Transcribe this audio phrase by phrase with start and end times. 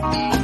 [0.00, 0.39] Bye.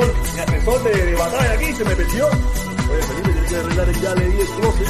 [0.00, 2.26] Asesor, mi de, batalla aquí se me perdió.
[2.26, 4.86] Oye, Felipe, tiene que arreglar ya el closet.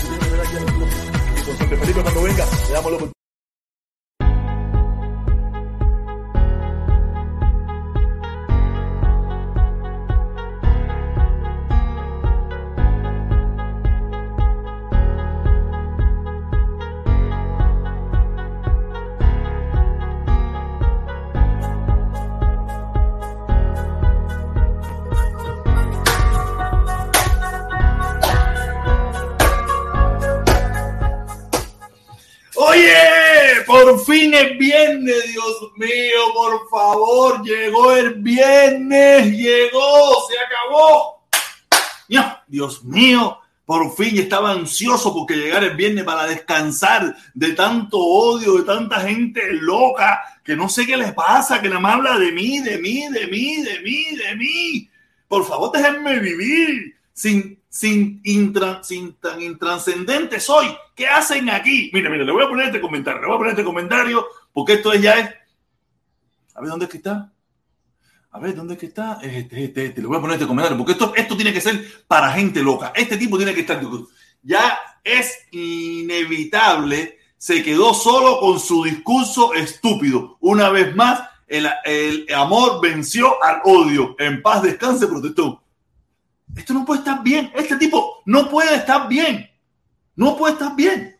[0.00, 3.15] Tiene que el Felipe cuando venga, le damos la.
[34.16, 41.16] Fin es viernes, Dios mío, por favor, llegó el viernes, llegó, se acabó.
[42.46, 48.58] Dios mío, por fin estaba ansioso porque llegara el viernes para descansar de tanto odio,
[48.58, 52.32] de tanta gente loca, que no sé qué les pasa, que nada más habla de
[52.32, 54.90] mí, de mí, de mí, de mí, de mí.
[55.28, 58.54] Por favor, déjenme vivir sin sin,
[59.20, 60.66] tan intranscendente soy.
[60.94, 61.90] ¿Qué hacen aquí?
[61.92, 64.74] Mire, mire, le voy a poner este comentario, le voy a poner este comentario, porque
[64.74, 65.34] esto es ya es.
[66.54, 67.30] A ver, ¿dónde es que está?
[68.30, 69.18] A ver, ¿dónde es que está?
[69.22, 70.00] Este, este, este.
[70.00, 72.92] Le voy a poner este comentario, porque esto, esto tiene que ser para gente loca.
[72.94, 73.78] Este tipo tiene que estar.
[74.42, 77.18] Ya es inevitable.
[77.36, 80.38] Se quedó solo con su discurso estúpido.
[80.40, 84.16] Una vez más, el, el amor venció al odio.
[84.18, 85.62] En paz descanse, protestó.
[86.56, 87.52] Esto no puede estar bien.
[87.54, 89.48] Este tipo no puede estar bien.
[90.16, 91.16] No puede estar bien.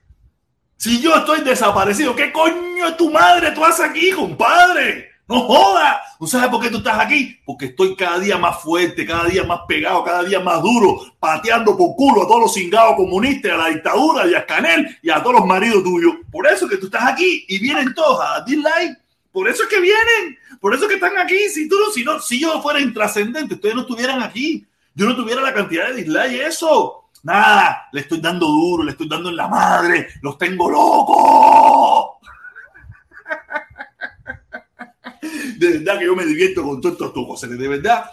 [0.78, 5.11] Si yo estoy desaparecido, ¿qué coño es tu madre tú haces aquí, compadre?
[5.28, 5.97] No jodas.
[6.21, 7.38] ¿No sabes por qué tú estás aquí?
[7.45, 11.76] Porque estoy cada día más fuerte, cada día más pegado, cada día más duro, pateando
[11.76, 15.23] por culo a todos los cingados comunistas, a la dictadura y a Canel y a
[15.23, 16.14] todos los maridos tuyos.
[16.31, 18.99] Por eso que tú estás aquí y vienen todos a dislike.
[19.33, 20.38] Por eso es que vienen.
[20.61, 21.49] Por eso es que están aquí.
[21.50, 24.65] Si tú si no, si yo fuera intrascendente, ustedes no estuvieran aquí
[24.96, 27.10] yo no tuviera la cantidad de dislike eso.
[27.22, 32.16] Nada, le estoy dando duro, le estoy dando en la madre, los tengo locos.
[35.58, 38.10] De verdad que yo me divierto con todos estos cosas, de verdad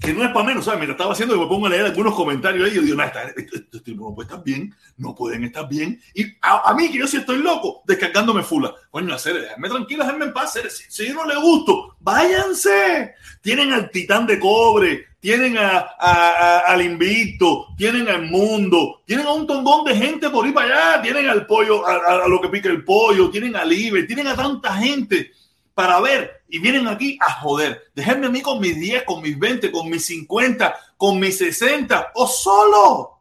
[0.00, 0.80] que no es para menos, ¿sabes?
[0.80, 3.82] Me estaba haciendo y me pongo a leer algunos comentarios ahí yo digo, no, estos
[3.82, 6.00] tipos no pueden estar bien, no pueden estar bien.
[6.14, 8.72] Y a, mí, que yo sí estoy loco, descargándome fula.
[8.90, 10.58] Coño, hacer, déjame tranquilo, déjame en paz.
[10.70, 13.14] Si, si yo no le gusto, váyanse.
[13.40, 19.46] Tienen al titán de cobre, tienen a, al invicto, tienen al mundo, tienen a un
[19.46, 22.84] tongón de gente por ir para allá, tienen al pollo, a, lo que pica el
[22.84, 25.32] pollo, tienen al Ibe, tienen a tanta gente
[25.74, 27.90] para ver y vienen aquí a joder.
[27.94, 32.12] Déjenme a mí con mis 10, con mis 20, con mis 50, con mis 60
[32.14, 33.18] o solo.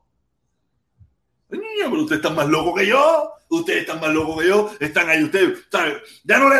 [1.49, 3.31] Pero ustedes están más locos que yo.
[3.49, 4.71] Ustedes están más locos que yo.
[4.79, 5.67] Están ahí ustedes.
[6.23, 6.57] Ya no le.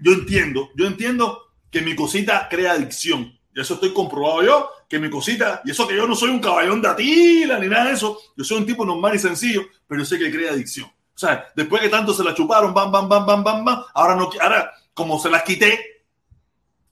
[0.00, 0.70] Yo entiendo.
[0.74, 3.35] Yo entiendo que mi cosita crea adicción.
[3.56, 4.70] Y eso estoy comprobado yo.
[4.86, 5.62] Que mi cosita.
[5.64, 8.20] Y eso que yo no soy un caballón de atila ni nada de eso.
[8.36, 9.62] Yo soy un tipo normal y sencillo.
[9.88, 10.86] Pero yo sé que crea adicción.
[10.86, 13.82] O sea, después que tanto se la chuparon, bam, bam, bam, bam, bam, bam.
[13.94, 14.30] Ahora no.
[14.40, 15.78] Ahora como se las quité,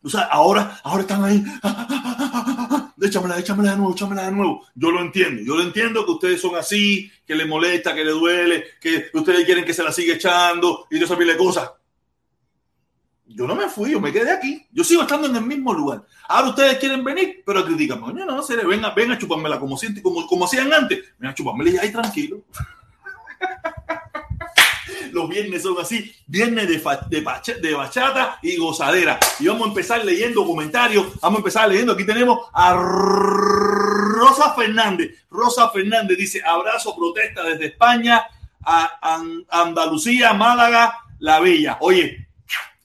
[0.02, 1.42] o sea, ahora, ahora están ahí.
[3.00, 4.66] Échamela, échamela de nuevo, échamela de nuevo.
[4.74, 8.12] Yo lo entiendo, yo lo entiendo que ustedes son así, que les molesta, que les
[8.12, 11.70] duele, que ustedes quieren que se la siga echando y yo sabía cosas.
[13.26, 14.66] Yo no me fui, yo me quedé aquí.
[14.70, 16.02] Yo sigo estando en el mismo lugar.
[16.28, 18.00] Ahora ustedes quieren venir, pero critican.
[18.00, 21.04] No, no, no, venga, venga a chupármela como, como, como hacían antes.
[21.18, 22.44] Venga a chupármela y ahí tranquilo.
[25.14, 26.82] los viernes son así, viernes de,
[27.60, 29.18] de, bachata y gozadera.
[29.38, 35.24] Y vamos a empezar leyendo comentarios, vamos a empezar leyendo, aquí tenemos a Rosa Fernández.
[35.30, 38.26] Rosa Fernández dice, abrazo, protesta desde España
[38.66, 41.78] a Andalucía, Málaga, La Bella.
[41.80, 42.23] Oye,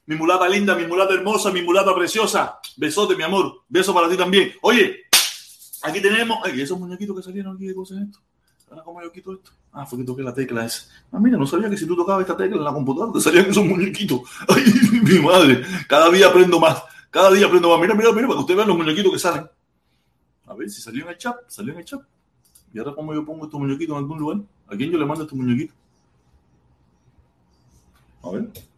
[0.10, 2.60] mi mulata linda, mi mulata hermosa, mi mulata preciosa.
[2.78, 3.62] Besote, mi amor.
[3.70, 4.54] Beso para ti también.
[4.64, 5.02] Oye,
[5.84, 6.40] aquí tenemos.
[6.44, 8.20] Ay, esos muñequitos que salieron aquí, ¿qué cosa es esto?
[8.72, 9.52] Ahora, ¿cómo yo quito esto?
[9.72, 10.88] Ah, fue que toqué la tecla esa.
[11.12, 13.46] Ah, mira, no sabía que si tú tocabas esta tecla en la computadora te salían
[13.52, 14.22] esos muñequitos.
[14.48, 14.64] Ay,
[15.04, 15.64] mi madre.
[15.88, 16.82] Cada día aprendo más.
[17.12, 17.80] Cada día aprendo más.
[17.80, 19.48] Mira, mira, mira, para que ustedes vean los muñequitos que salen.
[20.48, 22.02] A ver, si salió en el chat, salió en el chat.
[22.74, 24.38] Y ahora, ¿cómo yo pongo estos muñequitos en algún lugar?
[24.70, 25.76] ¿A quién yo le mando estos muñequitos?
[28.24, 28.69] A ver.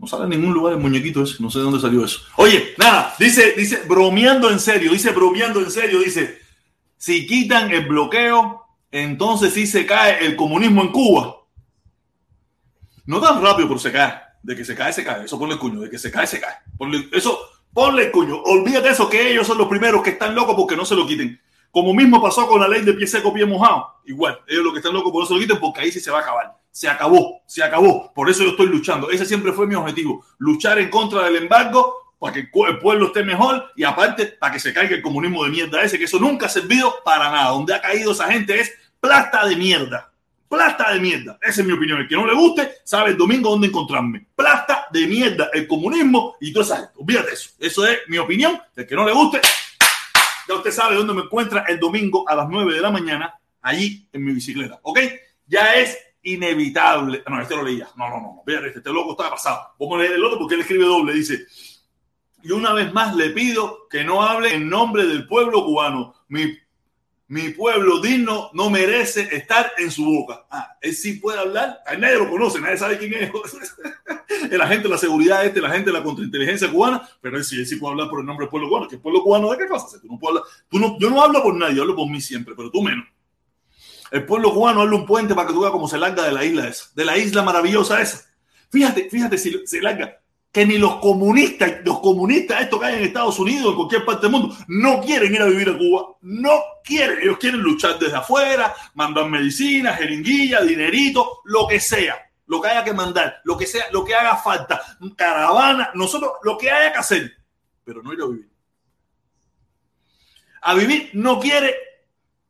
[0.00, 1.36] No sale en ningún lugar el muñequito ese.
[1.40, 2.20] No sé de dónde salió eso.
[2.36, 6.40] Oye, nada, dice, dice, bromeando en serio, dice, bromeando en serio, dice,
[6.96, 11.36] si quitan el bloqueo entonces sí se cae el comunismo en Cuba.
[13.06, 14.14] No tan rápido, pero se cae.
[14.42, 15.24] De que se cae, se cae.
[15.24, 15.80] Eso ponle el cuño.
[15.80, 16.54] De que se cae, se cae.
[17.12, 17.38] eso,
[17.72, 18.40] ponle el cuño.
[18.42, 21.40] Olvídate eso, que ellos son los primeros que están locos porque no se lo quiten.
[21.70, 24.00] Como mismo pasó con la ley de pie seco, pie mojado.
[24.04, 26.18] Igual, ellos los que están locos por se lo quiten porque ahí sí se va
[26.18, 26.56] a acabar.
[26.70, 28.12] Se acabó, se acabó.
[28.12, 29.10] Por eso yo estoy luchando.
[29.10, 30.24] Ese siempre fue mi objetivo.
[30.38, 34.60] Luchar en contra del embargo para que el pueblo esté mejor y aparte para que
[34.60, 37.50] se caiga el comunismo de mierda ese, que eso nunca ha servido para nada.
[37.50, 40.12] Donde ha caído esa gente es plata de mierda.
[40.48, 41.38] Plata de mierda.
[41.40, 42.00] Esa es mi opinión.
[42.00, 44.26] El que no le guste sabe el domingo dónde encontrarme.
[44.34, 46.92] Plata de mierda, el comunismo y toda esa gente.
[46.96, 47.50] Olvídate eso.
[47.58, 48.60] Eso es mi opinión.
[48.74, 49.40] El que no le guste,
[50.50, 54.08] ya usted sabe dónde me encuentra el domingo a las 9 de la mañana, allí
[54.12, 54.80] en mi bicicleta.
[54.82, 54.98] ¿Ok?
[55.46, 57.22] Ya es inevitable.
[57.28, 57.88] No, este lo leía.
[57.96, 58.42] No, no, no.
[58.44, 59.74] Fíjate, este, este loco está pasado.
[59.78, 61.14] Vamos a leer el otro porque él escribe doble.
[61.14, 61.46] Dice.
[62.42, 66.14] Y una vez más le pido que no hable en nombre del pueblo cubano.
[66.28, 66.58] Mi,
[67.30, 70.46] mi pueblo digno no merece estar en su boca.
[70.50, 71.80] Ah, él sí puede hablar.
[71.86, 73.30] A nadie lo conoce, nadie sabe quién es.
[74.50, 77.56] el agente de la seguridad este, la gente de la contrainteligencia cubana, pero él sí,
[77.60, 78.88] él sí puede hablar por el nombre del pueblo cubano.
[78.88, 80.00] ¿Qué pueblo cubano de qué cosa?
[80.00, 80.42] Tú no puedes.
[80.68, 83.06] Tú no, yo no hablo por nadie, hablo por mí siempre, pero tú menos.
[84.10, 86.44] El pueblo cubano habla un puente para que tú veas cómo se larga de la
[86.44, 88.28] isla esa, de la isla maravillosa esa.
[88.70, 90.19] Fíjate, fíjate si se larga
[90.52, 94.22] que ni los comunistas, los comunistas, esto que hay en Estados Unidos, en cualquier parte
[94.22, 96.16] del mundo, no quieren ir a vivir a Cuba.
[96.22, 97.20] No quieren.
[97.22, 102.16] Ellos quieren luchar desde afuera, mandar medicinas, jeringuilla, dinerito, lo que sea.
[102.46, 104.82] Lo que haya que mandar, lo que sea, lo que haga falta.
[105.16, 107.32] Caravana, nosotros, lo que haya que hacer.
[107.84, 108.50] Pero no ir a vivir.
[110.62, 111.76] A vivir no quiere.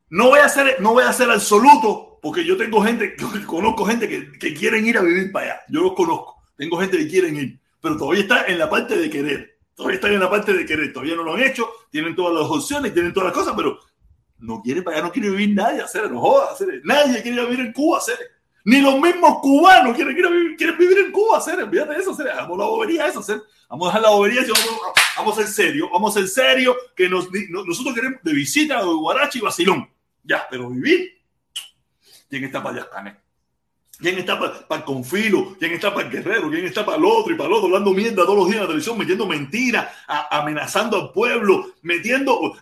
[0.09, 3.14] No voy a hacer, no voy a hacer absoluto, porque yo tengo gente,
[3.47, 5.61] conozco gente que, que quieren ir a vivir para allá.
[5.69, 6.42] Yo los conozco.
[6.57, 9.58] Tengo gente que quieren ir pero todavía está en la parte de querer.
[9.75, 10.92] Todavía está en la parte de querer.
[10.92, 13.78] Todavía no lo han hecho, tienen todas las opciones, tienen todas las cosas, pero
[14.38, 16.80] no quiere allá, no quiere vivir nadie, hacer, no joda, hacer.
[16.84, 18.18] Nadie quiere vivir en Cuba, hacer.
[18.64, 21.68] Ni los mismos cubanos quieren, vivir, quieren vivir en Cuba, hacer.
[21.70, 22.28] Fíjate eso, hacer.
[22.28, 23.40] A la bobería, eso, hacer.
[23.68, 27.28] Vamos a dejar la bobería, vamos, vamos serio, vamos en serio, que nos,
[27.66, 29.88] nosotros queremos de visita de Guarachi y Basilón.
[30.25, 31.20] Ya, pero vivir.
[32.28, 33.20] ¿Quién está para allá,
[34.00, 35.57] ¿Quién está para el confilo?
[35.59, 36.50] ¿Quién está para el guerrero?
[36.50, 37.66] ¿Quién está para el otro y para el otro?
[37.66, 39.88] Hablando mierda todos los días en la televisión, metiendo mentiras,
[40.30, 42.57] amenazando al pueblo, metiendo...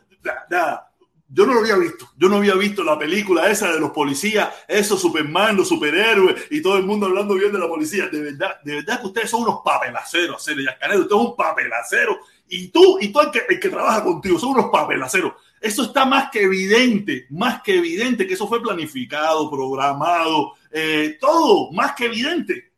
[1.30, 2.09] Yo no lo había visto.
[2.16, 6.62] Yo no había visto la película esa de los policías, esos Superman, los superhéroes y
[6.62, 8.09] todo el mundo hablando bien de la policía.
[8.09, 11.00] De verdad, de verdad que ustedes son unos papelaceros, hacer Yascanero.
[11.02, 12.18] Usted es un papelacero.
[12.49, 15.35] Y tú, y tú el que, el que trabaja contigo, son unos papelaceros.
[15.61, 21.72] Eso está más que evidente, más que evidente que eso fue planificado, programado, eh, todo
[21.72, 22.72] más que evidente.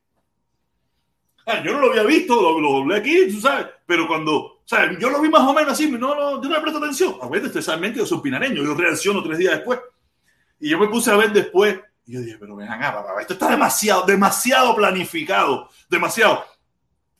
[1.46, 4.96] Ah, yo no lo había visto, lo, lo aquí, tú sabes, pero cuando, o sea,
[4.98, 7.16] yo lo vi más o menos así, no, no, yo no me presto atención.
[7.20, 9.80] A ver, especialmente yo soy pinareño, yo reacciono tres días después.
[10.60, 13.50] Y yo me puse a ver después, y yo dije, pero vengan acá, esto está
[13.50, 16.44] demasiado, demasiado planificado, demasiado.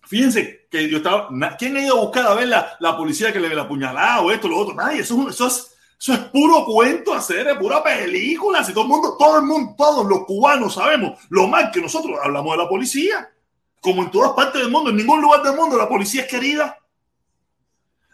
[0.02, 3.40] Fíjense que yo estaba, ¿quién ha ido a buscar a ver la, la policía que
[3.40, 4.74] le la apuñalado o esto, lo otro?
[4.74, 8.64] Nadie, eso, eso es eso es puro cuento hacer, es pura película.
[8.64, 12.19] Si todo el mundo, todo el mundo, todos los cubanos sabemos lo mal que nosotros
[12.23, 13.30] hablamos de la policía.
[13.83, 16.78] Como en todas partes del mundo, en ningún lugar del mundo la policía es querida.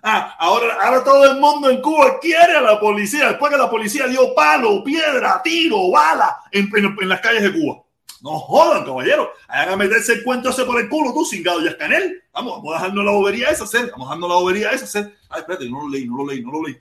[0.03, 3.29] Ah, ahora, ahora todo el mundo en Cuba quiere a la policía.
[3.29, 6.69] Después que la policía dio palo, piedra, tiro, bala en,
[7.09, 7.85] las calles de Cuba.
[8.21, 9.31] No jodan, caballero.
[9.47, 12.21] Hagan meterse el cuento ese por el culo, tú, cingado y escanel.
[12.33, 13.93] Vamos, vamos a dejarnos la bobería esa hacer.
[13.93, 15.17] Vamos a dejarnos la bobería esa hacer.
[15.29, 16.77] Ay, espérate, no lo leí, no lo leí, no lo leí.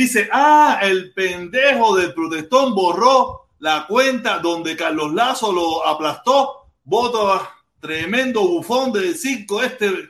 [0.00, 6.70] Dice, ah, el pendejo del protestón borró la cuenta donde Carlos Lazo lo aplastó.
[6.84, 10.08] Voto a tremendo bufón del circo este.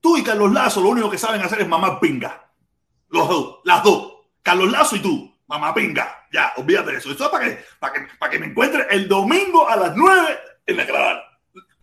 [0.00, 2.52] Tú y Carlos Lazo lo único que saben hacer es mamar pinga.
[3.08, 4.12] Los dos, las dos.
[4.44, 7.10] Carlos Lazo y tú mamá pinga, ya, olvídate de eso.
[7.10, 10.38] Esto es para que, para que, para que me encuentre el domingo a las 9
[10.66, 11.20] en la caravana.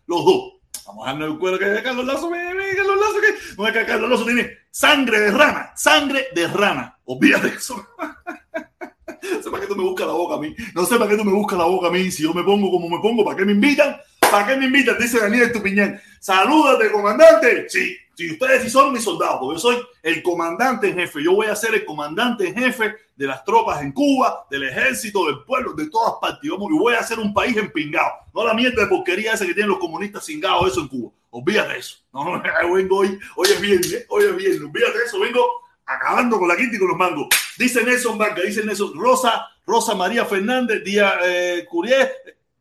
[0.08, 0.54] Los dos.
[0.88, 4.10] Vamos a darle el cuero que Carlos Lazo, Carlos Lazo, que no es que Carlos
[4.10, 6.98] Lazo tiene sangre de rana, sangre de rana.
[7.06, 7.76] Olvídate de eso.
[7.98, 10.56] no sé para qué tú me buscas la boca a mí.
[10.74, 12.10] No sé para qué tú me buscas la boca a mí.
[12.12, 13.98] Si yo me pongo como me pongo, ¿para qué me invitan?
[14.20, 14.98] ¿Para qué me invitan?
[14.98, 16.02] Dice Daniel Tupiñán.
[16.20, 17.70] Salúdate, comandante.
[17.70, 17.96] Sí,
[18.28, 21.24] si ustedes sí son mis soldados, porque yo soy el comandante en jefe.
[21.24, 25.26] Yo voy a ser el comandante en jefe de las tropas en Cuba, del ejército,
[25.28, 26.44] del pueblo, de todas partes.
[26.44, 28.12] Y voy a hacer un país empingado.
[28.34, 31.12] No la mierda de porquería esa que tienen los comunistas cingados, eso en Cuba.
[31.32, 31.98] Olvídate eso.
[32.14, 34.62] No, no, vengo hoy, hoy es viernes, hoy es viernes.
[34.62, 35.20] Olvídate eso.
[35.20, 35.46] Vengo
[35.86, 37.28] acabando con la quinta y con los mangos.
[37.58, 42.12] Dice Nelson Banca, dice Nelson Rosa, Rosa María Fernández, Díaz eh, Curié,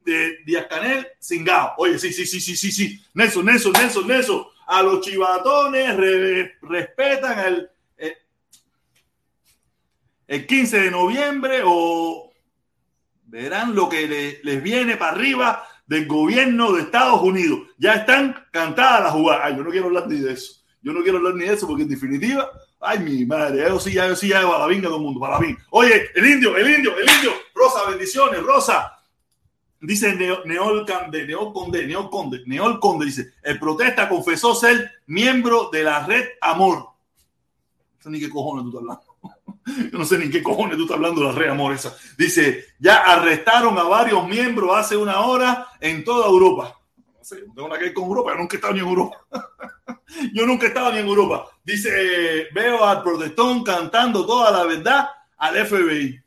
[0.05, 1.75] de Díaz Canel, cingado.
[1.79, 3.03] Oye, sí, sí, sí, sí, sí, sí.
[3.15, 4.45] Nelson, Nelson, Nelson, Nelson.
[4.73, 5.97] A los chivatones
[6.63, 8.19] respetan el, eh,
[10.29, 12.31] el 15 de noviembre o
[13.25, 17.63] verán lo que les viene para arriba del gobierno de Estados Unidos.
[17.79, 19.57] Ya están cantadas las jugadas.
[19.57, 20.63] Yo no quiero hablar ni de eso.
[20.81, 23.99] Yo no quiero hablar ni de eso porque en definitiva, ay, mi madre, eso sí,
[23.99, 25.57] eso sí, ya va la todo el mundo, para mí.
[25.71, 27.33] Oye, el indio, el indio, el indio.
[27.57, 29.00] Rosa, bendiciones, Rosa.
[29.83, 34.91] Dice Neo, Neol Conde, Neol Conde, Neol Conde, Neol Conde, dice, el protesta confesó ser
[35.07, 36.77] miembro de la red Amor.
[36.77, 39.91] No sé ni qué cojones tú estás hablando.
[39.91, 41.97] Yo no sé ni qué cojones tú estás hablando de la red Amor esa.
[42.19, 46.79] Dice, ya arrestaron a varios miembros hace una hora en toda Europa.
[46.99, 48.87] No sé, no tengo nada que ver con Europa, yo nunca he estado ni en
[48.87, 49.17] Europa.
[50.35, 51.49] yo nunca he estado ni en Europa.
[51.65, 56.21] Dice, veo al protestón cantando toda la verdad al FBI.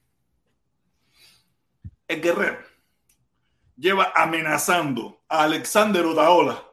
[2.08, 2.73] El guerrero
[3.76, 6.64] lleva amenazando a Alexander Otaola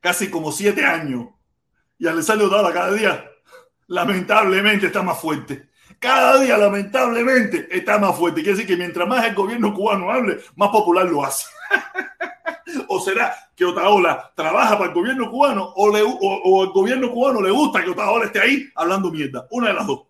[0.00, 1.28] casi como siete años.
[1.98, 3.30] Y Alexander Otaola cada día,
[3.88, 5.68] lamentablemente, está más fuerte.
[5.98, 8.42] Cada día, lamentablemente, está más fuerte.
[8.42, 11.46] Quiere decir que mientras más el gobierno cubano hable, más popular lo hace.
[12.88, 17.10] ¿O será que Otaola trabaja para el gobierno cubano o, le, o, o el gobierno
[17.10, 19.48] cubano le gusta que Otaola esté ahí hablando mierda?
[19.50, 20.02] Una de las dos.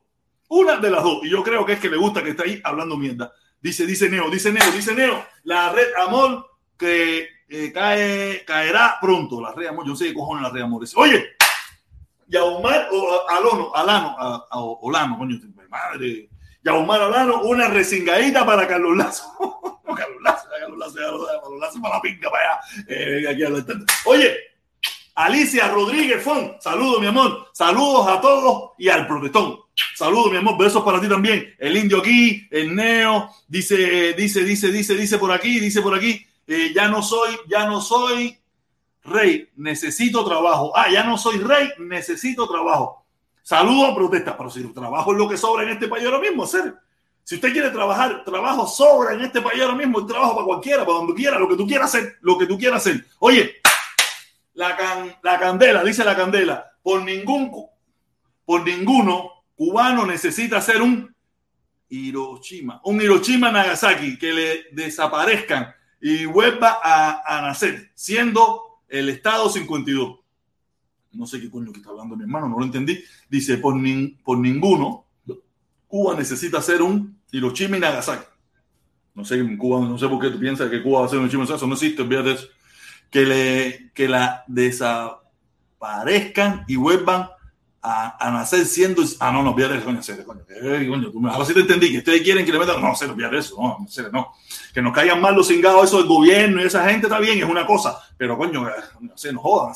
[0.48, 1.20] Una de las dos.
[1.24, 3.32] Y yo creo que es que le gusta que esté ahí hablando mierda.
[3.60, 6.46] Dice, dice Neo, dice Neo, dice Neo, la red Amor
[6.78, 9.40] que eh, cae, caerá pronto.
[9.40, 10.82] La red Amor, yo no sé qué cojones la red Amor.
[10.82, 11.36] Dice, Oye,
[12.28, 16.28] Yaumar o Alono, Alano, a, a, Olano, coño, madre.
[16.62, 19.80] Yaumar Alano, una resingadita para Carlos Lazo.
[19.96, 22.60] Carlos Lazo, Carlos Lazo, Carlos Lazo para la pinga para allá.
[22.88, 24.36] Eh, Oye,
[25.14, 27.48] Alicia Rodríguez Fon, saludos, mi amor.
[27.52, 29.58] Saludos a todos y al protestón.
[29.94, 30.56] Saludos, mi amor.
[30.58, 31.54] Besos para ti también.
[31.58, 36.24] El indio aquí, el neo, dice, dice, dice, dice, dice por aquí, dice por aquí.
[36.46, 38.38] Eh, ya no soy, ya no soy
[39.04, 40.72] rey, necesito trabajo.
[40.76, 43.04] Ah, ya no soy rey, necesito trabajo.
[43.42, 44.36] Saludos, protesta.
[44.36, 46.74] Pero si el trabajo es lo que sobra en este país ahora mismo, hacer.
[47.24, 50.86] Si usted quiere trabajar, trabajo sobra en este país ahora mismo, el trabajo para cualquiera,
[50.86, 53.04] para donde quiera, lo que tú quieras hacer, lo que tú quieras hacer.
[53.18, 53.56] Oye,
[54.54, 57.52] la, la candela, dice la candela, por ningún,
[58.46, 61.12] por ninguno cubano necesita ser un
[61.88, 69.48] Hiroshima, un Hiroshima Nagasaki, que le desaparezcan y vuelva a, a, nacer, siendo el Estado
[69.48, 70.20] 52.
[71.12, 73.02] No sé qué coño que está hablando mi hermano, no lo entendí.
[73.28, 73.74] Dice, por,
[74.22, 75.06] por ninguno,
[75.88, 78.26] Cuba necesita ser un Hiroshima y Nagasaki.
[79.14, 81.26] No sé, Cuba, no sé por qué tú piensas que Cuba va a ser un
[81.26, 82.46] Hiroshima Eso no existe, olvídate eso.
[83.10, 87.30] Que, le, que la desaparezcan y vuelvan
[87.90, 89.02] a, a, nacer siendo.
[89.18, 90.42] Ah, no, no, olvídate eso, coño, serio, coño.
[90.48, 92.82] Eh, coño tú, ahora sí te entendí, que ustedes quieren que le metan.
[92.82, 94.32] No, se olvídate eso, no, no, serio, no.
[94.74, 97.44] Que nos caigan mal los cingados, eso del gobierno y esa gente está bien, es
[97.44, 98.68] una cosa, pero coño,
[99.00, 99.74] no sé, no jodan.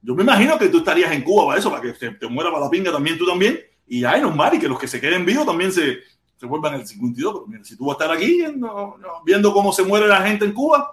[0.00, 2.50] Yo me imagino que tú estarías en Cuba para eso, para que te, te muera
[2.50, 3.60] para la pinga también, tú también.
[3.86, 5.98] Y ay, normal, y que los que se queden vivos también se,
[6.36, 7.34] se vuelvan el 52.
[7.34, 10.22] Pero mira, si tú vas a estar aquí no, no, viendo cómo se muere la
[10.22, 10.90] gente en Cuba,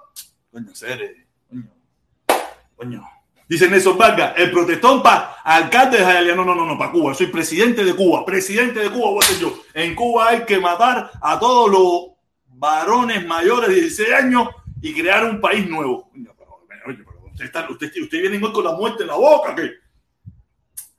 [0.51, 1.07] coño, serio,
[1.47, 1.69] coño,
[2.75, 3.18] coño.
[3.49, 6.35] Dice Nelson Vargas, el protestón para alcalde de Jayalía.
[6.35, 7.15] No, no, no, no, para Cuba.
[7.15, 8.23] Soy presidente de Cuba.
[8.23, 9.63] Presidente de Cuba voy a ser yo.
[9.73, 14.49] En Cuba hay que matar a todos los varones mayores de 16 años
[14.83, 16.11] y crear un país nuevo.
[16.13, 19.55] Oye, pero usted, está, usted, usted viene con la muerte en la boca.
[19.55, 19.71] ¿qué?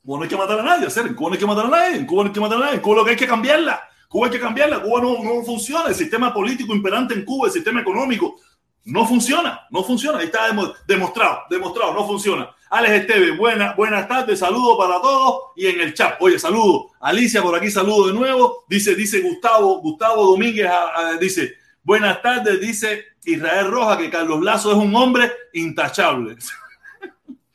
[0.05, 1.07] Cuba no hay que matar a nadie, hacer.
[1.07, 1.99] En Cuba no hay que matar a nadie.
[1.99, 2.75] En Cuba no hay que matar a nadie.
[2.75, 3.81] En Cuba lo que hay que cambiarla.
[4.09, 4.83] Cuba hay que cambiarla.
[4.83, 5.89] Cuba no, no funciona.
[5.89, 8.41] El sistema político imperante en Cuba, el sistema económico,
[8.85, 10.19] no funciona, no funciona.
[10.19, 10.49] Ahí está
[10.87, 12.51] demostrado, demostrado, no funciona.
[12.71, 16.17] Alex Esteve, buena, buenas tardes, saludo para todos y en el chat.
[16.21, 16.91] Oye, saludo.
[17.01, 18.65] Alicia por aquí, saludo de nuevo.
[18.69, 24.41] Dice, dice Gustavo, Gustavo Domínguez, a, a, dice, buenas tardes, dice Israel Roja que Carlos
[24.43, 26.37] Lazo es un hombre intachable.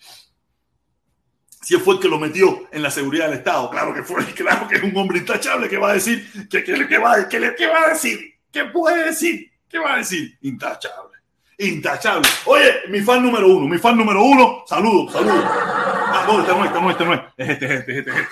[1.62, 4.68] si fue el que lo metió en la seguridad del Estado, claro que fue, claro
[4.68, 7.68] que es un hombre intachable que va a decir, que, que, que va, que, que
[7.68, 8.20] va a decir,
[8.52, 9.50] ¿qué puede decir?
[9.70, 10.38] ¿Qué va a decir?
[10.42, 11.15] Intachable
[11.60, 12.28] intachable.
[12.46, 15.44] Oye, mi fan número uno, mi fan número uno, saludos, saludos.
[15.48, 17.22] Ah, no, este no es, este no es, este no es.
[17.38, 18.30] Es este, es este, es este, es este.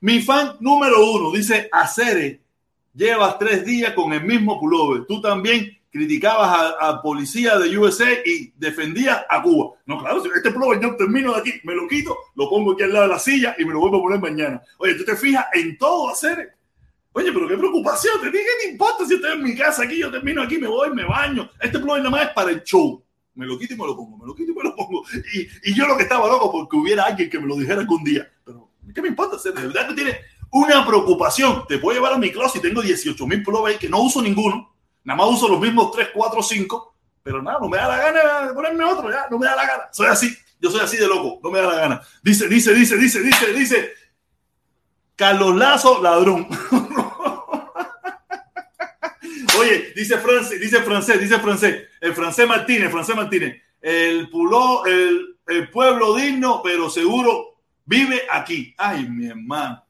[0.00, 2.40] Mi fan número uno dice, Acere,
[2.92, 5.06] llevas tres días con el mismo pullover.
[5.06, 9.76] Tú también criticabas a, a, policía de USA y defendías a Cuba.
[9.86, 12.92] No, claro, este pullover yo termino de aquí, me lo quito, lo pongo aquí al
[12.92, 14.62] lado de la silla y me lo vuelvo a poner mañana.
[14.78, 16.50] Oye, tú te fijas en todo, Acere.
[17.16, 20.00] Oye, pero qué preocupación, te ¿qué te importa si estoy en mi casa aquí?
[20.00, 21.48] Yo termino aquí, me voy, me baño.
[21.60, 23.02] Este blog nada más es para el show.
[23.34, 25.04] Me lo quito y me lo pongo, me lo quito y me lo pongo.
[25.32, 28.28] Y, yo lo que estaba loco porque hubiera alguien que me lo dijera algún día.
[28.44, 29.36] Pero, ¿qué me importa?
[29.36, 30.18] De verdad que tiene
[30.50, 31.64] una preocupación.
[31.68, 34.74] Te puedo llevar a mi closet tengo 18 mil pullovers que no uso ninguno.
[35.04, 36.94] Nada más uso los mismos 3, 4, 5.
[37.22, 39.66] Pero nada, no me da la gana de ponerme otro, ya, no me da la
[39.66, 39.84] gana.
[39.92, 42.02] Soy así, yo soy así de loco, no me da la gana.
[42.22, 43.92] Dice, dice, dice, dice, dice, dice.
[45.16, 46.46] Carlos Lazo, ladrón.
[49.94, 53.62] Dice francés, dice francés, dice francés, el francés Martínez, francés Martínez.
[53.80, 54.28] el,
[54.86, 58.74] el, el pueblo digno, pero seguro vive aquí.
[58.76, 59.84] Ay, mi hermano.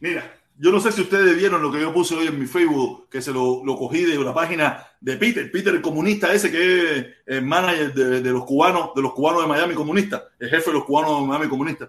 [0.00, 3.08] Mira, yo no sé si ustedes vieron lo que yo puse hoy en mi Facebook,
[3.10, 6.98] que se lo, lo cogí de una página de Peter, Peter el comunista ese que
[6.98, 10.70] es el manager de, de, los cubanos, de los cubanos de Miami comunistas, el jefe
[10.70, 11.88] de los cubanos de Miami comunistas.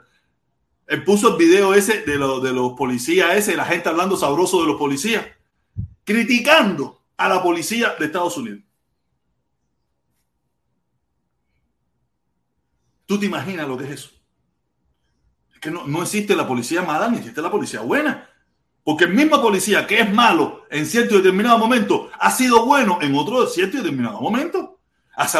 [0.87, 4.61] Él puso el video ese de, lo, de los policías ese, la gente hablando sabroso
[4.61, 5.25] de los policías,
[6.05, 8.61] criticando a la policía de Estados Unidos.
[13.05, 14.09] ¿Tú te imaginas lo que es eso?
[15.53, 18.29] Es que no, no existe la policía mala ni existe la policía buena.
[18.83, 22.99] Porque el mismo policía que es malo en cierto y determinado momento ha sido bueno
[23.01, 24.74] en otro cierto y determinado momento.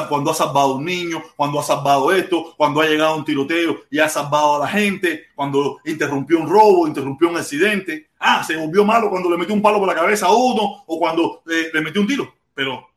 [0.07, 3.99] Cuando ha salvado un niño, cuando ha salvado esto, cuando ha llegado un tiroteo y
[3.99, 8.09] ha salvado a la gente, cuando interrumpió un robo, interrumpió un accidente.
[8.19, 10.99] Ah, se volvió malo cuando le metió un palo por la cabeza a uno o
[10.99, 12.33] cuando le metió un tiro.
[12.53, 12.87] Pero,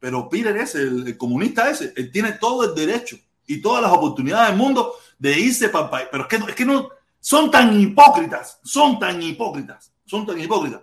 [0.00, 4.48] pero Peter ese, el, comunista ese, él tiene todo el derecho y todas las oportunidades
[4.48, 6.08] del mundo de irse para el país.
[6.10, 6.88] Pero es que, es que no
[7.20, 10.80] son tan hipócritas, son tan hipócritas, son tan hipócritas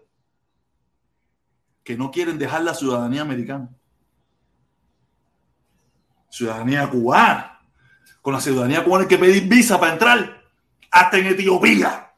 [1.83, 3.69] que no quieren dejar la ciudadanía americana.
[6.31, 7.59] Ciudadanía cubana.
[8.21, 10.41] Con la ciudadanía cubana hay que pedir visa para entrar
[10.89, 12.11] hasta en Etiopía.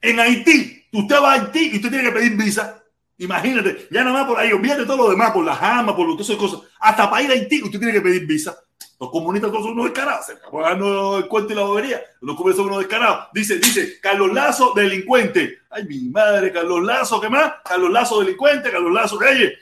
[0.00, 2.82] En Haití, usted va a Haití y usted tiene que pedir visa.
[3.18, 6.28] Imagínate, ya nada más por ahí, olvídate todo lo demás, por las jamas, por todas
[6.28, 6.60] esas cosas.
[6.80, 8.56] Hasta para ir a Haití usted tiene que pedir visa.
[8.98, 12.02] Los comunistas son unos descarados, se acabó el cuento y la bobería.
[12.20, 13.28] Los comunistas son unos descarados.
[13.32, 15.60] Dice, dice, Carlos Lazo, delincuente.
[15.70, 17.52] Ay, mi madre, Carlos Lazo, ¿qué más?
[17.64, 19.58] Carlos Lazo, delincuente, Carlos Lazo, oye.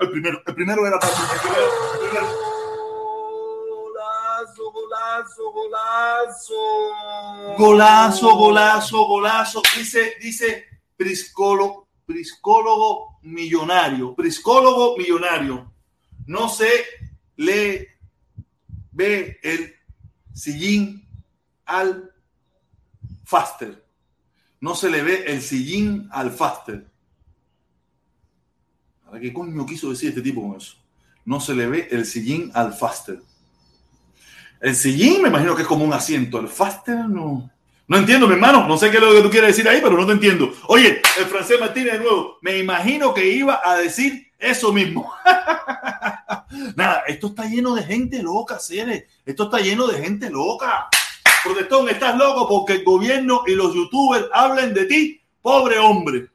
[0.00, 1.12] El primero, el primero era para
[7.56, 9.04] Golazo, golazo, golazo.
[9.06, 9.62] Golazo.
[9.76, 10.64] Dice, dice
[10.96, 14.14] Priscólogo, Priscólogo millonario.
[14.14, 15.72] Priscólogo millonario.
[16.26, 16.70] No se
[17.36, 17.88] le
[18.92, 19.74] ve el
[20.34, 21.06] sillín
[21.64, 22.12] al
[23.24, 23.84] faster.
[24.60, 26.86] No se le ve el sillín al faster.
[29.04, 30.76] ¿Para qué coño quiso decir este tipo con eso?
[31.24, 33.22] No se le ve el sillín al faster.
[34.60, 36.38] El sillín me imagino que es como un asiento.
[36.38, 37.50] El faster no.
[37.88, 38.68] No entiendo, mi hermano.
[38.68, 40.52] No sé qué es lo que tú quieres decir ahí, pero no te entiendo.
[40.68, 42.38] Oye, el francés Martínez de nuevo.
[42.42, 45.12] Me imagino que iba a decir eso mismo.
[46.76, 49.08] Nada, esto está lleno de gente loca, Cere.
[49.24, 50.88] Esto está lleno de gente loca.
[51.42, 56.28] Protestón, estás loco porque el gobierno y los youtubers hablen de ti, pobre hombre.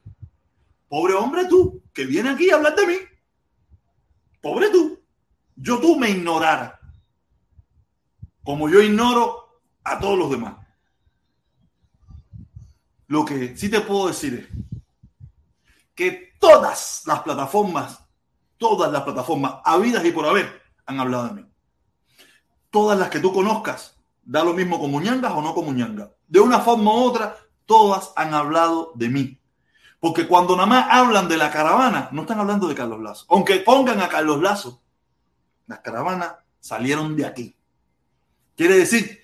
[0.88, 2.96] Pobre hombre tú, que viene aquí a hablar de mí.
[4.40, 5.00] Pobre tú.
[5.54, 6.78] Yo tú me ignorara.
[8.46, 10.54] Como yo ignoro a todos los demás.
[13.08, 14.78] Lo que sí te puedo decir es
[15.96, 18.04] que todas las plataformas,
[18.56, 21.46] todas las plataformas habidas y por haber han hablado de mí.
[22.70, 26.10] Todas las que tú conozcas, da lo mismo como ñangas o no como ñangas.
[26.28, 29.40] De una forma u otra, todas han hablado de mí.
[29.98, 33.26] Porque cuando nada más hablan de la caravana, no están hablando de Carlos Lazo.
[33.28, 34.82] Aunque pongan a Carlos Lazo,
[35.66, 37.55] las caravanas salieron de aquí.
[38.56, 39.22] Quiere decir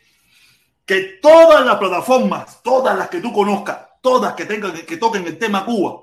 [0.84, 5.38] que todas las plataformas, todas las que tú conozcas, todas que tengan que toquen el
[5.38, 6.02] tema Cuba,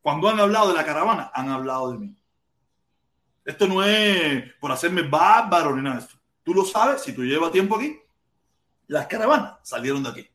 [0.00, 2.16] cuando han hablado de la caravana, han hablado de mí.
[3.44, 6.16] Esto no es por hacerme bárbaro ni nada de esto.
[6.42, 7.98] Tú lo sabes, si tú llevas tiempo aquí,
[8.86, 10.28] las caravanas salieron de aquí.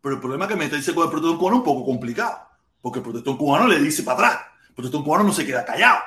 [0.00, 2.48] Pero el problema es que meterse con el protestón cubano es un poco complicado,
[2.80, 4.46] porque el protestón cubano le dice para atrás.
[4.68, 5.98] El protestón cubano no se queda callado.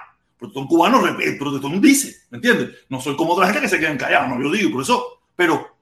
[0.41, 2.75] Protestón cubano, el protestón dice, ¿me entiendes?
[2.89, 5.21] No soy como otra gente que se quedan callados, no, yo digo, por eso.
[5.36, 5.77] Pero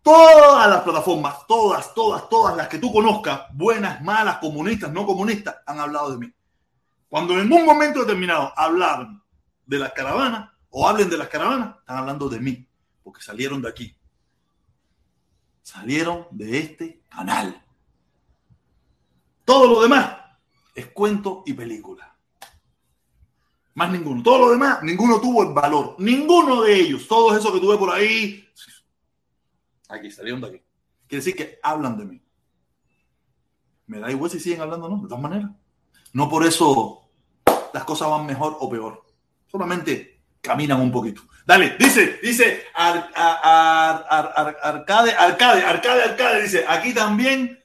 [0.00, 5.56] todas las plataformas, todas, todas, todas las que tú conozcas, buenas, malas, comunistas, no comunistas,
[5.66, 6.32] han hablado de mí.
[7.08, 9.20] Cuando en un momento determinado hablaron
[9.66, 12.64] de las caravanas o hablen de las caravanas, están hablando de mí,
[13.02, 13.96] porque salieron de aquí.
[15.60, 17.60] Salieron de este canal.
[19.44, 20.18] Todo lo demás
[20.72, 22.11] es cuento y película.
[23.74, 24.22] Más ninguno.
[24.22, 25.96] Todo lo demás, ninguno tuvo el valor.
[25.98, 27.08] Ninguno de ellos.
[27.08, 28.46] Todos esos que tuve por ahí,
[29.88, 30.62] aquí, salieron de aquí.
[31.06, 32.22] Quiere decir que hablan de mí.
[33.86, 35.50] Me da igual si siguen hablando o no, de todas maneras.
[36.12, 37.10] No por eso
[37.72, 39.04] las cosas van mejor o peor.
[39.46, 41.22] Solamente caminan un poquito.
[41.44, 47.62] Dale, dice, dice ar, ar, ar, Arcade, Arcade, Arcade, Arcade, dice, aquí también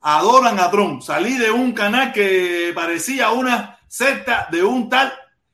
[0.00, 1.02] adoran a Trump.
[1.02, 5.12] Salí de un canal que parecía una secta de un tal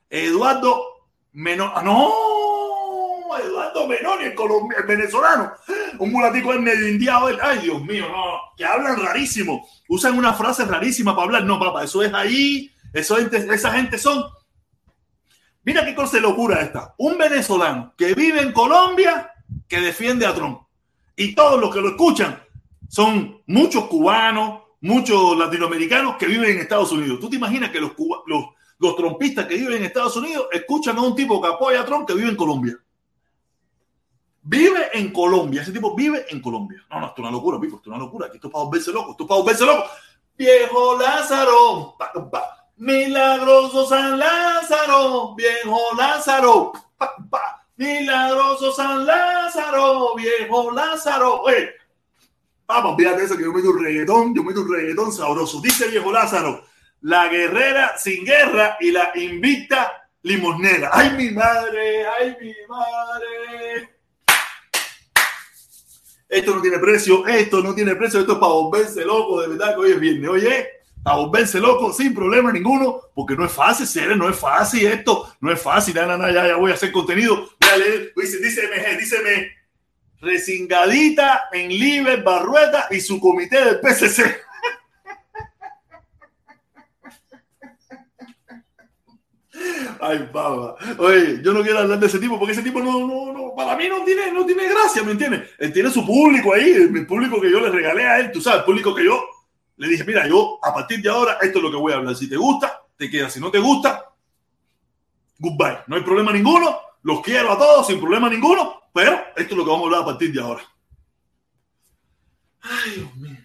[0.09, 0.83] Eduardo
[1.33, 1.85] Menor.
[1.85, 2.11] No,
[3.39, 4.35] Eduardo Menoni, el,
[4.79, 5.53] el venezolano,
[5.99, 7.29] un mulatico en medio indiado.
[7.43, 11.45] Ay, Dios mío, no, que hablan rarísimo, usan una frase rarísima para hablar.
[11.45, 14.25] No, papá, eso es ahí Eso, esa gente son.
[15.63, 16.95] Mira qué cosa de locura esta.
[16.97, 19.35] Un venezolano que vive en Colombia
[19.69, 20.63] que defiende a Trump.
[21.15, 22.43] Y todos los que lo escuchan
[22.89, 27.21] son muchos cubanos, muchos latinoamericanos que viven en Estados Unidos.
[27.21, 31.41] ¿Tú te imaginas que los, trompistas que viven en Estados Unidos escuchan a un tipo
[31.41, 32.79] que apoya a Trump que vive en Colombia?
[34.43, 35.63] Vive en Colombia.
[35.63, 36.83] Ese tipo vive en Colombia.
[36.91, 37.77] No, no, esto es una locura, Pico.
[37.77, 38.29] Esto es una locura.
[38.33, 39.11] Esto es para volverse loco.
[39.11, 39.85] Esto es para volverse loco.
[40.37, 41.97] Viejo Lázaro.
[42.77, 45.35] Milagroso San Lázaro.
[45.35, 46.73] Viejo Lázaro.
[47.77, 50.15] Milagroso San Lázaro.
[50.17, 51.43] Viejo Lázaro.
[51.43, 51.69] Oye,
[52.71, 54.35] vamos, fíjate eso que yo meto un reggaetón.
[54.35, 55.61] Yo meto un reggaetón sabroso.
[55.61, 56.65] Dice Viejo Lázaro.
[57.03, 60.91] La guerrera sin guerra y la invicta limosnera.
[60.93, 62.07] ¡Ay, mi madre!
[62.07, 64.01] ¡Ay, mi madre!
[66.31, 69.75] esto no tiene precio, esto no tiene precio, esto es para volverse loco, de verdad
[69.75, 70.69] que hoy es viernes, oye,
[71.03, 75.35] para volverse loco sin problema ninguno, porque no es fácil, ser, no es fácil esto,
[75.41, 78.63] no es fácil, ya, ya, ya voy a hacer contenido, voy a leer, dice, dice,
[78.99, 79.57] díceme,
[80.21, 84.41] resingadita en Liber Barrueta y su comité del PCC.
[90.01, 90.77] Ay, baba.
[90.99, 93.77] Oye, yo no quiero hablar de ese tipo porque ese tipo no, no, no, para
[93.77, 95.51] mí no tiene, no tiene gracia, ¿me entiendes?
[95.59, 98.61] Él tiene su público ahí, el público que yo le regalé a él, tú sabes,
[98.61, 99.23] el público que yo
[99.77, 102.15] le dije, mira, yo a partir de ahora esto es lo que voy a hablar.
[102.15, 103.33] Si te gusta, te quedas.
[103.33, 104.11] Si no te gusta,
[105.39, 105.79] goodbye.
[105.87, 106.79] No hay problema ninguno.
[107.03, 110.03] Los quiero a todos sin problema ninguno, pero esto es lo que vamos a hablar
[110.03, 110.63] a partir de ahora.
[112.63, 113.37] Ay, Dios mío.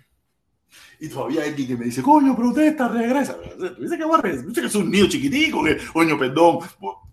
[0.99, 3.37] Y todavía hay que me dice, coño, protesta, regresa.
[3.77, 5.61] Dice que va a Dice que es un niño chiquitico,
[5.93, 6.59] coño, perdón.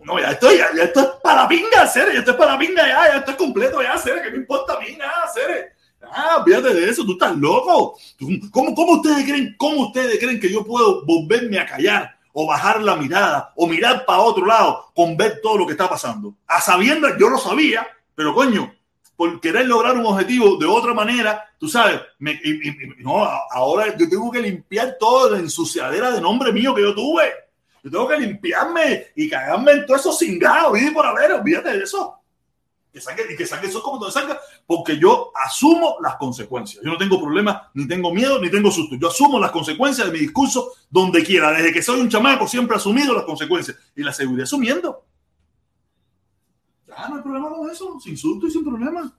[0.04, 3.08] No, ya estoy, ya, esto es para pinga, hacer, ya esto es para pinga, ya,
[3.08, 5.72] ya esto es completo, ya, hacer, que no importa a mí nada, hacer.
[6.02, 7.98] Ah, fíjate de eso, tú estás loco.
[8.50, 12.11] ¿Cómo, ¿Cómo ustedes creen, cómo ustedes creen que yo puedo volverme a callar?
[12.32, 15.88] O bajar la mirada o mirar para otro lado con ver todo lo que está
[15.88, 16.34] pasando.
[16.46, 18.72] A sabiendas, yo lo sabía, pero coño,
[19.16, 22.40] por querer lograr un objetivo de otra manera, tú sabes, me,
[22.98, 27.30] no, ahora yo tengo que limpiar toda la ensuciadera de nombre mío que yo tuve.
[27.84, 31.84] Yo tengo que limpiarme y cagarme en todo eso cingado, y por haber, olvídate de
[31.84, 32.21] eso.
[32.92, 36.84] Que salga, y que salga eso como todo salga, porque yo asumo las consecuencias.
[36.84, 38.96] Yo no tengo problemas, ni tengo miedo, ni tengo susto.
[38.96, 41.50] Yo asumo las consecuencias de mi discurso donde quiera.
[41.52, 45.06] Desde que soy un chamaco siempre he asumido las consecuencias y las seguiré asumiendo.
[46.94, 49.10] Ah, no hay problema con eso, sin insulto y sin problema.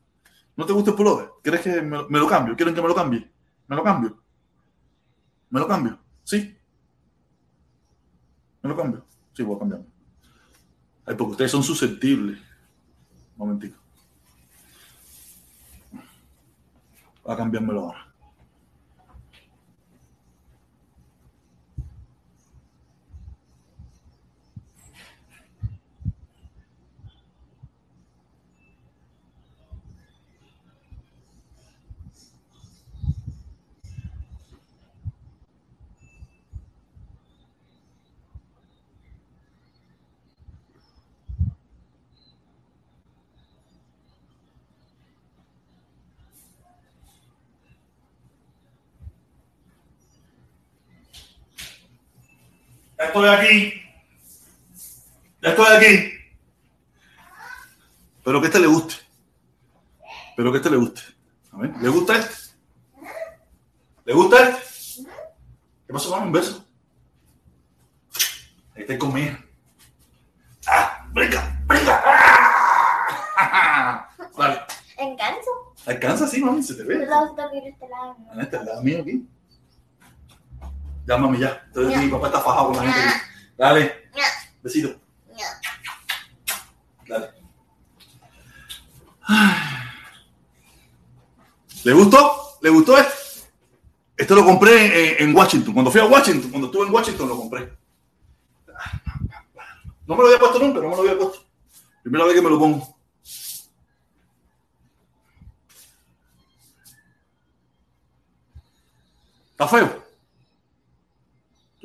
[0.55, 1.29] ¿No te gusta el pullover?
[1.41, 2.55] ¿Quieres que me, lo cambio?
[2.55, 3.27] ¿Quieren que me lo cambie?
[3.67, 4.21] ¿Me lo cambio?
[5.49, 5.97] ¿Me lo cambio?
[6.23, 6.55] ¿Sí?
[8.62, 9.05] ¿Me lo cambio?
[9.33, 9.88] Sí, voy a cambiarme.
[11.05, 12.39] Ay, porque ustedes son susceptibles.
[13.43, 13.77] Un momentito.
[17.25, 18.12] Voy a cambiármelo ahora.
[53.05, 53.81] Estoy aquí.
[55.41, 56.13] Ya estoy aquí.
[58.23, 58.95] Pero que este le guste.
[60.35, 61.01] Pero que este le guste.
[61.51, 62.33] A ver, ¿le gusta este?
[64.05, 65.09] ¿Le gusta este?
[65.87, 66.65] ¿Qué pasó con un beso?
[68.75, 69.37] Ahí está conmigo.
[70.67, 71.05] ¡Ah!
[71.13, 71.61] ¡Venga!
[71.67, 72.01] ¡Venga!
[72.05, 74.09] ¡Ah!
[74.35, 74.61] Vale.
[74.97, 75.51] ¿Alcanzo?
[75.85, 76.27] ¿Alcanza?
[76.27, 77.03] Sí, mami, se te ve.
[77.03, 78.15] este lado.
[78.41, 79.27] Este lado mío aquí.
[81.05, 81.63] Ya, mami, ya.
[81.67, 83.21] Entonces mi papá está fajado con la gente.
[83.57, 84.09] Dale.
[84.61, 84.99] Besito.
[87.07, 87.29] Dale.
[91.83, 92.57] ¿Le gustó?
[92.61, 93.13] ¿Le gustó esto?
[94.15, 95.73] Esto lo compré en, Washington.
[95.73, 97.77] Cuando fui a Washington, cuando estuve en Washington, lo compré.
[100.05, 101.45] No me lo había puesto nunca, no me lo había puesto.
[102.03, 102.97] Primera vez que me lo pongo.
[109.51, 110.02] ¿Está feo?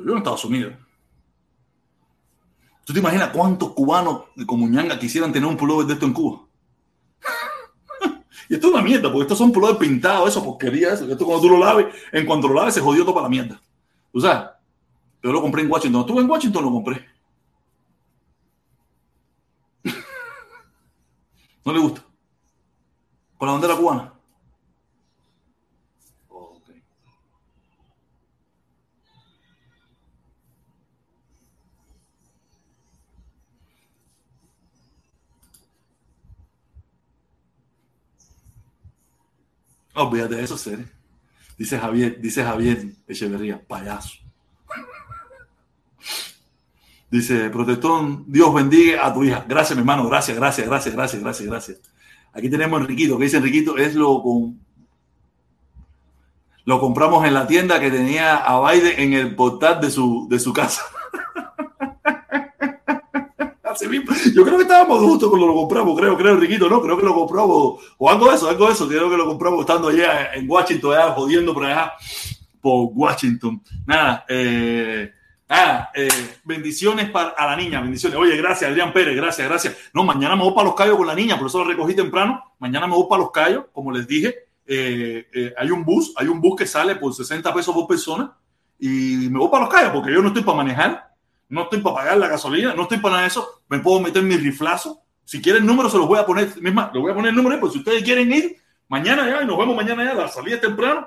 [0.09, 0.73] Vivo en Estados Unidos.
[2.87, 6.47] ¿Tú te imaginas cuántos cubanos de Comuñanga quisieran tener un pullover de esto en Cuba?
[8.49, 11.05] y esto es una mierda, porque estos son pullovers pintados, eso, porquería, eso.
[11.05, 13.61] Esto cuando tú lo laves, en cuanto lo laves se jodió todo para la mierda.
[14.11, 14.49] ¿Tú sabes?
[15.23, 16.01] Yo lo compré en Washington.
[16.01, 17.07] Estuve en Washington, lo compré.
[21.66, 22.03] ¿No le gusta?
[23.37, 24.17] Con la bandera cubana.
[39.99, 40.85] Olvídate de eso, Cere.
[41.57, 44.17] Dice Javier, dice Javier Echeverría, payaso.
[47.11, 49.45] Dice, protestón, Dios bendiga a tu hija.
[49.49, 51.81] Gracias, mi hermano, gracias, gracias, gracias, gracias, gracias, gracias.
[52.33, 54.61] Aquí tenemos a Enriquito, que dice Enriquito, es lo con...
[56.65, 60.39] Lo compramos en la tienda que tenía a Biden en el portal de su, de
[60.39, 60.83] su casa.
[63.87, 64.14] Mismo.
[64.35, 66.81] Yo creo que estábamos justo cuando lo compramos, creo, creo, Enriquito, ¿no?
[66.81, 69.61] Creo que lo compramos, o algo de eso, algo de eso, creo que lo compramos
[69.61, 71.93] estando allá en Washington, allá jodiendo por allá,
[72.61, 73.62] por Washington.
[73.87, 75.12] Nada, eh,
[75.95, 76.09] eh,
[76.45, 78.19] bendiciones para a la niña, bendiciones.
[78.19, 79.77] Oye, gracias, Adrián Pérez, gracias, gracias.
[79.93, 82.43] No, mañana me voy para los callos con la niña, por eso lo recogí temprano.
[82.59, 84.49] Mañana me voy para los callos, como les dije.
[84.71, 88.37] Eh, eh, hay un bus, hay un bus que sale por 60 pesos por persona
[88.79, 91.08] y me voy para los callos porque yo no estoy para manejar,
[91.49, 93.63] no estoy para pagar la gasolina, no estoy para nada de eso.
[93.69, 95.01] Me puedo meter mi riflazo.
[95.25, 97.61] Si quieren número, se los voy a poner, misma, les voy a poner el número,
[97.61, 98.57] pues si ustedes quieren ir,
[98.89, 101.07] mañana ya, y nos vemos mañana ya, la salida es temprano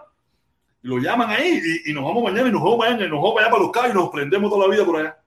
[0.83, 3.51] lo llaman ahí y, nos vamos mañana y nos vamos mañana y nos vamos allá
[3.51, 5.17] para los callos y nos prendemos toda la vida por allá.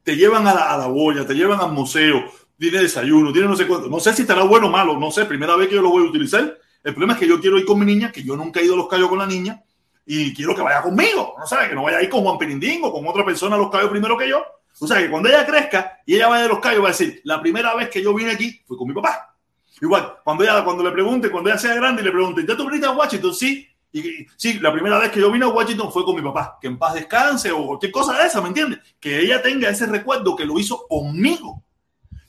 [0.04, 3.56] te llevan a la, a la boya, te llevan al museo, tiene desayuno, tiene no
[3.56, 5.82] sé cuánto, no sé si estará bueno o malo, no sé, primera vez que yo
[5.82, 6.59] lo voy a utilizar.
[6.82, 8.74] El problema es que yo quiero ir con mi niña, que yo nunca he ido
[8.74, 9.62] a los callos con la niña,
[10.06, 12.92] y quiero que vaya conmigo, no sabes, que no vaya a ir con Juan Pirindingo,
[12.92, 14.42] con otra persona a los callos primero que yo,
[14.78, 17.20] o sea, que cuando ella crezca y ella vaya de los callos, va a decir,
[17.24, 19.36] la primera vez que yo vine aquí fue con mi papá.
[19.80, 22.64] Igual, cuando ella, cuando le pregunte, cuando ella sea grande y le pregunte, ¿ya tú
[22.64, 23.34] viniste a Washington?
[23.34, 23.66] Sí.
[23.92, 26.58] Y, sí, la primera vez que yo vine a Washington fue con mi papá.
[26.60, 28.78] Que en paz descanse o cualquier cosa de esa, ¿me entiendes?
[28.98, 31.62] Que ella tenga ese recuerdo que lo hizo conmigo.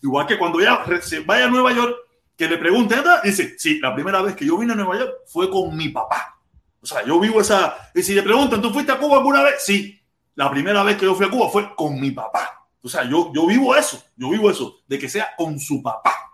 [0.01, 0.83] Igual que cuando ella
[1.25, 1.95] vaya a Nueva York,
[2.41, 5.47] que le pregunte, dice, sí, la primera vez que yo vine a Nueva York fue
[5.47, 6.39] con mi papá.
[6.81, 7.91] O sea, yo vivo esa...
[7.93, 9.57] Y si le preguntan, ¿tú fuiste a Cuba alguna vez?
[9.59, 10.01] Sí.
[10.33, 12.65] La primera vez que yo fui a Cuba fue con mi papá.
[12.81, 16.33] O sea, yo, yo vivo eso, yo vivo eso, de que sea con su papá.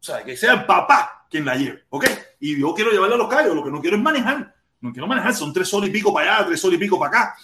[0.00, 2.04] O sea, que sea el papá quien la lleve, ¿ok?
[2.40, 4.56] Y yo quiero llevarla a los callos, lo que no quiero es manejar.
[4.80, 7.10] No quiero manejar, son tres horas y pico para allá, tres horas y pico para
[7.10, 7.36] acá.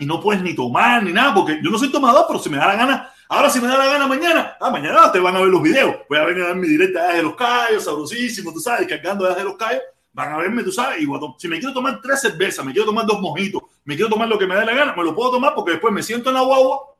[0.00, 2.56] Y no puedes ni tomar ni nada, porque yo no soy tomador, pero si me
[2.56, 5.40] da la gana, ahora si me da la gana mañana, ah, mañana te van a
[5.40, 5.96] ver los videos.
[6.08, 9.44] Voy a venir a dar mi directa de los callos, sabrosísimo, tú sabes, cargando de
[9.44, 9.82] los callos
[10.18, 11.06] van a verme, tú sabes, y
[11.38, 14.36] si me quiero tomar tres cervezas, me quiero tomar dos mojitos, me quiero tomar lo
[14.36, 16.40] que me dé la gana, me lo puedo tomar porque después me siento en la
[16.40, 16.96] guagua.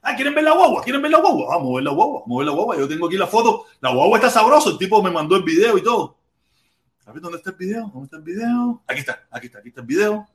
[0.00, 0.82] Ah, ¿quieren ver la guagua?
[0.84, 1.56] ¿Quieren ver la guagua?
[1.56, 2.76] Vamos a ver la guagua, vamos a ver la guagua.
[2.76, 3.64] Yo tengo aquí la foto.
[3.80, 6.16] La guagua está sabrosa, el tipo me mandó el video y todo.
[7.06, 8.82] A ver dónde está el video, dónde está el video.
[8.86, 10.28] Aquí está, aquí está, aquí está el video.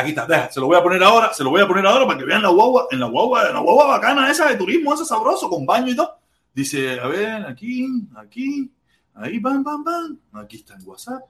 [0.00, 2.18] Aquí está, se lo voy a poner ahora, se lo voy a poner ahora para
[2.18, 5.04] que vean la guagua, en la guagua, en la guagua bacana esa de turismo, esa
[5.04, 6.16] sabroso, con baño y todo.
[6.54, 7.86] Dice, a ver, aquí,
[8.16, 8.70] aquí,
[9.14, 10.18] ahí, bam, bam, bam.
[10.32, 11.22] Aquí está en WhatsApp.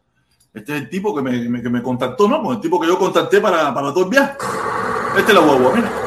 [0.54, 2.42] Este es el tipo que me, que me contactó, ¿no?
[2.42, 4.36] Pues el tipo que yo contacté para, para todo el viaje.
[5.16, 5.99] Este es la guagua, mira.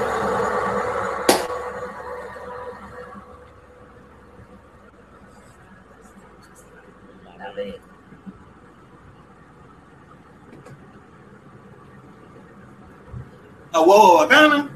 [13.74, 14.70] La guagua bacana.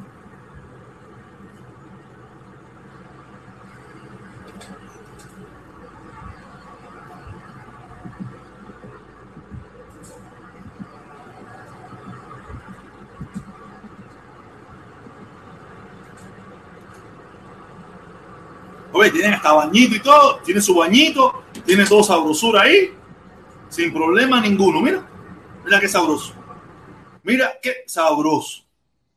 [18.91, 22.95] Oye, tienen hasta bañito y todo, tiene su bañito, tiene todo sabrosura ahí,
[23.69, 24.81] sin problema ninguno.
[24.81, 25.07] Mira,
[25.63, 26.33] mira qué sabroso.
[27.21, 28.66] Mira qué sabroso.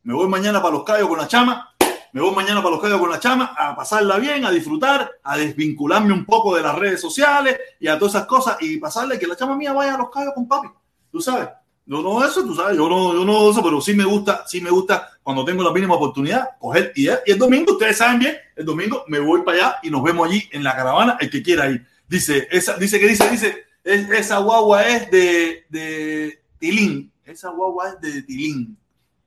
[0.02, 1.74] Me voy mañana para los callos con la chama.
[2.12, 5.36] Me voy mañana para los callos con la chama a pasarla bien, a disfrutar, a
[5.36, 9.26] desvincularme un poco de las redes sociales y a todas esas cosas y pasarle que
[9.26, 10.68] la chama mía vaya a los callos con papi.
[11.12, 11.48] Tú sabes.
[11.86, 14.60] Yo no eso, tú sabes, yo no, yo no eso, pero sí me gusta, sí
[14.60, 18.36] me gusta cuando tengo la mínima oportunidad coger y, y el domingo, ustedes saben bien,
[18.54, 21.42] el domingo me voy para allá y nos vemos allí en la caravana, el que
[21.42, 21.84] quiera ir.
[22.06, 28.00] Dice, esa, dice que dice, dice, esa guagua es de, de Tilín, esa guagua es
[28.00, 28.78] de Tilín.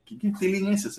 [0.06, 0.90] ¿Quién es Tilín ese?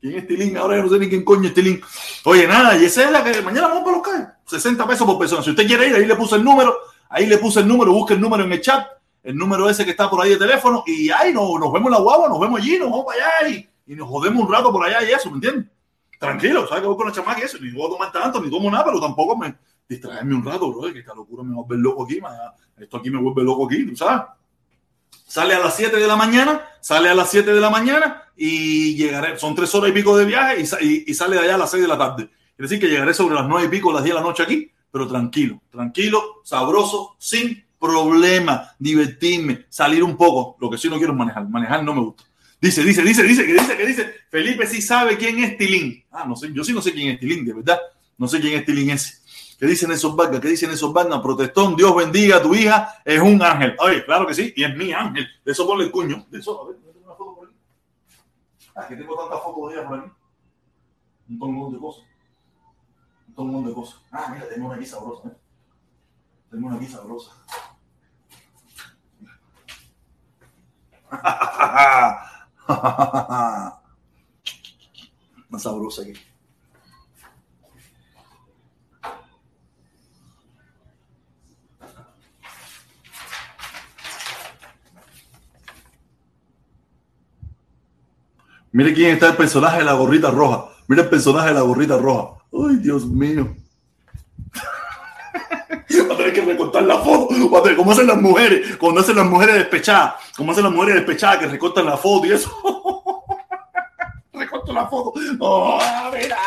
[0.00, 0.56] ¿Quién es Tilín?
[0.56, 1.80] Ahora yo no sé ni quién coño es Tilín.
[2.24, 4.28] Oye, nada, y esa es la que mañana vamos para los calles.
[4.46, 5.42] 60 pesos por persona.
[5.42, 6.76] Si usted quiere ir, ahí le puse el número,
[7.08, 8.86] ahí le puse el número, busque el número en el chat
[9.22, 11.92] el número ese que está por ahí de teléfono y ahí nos, nos vemos en
[11.92, 14.72] la guagua, nos vemos allí, nos vamos para allá y, y nos jodemos un rato
[14.72, 15.66] por allá y eso, ¿me entiendes?
[16.18, 17.58] Tranquilo, ¿sabes que voy con la chamaca y eso?
[17.60, 19.54] Ni voy a tomar tanto, ni tomo nada, pero tampoco me
[19.88, 22.20] distraerme un rato, bro, que esta locura me volver loco aquí,
[22.78, 24.22] esto aquí me vuelve loco aquí, ¿tú sabes?
[25.26, 28.94] Sale a las 7 de la mañana, sale a las 7 de la mañana y
[28.96, 31.54] llegaré, son tres horas y pico de viaje y, sa- y- y sale de allá
[31.54, 32.28] a las 6 de la tarde.
[32.56, 34.70] Quiere decir que llegaré sobre las 9 y pico, las 10 de la noche aquí,
[34.90, 40.56] pero tranquilo, tranquilo, sabroso, sin problema, divertirme, salir un poco.
[40.60, 42.24] Lo que sí no quiero es manejar, manejar no me gusta.
[42.60, 46.04] Dice, dice, dice, dice, que dice, que dice, Felipe sí sabe quién es Tilín.
[46.10, 47.78] Ah, no sé, yo sí no sé quién es Tilín, de verdad.
[48.18, 49.14] No sé quién es Tilín ese.
[49.60, 50.40] ¿Qué dicen esos Vargas?
[50.40, 51.20] ¿Qué dicen esos Vargas?
[51.20, 53.76] Protestón, Dios bendiga a tu hija, es un ángel.
[53.78, 55.28] Oye, claro que sí, y es mi ángel.
[55.44, 56.24] De eso ponle el cuño.
[56.30, 57.56] De eso, a ver, ¿no tengo una foto por aquí?
[58.74, 60.10] Ah, que tengo tantas fotos de ella por aquí.
[61.28, 62.04] Un montón de cosas.
[63.36, 64.00] Un montón de cosas.
[64.10, 65.28] Ah, mira, tengo una aquí sabrosa.
[65.28, 65.36] ¿eh?
[66.50, 67.32] Tengo una aquí sabrosa.
[75.50, 76.14] Más sabrosa aquí.
[88.72, 90.66] Mire quién está el personaje de la gorrita roja.
[90.86, 92.36] Mira el personaje de la gorrita roja.
[92.52, 93.54] Ay, Dios mío.
[96.08, 97.50] Va a tener que recortar la foto.
[97.50, 100.14] Va hacen las mujeres, cuando hacen las mujeres despechadas.
[100.36, 102.50] Como hacen las mujeres despechadas que recortan la foto y eso.
[104.32, 105.14] Recorto la foto.
[105.40, 105.80] Oh,
[106.12, 106.38] mira.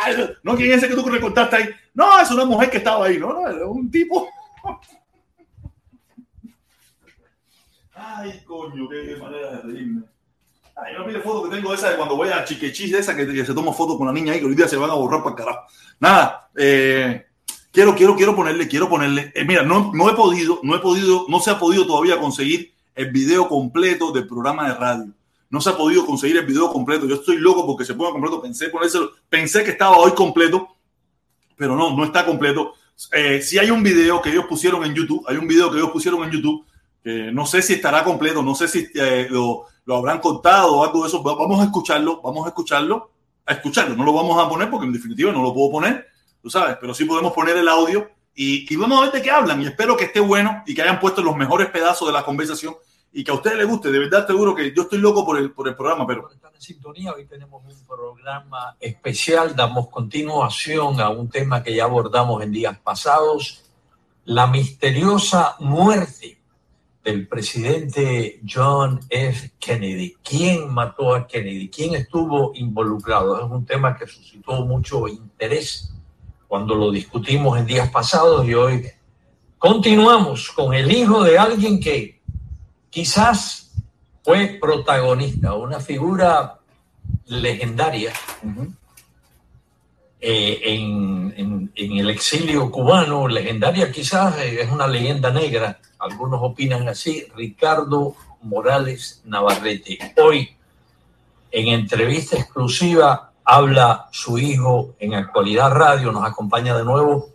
[0.42, 1.70] No, ¿quién es ese que tú recortaste ahí?
[1.94, 3.20] No, es una mujer que estaba ahí.
[3.20, 4.28] No, no, es un tipo.
[7.94, 10.13] Ay, coño, qué manera de reírme.
[10.76, 13.46] Ay, no pide foto que tengo esa de cuando voy a Chiquechis, de esa que,
[13.46, 15.36] se toma foto con la niña ahí, que hoy día se van a borrar para
[15.36, 15.68] el carajo.
[16.00, 17.28] Nada, eh,
[17.72, 19.32] quiero, quiero, quiero ponerle, quiero ponerle.
[19.36, 22.74] eh, mira, no, no he podido, no he podido, no se ha podido todavía conseguir
[22.96, 25.14] el video completo del programa de radio.
[25.52, 27.06] No se ha podido conseguir el video completo.
[27.06, 28.42] Yo estoy loco porque se ponga completo.
[28.42, 30.76] Pensé ponérselo, pensé que estaba hoy completo,
[31.56, 32.74] pero no, no está completo.
[33.12, 35.92] Eh, si hay un video que ellos pusieron en YouTube, hay un video que ellos
[35.92, 36.66] pusieron en YouTube,
[37.34, 41.02] no sé si estará completo, no sé si eh, lo, lo habrán cortado o algo
[41.02, 41.22] de eso.
[41.24, 43.12] Va- Vamos a escucharlo, vamos a escucharlo,
[43.46, 43.96] a escucharlo.
[43.96, 46.08] No lo vamos a poner porque en definitiva no lo puedo poner,
[46.42, 49.32] tú sabes, pero sí podemos poner el audio y, y vamos a ver de qué
[49.32, 49.62] hablan.
[49.62, 52.76] Y espero que esté bueno y que hayan puesto los mejores pedazos de la conversación
[53.12, 53.92] y que a ustedes les guste.
[53.92, 56.62] De verdad, seguro que yo estoy loco por el, por el programa, pero estar en
[56.62, 62.52] sintonía, hoy tenemos un programa especial, damos continuación a un tema que ya abordamos en
[62.52, 63.66] días pasados,
[64.26, 66.40] la misteriosa muerte
[67.04, 69.52] del presidente John F.
[69.60, 70.16] Kennedy.
[70.24, 71.70] ¿Quién mató a Kennedy?
[71.70, 73.38] ¿Quién estuvo involucrado?
[73.44, 75.94] Es un tema que suscitó mucho interés
[76.48, 78.86] cuando lo discutimos en días pasados y hoy
[79.58, 82.22] continuamos con el hijo de alguien que
[82.90, 83.72] quizás
[84.24, 86.60] fue protagonista, una figura
[87.26, 88.14] legendaria
[90.22, 96.42] eh, en, en- en el exilio cubano, legendaria quizás eh, es una leyenda negra, algunos
[96.42, 99.98] opinan así, Ricardo Morales Navarrete.
[100.22, 100.50] Hoy,
[101.52, 107.30] en entrevista exclusiva, habla su hijo en Actualidad Radio, nos acompaña de nuevo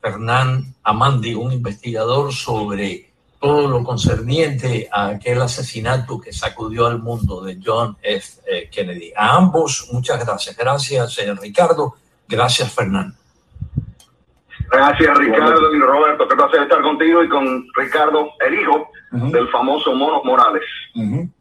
[0.00, 7.42] Fernán Amandi, un investigador sobre todo lo concerniente a aquel asesinato que sacudió al mundo
[7.42, 8.68] de John F.
[8.70, 9.12] Kennedy.
[9.16, 10.56] A ambos, muchas gracias.
[10.56, 11.96] Gracias, Ricardo.
[12.28, 13.16] Gracias, Fernán.
[14.70, 16.28] Gracias, Ricardo y Roberto.
[16.28, 20.62] Qué placer estar contigo y con Ricardo, el hijo del famoso Mono Morales.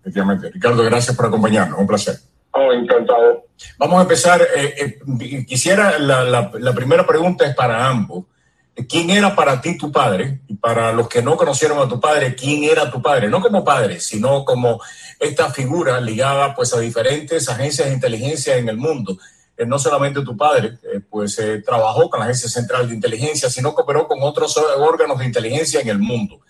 [0.02, 0.52] Efectivamente.
[0.54, 1.80] Ricardo, gracias por acompañarnos.
[1.80, 2.16] Un placer.
[2.52, 3.44] Oh, encantado.
[3.78, 4.42] Vamos a empezar.
[4.56, 8.26] eh, eh, quisiera, la, la- la primera pregunta es para ambos.
[8.90, 10.42] ¿Quién era para ti tu padre?
[10.48, 13.30] Y para los que no conocieron a tu padre, ¿quién era tu padre?
[13.30, 14.82] No como padre, sino como
[15.20, 19.18] esta figura ligada pues a diferentes agencias de inteligencia en el mundo.
[19.58, 23.50] Eh, no solamente tu padre, eh, pues eh, trabajó con la Agencia Central de Inteligencia,
[23.50, 26.42] sino cooperó con otros órganos de inteligencia en el mundo.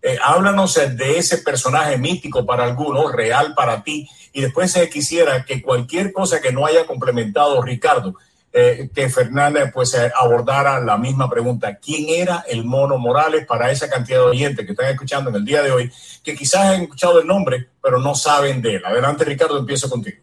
[0.00, 5.62] Eh, háblanos de ese personaje mítico para algunos, real para ti, y después quisiera que
[5.62, 8.14] cualquier cosa que no haya complementado Ricardo,
[8.52, 11.76] que Fernández pues abordara la misma pregunta.
[11.76, 15.44] ¿Quién era el mono Morales para esa cantidad de oyentes que están escuchando en el
[15.44, 15.90] día de hoy,
[16.22, 18.84] que quizás han escuchado el nombre, pero no saben de él?
[18.84, 20.18] Adelante, Ricardo, empiezo contigo.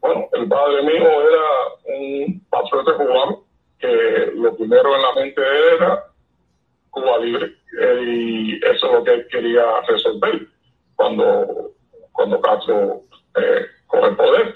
[0.00, 3.44] Bueno, el padre mío era un patriota cubano
[3.78, 5.42] que lo primero en la mente
[5.76, 6.04] era
[6.90, 10.46] Cuba libre eh, y eso es lo que él quería resolver
[10.96, 11.72] cuando,
[12.12, 13.02] cuando Castro
[13.36, 14.54] eh, coge el poder.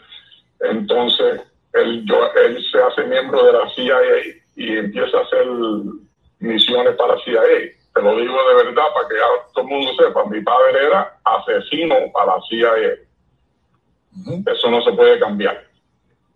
[0.60, 1.40] Entonces,
[1.72, 3.98] él, yo, él se hace miembro de la CIA
[4.56, 5.46] y empieza a hacer
[6.40, 7.42] misiones para CIA.
[7.94, 9.14] Te lo digo de verdad para que
[9.54, 10.24] todo el mundo sepa.
[10.24, 10.88] Mi padre
[11.24, 12.72] asesino a la CIA.
[14.46, 15.64] Eso no se puede cambiar.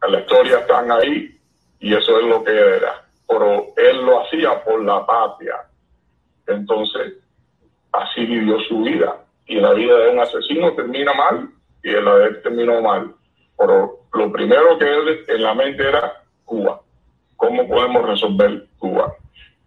[0.08, 1.38] La historia están ahí
[1.80, 3.04] y eso es lo que era.
[3.28, 5.54] Pero él lo hacía por la patria.
[6.46, 7.14] Entonces,
[7.92, 9.16] así vivió su vida.
[9.46, 11.50] Y la vida de un asesino termina mal
[11.82, 13.14] y la de él terminó mal.
[13.58, 16.80] Pero lo primero que él en la mente era Cuba.
[17.36, 19.14] ¿Cómo podemos resolver Cuba?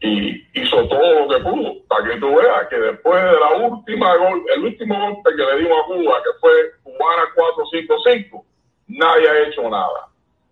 [0.01, 4.15] Y hizo todo lo que pudo, para que tú veas que después de la última
[4.15, 6.51] gol, el último golpe que le dimos a Cuba, que fue
[6.83, 8.45] Cubana 455,
[8.87, 10.07] nadie ha hecho nada.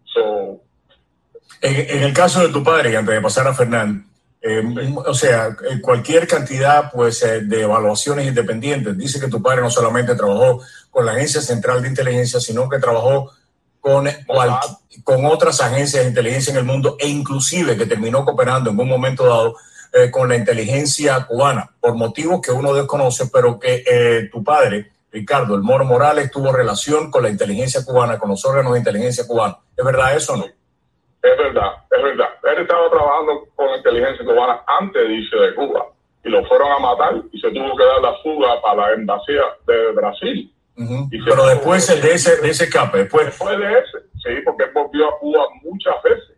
[0.06, 0.62] So,
[1.62, 4.08] En, en el caso de tu padre, y antes de pasar a Fernán,
[4.42, 4.64] eh,
[5.06, 9.70] o sea, eh, cualquier cantidad pues, eh, de evaluaciones independientes dice que tu padre no
[9.70, 13.32] solamente trabajó con la Agencia Central de Inteligencia, sino que trabajó
[13.88, 14.60] con, cual-
[15.04, 18.90] con otras agencias de inteligencia en el mundo e inclusive que terminó cooperando en un
[18.90, 19.56] momento dado
[19.94, 24.92] eh, con la inteligencia cubana, por motivos que uno desconoce, pero que eh, tu padre,
[25.12, 29.26] Ricardo, el Moro Morales, tuvo relación con la inteligencia cubana, con los órganos de inteligencia
[29.26, 29.58] cubana.
[29.76, 30.46] ¿Es verdad eso o no?
[30.46, 32.30] es verdad, es verdad.
[32.44, 35.86] Él estaba trabajando con la inteligencia cubana antes de irse de Cuba
[36.24, 39.58] y lo fueron a matar y se tuvo que dar la fuga para la embajada
[39.66, 40.54] de Brasil.
[40.78, 44.72] Y Pero después de ese, de ese escape, después, Después de ese, sí, porque él
[44.74, 46.38] volvió a Cuba muchas veces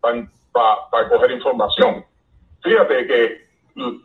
[0.00, 2.04] para coger información.
[2.62, 3.44] Fíjate que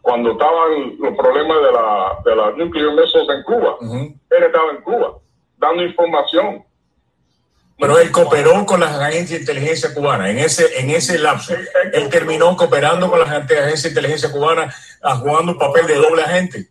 [0.02, 4.82] cuando estaban los problemas de la, de la nuclear missiles en Cuba, él estaba en
[4.82, 5.18] Cuba
[5.58, 6.64] dando información.
[7.78, 10.30] pero él cooperó con las agencias de inteligencia cubana.
[10.30, 11.54] En ese, en ese lapso,
[11.94, 14.74] él terminó cooperando con las agencias de inteligencia cubana,
[15.20, 16.68] jugando un papel de doble agente.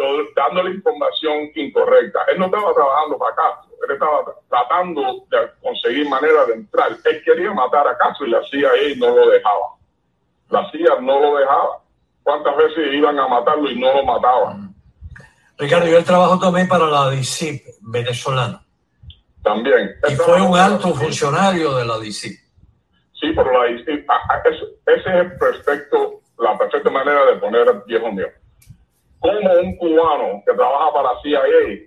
[0.00, 2.20] Do- dándole información incorrecta.
[2.32, 6.90] Él no estaba trabajando para Castro, él estaba tra- tratando de conseguir manera de entrar.
[7.04, 9.66] Él quería matar a Castro y la CIA no lo dejaba.
[10.50, 11.78] La CIA no lo dejaba.
[12.22, 14.74] ¿Cuántas veces iban a matarlo y no lo mataban?
[15.58, 18.62] Ricardo, yo trabajó también para la DICIP venezolana
[19.42, 19.90] También.
[20.08, 22.32] y fue un alto funcionario de la DICIP.
[23.20, 27.68] Sí, pero la, y- a- a- ese, es el perfecto, la perfecta manera de poner
[27.68, 28.26] al viejo mío.
[29.20, 31.42] Como un cubano que trabaja para CIA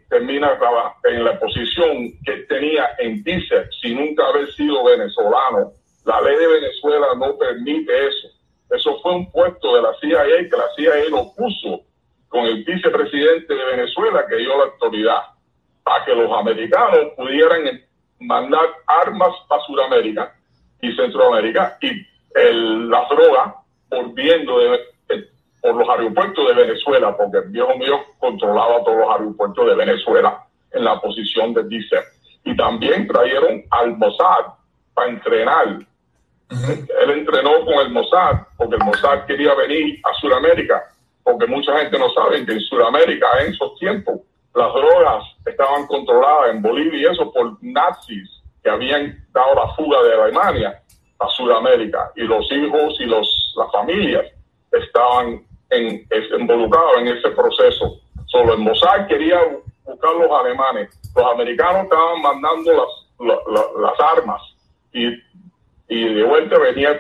[0.10, 0.58] termina
[1.06, 5.72] en la posición que tenía en DICEP sin nunca haber sido venezolano.
[6.06, 8.28] La ley de Venezuela no permite eso.
[8.70, 11.82] Eso fue un puesto de la CIA que la CIA lo puso
[12.30, 15.22] con el vicepresidente de Venezuela que dio la autoridad
[15.84, 17.62] para que los americanos pudieran
[18.20, 20.36] mandar armas para Sudamérica
[20.82, 21.90] y Centroamérica y
[22.36, 23.56] el, la droga
[23.90, 24.93] volviendo de-
[25.64, 30.44] por los aeropuertos de Venezuela, porque el viejo mío controlaba todos los aeropuertos de Venezuela
[30.74, 32.04] en la posición de DICEP.
[32.44, 34.56] Y también trajeron al Mossad
[34.94, 35.80] para entrenar.
[36.50, 40.84] Él entrenó con el Mossad, porque el Mossad quería venir a Sudamérica,
[41.24, 44.20] porque mucha gente no sabe que en Sudamérica en esos tiempos
[44.54, 48.30] las drogas estaban controladas en Bolivia y eso por nazis
[48.62, 50.82] que habían dado la fuga de Alemania
[51.20, 54.26] a Sudamérica y los hijos y los las familias
[54.72, 55.44] estaban
[55.74, 58.00] en, es- involucrados en ese proceso.
[58.28, 59.40] Solo el Mossad quería
[59.86, 64.42] buscar los alemanes, los americanos estaban mandando las, la- la- las armas
[64.94, 65.08] y,
[65.88, 67.00] y de vuelta venía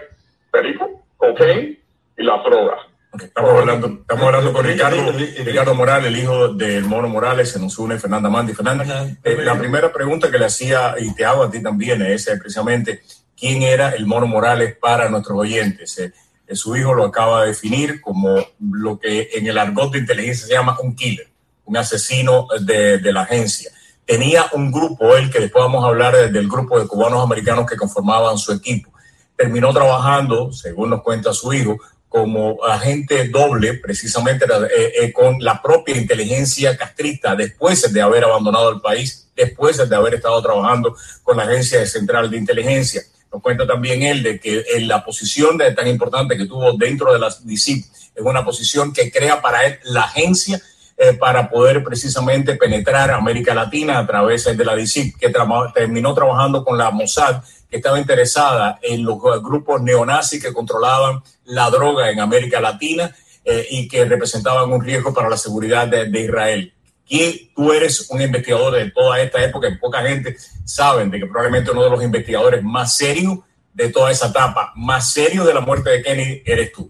[0.51, 1.79] perico, cocaine
[2.17, 2.79] y las drogas.
[3.13, 5.11] Ok, Estamos hablando, estamos hablando con Ricardo,
[5.45, 8.53] Ricardo Morales, el hijo del Mono Morales, se nos une Fernanda Mandi.
[8.53, 12.25] Fernanda, eh, la primera pregunta que le hacía, y te hago a ti también, es
[12.39, 13.01] precisamente
[13.39, 15.97] quién era el Mono Morales para nuestros oyentes.
[15.99, 16.11] Eh,
[16.51, 20.53] su hijo lo acaba de definir como lo que en el argot de inteligencia se
[20.53, 21.27] llama un killer,
[21.65, 23.71] un asesino de, de la agencia.
[24.05, 27.65] Tenía un grupo, él, que después vamos a hablar de- del grupo de cubanos americanos
[27.65, 28.91] que conformaban su equipo.
[29.37, 31.77] Terminó trabajando, según nos cuenta su hijo,
[32.09, 38.69] como agente doble, precisamente eh, eh, con la propia inteligencia castrista, después de haber abandonado
[38.69, 43.01] el país, después de haber estado trabajando con la Agencia Central de Inteligencia.
[43.33, 47.11] Nos cuenta también él de que en la posición de, tan importante que tuvo dentro
[47.11, 47.83] de la DICIP
[48.15, 50.61] es una posición que crea para él la agencia
[50.97, 56.13] eh, para poder precisamente penetrar América Latina a través de la DICIP, que traba- terminó
[56.13, 61.71] trabajando con la Mossad, que estaba interesada en los eh, grupos neonazis que controlaban la
[61.71, 66.19] droga en América Latina eh, y que representaban un riesgo para la seguridad de, de
[66.21, 66.72] Israel.
[67.07, 71.25] Y tú eres un investigador de toda esta época y poca gente saben de que
[71.25, 73.39] probablemente uno de los investigadores más serios
[73.73, 76.89] de toda esa etapa, más serio de la muerte de Kennedy, eres tú.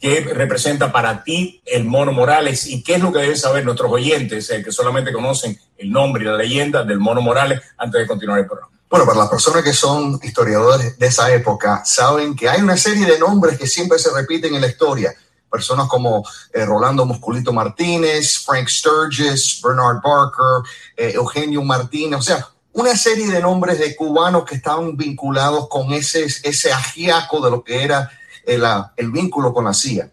[0.00, 3.90] ¿Qué representa para ti el Mono Morales y qué es lo que deben saber nuestros
[3.90, 8.06] oyentes eh, que solamente conocen el nombre y la leyenda del Mono Morales antes de
[8.06, 8.72] continuar el programa?
[8.88, 13.06] Bueno, para las personas que son historiadores de esa época, saben que hay una serie
[13.06, 15.14] de nombres que siempre se repiten en la historia,
[15.50, 22.48] personas como eh, Rolando Musculito Martínez, Frank Sturgis, Bernard Barker, eh, Eugenio Martínez, o sea,
[22.72, 27.64] una serie de nombres de cubanos que estaban vinculados con ese, ese ajiaco de lo
[27.64, 28.10] que era
[28.44, 30.12] el, ah, el vínculo con la CIA.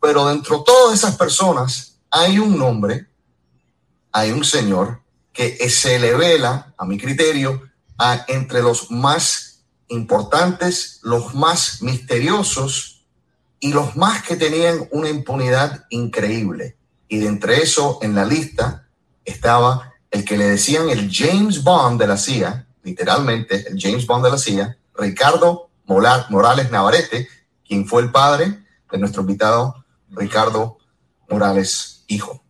[0.00, 3.06] Pero dentro de todas esas personas hay un nombre,
[4.10, 5.02] hay un señor
[5.32, 7.62] que se le vela, a mi criterio,
[7.98, 9.50] a, entre los más
[9.88, 12.89] importantes, los más misteriosos
[13.60, 16.76] y los más que tenían una impunidad increíble.
[17.08, 18.88] Y de entre eso, en la lista,
[19.24, 24.24] estaba el que le decían el James Bond de la CIA, literalmente el James Bond
[24.24, 27.28] de la CIA, Ricardo Morales Navarrete,
[27.66, 30.78] quien fue el padre de nuestro invitado Ricardo
[31.28, 32.42] Morales, hijo.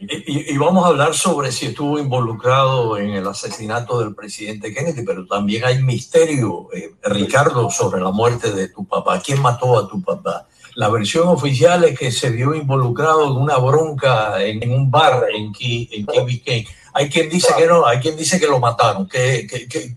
[0.00, 5.04] Y, y- vamos a hablar sobre si estuvo involucrado en el asesinato del presidente Kennedy,
[5.04, 9.20] pero también hay misterio, eh, Ricardo, sobre la muerte de tu papá.
[9.24, 10.46] ¿Quién mató a tu papá?
[10.76, 15.26] La versión oficial es que se vio involucrado en una bronca en, en un bar
[15.32, 16.66] en Key, en Key Biscayne.
[16.92, 19.08] Hay quien dice que no, hay quien dice que lo mataron.
[19.08, 19.96] ¿Qué, qué, qué-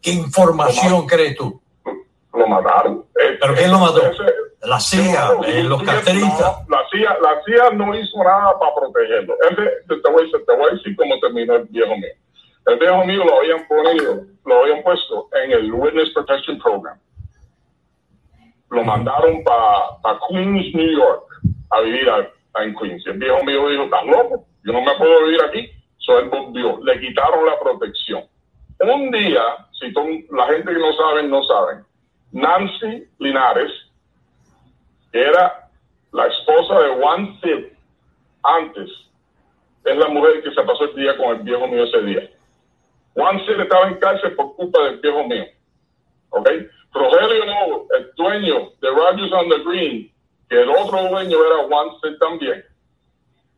[0.00, 1.60] qué información crees tú?
[2.32, 3.04] Lo mataron.
[3.40, 4.00] ¿Pero quién lo mató?
[4.62, 6.66] La CIA, No, eh, los carteristas.
[6.68, 9.34] no, la, CIA, la CIA no hizo nada para protegerlo.
[9.50, 12.12] Ese- te, te voy a decir, te voy a decir cómo terminó el viejo mío.
[12.66, 16.98] El viejo mío lo habían ponido, lo habían puesto en el Witness Protection Program.
[18.70, 21.24] Lo mandaron para Queens, New York,
[21.70, 23.02] a vivir a- a en Queens.
[23.06, 25.70] Y el viejo mío dijo, estás loco, yo no me puedo vivir aquí.
[25.98, 28.24] So él volvió, le quitaron la protección.
[28.80, 29.42] Un día,
[29.78, 31.84] si son- la gente que no saben, no saben,
[32.32, 33.70] Nancy Linares,
[35.12, 35.70] era
[36.12, 37.66] la esposa de Juan Cid
[38.42, 38.90] antes,
[39.84, 42.30] es la mujer que se pasó el día con el viejo mío ese día.
[43.14, 45.44] Juan Cid estaba en cárcel por culpa del viejo mío.
[46.30, 46.48] ¿Ok?
[46.92, 50.12] Rogelio Novo, el dueño de Rogers on the Green,
[50.48, 52.64] que el otro dueño era Juan Cid también,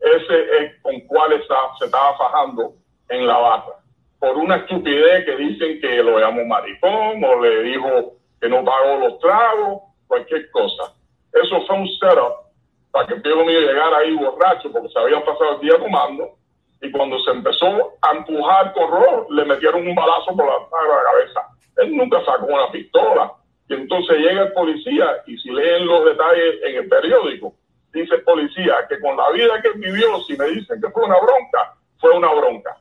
[0.00, 2.74] ese es con cual está, se estaba fajando
[3.08, 3.76] en la barra.
[4.18, 8.96] Por una estupidez que dicen que lo llamó maricón o le dijo que no pagó
[8.96, 10.94] los tragos, cualquier cosa.
[11.32, 12.50] Eso fue un setup
[12.90, 16.36] para que el viejo mío llegara ahí borracho porque se habían pasado el día tomando
[16.82, 20.88] y cuando se empezó a empujar con Ro, le metieron un balazo por la, por
[20.88, 21.40] la cabeza.
[21.76, 23.32] Él nunca sacó una pistola.
[23.68, 27.54] Y entonces llega el policía y si leen los detalles en el periódico,
[27.92, 31.20] dice el policía que con la vida que vivió, si me dicen que fue una
[31.20, 32.76] bronca, fue una bronca.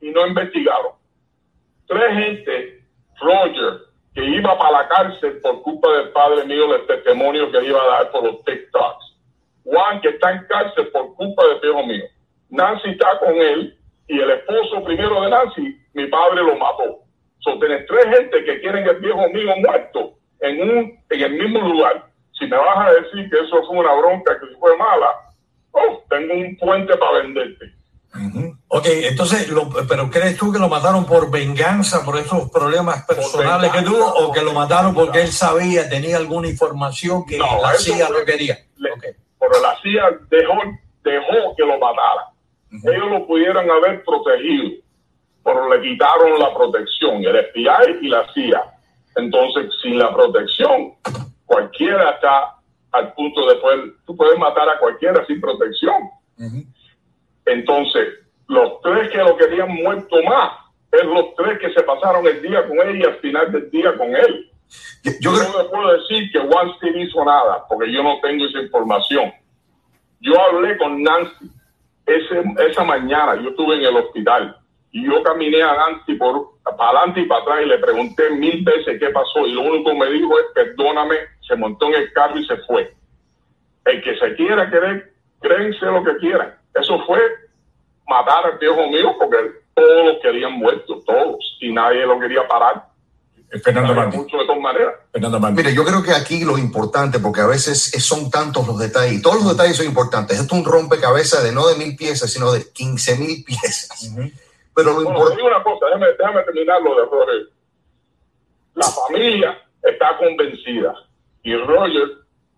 [0.00, 0.92] Y no investigaron.
[1.86, 2.84] Tres gente,
[3.20, 3.80] Roger,
[4.14, 7.86] que iba para la cárcel por culpa del padre mío, del testimonio que iba a
[7.86, 9.16] dar por los TikToks.
[9.64, 12.04] Juan, que está en cárcel por culpa del viejo mío.
[12.48, 13.76] Nancy está con él
[14.08, 16.98] y el esposo primero de Nancy, mi padre lo mató.
[17.38, 21.60] So, tenés tres gente que quieren el viejo mío muerto en, un, en el mismo
[21.60, 22.06] lugar.
[22.32, 25.14] Si me vas a decir que eso fue una bronca que fue mala,
[25.72, 27.79] oh, tengo un puente para venderte.
[28.68, 33.70] Ok, entonces, lo- ¿pero crees tú que lo mataron por venganza, por esos problemas personales
[33.72, 37.74] que tuvo, o que lo mataron porque él sabía, tenía alguna información que No, la
[37.74, 38.58] CIA no quería?
[38.76, 39.04] Le- Ok.
[39.38, 40.54] Pero la CIA dejó,
[41.02, 42.28] dejó que lo matara.
[42.70, 44.80] Ellos lo pudieran haber protegido,
[45.42, 48.62] pero le quitaron la protección, el FBI y la CIA.
[49.16, 50.94] Entonces, sin la protección,
[51.46, 52.54] cualquiera está
[52.92, 55.94] al punto de poder, tú puedes matar a cualquiera sin protección.
[57.46, 58.08] Entonces,
[58.48, 60.52] los tres que lo querían muerto más,
[60.92, 63.96] es los tres que se pasaron el día con él y al final del día
[63.96, 64.50] con él.
[65.02, 68.02] Yo, Yo yo creo, no le puedo decir que Juan Steve hizo nada, porque yo
[68.02, 69.32] no tengo esa información.
[70.20, 71.50] Yo hablé con Nancy
[72.06, 74.56] ese, esa mañana, yo estuve en el hospital
[74.92, 78.62] y yo caminé a Nancy por para adelante y para atrás y le pregunté mil
[78.62, 81.16] veces qué pasó y lo único que me dijo es perdóname,
[81.46, 82.94] se montó en el carro y se fue.
[83.84, 86.54] El que se quiera querer, créense lo que quieran.
[86.80, 87.20] Eso fue
[88.08, 89.36] matar al viejo mío porque
[89.74, 92.86] todos lo querían muerto, todos, y nadie lo quería parar.
[93.64, 94.16] Fernando Había Martí.
[94.18, 94.94] mucho de todas maneras.
[95.12, 95.56] Fernando Martí.
[95.56, 99.14] mire, yo creo que aquí lo importante, porque a veces es- son tantos los detalles,
[99.14, 100.38] y todos los detalles son importantes.
[100.38, 104.08] Esto es un rompecabezas de no de mil piezas, sino de 15 mil piezas.
[104.74, 107.48] Pero lo Bueno, te importante, digo una cosa, déjame, déjame terminar lo de Roger.
[108.74, 110.94] La familia está convencida
[111.42, 112.08] y Roger,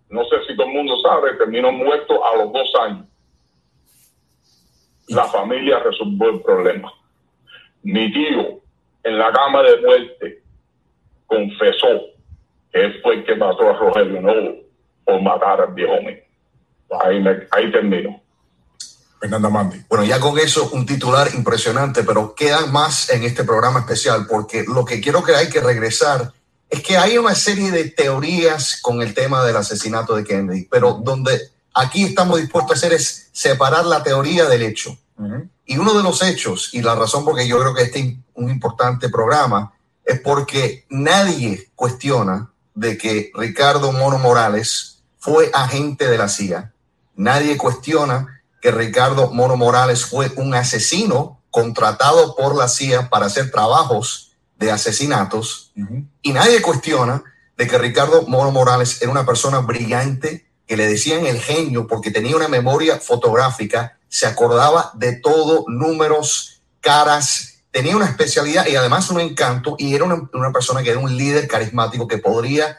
[0.09, 3.05] no sé si todo el mundo sabe, terminó muerto a los dos años.
[5.07, 6.91] La familia resolvió el problema.
[7.83, 8.61] Mi tío,
[9.03, 10.43] en la cama de muerte,
[11.27, 12.01] confesó
[12.71, 14.55] que él fue el que mató a Rogelio Novo
[15.05, 16.17] por matar al viejo mío.
[17.03, 18.21] Ahí, me- ahí termino.
[19.19, 19.77] Fernando Martí.
[19.87, 24.63] bueno, ya con eso un titular impresionante, pero queda más en este programa especial, porque
[24.67, 26.33] lo que quiero que hay que regresar
[26.69, 30.93] es que hay una serie de teorías con el tema del asesinato de Kennedy, pero
[31.01, 31.39] donde
[31.73, 34.97] aquí estamos dispuestos a hacer es separar la teoría del hecho.
[35.65, 38.15] Y uno de los hechos, y la razón por que yo creo que este es
[38.33, 46.17] un importante programa, es porque nadie cuestiona de que Ricardo Mono Morales fue agente de
[46.17, 46.73] la CIA.
[47.15, 53.51] Nadie cuestiona que Ricardo Mono Morales fue un asesino contratado por la CIA para hacer
[53.51, 55.71] trabajos de asesinatos.
[56.21, 57.23] Y nadie cuestiona
[57.57, 62.11] de que Ricardo Mono Morales era una persona brillante, que le decían el genio porque
[62.11, 69.09] tenía una memoria fotográfica, se acordaba de todo, números, caras, tenía una especialidad y además
[69.09, 72.77] un encanto y era una, una persona que era un líder carismático que podría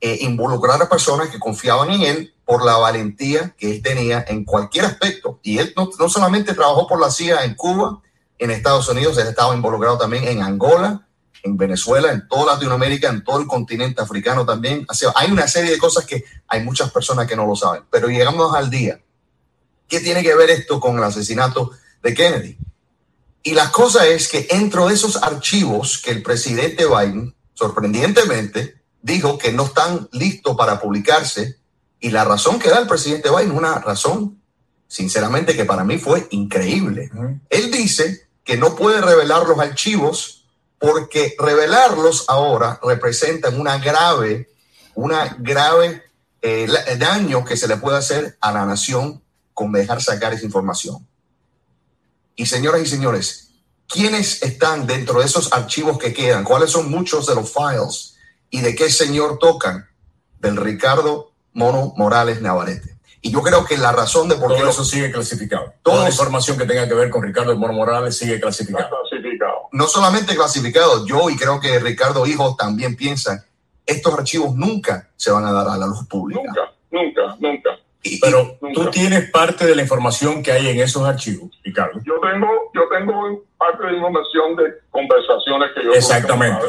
[0.00, 4.44] eh, involucrar a personas que confiaban en él por la valentía que él tenía en
[4.44, 5.40] cualquier aspecto.
[5.42, 8.00] Y él no, no solamente trabajó por la CIA en Cuba,
[8.38, 11.05] en Estados Unidos, él estaba involucrado también en Angola,
[11.42, 14.84] en Venezuela, en toda Latinoamérica, en todo el continente africano también.
[14.88, 17.84] O sea, hay una serie de cosas que hay muchas personas que no lo saben.
[17.90, 19.00] Pero llegamos al día.
[19.88, 21.70] ¿Qué tiene que ver esto con el asesinato
[22.02, 22.58] de Kennedy?
[23.42, 29.38] Y la cosa es que dentro de esos archivos que el presidente Biden, sorprendentemente, dijo
[29.38, 31.58] que no están listos para publicarse,
[32.00, 34.42] y la razón que da el presidente Biden una razón,
[34.88, 37.10] sinceramente, que para mí fue increíble.
[37.48, 40.35] Él dice que no puede revelar los archivos
[40.78, 44.50] porque revelarlos ahora representan una grave,
[44.94, 46.02] una grave
[46.42, 46.68] eh,
[46.98, 49.22] daño que se le puede hacer a la nación
[49.54, 51.06] con dejar sacar esa información.
[52.34, 53.50] Y señoras y señores,
[53.88, 56.44] ¿quiénes están dentro de esos archivos que quedan?
[56.44, 58.16] ¿Cuáles son muchos de los files?
[58.50, 59.88] ¿Y de qué señor tocan?
[60.38, 62.96] Del Ricardo Mono Morales Navarrete.
[63.22, 65.72] Y yo creo que la razón de por Todo qué eso sigue clasificado.
[65.82, 68.90] Toda la información que tenga que ver con Ricardo Mono Morales sigue clasificada.
[69.76, 73.44] No solamente clasificado, yo y creo que Ricardo Hijo también piensan,
[73.84, 76.40] estos archivos nunca se van a dar a la luz pública.
[76.42, 77.70] Nunca, nunca, nunca.
[78.02, 78.74] Y- Pero Nunca.
[78.84, 82.00] tú tienes parte de la información que hay en esos archivos, Ricardo.
[82.04, 86.66] Yo tengo, yo tengo parte de información de conversaciones que yo con Exactamente.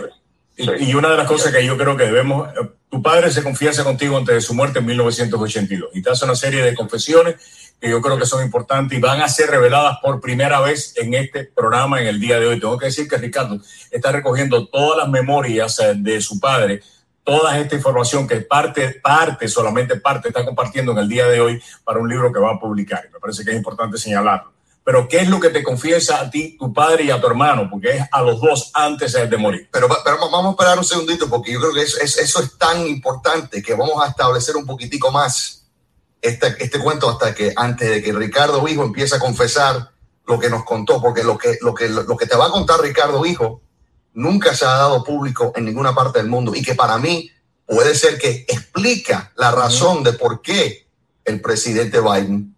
[0.57, 0.65] Sí.
[0.79, 3.83] y una de las cosas que yo creo que debemos, eh, tu padre se confiesa
[3.83, 7.35] contigo antes de su muerte en 1982 y te hace una serie de confesiones
[7.79, 11.13] que yo creo que son importantes y van a ser reveladas por primera vez en
[11.13, 12.59] este programa en el día de hoy.
[12.59, 13.59] Tengo que decir que Ricardo
[13.91, 16.81] está recogiendo todas las memorias eh, de su padre,
[17.23, 21.61] toda esta información que parte, parte, solamente parte, está compartiendo en el día de hoy
[21.83, 23.09] para un libro que va a publicar.
[23.13, 24.53] Me parece que es importante señalarlo.
[24.83, 27.69] Pero ¿qué es lo que te confiesa a ti, tu padre y a tu hermano?
[27.69, 29.67] Porque es a los dos antes de morir.
[29.69, 32.57] Pero, pero vamos a esperar un segundito porque yo creo que eso, es- eso es
[32.57, 35.66] tan importante que vamos a establecer un poquitico más
[36.21, 39.91] este, este cuento hasta que antes de que Ricardo Hijo empiece a confesar
[40.25, 42.81] lo que nos contó, porque lo que, lo que, lo que te va a contar
[42.81, 43.61] Ricardo Hijo
[44.13, 47.31] nunca se ha dado público en ninguna parte del mundo y que para mí
[47.65, 50.87] puede ser que explica la razón de por qué
[51.23, 52.55] el presidente Biden,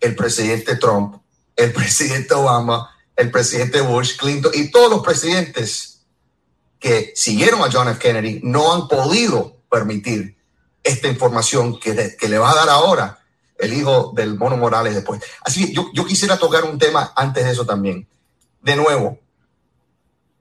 [0.00, 1.16] el presidente Trump,
[1.56, 6.00] el presidente Obama, el presidente Bush, Clinton y todos los presidentes
[6.78, 7.98] que siguieron a John F.
[8.00, 10.36] Kennedy no han podido permitir
[10.82, 13.18] esta información que, que le va a dar ahora
[13.58, 15.22] el hijo del Mono Morales después.
[15.42, 18.08] Así que yo, yo quisiera tocar un tema antes de eso también.
[18.60, 19.18] De nuevo,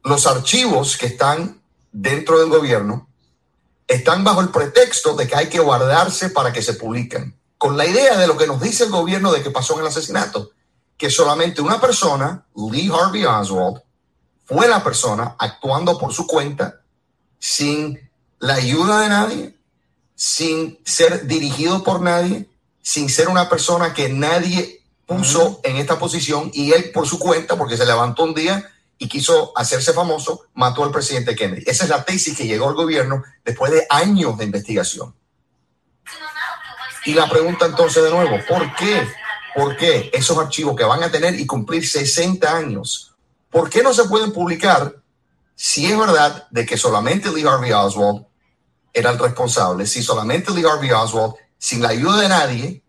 [0.03, 1.61] los archivos que están
[1.91, 3.07] dentro del gobierno
[3.87, 7.85] están bajo el pretexto de que hay que guardarse para que se publiquen, con la
[7.85, 10.51] idea de lo que nos dice el gobierno de que pasó en el asesinato,
[10.97, 13.81] que solamente una persona, Lee Harvey Oswald,
[14.45, 16.81] fue la persona actuando por su cuenta,
[17.37, 19.59] sin la ayuda de nadie,
[20.23, 22.47] sin ser dirigido por nadie,
[22.83, 27.57] sin ser una persona que nadie puso en esta posición y él por su cuenta,
[27.57, 28.69] porque se levantó un día
[28.99, 31.63] y quiso hacerse famoso, mató al presidente Kennedy.
[31.65, 35.15] Esa es la tesis que llegó al gobierno después de años de investigación.
[37.05, 39.07] Y la pregunta entonces de nuevo, ¿por qué?
[39.55, 43.15] ¿Por qué esos archivos que van a tener y cumplir 60 años,
[43.49, 44.97] ¿por qué no se pueden publicar
[45.55, 48.27] si es verdad de que solamente Lee Harvey Oswald
[48.93, 52.83] era el responsable, si solamente Lee Harvey Oswald, sin la ayuda de nadie,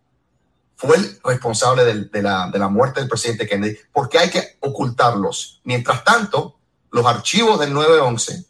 [0.76, 5.60] fue el responsable de, la, de la muerte del presidente Kennedy, porque hay que ocultarlos.
[5.64, 6.58] Mientras tanto,
[6.90, 8.46] los archivos del 9-11,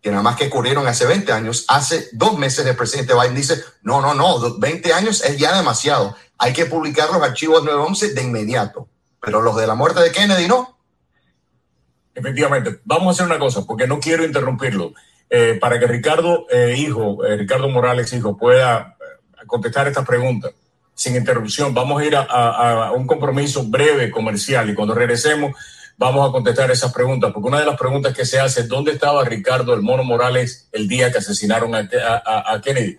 [0.00, 3.62] que nada más que ocurrieron hace 20 años, hace dos meses el presidente Biden dice,
[3.82, 8.14] no, no, no, 20 años es ya demasiado, hay que publicar los archivos del 9-11
[8.14, 8.88] de inmediato,
[9.20, 10.76] pero los de la muerte de Kennedy no.
[12.14, 14.92] Efectivamente, vamos a hacer una cosa, porque no quiero interrumpirlo,
[15.34, 20.50] eh, para que Ricardo, eh, hijo, eh, Ricardo Morales, hijo, pueda eh, contestar esta pregunta
[20.94, 21.72] sin interrupción.
[21.72, 25.52] Vamos a ir a, a- a un compromiso breve comercial y cuando regresemos
[25.96, 28.92] vamos a contestar esas preguntas, porque una de las preguntas que se hace es, ¿dónde
[28.92, 31.88] estaba Ricardo el Mono Morales el día que asesinaron a,
[32.52, 32.98] a- Kennedy?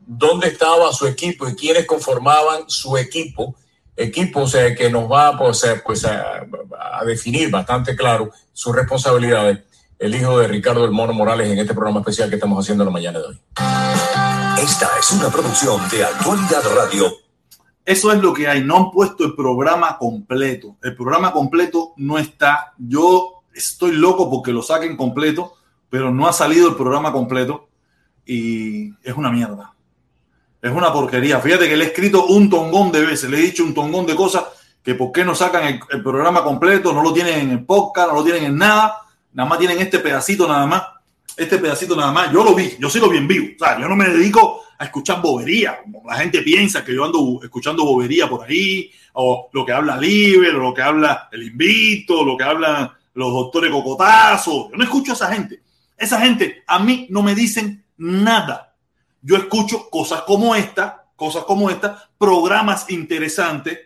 [0.00, 3.54] ¿Dónde estaba su equipo y quiénes conformaban su equipo?
[3.96, 9.60] Equipo o sea, que nos va pues, pues, a definir bastante claro sus responsabilidades
[10.00, 12.90] el hijo de Ricardo el Mono Morales en este programa especial que estamos haciendo la
[12.90, 13.40] mañana de hoy.
[14.58, 17.12] Esta es una producción de Actualidad Radio.
[17.84, 18.64] Eso es lo que hay.
[18.64, 20.76] No han puesto el programa completo.
[20.82, 22.72] El programa completo no está.
[22.78, 25.56] Yo estoy loco porque lo saquen completo,
[25.90, 27.68] pero no ha salido el programa completo
[28.24, 29.74] y es una mierda.
[30.62, 31.40] Es una porquería.
[31.40, 34.16] Fíjate que le he escrito un tongón de veces, le he dicho un tongón de
[34.16, 34.44] cosas
[34.82, 38.08] que por qué no sacan el, el programa completo, no lo tienen en el podcast,
[38.08, 38.96] no lo tienen en nada,
[39.32, 40.82] nada más tienen este pedacito nada más,
[41.36, 42.32] este pedacito nada más.
[42.32, 43.48] Yo lo vi, yo sí lo vi vivo.
[43.54, 45.80] O sea, yo no me dedico a escuchar bobería.
[45.82, 49.96] Como la gente piensa que yo ando escuchando bobería por ahí, o lo que habla
[49.96, 54.70] Libre, o lo que habla el invito, lo que hablan los doctores cocotazos.
[54.70, 55.62] Yo no escucho a esa gente.
[55.96, 58.74] Esa gente a mí no me dicen nada.
[59.22, 63.78] Yo escucho cosas como esta, cosas como esta, programas interesantes,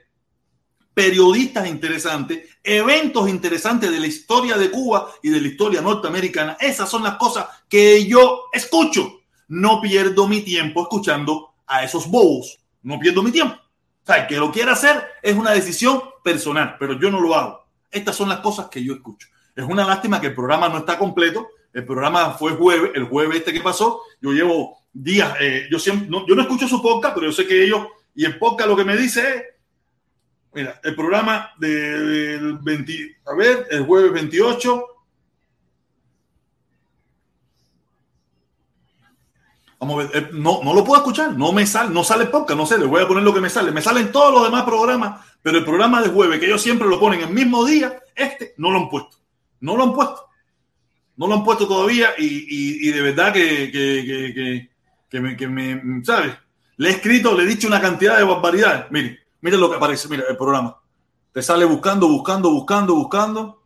[0.94, 6.56] periodistas interesantes, eventos interesantes de la historia de Cuba y de la historia norteamericana.
[6.60, 9.20] Esas son las cosas que yo escucho.
[9.48, 12.58] No pierdo mi tiempo escuchando a esos bobos.
[12.82, 13.56] No pierdo mi tiempo.
[13.56, 17.34] O sea, el que lo quiera hacer es una decisión personal, pero yo no lo
[17.34, 17.66] hago.
[17.90, 19.28] Estas son las cosas que yo escucho.
[19.54, 21.48] Es una lástima que el programa no está completo.
[21.72, 24.00] El programa fue jueves, el jueves este que pasó.
[24.20, 27.46] Yo llevo días, eh, yo siempre, no, yo no escucho su podcast, pero yo sé
[27.46, 29.42] que ellos, y el podcast lo que me dice es,
[30.54, 34.86] mira, el programa del 20, a ver, el jueves 28.
[39.80, 42.56] Vamos a ver, eh, no, no lo puedo escuchar, no me sale, no sale podcast,
[42.56, 43.70] no sé, les voy a poner lo que me sale.
[43.72, 46.98] Me salen todos los demás programas, pero el programa de jueves, que ellos siempre lo
[46.98, 49.18] ponen el mismo día, este no lo han puesto.
[49.60, 50.28] No lo han puesto.
[51.16, 54.68] No lo han puesto todavía y, y, de verdad que, que,
[55.08, 56.34] que, me, que me, ¿sabes?
[56.76, 58.90] Le he escrito, le he dicho una cantidad de barbaridades.
[58.90, 60.80] Mire, mire lo que aparece, mira el programa.
[61.30, 63.62] Te sale buscando, buscando, buscando, buscando.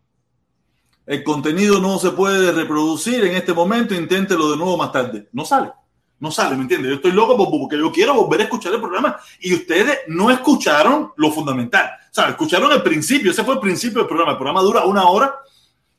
[1.06, 5.28] El contenido no se puede reproducir en este momento, inténtelo de nuevo más tarde.
[5.32, 5.70] No sale,
[6.18, 6.90] no sale, ¿me entiendes?
[6.90, 11.12] Yo estoy loco porque yo quiero volver a escuchar el programa y ustedes no escucharon
[11.16, 11.88] lo fundamental.
[12.10, 14.32] O sea, escucharon el principio, ese fue el principio del programa.
[14.32, 15.32] El programa dura una hora.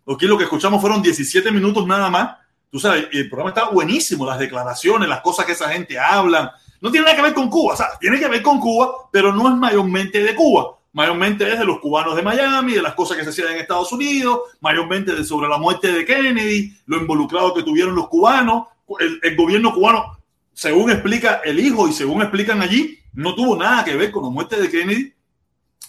[0.05, 2.36] Aquí lo que escuchamos fueron 17 minutos nada más.
[2.69, 6.53] Tú sabes, el programa está buenísimo, las declaraciones, las cosas que esa gente habla.
[6.82, 9.34] No tiene nada que ver con Cuba, o sea, tiene que ver con Cuba, pero
[9.34, 10.75] no es mayormente de Cuba.
[10.91, 13.91] Mayormente es de los cubanos de Miami, de las cosas que se hacían en Estados
[13.91, 18.67] Unidos, mayormente de sobre la muerte de Kennedy, lo involucrado que tuvieron los cubanos.
[18.99, 20.17] El, el gobierno cubano,
[20.51, 24.30] según explica el hijo y según explican allí, no tuvo nada que ver con la
[24.30, 25.13] muerte de Kennedy.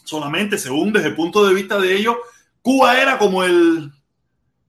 [0.04, 2.16] Solamente, según desde el punto de vista de ellos,
[2.60, 3.90] Cuba era como el,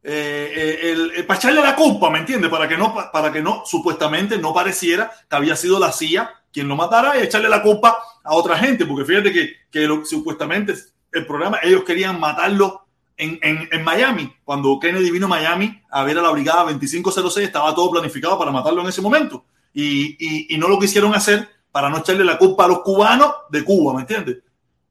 [0.03, 2.49] eh, el, el, para echarle la culpa, ¿me entiendes?
[2.49, 6.67] Para que no, para que no, supuestamente no pareciera que había sido la CIA quien
[6.67, 10.75] lo matara y echarle la culpa a otra gente, porque fíjate que, que supuestamente
[11.11, 12.85] el programa, ellos querían matarlo
[13.17, 14.33] en, en, en, Miami.
[14.43, 18.51] Cuando Kennedy vino a Miami a ver a la brigada 2506, estaba todo planificado para
[18.51, 19.45] matarlo en ese momento.
[19.73, 23.63] Y, y, no lo quisieron hacer para no echarle la culpa a los cubanos de
[23.63, 24.39] Cuba, ¿me entiendes?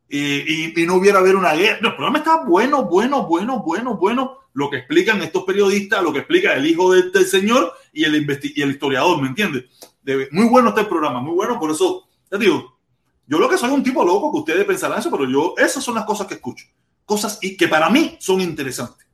[0.08, 1.78] Y, y, no hubiera haber una guerra.
[1.82, 4.38] El programa está bueno, bueno, bueno, bueno, bueno.
[4.52, 8.14] Lo que explican estos periodistas, lo que explica el hijo del, señor y el,
[8.54, 9.64] y el historiador, ¿me entiendes?
[10.02, 11.58] De, muy bueno está el programa, muy bueno.
[11.58, 12.78] Por eso, te digo,
[13.26, 15.94] yo lo que soy un tipo loco que ustedes pensarán eso, pero yo, esas son
[15.94, 16.66] las cosas que escucho.
[17.04, 19.06] Cosas y que para mí son interesantes.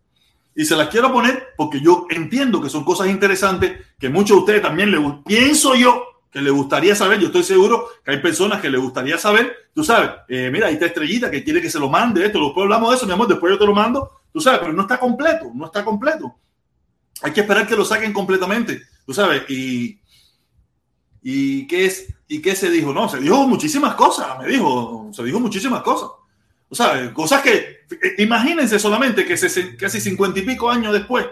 [0.54, 4.40] Y se las quiero poner porque yo entiendo que son cosas interesantes que muchos de
[4.40, 6.02] ustedes también les pienso yo
[6.36, 9.82] que le gustaría saber, yo estoy seguro que hay personas que le gustaría saber, tú
[9.82, 12.90] sabes, eh, mira, ahí está Estrellita que quiere que se lo mande esto, después hablamos
[12.90, 15.50] de eso, mi amor, después yo te lo mando, tú sabes, pero no está completo,
[15.54, 16.36] no está completo.
[17.22, 19.98] Hay que esperar que lo saquen completamente, tú sabes, y,
[21.22, 25.24] y qué es, y qué se dijo, no, se dijo muchísimas cosas, me dijo, se
[25.24, 26.10] dijo muchísimas cosas,
[26.68, 27.86] tú sabes, cosas que,
[28.18, 31.24] imagínense solamente que se, casi cincuenta y pico años después,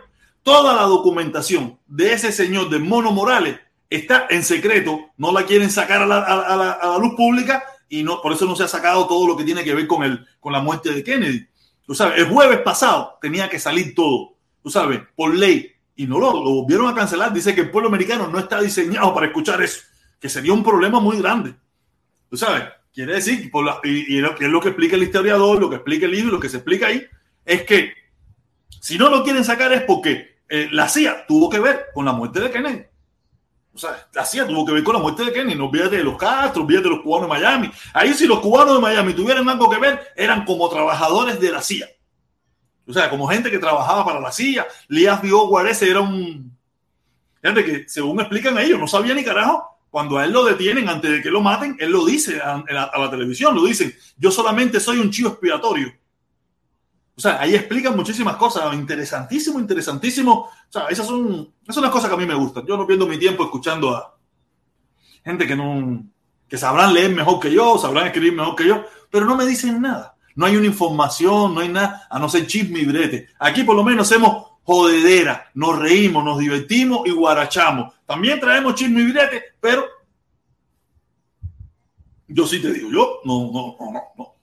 [0.42, 5.68] toda la documentación de ese señor de Mono Morales está en secreto, no la quieren
[5.68, 8.64] sacar a la, a la, a la luz pública y no, por eso no se
[8.64, 11.48] ha sacado todo lo que tiene que ver con, el, con la muerte de Kennedy.
[11.86, 16.18] Tú sabes, el jueves pasado tenía que salir todo, tú sabes, por ley, y no
[16.18, 17.32] lo, lo volvieron a cancelar.
[17.32, 19.82] Dice que el pueblo americano no está diseñado para escuchar eso,
[20.18, 21.54] que sería un problema muy grande.
[22.30, 25.68] Tú sabes, quiere decir, por la, y, y es lo que explica el historiador, lo
[25.68, 27.06] que explica el libro, lo que se explica ahí,
[27.44, 27.92] es que
[28.80, 32.12] si no lo quieren sacar es porque eh, la CIA tuvo que ver con la
[32.12, 32.84] muerte de Kennedy.
[33.74, 35.58] O sea, CIA tuvo que ver con la muerte de Kennedy.
[35.58, 37.70] No olvídate de los Castro, olvídate de los cubanos de Miami.
[37.92, 41.60] Ahí si los cubanos de Miami tuvieran algo que ver, eran como trabajadores de la
[41.60, 41.88] CIA.
[42.86, 44.66] O sea, como gente que trabajaba para la CIA.
[44.88, 46.56] Lías Biowar ese era un...
[47.42, 49.64] Gente que, según explican ellos, no sabía ni carajo.
[49.90, 52.98] Cuando a él lo detienen antes de que lo maten, él lo dice a, a
[52.98, 55.92] la televisión, lo dicen, yo solamente soy un chivo expiatorio.
[57.16, 60.32] O sea, ahí explican muchísimas cosas, interesantísimo, interesantísimo.
[60.32, 62.66] O sea, esas son, esas son las cosas que a mí me gustan.
[62.66, 64.16] Yo no pierdo mi tiempo escuchando a
[65.24, 66.04] gente que no,
[66.48, 69.80] que sabrán leer mejor que yo, sabrán escribir mejor que yo, pero no me dicen
[69.80, 70.16] nada.
[70.34, 73.28] No hay una información, no hay nada, a no ser chisme y brete.
[73.38, 77.94] Aquí por lo menos hacemos jodedera, nos reímos, nos divertimos y guarachamos.
[78.06, 79.84] También traemos chisme y brete, pero
[82.26, 84.33] yo sí te digo, yo no, no, no, no.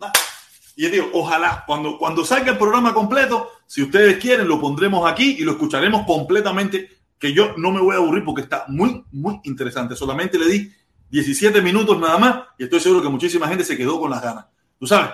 [0.76, 5.10] Y yo digo, ojalá, cuando, cuando salga el programa completo, si ustedes quieren, lo pondremos
[5.10, 9.04] aquí y lo escucharemos completamente, que yo no me voy a aburrir porque está muy,
[9.12, 9.96] muy interesante.
[9.96, 10.72] Solamente le di
[11.10, 14.46] 17 minutos nada más y estoy seguro que muchísima gente se quedó con las ganas.
[14.80, 15.12] Tú sabes,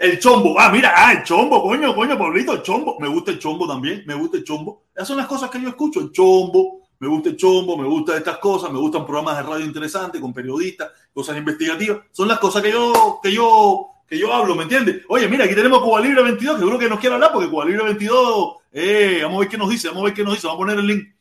[0.00, 2.98] el chombo, ah, mira, ah, el chombo, coño, coño, Pablito, el chombo.
[2.98, 4.84] Me gusta el chombo también, me gusta el chombo.
[4.94, 8.16] Esas son las cosas que yo escucho, el chombo, me gusta el chombo, me gustan
[8.16, 11.98] estas cosas, me gustan programas de radio interesantes con periodistas, cosas investigativas.
[12.12, 15.04] Son las cosas que yo, que yo, que yo hablo, ¿me entiendes?
[15.08, 17.64] Oye, mira, aquí tenemos Cuba Libre 22, que seguro que nos quiere hablar, porque Cuba
[17.64, 20.48] Libre 22, eh, vamos a ver qué nos dice, vamos a ver qué nos dice,
[20.48, 21.14] vamos a poner el link.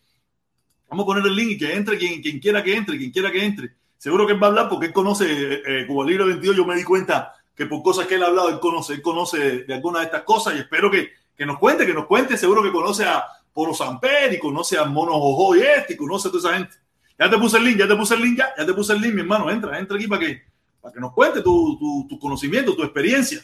[0.90, 3.32] Vamos a poner el link y que entre quien, quien quiera que entre, quien quiera
[3.32, 3.74] que entre.
[3.96, 6.76] Seguro que él va a hablar porque él conoce eh, Cuba Libre 22, yo me
[6.76, 10.02] di cuenta que por cosas que él ha hablado, él conoce, él conoce de algunas
[10.02, 13.06] de estas cosas y espero que, que nos cuente, que nos cuente, seguro que conoce
[13.06, 13.24] a
[13.54, 16.76] Poro Samper y conoce a Mono Jojo y este y conoce a toda esa gente.
[17.20, 19.14] Ya te puse el link, ya te puse el link, ya te puse el link,
[19.14, 20.42] mi hermano, entra, entra aquí para que,
[20.82, 23.42] para que nos cuente tu, tu, tu conocimiento, tu experiencia.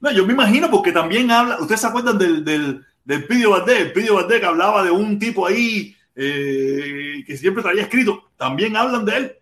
[0.00, 3.80] No, yo me imagino porque también habla, ustedes se acuerdan del, del, del Pidio Valdés,
[3.80, 8.76] el Pidio Valdés que hablaba de un tipo ahí eh, que siempre traía escrito, también
[8.76, 9.36] hablan de él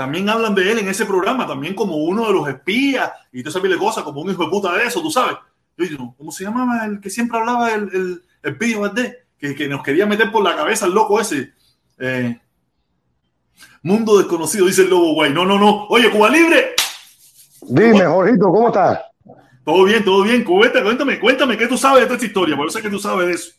[0.00, 3.50] también hablan de él en ese programa, también como uno de los espías y todo
[3.50, 5.36] esa cosas, como un hijo de puta de eso, tú sabes.
[5.76, 9.18] Yo digo, ¿cómo se llamaba el que siempre hablaba el, el, el Pidio Valdés?
[9.38, 11.52] Que, que, nos quería meter por la cabeza el loco ese.
[11.98, 12.40] Eh,
[13.82, 15.32] mundo desconocido, dice el lobo guay.
[15.32, 15.86] No, no, no.
[15.88, 16.74] Oye, Cuba Libre.
[17.62, 19.00] Dime, Jorgito, ¿cómo estás?
[19.64, 20.44] Todo bien, todo bien.
[20.44, 23.26] Cuéntame, cuéntame, cuéntame qué tú sabes de esta historia, por eso sé que tú sabes
[23.26, 23.52] de eso.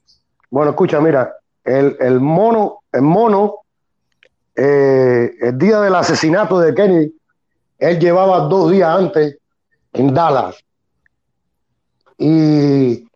[0.50, 3.62] Bueno, escucha, mira, el, el mono, el mono
[4.56, 7.14] eh, el día del asesinato de Kennedy,
[7.80, 9.38] él llevaba dos días antes
[9.94, 10.56] en Dallas.
[12.18, 13.08] Y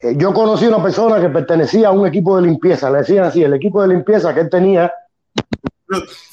[0.00, 3.24] eh, yo conocí a una persona que pertenecía a un equipo de limpieza, le decían
[3.24, 4.92] así, el equipo de limpieza que él tenía.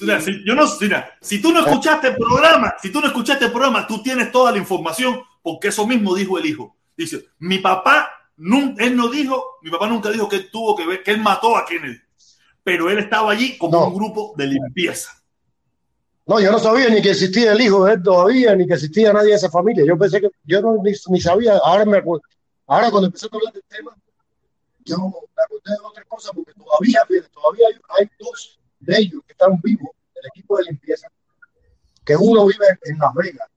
[0.00, 3.46] Mira, si, yo no, mira, si tú no escuchaste el programa, si tú no escuchaste
[3.46, 6.76] el programa, tú tienes toda la información, porque eso mismo dijo el hijo.
[6.96, 11.02] Dice, mi papá, él no dijo, mi papá nunca dijo que él tuvo que ver,
[11.02, 11.98] que él mató a Kennedy
[12.68, 13.86] pero él estaba allí como no.
[13.88, 15.10] un grupo de limpieza.
[16.26, 19.10] No, yo no sabía ni que existía el hijo de él todavía, ni que existía
[19.10, 19.86] nadie de esa familia.
[19.86, 22.22] Yo pensé que, yo no ni, ni sabía, ahora me acuerdo,
[22.66, 23.96] ahora cuando empecé a hablar del tema,
[24.84, 27.00] yo me acordé de otras cosas, porque todavía,
[27.32, 31.08] todavía hay, hay dos de ellos que están vivos, del equipo de limpieza,
[32.04, 33.48] que uno vive en Las Vegas,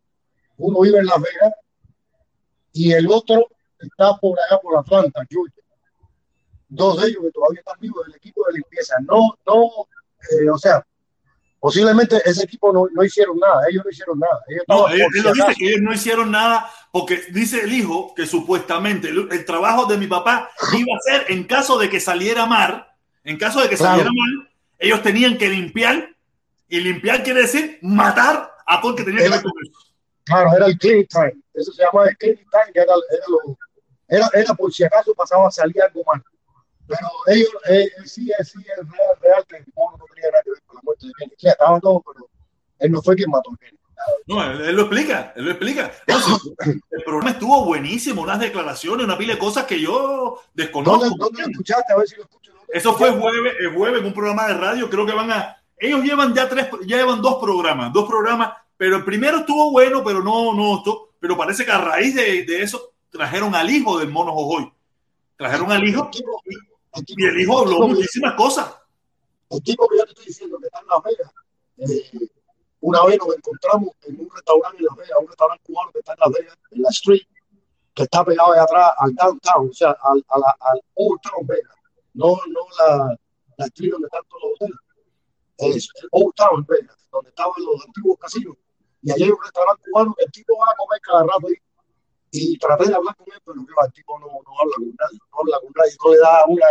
[0.57, 1.53] uno vive en Las Vegas,
[2.73, 3.47] y el otro
[3.79, 5.61] está por allá por Atlanta, Georgia
[6.71, 8.95] dos de ellos que todavía están vivos del equipo de limpieza.
[9.01, 9.87] No, no,
[10.31, 10.85] eh, o sea,
[11.59, 14.41] posiblemente ese equipo no, no, hicieron nada, ellos no hicieron nada.
[14.47, 19.27] Ellos no, dice que ellos no hicieron nada porque dice el hijo que supuestamente el,
[19.31, 22.87] el, trabajo de mi papá iba a ser en caso de que saliera mal,
[23.23, 23.91] en caso de que claro.
[23.91, 24.40] saliera mal,
[24.81, 26.15] ellos tenían que limpiar
[26.67, 29.79] y limpiar quiere decir matar a todo el que tenía que ver con eso.
[30.23, 33.57] Claro, era el clean time, eso se llama el clean time, que era, era, lo,
[34.07, 36.21] era, era por si acaso pasaba a salir algo mal
[36.91, 40.51] pero ellos eh, sí, sí es real, real que el mono no tenía nada que
[40.51, 41.33] ver con la muerte de Kenny.
[41.37, 42.29] Sí, estaban todos, pero
[42.79, 43.55] él no fue quien mató a.
[44.25, 45.91] No, él, él, lo explica, él lo explica.
[46.07, 46.53] Entonces,
[46.91, 51.09] el programa estuvo buenísimo, unas declaraciones, una pila de cosas que yo desconozco.
[51.09, 51.93] ¿Dónde, dónde lo escuchaste?
[51.93, 52.40] A ver si lo escucho.
[52.73, 55.57] Eso fue jueves, el jueves en un programa de radio, creo que van a...
[55.77, 60.03] Ellos llevan ya tres, ya llevan dos programas, dos programas, pero el primero estuvo bueno,
[60.03, 63.99] pero no, no, esto, pero parece que a raíz de, de eso trajeron al hijo
[63.99, 64.71] del mono Jojoy.
[65.35, 66.09] Trajeron al hijo
[67.07, 68.73] y el hijo habló muchísimas cosas.
[69.49, 71.31] El tipo que yo te estoy diciendo que está en Las Vegas,
[71.77, 72.29] eh,
[72.79, 76.13] una vez nos encontramos en un restaurante en Las Vegas, un restaurante cubano que está
[76.13, 77.21] en Las Vegas, en la street,
[77.93, 81.75] que está pegado allá atrás al downtown, o sea, al, al, al Old Town Vegas,
[82.13, 83.15] no, no la,
[83.57, 84.79] la street donde están todos los hoteles,
[85.57, 88.55] es el Old Town Vegas, donde estaban los antiguos casinos.
[89.03, 91.55] Y allí hay un restaurante cubano que el tipo va a comer cada rato ahí
[92.33, 95.39] y traté de hablar con él, pero el tipo no, no habla con nadie, no
[95.39, 96.65] habla con nadie, no le da una,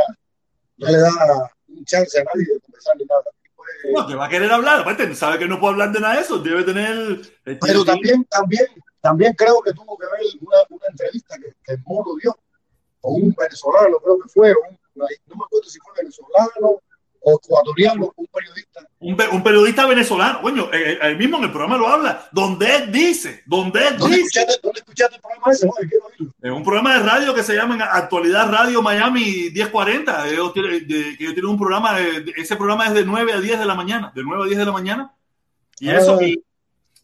[0.78, 3.22] no le da un chance a nadie de conversar ni nada.
[3.54, 6.14] Pues, no, que va a querer hablar, aparte sabe que no puede hablar de nada
[6.14, 7.20] de eso, debe tener...
[7.60, 8.66] Pero también, también,
[9.02, 12.34] también creo que tuvo que ver una, una entrevista que, que el mono dio,
[13.02, 14.80] o un venezolano, creo que fue, o un-
[15.26, 16.80] no me acuerdo si fue venezolano
[17.22, 18.80] o ecuatoriano, un periodista.
[19.00, 22.74] Un, un periodista venezolano, coño, eh, eh, él mismo en el programa lo habla, donde
[22.76, 25.68] él dice, donde él ¿Dónde dice, escuchaste, dónde escuchaste el programa ese?
[26.42, 30.88] En un programa de radio que se llama en Actualidad Radio Miami 1040, ellos tienen,
[30.88, 33.66] de- ellos tienen un programa, de- de- ese programa es de 9 a 10 de
[33.66, 35.14] la mañana, de 9 a 10 de la mañana,
[35.78, 36.24] y eso, Ah.
[36.24, 36.42] y,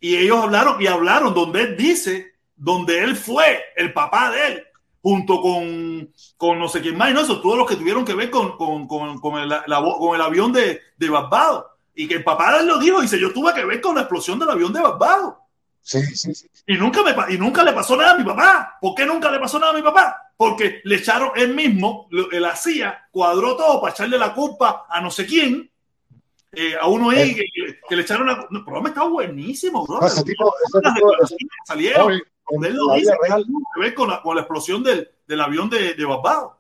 [0.01, 4.66] y ellos hablaron, y hablaron donde él dice, donde él fue, el papá de él,
[5.09, 8.13] junto con, con no sé quién más, y no, eso, todos los que tuvieron que
[8.15, 9.65] ver con, con, con, con el, la-
[10.01, 11.65] con el avión de, de Barbados.
[11.95, 14.51] Y que el papá lo dijo, dice, yo tuve que ver con la explosión del
[14.51, 15.35] avión de Barbados.
[15.81, 16.49] Sí, sí, sí.
[16.67, 18.79] Y nunca, me, y nunca le pasó nada a mi papá.
[18.81, 20.17] ¿Por qué nunca le pasó nada a mi papá?
[20.37, 25.09] Porque le echaron él mismo, él hacía, cuadró todo para echarle la culpa a no
[25.13, 25.71] sé quién,
[26.51, 29.87] eh, a uno ahí que, que- que le echaron la no, El programa está buenísimo,
[29.87, 30.05] bro.
[30.05, 31.13] Ese tipo, ese tipo,
[31.65, 32.21] salieron.
[32.51, 33.45] Donde él en lo la dice, vida real,
[33.75, 36.53] que ver con la, con la explosión del, del avión de, de Barbados.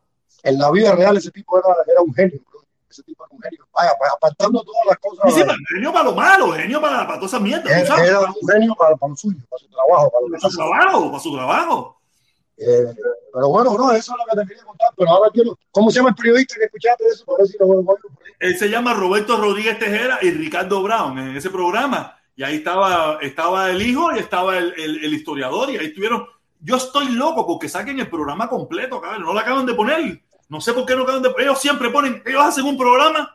[0.42, 2.60] en la vida real ese tipo era, era un genio, bro.
[2.90, 3.66] ese tipo era un genio.
[3.72, 7.18] Vaya, pues, apartando todas las cosas, sí, pero genio para lo malo, genio para, para
[7.18, 7.64] todas esas mierdas.
[7.64, 8.08] ¿tú era, sabes?
[8.08, 11.22] era un genio para, para lo suyo, para su trabajo, para Para su trabajo, para
[11.22, 11.96] su trabajo.
[12.58, 12.94] Eh,
[13.32, 14.88] pero bueno, bro, eso es lo que te quería contar.
[14.96, 17.24] Pero ahora quiero, ¿cómo se llama el periodista que escuchaste eso?
[17.26, 18.16] Para ver si lo voy a.
[18.38, 22.15] Él se llama Roberto Rodríguez Tejera y Ricardo Brown en ese programa.
[22.36, 25.70] Y ahí estaba, estaba el hijo y estaba el, el- el historiador.
[25.70, 26.26] Y ahí estuvieron.
[26.60, 29.22] Yo estoy loco porque saquen el programa completo, cabrón.
[29.22, 30.22] No lo acaban de poner.
[30.48, 33.34] No sé por qué no acaban de Ellos siempre ponen, ellos hacen un programa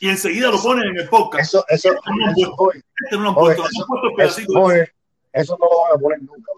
[0.00, 1.44] y enseguida lo ponen en el podcast.
[1.54, 3.82] Eso, eso, Este no lo han puesto, oye, este no lo han oye, puesto, eso,
[3.82, 4.56] han puesto eso, pedacitos.
[4.56, 4.92] oye,
[5.32, 6.52] eso no lo van a poner nunca.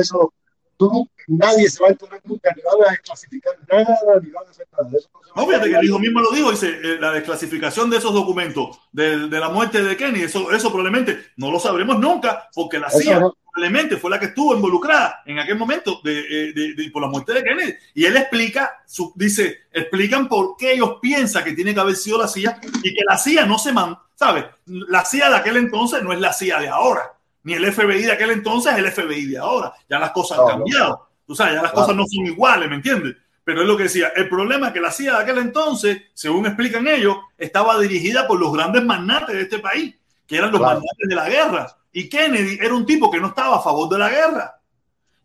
[0.00, 0.32] eso,
[0.78, 4.50] tú, nadie se va a enterar nunca, ni van a desclasificar nada, ni van a
[4.50, 4.88] hacer nada.
[4.96, 8.14] Eso no fíjate que el hijo mismo lo dijo, dice, eh, la desclasificación de esos
[8.14, 12.78] documentos de, de la muerte de Kenny, eso, eso probablemente no lo sabremos nunca, porque
[12.78, 13.36] la CIA no.
[13.52, 17.08] probablemente fue la que estuvo involucrada en aquel momento de, eh, de- de- por la
[17.08, 17.74] muerte de Kennedy.
[17.94, 22.18] Y él explica, su- dice, explican por qué ellos piensan que tiene que haber sido
[22.18, 24.44] la CIA y que la CIA no se man, ¿sabes?
[24.66, 27.12] La CIA de aquel entonces no es la CIA de ahora,
[27.42, 29.72] ni el FBI de aquel entonces es el FBI de ahora.
[29.88, 31.05] Ya las cosas han cambiado.
[31.26, 31.86] Tú sabes, ya las Claro.
[31.86, 33.16] cosas no son iguales, ¿me entiendes?
[33.44, 36.46] Pero es lo que decía, el problema es que la CIA de aquel entonces, según
[36.46, 39.94] explican ellos, estaba dirigida por los grandes magnates de este país,
[40.26, 40.74] que eran los Claro.
[40.80, 41.76] magnates de la guerra.
[41.92, 44.60] Y Kennedy era un tipo que no estaba a favor de la guerra.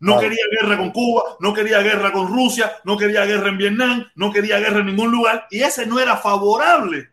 [0.00, 0.20] No Claro.
[0.28, 4.32] quería guerra con Cuba, no quería guerra con Rusia, no quería guerra en Vietnam, no
[4.32, 5.46] quería guerra en ningún lugar.
[5.50, 7.10] Y ese no era favorable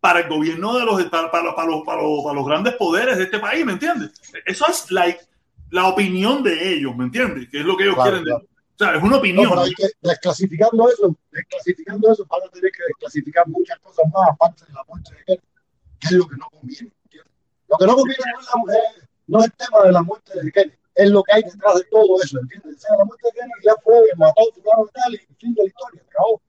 [0.00, 3.18] para el gobierno de los, para, para- para los, para los- para los grandes poderes
[3.18, 4.10] de este país, ¿me entiendes?
[4.46, 5.06] Eso es la,
[5.70, 7.48] la opinión de ellos, ¿me entiendes?
[7.50, 8.24] Que es lo que ellos Claro, quieren.
[8.24, 8.44] claro.
[8.44, 9.48] O sea, es una No, opinión.
[9.50, 14.28] pero hay que, desclasificando eso, desclasificando eso, van a tener que desclasificar muchas cosas más
[14.30, 15.46] aparte de la muerte de Kennedy,
[16.00, 16.92] que es lo que no conviene.
[17.04, 17.32] ¿entiendes?
[17.68, 18.80] Lo que no conviene no es, la mujer,
[19.26, 21.84] no es el tema de la muerte de Kennedy, es lo que hay detrás de
[21.90, 22.76] todo eso, ¿entiendes?
[22.76, 25.54] O sea, la muerte de Kennedy ya fue, mató a fulano y tal, y fin
[25.54, 26.42] de la historia, acabó.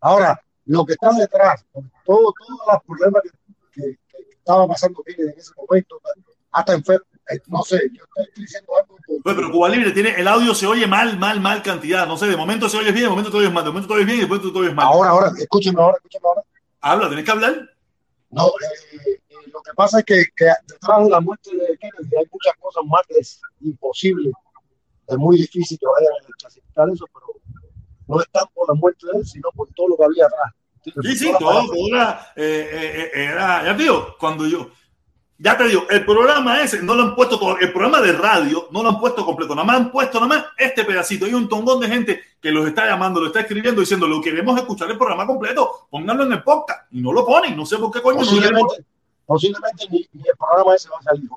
[0.00, 3.30] Ahora, lo que está detrás, todo, todos los problemas que,
[3.82, 6.00] que, que estaba pasando Kennedy en ese momento,
[6.50, 7.06] hasta enfermo,
[7.48, 8.96] no sé, yo estoy diciendo algo.
[8.96, 12.06] por- Oye, pero Cuba Libre tiene, el audio se oye mal, mal, mal cantidad.
[12.06, 13.94] No sé, de momento se oye bien, de momento te oyes mal, de momento te
[13.94, 14.86] oyes bien y después te oyes mal.
[14.86, 16.42] Ahora, ahora, escúcheme ahora, escúcheme ahora.
[16.80, 17.70] Habla, tienes que hablar.
[18.30, 19.20] No, eh, eh,
[19.52, 22.82] lo que pasa es que, que detrás de la muerte de Kennedy hay muchas cosas
[22.86, 24.30] más que es imposible,
[25.06, 27.26] es muy difícil que vayan a clasificar eso, pero
[28.06, 30.52] no es tanto por la muerte de él, sino por todo lo que había atrás.
[31.02, 34.70] Sí, sí, todo, era, eh, eh, eh, era, ya te digo, cuando yo,
[35.40, 38.66] ya te digo, el programa ese no lo han puesto todo, el programa de radio
[38.72, 41.26] no lo han puesto completo, nada más han puesto nada más este pedacito.
[41.26, 44.58] Hay un tongón de gente que los está llamando, lo está escribiendo, diciendo, lo queremos
[44.58, 46.86] escuchar el programa completo, pónganlo en el podcast.
[46.92, 48.68] Y no lo ponen, no sé por qué coño no
[49.26, 51.28] Posiblemente, ni, ni el programa ese va a salir.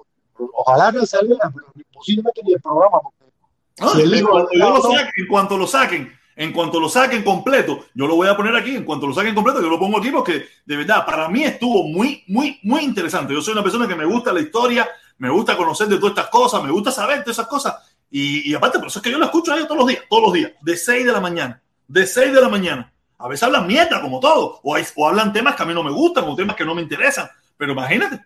[0.54, 4.78] Ojalá que saliera, pero posiblemente ni el programa, porque Si el libro- yo lo no,
[4.78, 4.82] no.
[4.92, 6.12] saque- en cuanto lo saquen,
[6.42, 9.36] en cuanto lo saquen completo, yo lo voy a poner aquí, en cuanto lo saquen
[9.36, 13.32] completo, yo lo pongo aquí porque de verdad, para mí estuvo muy, muy, muy interesante.
[13.32, 14.90] Yo soy una persona que me gusta la historia,
[15.20, 17.76] me gusta conocer de todas estas cosas, me gusta saber de esas cosas.
[18.10, 20.24] Y, aparte, por eso es que yo lo escucho a ellos todos los días, todos
[20.24, 22.92] los días, de 6 de la mañana, de 6 de la mañana.
[23.20, 25.92] A veces hablan mierda, como todo, o, o hablan temas que a mí no me
[25.92, 27.30] gustan, o temas que no me interesan.
[27.56, 28.20] Pero imagínate,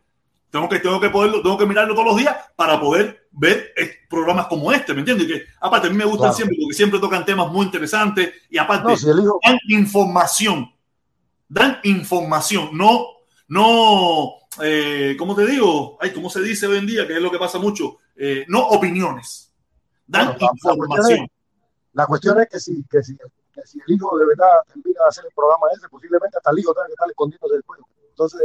[0.50, 3.92] tengo que, tengo que poderlo, tengo que mirarlo todos los días para poder ver eh,
[4.10, 5.28] programas como este, ¿me entiendes?
[5.28, 6.36] Que aparte a mí me gustan Claro.
[6.36, 10.72] siempre porque siempre tocan temas muy interesantes y aparte no, si dan información,
[11.50, 13.06] dan información, no,
[13.50, 15.98] no, eh, ¿cómo te digo?
[16.00, 17.06] Ay, ¿cómo se dice hoy en día?
[17.08, 19.52] Que es lo que pasa mucho, Eh, no opiniones,
[20.08, 21.28] dan Bueno, la- la cuestión información.
[21.92, 25.10] la cuestión es que si, que, si, que si el hijo de verdad termina de
[25.10, 27.86] hacer el programa ese, posiblemente hasta el hijo tenga que estar escondiéndose del pueblo.
[28.10, 28.40] Entonces,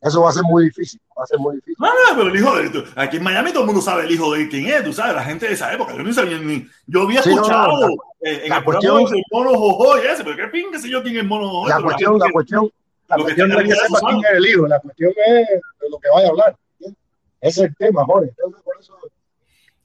[0.00, 1.00] Eso va a ser muy difícil.
[1.18, 1.76] Va a ser muy difícil.
[1.80, 2.84] No, no, pero el hijo de.
[2.94, 5.24] Aquí en Miami todo el mundo sabe el hijo de quién es, tú sabes, la
[5.24, 5.94] gente de esa época.
[5.96, 6.66] Yo no sabía ni.
[6.86, 9.98] Yo había Sí, no, no, escuchado la- eh, en la el cuestión- del mono Jojo
[9.98, 11.68] y ese, pero qué pingue sé yo quién es el mono Jojo.
[11.68, 12.70] La cuestión, la que- cuestión,
[13.08, 15.90] la que cuestión no es que sepa quién es el hijo, la cuestión es de
[15.90, 16.56] lo que vaya a hablar.
[16.78, 16.98] ¿entiendes?
[17.40, 18.28] Ese es el tema, Jorge.
[18.30, 18.94] Entonces, por eso,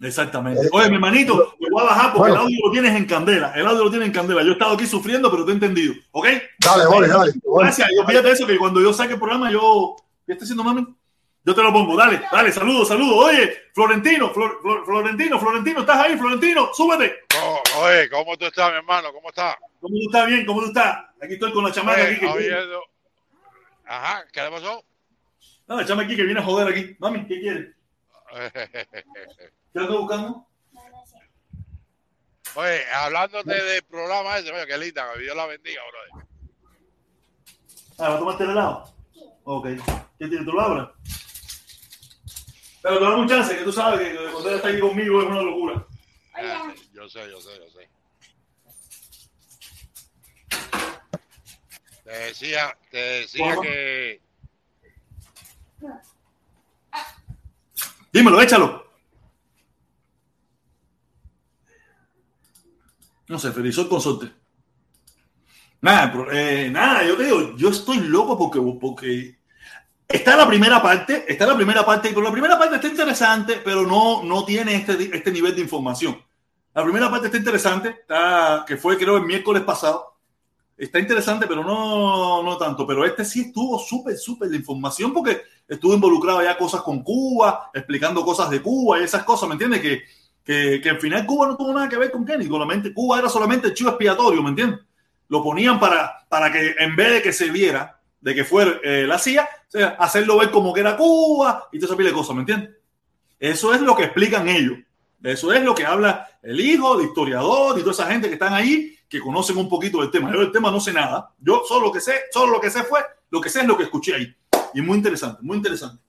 [0.03, 0.67] Exactamente.
[0.71, 2.35] Oye, mi hermanito, te voy a bajar porque Bueno.
[2.35, 3.53] el audio lo tienes en candela.
[3.55, 4.41] El audio lo tienes en candela.
[4.43, 5.93] Yo he estado aquí sufriendo, pero te he entendido.
[6.11, 6.27] ¿Ok?
[6.59, 7.31] Dale, Jorge, dale.
[7.43, 7.89] Gracias.
[7.97, 9.95] Yo fíjate eso, que cuando yo saque el programa, yo.
[10.25, 10.85] ¿Qué está haciendo, mami?
[11.45, 11.95] Yo te lo pongo.
[11.97, 13.25] Dale, dale, saludos, saludos.
[13.25, 16.69] Oye, Florentino, Flor- Flor- Florentino, Florentino, ¿estás ahí, Florentino?
[16.73, 17.15] Súbete.
[17.41, 19.11] Oh, oye, ¿cómo tú estás, mi hermano?
[19.13, 19.55] ¿Cómo estás?
[19.81, 20.27] ¿Cómo tú estás?
[20.27, 20.97] Bien, ¿cómo tú estás?
[21.21, 22.19] Aquí estoy con la chamaca Oye, aquí.
[22.47, 22.77] Que
[23.85, 24.83] Ajá, ¿qué le pasó?
[25.67, 26.95] No, la chama aquí que viene a joder aquí.
[26.99, 27.67] Mami, ¿qué quieres?
[29.73, 30.47] ¿Qué estoy buscando?
[32.55, 36.27] Oye, hablándote del programa ese, oye, qué linda, que Dios la bendiga, brother.
[37.97, 38.93] Ah, ¿va a tomarte el helado?
[39.43, 39.65] Ok.
[40.19, 40.45] ¿Qué tiene?
[40.45, 40.87] ¿Tú lo abres?
[42.83, 45.27] Pero te dame un chance, que tú sabes que cuando ella está aquí conmigo es
[45.27, 45.87] una locura.
[46.37, 47.89] Eh, Yo sé, yo sé, yo sé.
[52.03, 53.61] Te decía, te decía ¿Cómo?
[53.61, 54.21] que
[58.11, 58.92] Dímelo, échalo.
[63.33, 64.31] No sé, feliz el consorte.
[65.81, 69.39] Nada, eh, nada, yo te digo, yo estoy loco porque, porque
[70.07, 73.87] está la primera parte, está la primera parte, pero la primera parte está interesante, pero
[73.87, 76.15] no, no tiene este, este nivel de información.
[76.75, 80.13] La primera parte está interesante, está, que fue creo el miércoles pasado.
[80.77, 82.85] Está interesante, pero no, no tanto.
[82.85, 87.71] Pero este sí estuvo súper, súper de información porque estuvo involucrado ya cosas con Cuba,
[87.73, 89.81] explicando cosas de Cuba y esas cosas, ¿me entiendes?
[89.81, 90.03] Que,
[90.43, 93.29] que, que al final Cuba no tuvo nada que ver con Kenny, solamente, Cuba era
[93.29, 94.79] solamente el chivo expiatorio, ¿me entiendes?
[95.29, 99.05] Lo ponían para, para que en vez de que se viera de que fuera eh,
[99.07, 102.15] la CIA, o sea, hacerlo ver como que era Cuba y toda esa pila de
[102.15, 102.71] cosas, ¿me entiendes?
[103.39, 104.77] Eso es lo que explican ellos.
[105.21, 108.53] Eso es lo que habla el hijo, el historiador y toda esa gente que están
[108.53, 110.31] ahí, que conocen un poquito del tema.
[110.33, 111.33] Yo del tema no sé nada.
[111.39, 113.77] Yo solo lo que sé, solo lo que sé fue, lo que sé es lo
[113.77, 114.35] que escuché ahí.
[114.73, 116.01] Y muy interesante, muy interesante.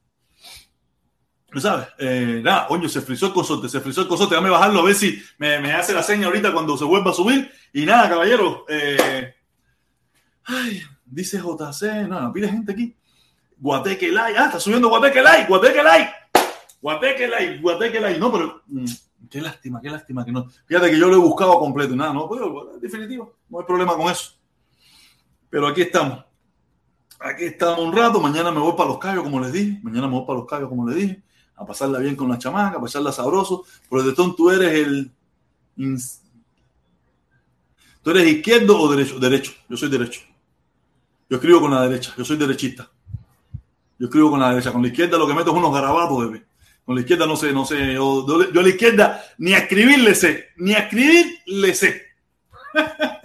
[1.60, 1.88] ¿Sabes?
[1.98, 4.34] Eh, nada, coño, se frizó el consorte, se frizó el consorte.
[4.34, 7.50] Déjame bajarlo a ver si me, hace la seña ahorita cuando se vuelva a subir.
[7.72, 8.64] Y nada, caballero.
[8.68, 9.34] Eh,
[10.44, 12.96] ay, dice JC, no, no, pide gente aquí.
[13.56, 16.10] Guateque Live, ah, está subiendo Guateque Live, Guateque Live.
[16.82, 18.18] Guateque Live, Guateque Live.
[18.18, 18.84] No, pero mm,
[19.30, 20.48] qué lástima, qué lástima que no.
[20.66, 23.96] Fíjate que yo lo he buscado completo y nada, no puedo, definitivo, no hay problema
[23.96, 24.32] con eso.
[25.48, 26.24] Pero aquí estamos.
[27.20, 29.80] Aquí estamos un rato, mañana me voy para los callos, como les dije.
[29.82, 31.22] Mañana me voy para los callos, como les dije.
[31.56, 33.64] A pasarla bien con la chamaca, a pasarla sabroso.
[33.88, 35.12] Protestón, tú eres el.
[38.02, 39.18] ¿Tú eres izquierdo o derecho?
[39.18, 39.52] Derecho.
[39.68, 40.20] Yo soy derecho.
[41.28, 42.12] Yo escribo con la derecha.
[42.16, 42.90] Yo soy derechista.
[43.98, 44.72] Yo escribo con la derecha.
[44.72, 46.44] Con la izquierda lo que meto es unos garabatos, bebé.
[46.84, 47.94] Con la izquierda no sé, no sé.
[47.94, 50.50] Yo, a la izquierda ni a escribir le sé.
[50.56, 52.02] Ni a escribir le sé.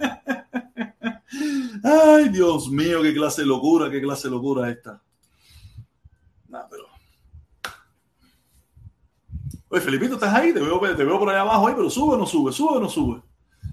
[1.82, 5.02] Ay, Dios mío, qué clase de locura, qué clase de locura esta.
[6.48, 6.86] Nah, pero.
[9.72, 10.52] Oye, Felipito, ¿estás ahí?
[10.52, 12.80] Te veo, te veo por allá abajo ahí, pero sube o no sube, sube o
[12.80, 13.22] no sube.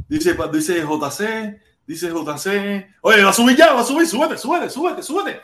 [0.07, 2.87] Dice, dice JC, dice JC.
[3.01, 5.39] Oye, va a subir ya, va a subir, súbete, súbete, súbete, súbete.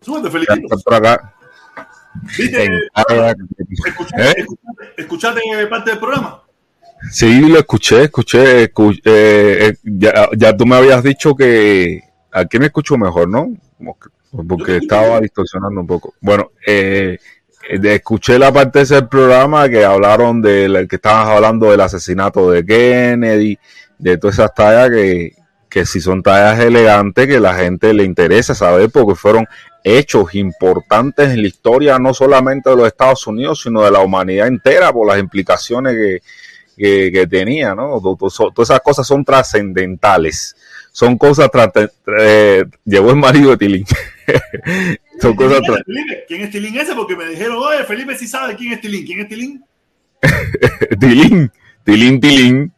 [0.00, 0.76] Súbete, Felipito.
[0.84, 1.34] Por acá.
[2.94, 3.34] Área-
[4.96, 5.66] Escuchate, ¿Eh?
[5.66, 6.42] parte del programa.
[7.10, 8.72] Sí, lo escuché, escuché.
[8.72, 13.48] escu- eh, eh, ya, ya tú me habías dicho que aquí me escucho mejor, ¿no?
[14.48, 16.14] Porque estaba distorsionando un poco.
[16.20, 17.18] Bueno, eh, eh,
[17.70, 22.64] escuché la parte de ese programa que hablaron del que estabas hablando del asesinato de
[22.64, 23.58] Kennedy,
[23.98, 25.36] de todas esas tallas que,
[25.68, 29.46] que si son tallas elegantes que la gente le interesa saber porque fueron
[29.84, 34.48] hechos importantes en la historia no solamente de los Estados Unidos, sino de la humanidad
[34.48, 35.94] entera por las implicaciones
[36.76, 38.00] que, que, tenía, ¿no?
[38.00, 40.56] Todas esas cosas son trascendentales.
[40.92, 41.48] Son cosas,
[42.18, 43.84] eh, llegó el marido de Tilín.
[45.20, 46.24] son cosas, ¿Quién es, Felipe?
[46.26, 46.94] ¿Quién es Tilín ese?
[46.94, 49.04] Porque me dijeron, oye, Felipe sí sabe quién es Tilín.
[49.04, 49.64] ¿Quién es Tilín?
[51.00, 51.52] Tilín,
[51.84, 52.72] Tilín, Tilín.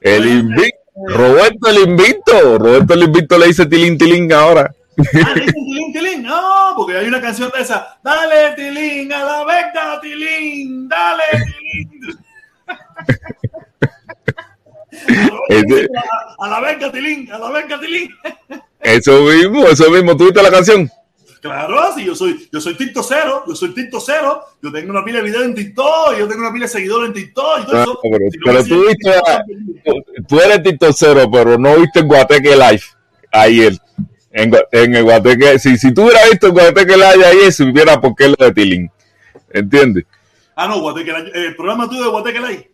[0.00, 0.78] El invicto.
[1.06, 2.58] Roberto el invicto.
[2.58, 4.74] Roberto el invicto le dice Tilín, Tilín ahora.
[4.98, 6.22] Ah, ¿le dicen Tilín, Tilín.
[6.22, 7.98] No, porque hay una canción de esa.
[8.02, 10.88] Dale, Tilín, a la vecta, Tilín.
[10.88, 12.18] Dale, Tilín.
[16.38, 17.32] A, la vecta, Tilín.
[17.32, 18.10] A la vecta, Tilín.
[18.80, 20.16] eso mismo, eso mismo.
[20.16, 20.90] ¿Tuviste la canción?
[21.40, 25.04] Claro, sí, yo soy, yo soy TikTok cero, yo soy TikTok cero, yo tengo una
[25.04, 27.76] pila de videos en TikTok, yo tengo una pila de seguidores en TikTok y todo
[27.76, 29.12] Ah, pero, Si no pero me tú viste,
[29.84, 32.82] tú, tú eres TikTokero, pero no viste el Guateque Live
[33.32, 33.78] ayer.
[34.30, 38.14] En, en el Guateque, si, si tú hubieras visto el Guateque Laya ahí, supiera por
[38.14, 38.90] qué es lo de Tilín.
[39.50, 40.04] ¿Entiendes?
[40.54, 42.70] Ah, no, Guateque, el programa tuyo de Guateque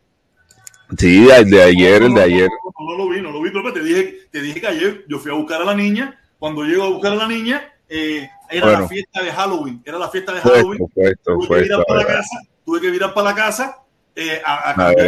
[0.98, 2.48] Sí, el de ayer, el de ayer.
[2.78, 5.18] No, no lo vi, no lo vi, pero te dije, te dije que ayer yo
[5.18, 6.20] fui a buscar a la niña.
[6.38, 8.80] Cuando llego a buscar a la niña, eh, era Bueno.
[8.82, 9.82] la fiesta de Halloween.
[9.84, 10.82] Era la fiesta de Halloween.
[10.82, 11.94] esto, fue esto, tuve fue que virar esto.
[11.94, 13.78] para casa, tuve que virar para la casa
[14.16, 15.06] eh, a, a cambiar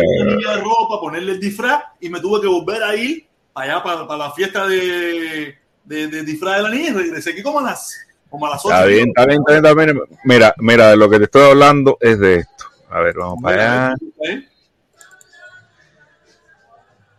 [0.52, 3.82] a de ropa, ponerle el disfraz y me tuve que volver a ir para allá,
[3.82, 7.60] para, para la fiesta de, de, de disfraz de la niña y regresé aquí como
[7.60, 7.96] a las,
[8.28, 8.74] como a las 8.
[8.74, 10.18] Está bien, está bien, está bien, está bien.
[10.24, 12.64] Mira, mira, de lo que te estoy hablando es de esto.
[12.90, 13.94] A ver, vamos para allá.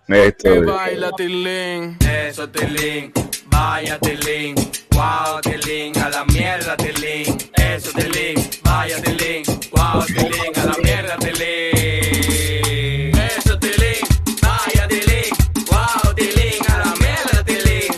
[0.09, 3.11] Esto Que de- baila Tilín, eso Tilín,
[3.47, 4.55] vaya Tilín,
[4.97, 11.17] wow Tilín, a la mierda Tilín, eso Tilín, vaya Tilín, wow Tilín, a la mierda
[11.17, 14.01] Tilín, eso Tilín,
[14.41, 15.31] vaya Tilín,
[15.69, 17.91] wow Tilín, a la mierda Tilín,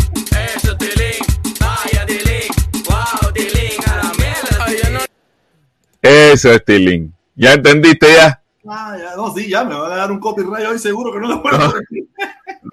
[0.54, 1.24] eso Tilín,
[1.60, 2.52] vaya Tilín,
[2.86, 5.06] wow Tilín, a la mierda
[6.02, 7.14] Eso es Tilín.
[7.36, 8.44] ¿Ya entendiste ya?
[8.68, 11.30] Ah, ya, no, sí, ya me van a dar un copyright hoy seguro que no
[11.30, 11.74] lo puedo.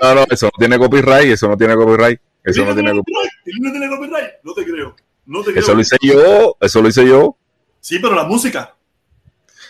[0.00, 2.20] No, no, eso no tiene copyright, eso no tiene copyright.
[2.46, 3.30] Eso no tiene copyright.
[3.44, 4.30] ¿El no tiene copyright?
[4.44, 4.96] No te creo.
[5.26, 5.62] No te creo.
[5.62, 7.36] Eso lo hice yo, eso lo hice yo.
[7.80, 8.74] Sí, pero la música.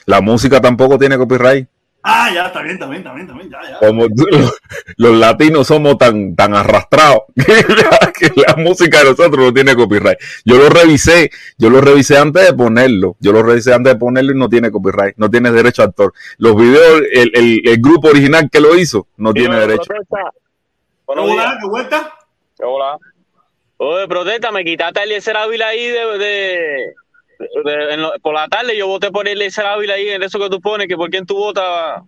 [0.04, 1.66] La música tampoco tiene copyright.
[2.08, 3.78] Ah, ya, está bien, está bien, está bien, está bien, ya, ya.
[3.78, 4.58] Como los,
[4.96, 9.74] los latinos somos tan, tan arrastrados que la, que la música de nosotros no tiene
[9.74, 10.18] copyright.
[10.44, 13.16] Yo lo revisé, yo lo revisé antes de ponerlo.
[13.18, 16.12] Yo lo revisé antes de ponerlo y no tiene copyright, no tiene derecho a autor.
[16.38, 19.92] Los videos, el, el, el grupo original que lo hizo, no tiene derecho.
[21.06, 21.54] Buenos días.
[21.60, 22.15] ¿qué vuelta?
[22.60, 22.98] Hola.
[23.78, 26.94] Oye, protesta, me quitaste a Eliezer Ávila ahí de, de,
[27.64, 28.76] de- en lo- por la tarde.
[28.76, 31.36] Yo voté por Eliezer Ávila ahí en eso que tú pones, que por quién tú
[31.36, 32.02] votas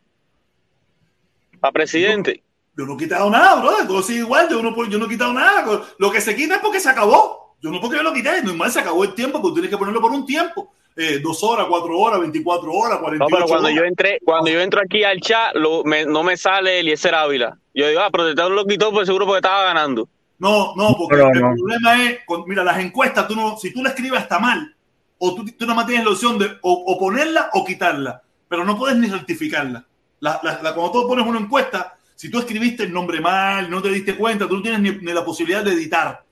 [1.60, 2.42] para presidente.
[2.76, 3.72] Yo no he quitado nada, bro.
[3.86, 4.48] Todo sigue igual.
[4.48, 5.82] Yo no, yo no he quitado nada.
[5.98, 7.56] Lo que se quita es porque se acabó.
[7.60, 8.40] Yo no porque yo lo quité.
[8.42, 10.72] Normal se acabó el tiempo, porque tienes que ponerlo por un tiempo.
[10.96, 13.78] Eh, dos horas, cuatro horas, 24 horas, No, 48 pero cuando horas.
[13.78, 17.56] yo entré, cuando yo entro aquí al chat, lo- me- no me sale Eliezer Ávila.
[17.74, 20.08] Yo digo, ah, protestado lo quitó, pues seguro porque estaba ganando.
[20.38, 21.54] No, no, porque No, el no.
[21.56, 24.74] problema es, con- mira, las encuestas, tú no, si tú la escribes está mal,
[25.18, 28.64] o tú, tú nada más tienes la opción de o, o ponerla o quitarla, pero
[28.64, 29.84] no puedes ni rectificarla.
[30.20, 33.82] La, la- la- cuando tú pones una encuesta, si tú escribiste el nombre mal, no
[33.82, 36.24] te diste cuenta, tú no tienes ni, ni la posibilidad de editar.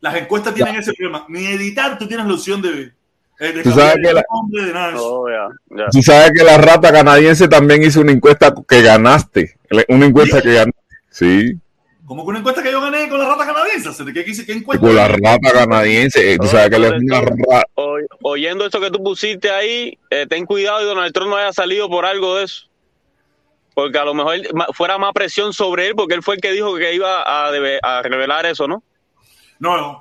[0.00, 1.24] Las encuestas tienen ese problema.
[1.28, 2.92] Ni editar, tú tienes la opción de,
[3.40, 5.20] eh, Tú sabes que la- nombre, de nada de eso.
[5.20, 5.26] Oh.
[5.90, 9.56] Tú sabes que la rata canadiense también hizo una encuesta que ganaste.
[9.88, 10.80] Una encuesta que ganaste.
[11.10, 11.52] Sí,
[12.04, 14.04] Como que una encuesta que yo gané con la rata canadiense.
[14.04, 14.84] ¿De qué, qué, qué encuesta?
[14.86, 16.32] con la rata canadiense.
[16.32, 17.64] eh, Tú sabes que rata.
[17.76, 21.52] O- oyendo eso que tú pusiste ahí, eh, ten cuidado y Donald Trump no haya
[21.52, 22.66] salido por algo de eso.
[23.74, 24.36] Porque a lo mejor
[24.74, 27.78] fuera más presión sobre él, porque él fue el que dijo que iba a, debe-
[27.82, 28.82] a revelar eso, ¿no?
[29.60, 30.00] No, no.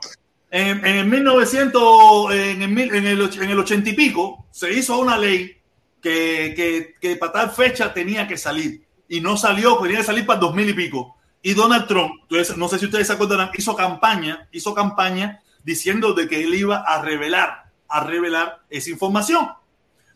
[0.50, 4.98] En, en el 1900, en el, en, el, en el 80 y pico, se hizo
[5.00, 5.56] una ley
[6.02, 8.82] que, que, que para tal fecha tenía que salir.
[9.08, 11.16] Y no salió, tenía que salir para el 2000 y pico.
[11.42, 16.14] Y Donald Trump, entonces, no sé si ustedes se acuerdan, hizo campaña, hizo campaña diciendo
[16.14, 19.50] de que él iba a revelar, a revelar esa información.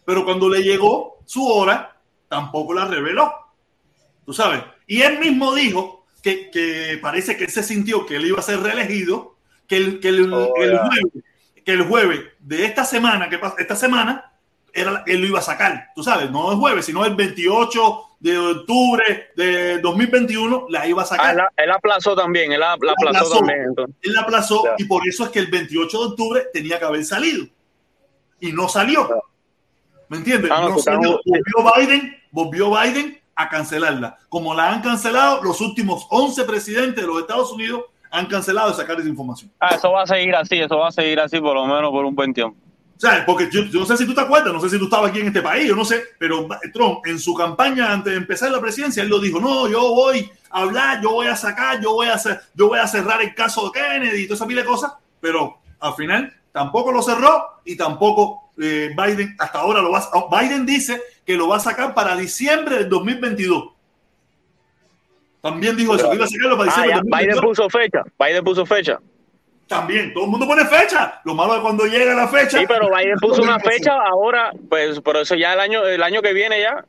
[0.05, 3.31] Pero cuando le llegó su hora, tampoco la reveló.
[4.25, 4.63] Tú sabes.
[4.87, 8.43] Y él mismo dijo que, que parece que él se sintió que él iba a
[8.43, 9.35] ser reelegido,
[9.67, 11.23] que el, que el, Oh, el jueves,
[11.63, 14.31] que el jueves de esta semana, que esta semana,
[14.75, 15.87] era, él lo iba a sacar.
[15.95, 21.05] Tú sabes, no el jueves, sino el 28 de octubre de 2021, la iba a
[21.05, 21.35] Ah, sacar.
[21.35, 23.35] él, él aplazó también, él la, la aplazó, aplazó.
[23.37, 23.61] también.
[23.69, 23.95] entonces.
[24.01, 27.03] Él la aplazó y por eso es que el 28 de octubre tenía que haber
[27.05, 27.45] salido.
[28.39, 29.07] Y no salió.
[30.09, 30.51] ¿Me entiendes?
[30.53, 31.19] Ah, no, no tú salió.
[31.25, 34.17] Volvió Biden, volvió Biden a cancelarla.
[34.29, 38.75] Como la han cancelado, los últimos 11 presidentes de los Estados Unidos han cancelado de
[38.75, 39.51] sacar esa información.
[39.59, 42.05] Ah, eso va a seguir así, eso va a seguir así por lo menos por
[42.05, 42.57] un buen tiempo.
[42.97, 43.23] ¿Sabes?
[43.25, 45.19] Porque yo, yo no sé si tú te acuerdas, no sé si tú estabas aquí
[45.19, 48.61] en este país, yo no sé, pero Trump en su campaña antes de empezar la
[48.61, 52.07] presidencia, él lo dijo, no, yo voy a hablar, yo voy a sacar, yo voy
[52.07, 54.67] a hacer, yo voy a cerrar el caso de Kennedy y toda esa pila de
[54.67, 59.99] cosas, pero al final tampoco lo cerró y tampoco eh, Biden hasta ahora lo va
[59.99, 63.73] a, Biden dice que lo va a sacar para diciembre del 2022.
[65.41, 67.43] También dijo eso, que iba a sacarlo para Ah, diciembre ya, del Biden 2022.
[67.45, 68.99] puso fecha, Biden puso fecha.
[69.67, 71.21] También, todo el mundo pone fecha.
[71.23, 72.59] Lo malo es cuando llega la fecha.
[72.59, 76.21] Sí, pero Biden puso una fecha ahora, pues por eso ya el año, el año
[76.21, 76.85] que viene ya.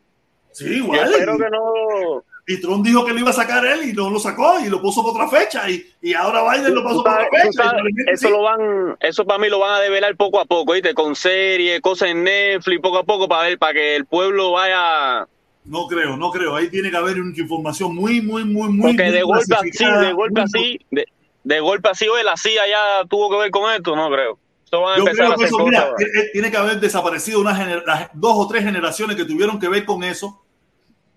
[0.53, 1.11] Sí, Yo igual.
[1.13, 2.25] espero que no.
[2.49, 4.81] Y Trump dijo que lo iba a sacar él y no lo sacó y lo
[4.81, 5.69] puso por otra fecha.
[5.69, 7.73] Y, y ahora Biden lo pasó por otra fecha.
[8.07, 10.95] eso lo van, eso para mí lo van a develar poco a poco, ¿viste?
[10.95, 15.27] Con series, cosas en Netflix, poco a poco para ver, para que el pueblo vaya.
[15.65, 16.55] No creo, no creo.
[16.55, 18.93] Ahí tiene que haber una información muy, muy, muy, muy.
[18.93, 21.05] Porque muy de golpe así, de golpe así, de,
[21.47, 24.37] de golpe así, oye, la CIA ya tuvo que ver con esto, no creo.
[24.65, 26.09] Esto van a Yo empezar a creo que hacer eso, mira, cosas.
[26.33, 29.85] tiene que haber desaparecido una gener- las dos o tres generaciones que tuvieron que ver
[29.85, 30.43] con eso.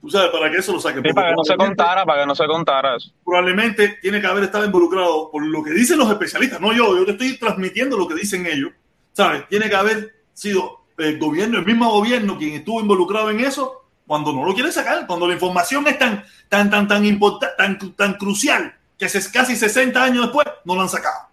[0.02, 1.02] Tú sabes, para que eso lo saquen.
[1.04, 3.12] Sí, para que no se contara, para que no se contara eso.
[3.26, 7.06] probablemente tiene que haber estado involucrado por lo que dicen los especialistas, no yo, yo
[7.06, 8.70] te estoy transmitiendo lo que dicen ellos,
[9.14, 9.48] ¿sabes?
[9.50, 14.32] Tiene que haber sido el gobierno, el mismo gobierno quien estuvo involucrado en eso cuando
[14.32, 18.14] no lo quiere sacar, cuando la información es tan, tan, tan, tan importante, tan, tan
[18.14, 21.30] crucial que hace casi 60 años después no lo han sacado.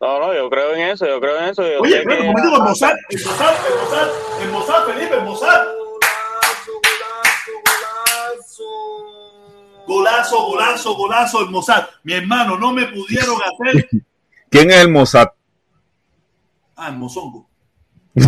[0.00, 1.62] No, no, yo creo en eso, yo creo en eso.
[1.66, 3.54] Yo Oye, espera que- un momento, el Mossad, el Mossad,
[4.42, 5.66] el Mossad, Felipe, el Mossad.
[9.86, 11.86] Golazo, golazo, golazo, el Mossad.
[12.04, 13.88] Mi hermano, no me pudieron hacer.
[14.50, 15.28] ¿Quién es el Mossad?
[16.76, 17.48] Ah, el Mozongo.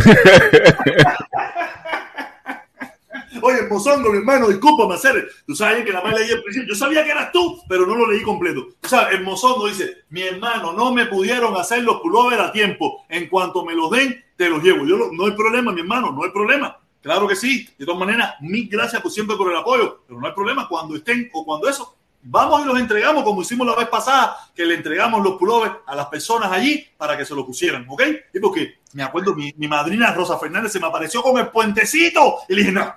[3.43, 5.29] Oye, Mozongo, mi hermano, discúlpame, hacer.
[5.47, 6.69] Tú sabes que la más leí el principio.
[6.69, 8.69] Yo sabía que eras tú, pero no lo leí completo.
[8.81, 13.05] Tú sabes, el Mozongo dice: Mi hermano, no me pudieron hacer los pullover a tiempo.
[13.09, 14.87] En cuanto me los den, te los llevo.
[14.87, 16.79] Yo no hay problema, mi hermano, no hay problema.
[17.03, 17.69] Claro que sí.
[17.77, 20.95] De todas maneras, mil gracias por siempre por el apoyo, pero no hay problema cuando
[20.95, 21.97] estén o cuando eso.
[22.25, 25.97] Vamos y los entregamos como hicimos la vez pasada, que le entregamos los pullovers a
[25.97, 28.03] las personas allí para que se lo pusieran, ¿ok?
[28.33, 32.37] Y porque me acuerdo, mi, mi madrina Rosa Fernández se me apareció con el puentecito
[32.49, 32.95] y le dije, no,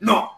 [0.00, 0.32] no.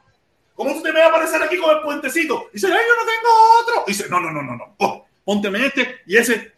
[0.54, 2.48] ¿Cómo tú te me vas a aparecer aquí con el puentecito?
[2.50, 3.28] Y dice, ay, yo no tengo
[3.62, 3.84] otro.
[3.86, 4.74] Y dice, no, no, no, no, no.
[4.78, 6.52] Oh, pónteme este y ese.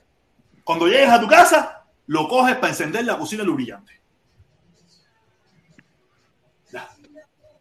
[0.65, 4.01] Cuando llegues a tu casa, lo coges para encender la cocina luz brillante.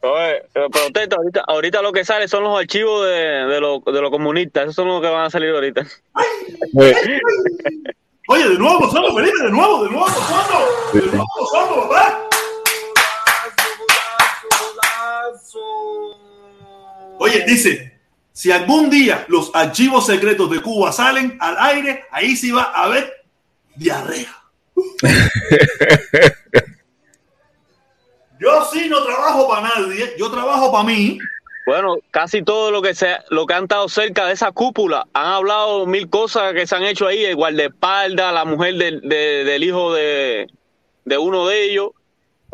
[0.01, 4.09] Oye, protesta, ahorita, ahorita lo que sale son los archivos de, de los de los
[4.09, 5.85] comunistas, esos son los que van a salir ahorita.
[8.29, 10.65] Oye, de nuevo, Felipe, de nuevo, de nuevo, Mozongo.
[10.93, 12.29] De nuevo, Mozongo, papá.
[17.19, 17.99] Oye, dice,
[18.33, 22.85] si algún día los archivos secretos de Cuba salen al aire, ahí sí va a
[22.85, 23.13] haber
[23.75, 24.35] diarrea.
[28.39, 31.17] Yo sí no trabajo para nadie, yo trabajo para mí.
[31.65, 35.25] Bueno, casi todo lo que se, lo que han estado cerca de esa cúpula han
[35.27, 39.63] hablado mil cosas que se han hecho ahí, el guardaespaldas, la mujer del, de- del
[39.63, 40.47] hijo de,
[41.03, 41.89] de uno de ellos,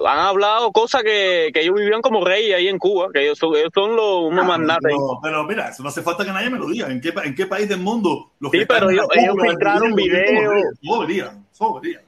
[0.03, 3.55] han hablado cosas que, que ellos vivían como reyes ahí en Cuba, que ellos son,
[3.55, 4.91] ellos son los unos magnates.
[4.91, 6.87] No, pero mira, eso no hace falta que nadie me lo diga.
[6.91, 10.63] ¿En qué, en qué país del mundo los Sí, pero ellos- ellos filtraron videos.
[10.81, 11.31] Sobería.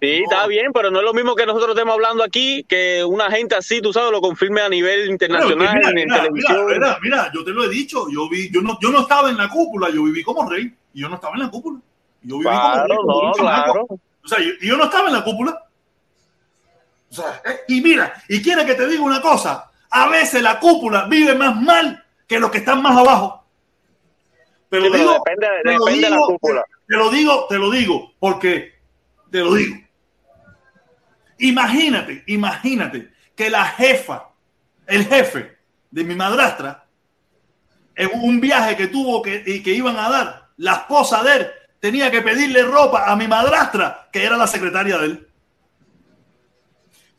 [0.01, 3.31] Sí, está bien, pero no es lo mismo que nosotros estemos hablando aquí, que una
[3.31, 6.65] gente así, tú sabes, lo confirme a nivel internacional, que mira, en mira, televisión.
[6.65, 9.29] mira, mira, mira, yo te lo he dicho, yo vi, yo no, yo no estaba
[9.29, 11.79] en la cúpula, yo viví como rey, y yo no estaba en la cúpula.
[12.23, 13.85] Yo viví como Claro, rey, como no, claro.
[13.89, 15.63] O sea, yo no estaba en la cúpula.
[17.09, 20.59] O sea, eh, y mira, y quiere que te diga una cosa, a veces la
[20.59, 23.45] cúpula vive más mal que los que están más abajo.
[24.69, 26.63] Pero, Sí, digo, depende- te lo depende de la digo, cúpula.
[26.87, 28.73] Te lo digo, te lo digo, porque
[29.31, 29.75] te lo digo.
[31.39, 34.29] Imagínate, imagínate que la jefa,
[34.87, 35.57] el jefe
[35.91, 36.85] de mi madrastra,
[37.95, 41.47] en un viaje que tuvo que, y que iban a dar, la esposa de él
[41.79, 45.26] tenía que pedirle ropa a mi madrastra, que era la secretaria de él.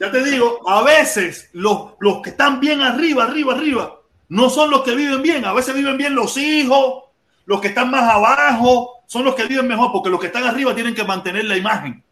[0.00, 3.94] Ya te digo, a veces los, los que están bien arriba, arriba, arriba,
[4.28, 5.44] no son los que viven bien.
[5.44, 7.04] A veces viven bien los hijos,
[7.46, 10.74] los que están más abajo, son los que viven mejor, porque los que están arriba
[10.74, 12.02] tienen que mantener la imagen.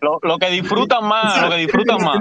[0.00, 2.16] Lo, lo que disfrutan más, O sea, lo que disfrutan más.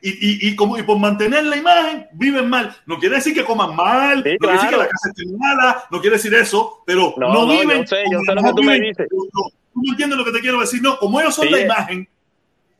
[0.00, 2.74] Y, y, y, como, y por mantener la imagen, viven mal.
[2.86, 4.78] No quiere decir que coman mal, no quiere decir que claro.
[4.78, 7.82] la casa esté mala, no quiere decir eso, pero No, no, no, viven.
[7.82, 8.88] yo sé, yo sé lo que tú me viven.
[8.88, 9.08] dices.
[9.10, 10.80] No, no, Tú me entiendes lo que te quiero decir.
[10.82, 11.52] No, como ellos son Sí.
[11.52, 12.08] la imagen,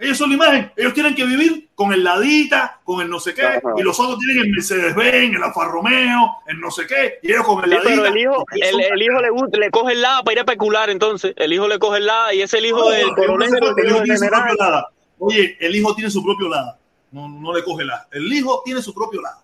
[0.02, 3.34] ellos son la imagen, ellos tienen que vivir con el ladita, con el no sé
[3.34, 3.60] qué, Ajá.
[3.76, 7.44] y los otros tienen el Mercedes-Benz, el Alfa Romeo, el no sé qué, y ellos
[7.44, 7.90] con el Sí, ladita.
[7.90, 9.20] pero el hijo, el, el hijo
[9.58, 11.34] le, coge el lado para ir a especular, entonces.
[11.36, 13.54] El hijo le coge el lado y es el hijo No, del el coronel, el
[13.78, 14.86] el hijo tiene su propio.
[15.18, 16.76] Oye, el hijo tiene su propio lado.
[17.12, 18.06] No, no le coge lado.
[18.10, 19.38] El hijo tiene su propio lado.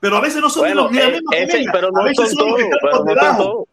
[0.00, 1.70] Pero a veces no son Bueno, ni la misma ese- familia.
[1.72, 2.34] pero no son los
[3.36, 3.68] todos,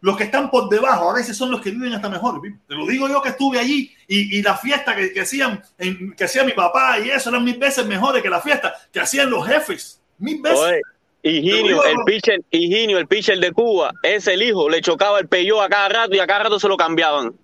[0.00, 2.40] Los que están por debajo, a veces son los que viven hasta mejor.
[2.68, 6.12] Te lo digo yo que estuve allí y, y la fiesta que, que hacían, en-
[6.14, 9.28] que hacía mi papá y eso eran mil veces mejores que la fiesta que hacían
[9.28, 10.00] los jefes.
[10.18, 10.58] Mil veces.
[10.60, 10.80] Oye,
[11.20, 15.60] Higinio, el pitcher, Higinio, el pitcher de Cuba, es el hijo, le chocaba el peyó
[15.60, 17.34] a cada rato y a cada rato se lo cambiaban.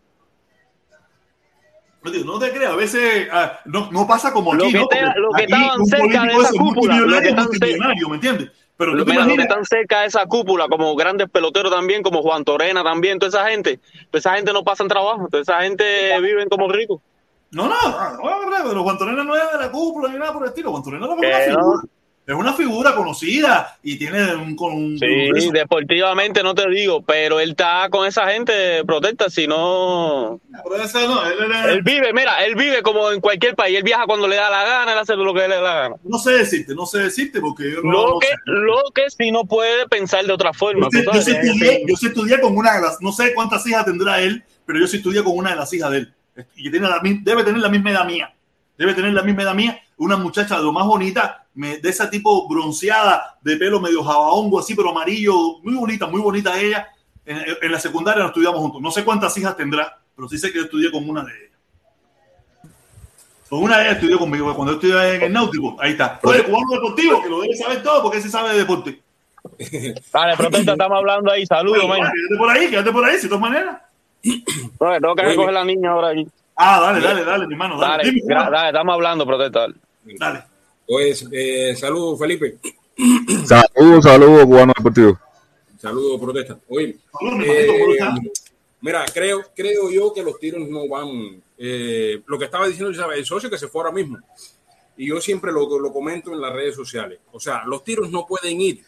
[2.02, 4.72] No te- creas, a veces ah, no, no pasa como Lo aquí.
[4.74, 4.86] que ¿no?
[4.88, 7.48] te- lo que aquí estaban cerca de esa es cúpula, lo que multimillonario, están cer-
[7.48, 8.50] multimillonario, ¿me entiendes?
[8.76, 12.44] Pero tú mira, imaginas- están cerca de esa cúpula, como grandes peloteros también, como Juan
[12.44, 13.78] Torena también, toda esa gente,
[14.10, 15.84] toda esa gente no pasan trabajo, toda esa gente
[16.20, 17.00] viven como ricos.
[17.52, 20.42] No, no, no, no, pero Juan Torena no es de la cúpula ni nada por
[20.42, 20.72] el estilo.
[20.72, 21.44] Juan Torena como Que una no.
[21.44, 21.82] figura.
[22.26, 27.38] Es una figura conocida y tiene un, con un, Sí, deportivamente no te digo, pero
[27.38, 30.40] él está con esa gente protesta, si no...
[30.48, 34.26] No, él, él- Él vive, mira, él vive como en cualquier país, él viaja cuando
[34.26, 35.96] le da la gana, él hace lo que le da la gana.
[36.02, 39.44] no sé decirte, no sé decirte porque yo no Lo que, lo que sí no
[39.44, 40.88] puede pensar de otra forma.
[40.92, 43.84] Yo sí, yo estudié, yo sí estudié con una de las, no sé cuántas hijas
[43.84, 46.14] tendrá él, pero yo sí estudié con una de las hijas de él.
[46.56, 48.34] Y que tiene la, debe tener la misma edad mía.
[48.78, 49.80] Debe tener la misma edad mía.
[49.98, 54.58] Una muchacha de lo más bonita, me- de ese tipo bronceada, de pelo medio jabaongo,
[54.58, 55.58] así, pero amarillo.
[55.62, 56.88] Muy bonita, muy bonita ella.
[57.26, 58.80] En, en la secundaria nos estudiamos juntos.
[58.82, 61.50] No sé cuántas hijas tendrá, pero sí sé que yo estudié con una de ellas.
[63.48, 64.54] Con una de ellas estudió conmigo.
[64.54, 66.18] Cuando yo estudié en el náutico, ahí está.
[66.22, 69.00] Oye, cubano deportivo, que lo debe saber todo porque ese sabe de deporte.
[70.12, 72.12] Dale, protesta, estamos hablando ahí, saludos, Bueno, man.
[72.12, 73.78] Quédate por ahí, quédate por ahí, de todas maneras.
[74.80, 76.26] No, tengo que recoger la niña ahora aquí.
[76.56, 77.78] Ah, dale, dale, dale, mi hermano.
[77.78, 79.60] Dale, Dale, Dime, estamos hablando, protesta.
[79.60, 79.74] Dale.
[80.18, 80.42] Dale.
[80.86, 82.58] Pues, eh, saludos, Felipe.
[83.46, 85.18] Saludos, saludos, cubano deportivo.
[85.78, 86.58] Saludos, protesta.
[86.68, 87.92] Oye, Saludos, mi hermanito, ¿cómo
[88.26, 88.32] eh,
[88.80, 91.42] mira, creo, creo yo que los tiros no van.
[91.58, 93.18] eh, lo que estaba diciendo ¿sabes?
[93.18, 94.18] el socio que se fue ahora mismo.
[94.96, 97.18] Y yo siempre lo, lo comento en las redes sociales.
[97.32, 98.80] O sea, los tiros no pueden ir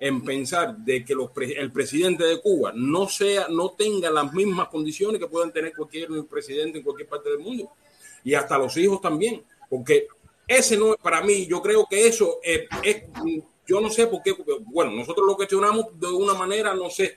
[0.00, 4.32] en pensar de que los pre- el presidente de Cuba no sea, no tenga las
[4.32, 7.70] mismas condiciones que pueden tener cualquier presidente en cualquier parte del mundo.
[8.24, 9.42] Y hasta los hijos también.
[9.70, 10.08] Porque
[10.58, 13.04] ese no, para mí, yo creo que eso es, es-
[13.66, 14.34] yo no sé por qué,
[14.66, 17.16] bueno, nosotros lo cuestionamos de una manera, no sé,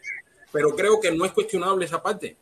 [0.51, 2.37] pero creo que no es cuestionable esa parte.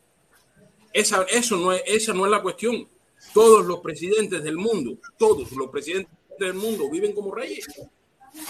[0.92, 2.86] Esa, eso no es, esa no es la cuestión.
[3.32, 7.66] Todos los presidentes del mundo, todos los presidentes del mundo viven como reyes.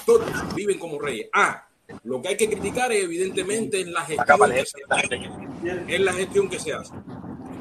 [0.05, 1.29] Todos viven como reyes.
[1.33, 1.67] Ah,
[2.03, 5.31] lo que hay que criticar es, evidentemente es la gestión que se hace.
[5.89, 6.93] Es la gestión que se hace.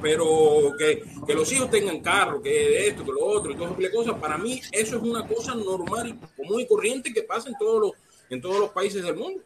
[0.03, 3.91] Pero que, que los hijos tengan carro, que esto, que lo otro, y todas esas
[3.91, 7.55] cosas, para mí eso es una cosa normal y común y corriente que pasa en
[7.57, 7.91] todos los,
[8.29, 9.41] en todos los países del mundo.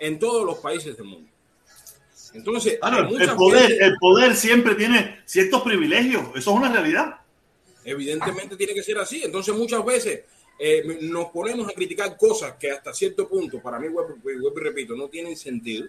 [0.00, 1.30] En todos los países del mundo.
[2.34, 6.22] Entonces, Claro, hay el, poder, veces- el poder siempre tiene ciertos privilegios.
[6.34, 7.16] Eso es una realidad.
[7.84, 9.22] Evidentemente tiene que ser así.
[9.24, 10.24] Entonces muchas veces
[10.58, 13.88] eh, nos ponemos a criticar cosas que hasta cierto punto, para mí,
[14.56, 15.86] repito, no tienen sentido.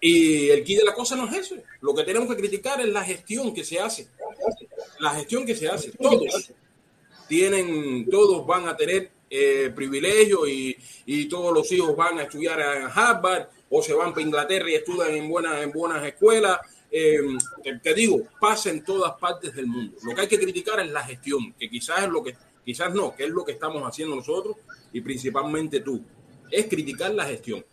[0.00, 1.56] Y el key de la cosa no es eso.
[1.80, 4.08] Lo que tenemos que criticar es la gestión que se hace.
[4.98, 5.92] La gestión que se hace.
[5.92, 6.52] Todos
[7.28, 12.60] tienen, todos van a tener eh, privilegios y, y todos los hijos van a estudiar
[12.60, 16.58] en Harvard o se van para Inglaterra y estudian en buenas, en buenas escuelas.
[16.90, 17.20] Eh,
[17.62, 19.96] te, te digo, pasa en todas partes del mundo.
[20.02, 23.14] Lo que hay que criticar es la gestión, que quizás es lo que, quizás no,
[23.14, 24.56] que es lo que estamos haciendo nosotros
[24.92, 26.02] y principalmente tú.
[26.50, 27.64] Es criticar la gestión.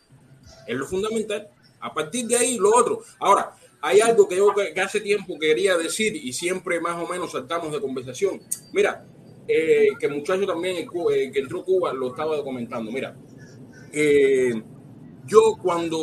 [0.67, 1.49] Es lo fundamental.
[1.79, 3.01] A partir de ahí, lo otro.
[3.19, 7.71] Ahora, hay algo que yo hace tiempo quería decir y siempre más o menos saltamos
[7.71, 8.41] de conversación.
[8.73, 9.05] Mira,
[9.47, 12.91] eh, que el muchacho también eh, que entró Cuba lo estaba comentando.
[12.91, 13.15] Mira,
[13.93, 14.61] eh,
[15.25, 15.97] yo cuando,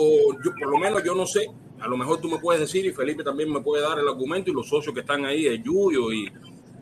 [0.45, 2.93] yo por lo menos yo no sé, a lo mejor tú me puedes decir y
[2.93, 6.13] Felipe también me puede dar el argumento y los socios que están ahí, el Yuyo
[6.13, 6.33] y,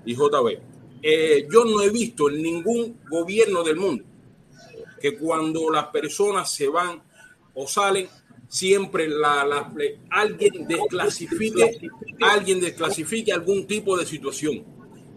[0.05, 0.59] y JB.
[1.51, 4.05] Yo no he visto en ningún gobierno del mundo
[5.01, 7.02] que cuando las personas se van
[7.55, 8.09] o salen,
[8.53, 9.73] siempre la, la-
[10.11, 11.81] alguien desclasifique,
[12.20, 14.62] alguien desclasifique algún tipo de situación.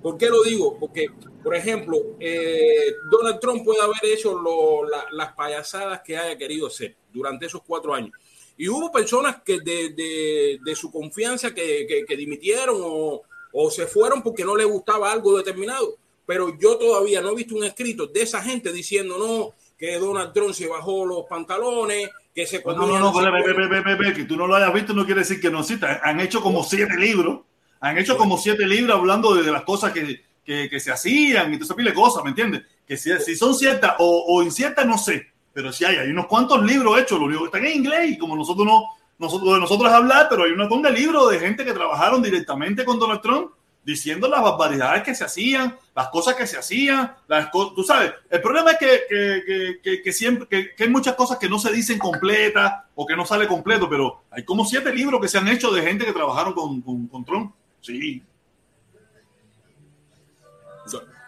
[0.02, 0.78] ¿Por qué lo digo?
[0.80, 1.08] Porque,
[1.44, 6.68] por ejemplo, eh, Donald Trump puede haber hecho lo- la- las payasadas que haya querido
[6.68, 8.12] hacer durante esos cuatro años.
[8.58, 13.22] Y hubo personas que de, de- de su confianza que, que- que dimitieron o,
[13.52, 15.98] o se fueron porque no les gustaba algo determinado.
[16.26, 20.32] Pero yo todavía no he visto un escrito de esa gente diciendo no, que Donald
[20.34, 24.26] Trump se bajó los pantalones, que se No, no, no, no ve, ve, ve, que
[24.26, 26.02] tú no lo hayas visto no quiere decir que no exista.
[26.04, 27.40] Han hecho como siete libros.
[27.80, 31.60] Han hecho como siete libros hablando de, las cosas que, que, que se hacían y
[31.60, 32.64] toda esa cosas, ¿me entiendes?
[32.86, 35.32] Que si, si son ciertas o, o inciertas, no sé.
[35.54, 38.18] Pero sí hay, hay unos cuantos libros hechos, lo único que están en inglés y
[38.18, 38.84] como nosotros no,
[39.18, 42.84] nosotros, de nosotros hablar, pero hay una tonda de libros de gente que trabajaron directamente
[42.84, 43.52] con Donald Trump
[43.86, 48.12] diciendo las barbaridades que se hacían, las cosas que se hacían, las co- tú sabes,
[48.30, 51.48] el problema es que, que, que, que- que siempre, que, que hay muchas cosas que
[51.48, 55.28] no se dicen completas o que no sale completo, pero hay como siete libros que
[55.28, 57.54] se han hecho de gente que trabajaron con, con, con Trump.
[57.80, 58.24] Sí.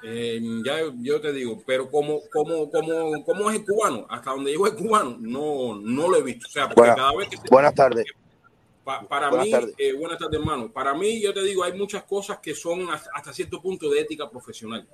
[0.04, 4.52] Eh, ya yo te digo, pero como, como, como, como es el cubano, hasta donde
[4.52, 6.48] llegó el cubano, no, no lo he visto.
[6.48, 8.06] O sea, porque Buena- cada vez que se- buenas tardes.
[8.88, 9.76] Pa- para Buenas mí, tardes.
[9.78, 10.72] eh, buenas tardes, hermano.
[10.72, 14.30] Para mí, yo te digo, hay muchas cosas que son hasta, cierto punto de ética
[14.30, 14.88] profesional.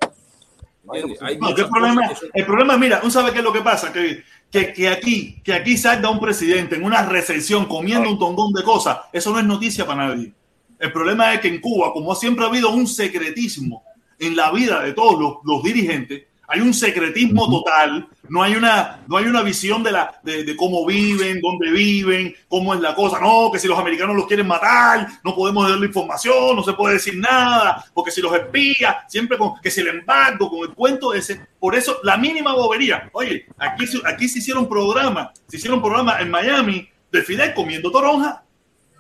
[0.86, 1.22] ¿Entiendes?
[1.22, 2.16] Hay No, ¿qué muchas problema?
[2.16, 3.94] son- El problema, mira, ¿un sabe qué es lo que pasa?
[3.94, 8.52] Que, que, que aquí, que aquí salga un presidente en una recesión comiendo un tongón
[8.54, 10.34] de cosas, eso no es noticia para nadie.
[10.80, 13.84] El problema es que en Cuba, como siempre ha habido un secretismo
[14.18, 19.00] en la vida de todos los, los dirigentes, Hay un secretismo total, no hay una,
[19.08, 22.94] no hay una visión de, la, de, de cómo viven, dónde viven, cómo es la
[22.94, 23.20] cosa.
[23.20, 26.96] No, que si los americanos los quieren matar, no podemos darle información, no se puede
[26.96, 31.14] decir nada, porque si los espía, siempre con que si el embargo, con el cuento
[31.14, 31.48] ese.
[31.60, 33.10] Por eso, la mínima bobería.
[33.14, 37.90] Oye, aquí, se- aquí se hicieron programas, se hicieron programas en Miami de Fidel comiendo
[37.90, 38.44] toronja.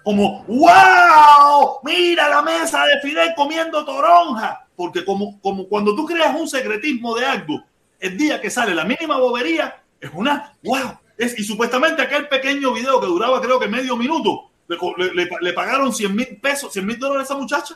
[0.03, 4.62] Como, wow, mira la mesa de Fidel comiendo toronja.
[4.75, 7.63] Porque como, como cuando tú creas un secretismo de algo,
[7.99, 10.97] el día que sale la mínima bobería, es una, wow.
[11.17, 14.77] Es, y supuestamente aquel pequeño video que duraba creo que medio minuto, le,
[15.13, 17.75] le- le- pagaron 100 mil pesos, 100 mil dólares a esa muchacha.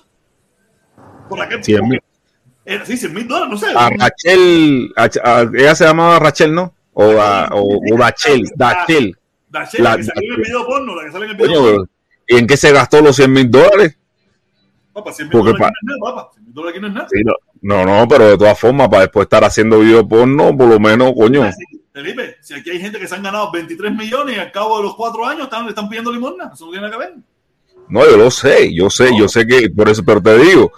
[1.29, 2.01] Por aquel, 100 mil.
[2.65, 3.67] Era, sí, 100 mil dólares, no sé.
[3.77, 6.73] A Rachel, a- a- ella se llamaba Rachel, ¿no?
[6.93, 9.15] O, a- o, o Dachel, Dachel.
[9.49, 11.47] Dachel, La- la que salió en el video porno, la que sale en el video
[11.61, 11.89] Coño, porno.
[12.27, 13.97] ¿y en qué se gastó los 100 mil dólares?
[14.91, 15.61] Papá, 100 mil dólares
[16.01, 16.31] pa- papá.
[16.57, 17.07] 100 mil dólares aquí no es nada.
[17.11, 17.23] Sí,
[17.61, 21.49] no, pero de todas formas, para después estar haciendo video porno, por lo menos, coño.
[21.93, 24.83] Felipe, si aquí hay gente que se han ganado 23 millones y al cabo de
[24.83, 27.15] los cuatro años están, le están pidiendo limosna, eso no tiene nada que ver.
[27.89, 30.71] No, yo lo sé, yo sé, yo sé que por eso, pero te digo,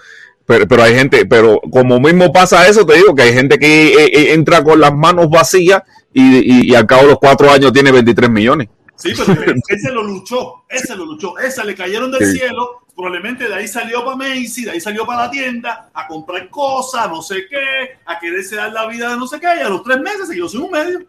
[0.45, 3.87] pero, pero hay gente, pero como mismo pasa eso, te digo que hay gente que
[3.93, 5.81] eh, eh, entra con las manos vacías
[6.13, 8.69] y, y, y al cabo de los cuatro años tiene 23 millones.
[8.95, 9.33] Sí, pero
[9.67, 12.37] ese lo luchó, ese lo luchó, esa le cayeron del Sí.
[12.37, 16.49] cielo, probablemente de ahí salió para Macy, de ahí salió para la tienda a comprar
[16.49, 19.69] cosas, no sé qué, a quererse dar la vida de no sé qué, y a
[19.69, 20.99] los tres meses se quedó sin un medio.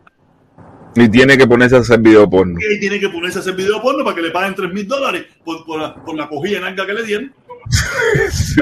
[0.95, 2.61] Y tiene que ponerse a hacer video porno.
[2.61, 5.27] Y tiene que ponerse a hacer video porno para que le paguen 3 mil dólares
[5.45, 7.35] por, por, la, por la cogida en que le dieron.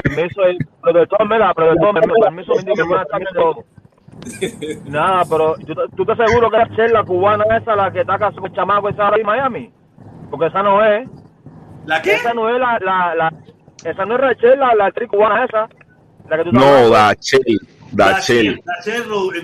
[0.03, 0.41] Permiso,
[0.81, 4.85] productor, mira, productor, permiso, permiso, me indica buenas tardes a todos.
[4.85, 8.45] Nada, pero ¿tú, tú te seguro que es la cubana esa la que está con
[8.45, 9.71] el chamaco esa ahí en Miami?
[10.31, 11.07] Porque esa no es.
[11.85, 12.13] ¿La qué?
[12.15, 13.33] Esa no es la, la, la
[13.83, 15.69] esa no es Rachel, la, la actriz cubana esa.
[16.29, 16.89] La que tú estás No.
[16.89, 17.59] Dachel,
[17.91, 18.61] Dachel,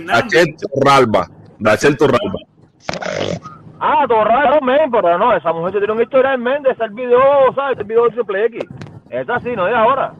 [0.05, 1.27] Dachel Torralba,
[1.59, 2.39] Dachel Torralba.
[3.79, 6.89] Ah, Torrado, men, pero no, esa mujer se tiene una historia en mente, ese es
[6.89, 7.77] el video, ¿sabes?
[7.79, 8.63] El video del Triple X.
[9.09, 10.13] Esa sí, no es ahora.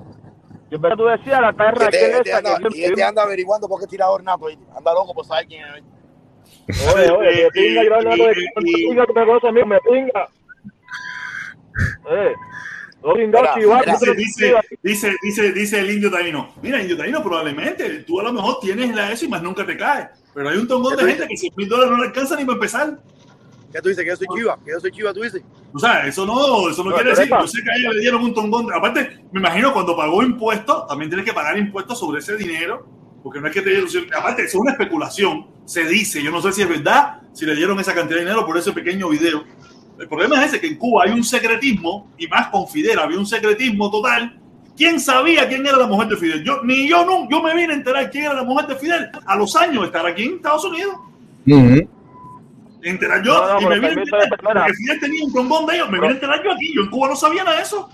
[0.72, 3.24] Yo pero tú decías la perra Este, que este esa anda, que y este anda
[3.24, 4.50] averiguando por qué tirador nato.
[4.50, 6.94] y Anda loco por saber quién es.
[6.94, 9.80] Oye, oye, me pinga, yo no de me pinga, que me gozo a mí, me
[9.82, 10.28] pinga.
[12.10, 12.34] Eh,
[13.04, 13.14] no
[14.82, 16.54] dice, dice, dice, el indio taíno.
[16.62, 19.78] Mira, indio taíno, probablemente tú a lo mejor tienes la eso y más nunca te
[19.78, 20.10] cae.
[20.34, 22.56] Pero hay un tongón de gente que 100 mil dólares no le alcanza ni para
[22.56, 23.00] empezar.
[23.72, 24.04] ¿Qué tú dices?
[24.04, 24.58] Que yo soy chiva.
[24.66, 25.44] Que yo soy chiva, tú dices.
[25.74, 27.26] O sea, eso no, eso no, No, quiere decir.
[27.26, 27.42] epa.
[27.42, 28.74] Yo sé que a ella le dieron un tongón.
[28.74, 32.88] Aparte, me imagino cuando pagó impuestos, también tienes que pagar impuestos sobre ese dinero.
[33.22, 33.90] Porque no es que te dieron.
[34.18, 35.48] Aparte, eso es una especulación.
[35.66, 38.46] Se dice, yo no sé si es verdad, si le dieron esa cantidad de dinero
[38.46, 39.44] por ese pequeño video.
[40.00, 43.18] El problema es ese, que en Cuba hay un secretismo, y más con Fidel, había
[43.18, 44.40] un secretismo total.
[44.76, 46.44] ¿Quién sabía quién era la mujer de Fidel?
[46.44, 49.10] Yo, ni yo, no, yo me vine a enterar quién era la mujer de Fidel
[49.26, 50.96] a los años de estar aquí en Estados Unidos.
[52.84, 55.76] Enterar yo, No, no, y me vine a enterar, porque Fidel tenía un trombón de
[55.76, 57.90] ellos, me vine a enterar yo aquí, yo en Cuba no sabía nada de eso.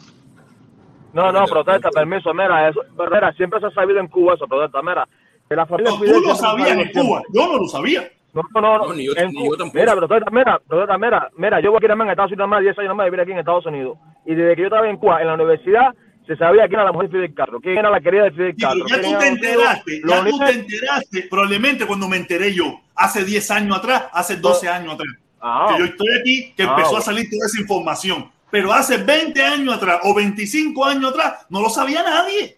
[1.13, 4.81] No, no, protesta, permiso, mira, eso, mira, siempre se ha sabido en Cuba eso, protesta,
[4.81, 5.07] mira.
[5.47, 8.09] Que la familia No, Fidel tú lo sabías en Cuba, yo no lo sabía.
[8.33, 9.79] No, no, no, No, ni yo- en ni Cuba- yo tampoco.
[9.79, 10.61] Mira, protesta, mira,
[10.97, 13.21] mira, mira, yo voy aquí también en Estados Unidos más, 10 años más de vivir
[13.21, 13.97] aquí en Estados Unidos.
[14.25, 15.93] Y desde que yo estaba en Cuba, en la universidad,
[16.25, 18.55] se sabía quién era la mujer de Fidel Castro, quién era la querida de Fidel
[18.55, 18.87] Sí, pero Castro.
[18.87, 23.25] ya quién tú te enteraste, ya tú te enteraste, probablemente cuando me enteré yo, hace
[23.25, 25.09] 10 años atrás, hace 12 años atrás,
[25.41, 25.67] Ah.
[25.73, 28.29] que yo estoy aquí, que Ah, empezó a salir toda esa información.
[28.49, 32.57] Pero hace 20 años atrás o 25 años atrás, no lo sabía nadie.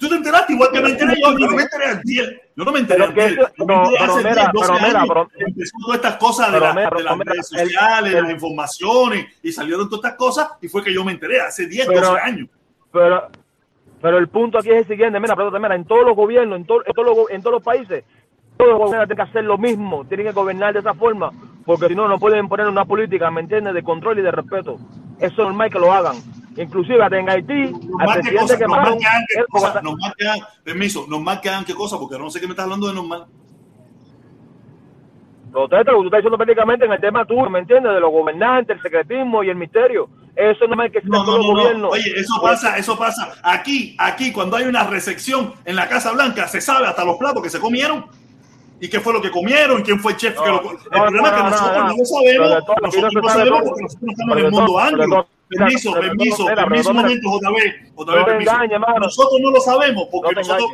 [0.00, 2.42] Tú te enteraste igual que me enteré yo, yo no me enteré antier.
[2.56, 3.32] Yo no me enteré Pero antier.
[3.32, 6.46] eso- Yo no, pero hace mira, 10, 12 pero mira, pero- Empezó todas estas cosas
[6.46, 10.16] de, Pero la- mira, de las mira, redes sociales, las informaciones, y salieron todas estas
[10.18, 12.48] cosas, y fue que yo me enteré hace 10, Pero- 12 años.
[12.92, 13.28] Pero,
[14.00, 16.64] pero el punto aquí es el siguiente, mira, protesta, mira, en todos los gobiernos, en,
[16.64, 18.02] to- en todos los, en todos los países,
[18.56, 21.30] todos los gobiernos tienen que hacer lo mismo, tienen que gobernar de esa forma,
[21.66, 24.78] porque si no, no pueden poner una política, ¿me entiendes?, de control y de respeto.
[25.18, 26.16] Eso es normal que lo hagan.
[26.56, 28.64] Inclusive hasta en Haití, al Normal que presidente cosas, que
[29.48, 32.88] cosas, hagan, permiso, normal que hagan qué cosa, porque no sé qué me estás hablando
[32.88, 33.26] de normal.
[35.52, 38.76] lo que tú estás diciendo prácticamente en el tema tuyo, ¿me entiendes?, de los gobernantes,
[38.76, 40.08] el secretismo y el misterio.
[40.34, 41.58] Eso no es que No, no, los no, no.
[41.60, 41.92] gobiernos.
[41.92, 43.32] Oye, eso pasa, eso pasa.
[43.42, 47.42] Aquí, aquí, cuando hay una recepción en la Casa Blanca, se sabe hasta los platos
[47.42, 48.06] que se comieron.
[48.80, 49.82] ¿Y qué fue lo que comieron?
[49.82, 51.88] ¿Quién fue el chef que lo El problema es que no, no, nosotros no.
[51.88, 52.50] no lo sabemos.
[52.50, 55.26] No Nosotros no sabe sabemos porque nosotros no estamos en el mundo anglo.
[55.50, 57.94] Permiso, pero permiso, pero permiso de un momento, JB.
[57.96, 58.52] JB, permiso.
[58.52, 58.80] engañes.
[59.00, 60.70] Nosotros no lo sabemos porque No nosotros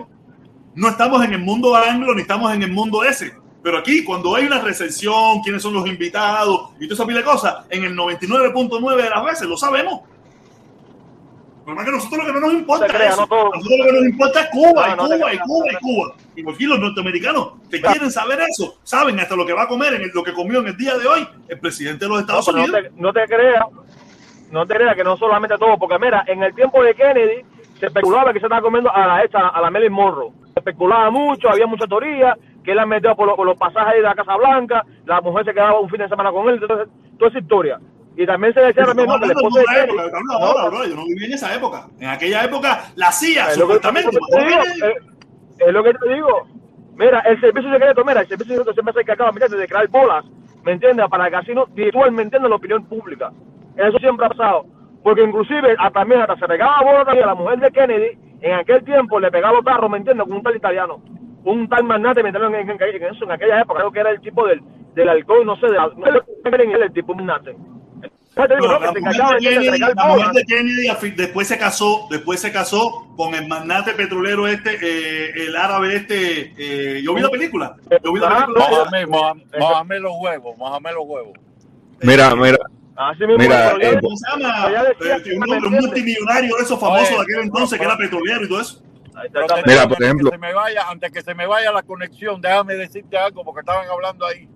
[0.74, 3.32] no estamos en el mundo anglo ni estamos en el mundo ese.
[3.62, 7.24] Pero aquí, cuando hay una recepción, quiénes son los invitados y toda esa pila de
[7.24, 10.02] cosas, en el 99.9 de las veces lo sabemos.
[11.64, 13.26] Pero que nosotros lo que no nos importa es no.
[13.26, 16.14] Nosotros lo que nos importa es Cuba, No, y no Cuba, y Cuba, y Cuba.
[16.36, 19.68] Y por aquí los norteamericanos que quieren saber eso, saben hasta lo que va a
[19.68, 22.20] comer, en el- lo que comió en el día de hoy el presidente de los
[22.20, 22.70] Estados Unidos.
[22.70, 23.64] te, no te creas,
[24.50, 27.44] no te creas que no solamente todo, porque mira, en el tiempo de Kennedy
[27.78, 30.30] se especulaba que se estaba comiendo a la esta, a la Marilyn Monroe.
[30.54, 33.94] Se especulaba mucho, había mucha teoría, que él la metió por, lo- por los pasajes
[33.96, 36.88] de la Casa Blanca, la mujer se quedaba un fin de semana con él, entonces,
[37.18, 37.78] toda esa historia.
[38.16, 40.68] Y también se decía también, no, que el Estamos esposo de Kennedy, época, no, ahora,
[40.70, 41.86] bro, yo no viví en esa época.
[42.00, 45.92] En aquella época la CIA, Es supuestamente, es lo que digo, es, es lo que
[45.92, 46.46] te digo.
[46.96, 49.60] Mira, el servicio secreto, mira, el servicio secreto siempre se encargaba, ¿me entiendes?
[49.60, 50.24] De crear bolas,
[50.64, 51.06] ¿me entiendes?
[51.10, 52.48] Para el casino virtual, ¿me entiendes?
[52.48, 53.30] La opinión pública.
[53.76, 54.66] Eso siempre ha pasado.
[55.02, 58.52] Porque inclusive, hasta, también, hasta se pegaba bolas también a la mujer de Kennedy, en
[58.54, 60.26] aquel tiempo le pegaba los tarros, ¿me entiendes?
[60.26, 61.00] Con un tal italiano.
[61.44, 62.60] Un tal magnate, ¿me entiendes?
[62.60, 64.60] En, en- en eso, en aquella época, creo que era el tipo del,
[64.94, 67.56] del alcohol, no sé, de la, no sé, el tipo magnate.
[68.36, 69.00] La mujer de.
[69.40, 74.46] Kennedy, la mujer de a después se casó, después se casó con el magnate petrolero
[74.46, 76.52] este, eh, el árabe este.
[76.58, 77.76] eh, yo vi la película.
[78.02, 78.66] Yo vi la película.
[79.06, 79.08] Mohamed,
[79.58, 81.32] Mohamed los huevos, Mohamed los huevos.
[82.02, 82.58] Mira, mira.
[82.96, 87.78] Así mismo, Mira, pero eh, Eh, un hombre multimillonario de esos famosos de aquel entonces
[87.78, 88.82] que era petrolero y todo eso.
[89.66, 92.40] Mira, antes por que ejemplo- se me vaya, antes que se me vaya la conexión,
[92.40, 94.48] déjame decirte algo porque estaban hablando ahí.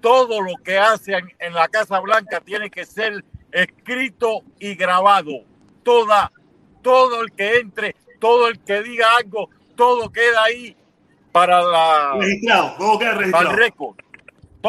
[0.00, 5.44] Todo lo que hacen en la Casa Blanca tiene que ser escrito y grabado.
[5.82, 6.30] Toda,
[6.82, 10.76] todo el que entre, todo el que diga algo, todo queda ahí
[11.32, 13.50] para la Registrado, todo queda para registrado.
[13.50, 13.96] el récord.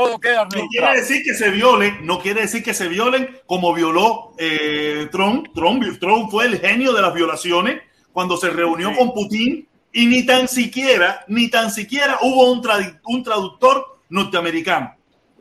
[0.05, 3.73] Todo queda No quiere decir que se violen, no quiere decir que se violen como
[3.73, 5.47] violó eh, Trump.
[5.53, 5.83] Trump.
[5.99, 7.81] Trump fue el genio de las violaciones
[8.11, 13.99] cuando se reunió con Putin y ni tan siquiera, ni tan siquiera hubo un, traductor
[14.09, 14.95] norteamericano.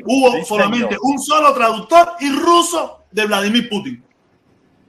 [0.05, 1.01] Hubo Sí, solamente señor.
[1.03, 4.05] un solo traductor y ruso de Vladimir Putin.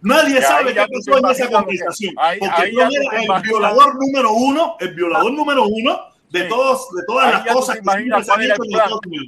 [0.02, 2.14] Nadie sabe qué pasó en esa que- conversación.
[2.18, 6.88] ahí- porque ahí Trump era el violador número uno, el violador número uno de, todos,
[6.96, 7.92] de todas Ahí las cosas que se
[8.32, 8.72] han hecho en.
[8.72, 9.28] Estados Unidos.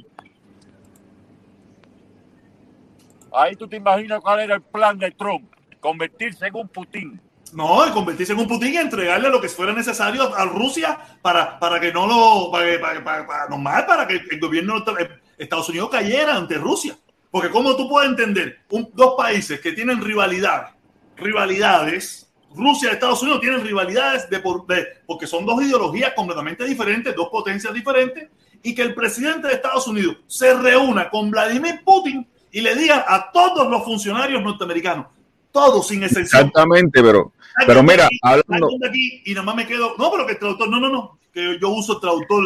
[3.34, 7.20] Ahí tú te imaginas cuál era el plan de Trump, convertirse en un Putin.
[7.52, 11.78] No, convertirse en un Putin y entregarle lo que fuera necesario a Rusia para, para
[11.80, 12.50] que no lo.
[12.50, 16.96] Para, para, para- para- normal, para que el gobierno de Estados Unidos cayera ante Rusia.
[17.30, 20.70] Porque, como tú puedes entender, un- dos países que tienen rivalidades,
[21.16, 26.64] rivalidades, Rusia y Estados Unidos tienen rivalidades de por, de- porque son dos ideologías completamente
[26.64, 28.28] diferentes, dos potencias diferentes,
[28.62, 33.04] y que el presidente de Estados Unidos se reúna con Vladimir Putin y le diga
[33.08, 35.06] a todos los funcionarios norteamericanos,
[35.50, 37.32] todos sin excepción, Exactamente, pero,
[37.66, 39.94] pero mira, aquí, hablando, que aquí, y nada más me quedo.
[39.98, 41.18] No, pero que el traductor, no, no, no.
[41.34, 42.42] Que yo uso el traductor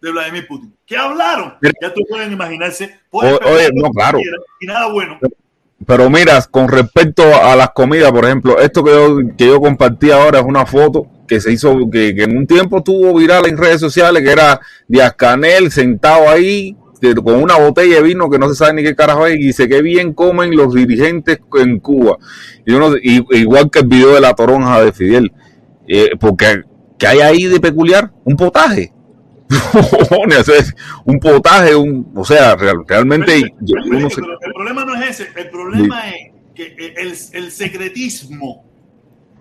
[0.00, 0.74] de Vladimir Putin.
[0.84, 1.54] ¿Qué hablaron?
[1.60, 1.74] Mira.
[1.80, 2.98] Ya tú pueden imaginarse.
[3.10, 4.18] pueden oye, no, claro.
[4.18, 5.18] quieran, Y nada bueno.
[5.86, 10.10] pero mira, con respecto a las comidas, por ejemplo, esto que yo, que yo compartí
[10.10, 13.56] ahora es una foto que se hizo, que, que en un tiempo estuvo viral en
[13.56, 16.81] redes sociales, que era Díaz Canel sentado ahí de-
[17.24, 19.68] con una botella de vino que no se sabe ni qué carajo es, y dice
[19.68, 22.16] que bien comen los dirigentes en Cuba.
[22.64, 25.32] Y uno, y- igual que el video de la toronja de Fidel,
[25.88, 26.62] Eh, porque
[26.96, 28.12] ¿qué hay ahí de peculiar?
[28.24, 28.92] Un potaje.
[31.04, 34.94] Un potaje, un, o sea, real- realmente yo- Felipe, uno se- pero el problema no
[34.94, 35.28] es ese.
[35.36, 38.64] El problema es que el, el secretismo,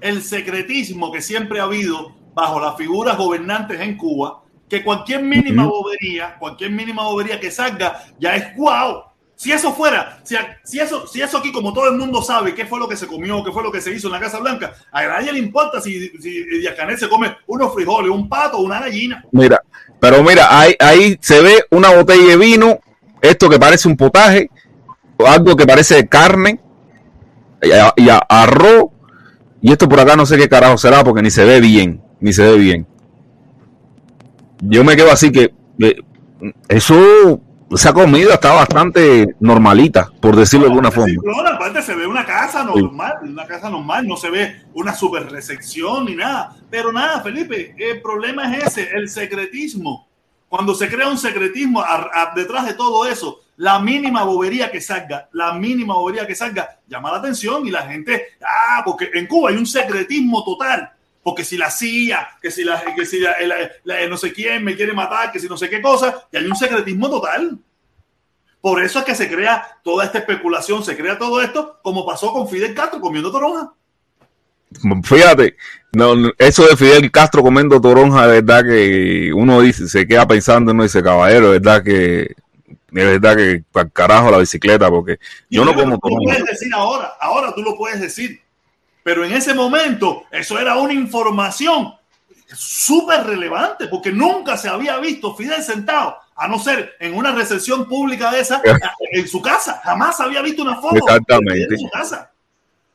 [0.01, 4.41] el secretismo que siempre ha habido bajo las figuras gobernantes en Cuba,
[4.71, 9.03] que cualquier mínima bobería, cualquier mínima bobería que salga, ya es wow.
[9.35, 12.65] Si eso fuera, si, si eso, si eso aquí, como todo el mundo sabe qué
[12.65, 14.73] fue lo que se comió, qué fue lo que se hizo en la Casa Blanca,
[14.93, 18.79] a nadie le importa si, si Díaz Canel se come unos frijoles, un pato, una
[18.79, 19.25] gallina.
[19.33, 19.61] Mira,
[19.99, 22.79] pero mira, ahí, ahí se ve una botella de vino,
[23.21, 24.49] esto que parece un potaje,
[25.27, 26.61] algo que parece carne,
[27.61, 28.85] y, a- y a- arroz,
[29.61, 32.31] y esto por acá no sé qué carajo será porque ni se ve bien, ni
[32.31, 32.87] se ve bien.
[34.61, 35.95] Yo me quedo así que eh,
[36.69, 41.21] eso, esa comida está bastante normalita, por decirlo de alguna forma.
[41.23, 45.29] No, aparte se ve una casa normal, una casa normal, no se ve una super
[45.31, 46.55] recepción ni nada.
[46.69, 50.07] Pero nada, Felipe, el problema es ese, el secretismo.
[50.49, 54.81] Cuando se crea un secretismo a- a- detrás de todo eso, la mínima bobería que
[54.81, 59.27] salga, la mínima bobería que salga, llama la atención y la gente, ah, porque en
[59.27, 60.89] Cuba hay un secretismo total.
[61.23, 64.63] Porque si la CIA, que si la, que si la- la- la- no sé quién
[64.63, 67.57] me quiere matar, que si no sé qué cosa, y hay un secretismo total.
[68.59, 72.31] Por eso es que se crea toda esta especulación, se crea todo esto, como pasó
[72.31, 73.71] con Fidel Castro comiendo toronja.
[75.03, 75.57] Fíjate,
[75.91, 80.71] no, eso de Fidel Castro comiendo toronja, de verdad que uno dice, se queda pensando,
[80.71, 82.35] uno dice, caballero, de verdad que,
[82.91, 85.19] de verdad que, para carajo la bicicleta, porque
[85.49, 86.23] yo no como tú lo toronja.
[86.23, 88.39] puedes decir ahora, ahora tú lo puedes decir.
[89.03, 91.93] Pero en ese momento, eso era una información
[92.53, 97.87] súper relevante, porque nunca se había visto Fidel sentado, a no ser en una recepción
[97.87, 98.61] pública de esa,
[99.11, 99.81] en su casa.
[99.83, 101.73] Jamás había visto una foto Exactamente.
[101.73, 102.31] En su casa.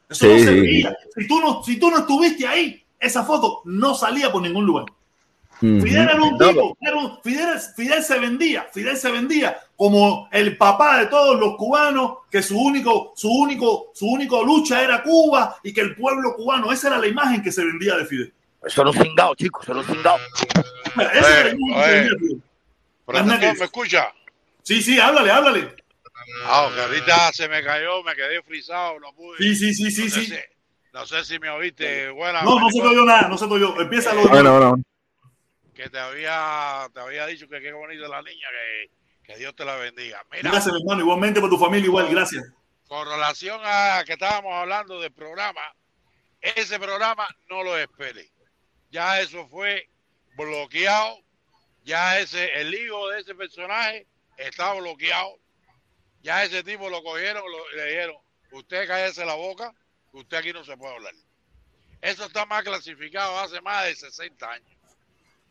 [0.09, 0.97] Eso Sí, no se veía.
[1.17, 4.87] Si tú no, si tú no estuviste ahí, esa foto no salía por ningún lugar.
[5.59, 10.57] Fidel era un tipo, era un- Fidel, Fidel se vendía, Fidel se vendía como el
[10.57, 15.57] papá de todos los cubanos, que su único, su único, su único lucha era Cuba
[15.63, 18.33] y que el pueblo cubano, esa era la imagen que se vendía de Fidel.
[18.65, 20.19] Eso no es cingado, chicos, eso no es cingado.
[21.13, 21.95] Esa era la Oye, imagen que se oye.
[21.95, 22.43] vendía de Fidel.
[23.07, 24.13] Profesor, Más nada que ¿me escucha?
[24.63, 25.75] Sí, sí, háblale, háblale.
[26.45, 29.39] Ah, que ahorita se me cayó, me quedé frisado, no pude.
[29.39, 30.27] Sí, sí, sí, sí, no sé sí.
[30.27, 30.35] Si,
[30.93, 32.11] no sé si me oíste.
[32.11, 33.81] Buena, No, no se te oyó nada, no se te oyó.
[33.81, 34.83] Empieza lo Bueno, bueno.
[35.77, 38.91] Que te había, te había dicho que qué bonita la niña, que,
[39.33, 40.25] que Dios te la bendiga.
[40.33, 41.01] Mira, Gracias, hermano.
[41.03, 42.45] Igualmente por tu familia, igual, gracias.
[42.89, 45.61] con relación a que estábamos hablando del programa,
[46.41, 48.31] ese programa no lo espere.
[48.91, 49.89] Ya eso fue
[50.37, 51.19] bloqueado,
[51.85, 54.07] ya ese, el hijo de ese personaje
[54.39, 55.39] está bloqueado,
[56.23, 58.17] ya ese tipo lo cogieron, lo- le dijeron,
[58.53, 59.73] usted cállese la boca,
[60.13, 61.15] usted aquí no se puede hablar.
[62.01, 64.76] Eso está más clasificado hace más de 60 años.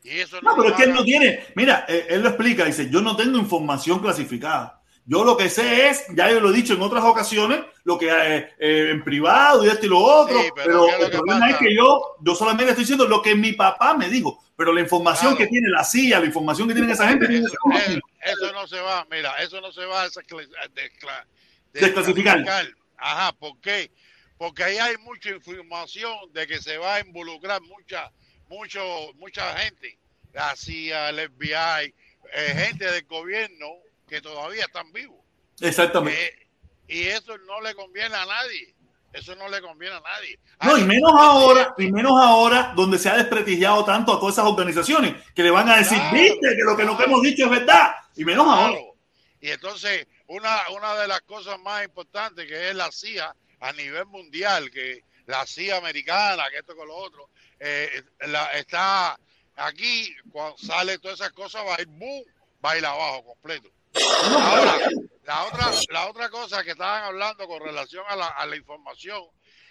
[0.05, 1.43] Y eso no, No, pero es que él no tiene.
[1.55, 2.63] Mira, eh, él lo explica.
[2.65, 4.81] Dice: Yo no tengo información clasificada.
[5.07, 8.07] Yo lo que sé es, ya yo lo he dicho en otras ocasiones, lo que
[8.09, 10.39] eh, eh, en privado y esto y lo otro.
[10.41, 11.51] Sí, pero pero ¿qué es lo el problema pasa?
[11.51, 14.43] es que yo, yo solamente estoy diciendo lo que mi papá me dijo.
[14.57, 15.37] Pero la información Claro.
[15.37, 18.79] que tiene la CIA, la información que tiene esa gente, Eso, eh, eso no se
[18.79, 21.25] va, mira, eso no se va a descla- descla-
[21.73, 22.37] Desclasificar.
[22.37, 22.67] desclasificar.
[22.97, 23.91] Ajá, ¿por qué?
[24.37, 28.11] Porque ahí hay mucha información de que se va a involucrar mucha,
[28.49, 28.81] mucho,
[29.15, 29.97] mucha gente,
[30.33, 31.93] la CIA, el FBI,
[32.33, 33.67] eh, gente del gobierno
[34.07, 35.17] que todavía están vivos.
[35.61, 36.25] Exactamente.
[36.25, 36.47] Eh,
[36.87, 38.75] y eso no le conviene a nadie.
[39.13, 40.37] Eso no le conviene a nadie.
[40.61, 44.45] No, y menos ahora, y menos ahora, donde se ha desprestigiado tanto a todas esas
[44.45, 47.51] organizaciones que le van a decir, Claro, viste que lo que nos hemos dicho es
[47.51, 47.95] verdad.
[48.15, 48.73] Y menos ahora.
[48.73, 48.95] Claro.
[49.39, 54.05] Y entonces, una, una de las cosas más importantes que es la CIA a nivel
[54.07, 57.29] mundial, que la CIA americana, que esto con lo otro,
[57.59, 59.17] eh, la- está
[59.55, 62.23] aquí, cuando sale todas esas cosas, va a ir boom,
[62.63, 63.69] va a ir abajo completo.
[63.93, 64.77] Ahora,
[65.23, 69.23] la otra, la otra cosa que estaban hablando con relación a la, a la información,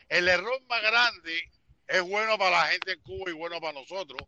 [0.09, 1.51] el error más grande
[1.87, 4.21] es bueno para la gente en Cuba y bueno para nosotros.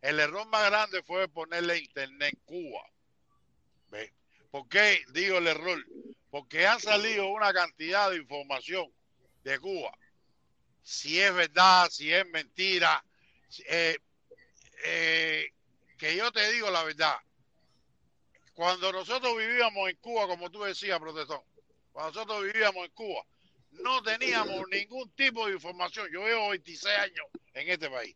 [0.00, 2.82] El error más grande fue ponerle internet en Cuba.
[3.90, 4.12] ¿Ve?
[4.50, 5.78] ¿Por qué digo el error?
[6.30, 8.90] Porque han salido una cantidad de información
[9.44, 9.92] de Cuba.
[10.82, 13.04] Si es verdad, si es mentira.
[13.68, 13.98] eh,
[14.84, 15.50] eh,
[15.98, 17.16] que yo te digo la verdad.
[18.54, 21.40] Cuando nosotros vivíamos en Cuba, como tú decías, protestón,
[21.92, 23.24] cuando nosotros vivíamos en Cuba,
[23.72, 26.08] no teníamos ningún tipo de información.
[26.12, 28.14] Yo llevo 26 años en este país.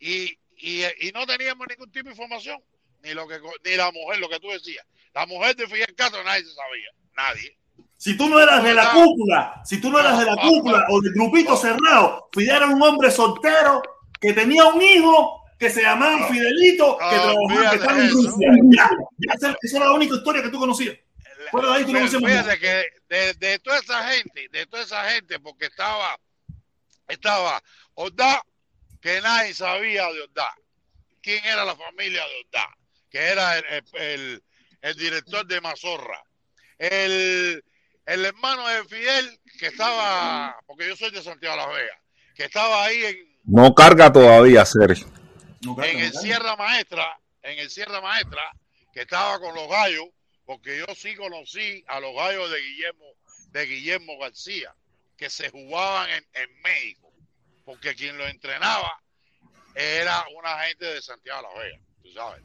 [0.00, 2.62] Y, y, y no teníamos ningún tipo de información.
[3.02, 4.84] Ni, lo que, ni la mujer, lo que tú decías.
[5.14, 6.90] La mujer de Fidel Castro nadie se sabía.
[7.16, 7.58] Nadie.
[7.96, 11.00] Si tú no eras de la cúpula, si tú no eras de la cúpula o
[11.00, 13.82] del grupito cerrado, Fidel era un hombre soltero
[14.20, 18.48] que tenía un hijo que se llamaba Fidelito, que trabajaba que estaba en Rusia.
[18.76, 20.96] Ya, ya, esa, era la única historia que tú conocías.
[21.50, 22.44] Fuera de ahí tú no conocías.
[22.44, 26.18] Fíjate que de, de toda esa gente, de toda esa gente, porque estaba,
[27.08, 27.62] estaba
[27.94, 28.42] Ordá,
[29.00, 30.52] que nadie sabía de Ordá.
[31.22, 32.68] ¿Quién era la familia de Ordá?
[33.10, 34.42] Que era el, el- el-
[34.82, 36.22] el director de Mazorra.
[36.78, 37.64] El,
[38.06, 41.98] el hermano de Fidel, que estaba, porque yo soy de Santiago de Las Vegas,
[42.34, 45.06] que estaba ahí en, No carga todavía, Sergio.
[45.82, 48.42] en el Sierra Maestra, en el Sierra Maestra,
[48.92, 50.06] que estaba con los gallos,
[50.44, 53.04] porque yo sí conocí a los gallos de Guillermo,
[53.50, 54.74] de Guillermo García,
[55.16, 57.12] que se jugaban en, en México,
[57.64, 58.92] porque quien lo entrenaba
[59.74, 62.42] era una gente de Santiago de la Vega, tú sabes.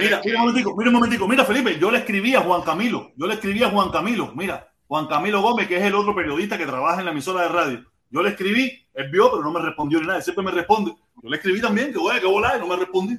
[0.00, 2.62] Mira, que- mira un momentico, mira un momentico, mira Felipe, yo le escribí a Juan
[2.62, 6.14] Camilo, yo le escribí a Juan Camilo, mira, Juan Camilo Gómez, que es el otro
[6.14, 7.84] periodista que trabaja en la emisora de radio.
[8.10, 10.94] Yo le escribí, él vio, pero no me respondió ni nada, siempre me responde.
[11.22, 13.18] Yo le escribí también, que voy, que volar, y no me respondió.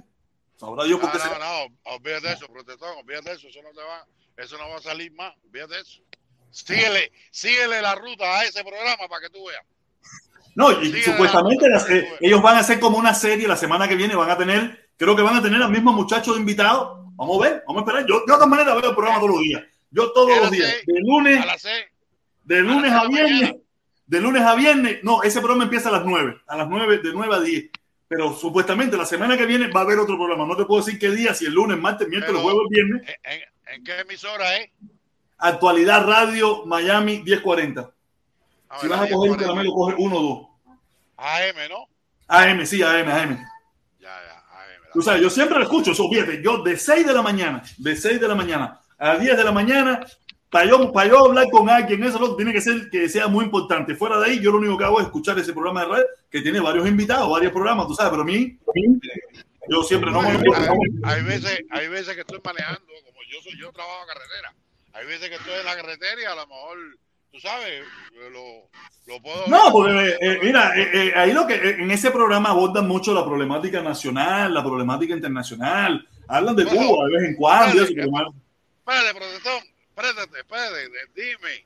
[0.56, 1.40] Sabrá Dios por No, qué no, será.
[1.40, 4.08] no, olvídate de eso, protestón, olvídate de eso, eso no te va,
[4.38, 6.02] eso no va a salir más, olvídate de eso.
[6.50, 9.64] Síguele, síguele la ruta a ese programa para que tú veas.
[10.56, 11.68] No, y supuestamente
[12.20, 15.16] ellos van a hacer como una serie la semana que viene, van a tener, creo
[15.16, 17.06] que van a tener al mismo muchacho de invitado.
[17.16, 18.08] Vamos a ver, vamos a esperar.
[18.08, 19.62] Yo, yo de todas maneras veo el programa todos los días.
[19.92, 21.46] Yo todos los días, de lunes,
[22.44, 23.56] de lunes a viernes,
[24.06, 25.00] de lunes a viernes.
[25.04, 27.66] No, ese programa empieza a las 9, a las 9, de 9 a 10.
[28.10, 30.46] Pero supuestamente la semana que viene va a haber otro programa.
[30.46, 33.16] No te puedo decir qué día, si el lunes, martes, miércoles, Pero- jueves, viernes.
[33.24, 34.70] ¿En, en qué emisora es?
[35.38, 37.92] Actualidad Radio Miami 1040.
[38.82, 40.76] Si vas a coger un caramelo, coge uno o dos.
[41.18, 41.88] AM, ¿no?
[42.28, 43.46] AM, sí, AM, AM.
[44.94, 47.96] Tú sabes, yo siempre lo escucho, eso, fíjate, yo de 6 de la mañana, de
[47.96, 50.06] 6 de la mañana a 10 de la mañana,
[50.50, 53.46] para yo, para yo hablar con alguien, eso lo tiene que ser que sea muy
[53.46, 53.96] importante.
[53.96, 56.42] Fuera de ahí, yo lo único que hago es escuchar ese programa de radio que
[56.42, 58.58] tiene varios invitados, varios programas, tú sabes, pero a mí,
[59.70, 60.38] yo siempre no me hay,
[61.04, 64.54] hay veces, hay veces que estoy manejando, como yo soy, yo trabajo en carretera.
[64.94, 66.78] Hay veces que estoy en la carretera y a lo mejor,
[67.32, 67.84] tú sabes,
[68.32, 68.70] lo,
[69.06, 69.48] lo puedo.
[69.48, 73.14] No, porque eh, mira, eh, eh, ahí lo que eh, en ese programa abordan mucho
[73.14, 77.84] la problemática nacional, la problemática internacional, hablan de Cuba de vez en cuando.
[77.84, 77.94] eso,
[78.88, 81.66] Espérate, protestón, espérate, espérate, dime,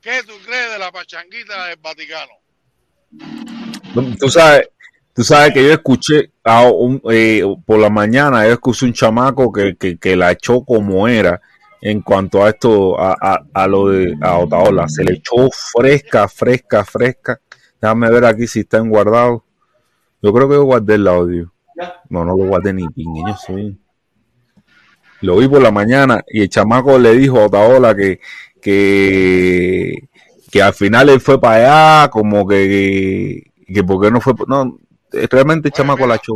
[0.00, 2.32] ¿qué tú crees de la pachanguita del Vaticano?
[4.18, 4.70] Tú sabes,
[5.14, 9.52] tú sabes que yo escuché a un- eh, por la mañana, yo escuché un chamaco
[9.52, 11.42] que, que, que la echó como era
[11.82, 14.88] en cuanto a esto, a, a, a lo de a Otaola.
[14.88, 17.38] Se le echó fresca, fresca, fresca.
[17.80, 19.44] Déjame ver aquí si está en guardado.
[20.22, 21.52] Yo creo que yo guardé el audio.
[22.08, 23.76] No, no lo guardé ni pingueño soy.
[25.22, 28.20] Lo vi por la mañana y el chamaco le dijo a Otaola que,
[28.60, 30.08] que,
[30.50, 34.78] que al final él fue para allá, como que, que porque no fue, no,
[35.10, 36.34] realmente el chamaco la echó.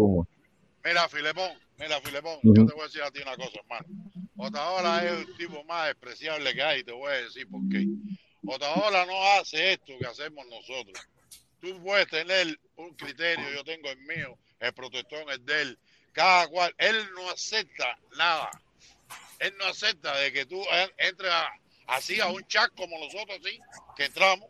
[0.84, 3.86] Mira, Filemón, mira, Filemón, yo te voy a decir a ti una cosa, hermano.
[4.36, 7.86] Otaola es el tipo más despreciable que hay, te voy a decir por qué.
[8.46, 10.96] Otaola no hace esto que hacemos nosotros.
[11.60, 15.78] Tú puedes tener un criterio, yo tengo el mío, el protestón es de él,
[16.12, 18.50] cada cual, él no acepta nada.
[19.38, 21.32] Él no acepta de que tú en- entres
[21.86, 23.58] así a un chat como nosotros, sí,
[23.96, 24.48] que entramos,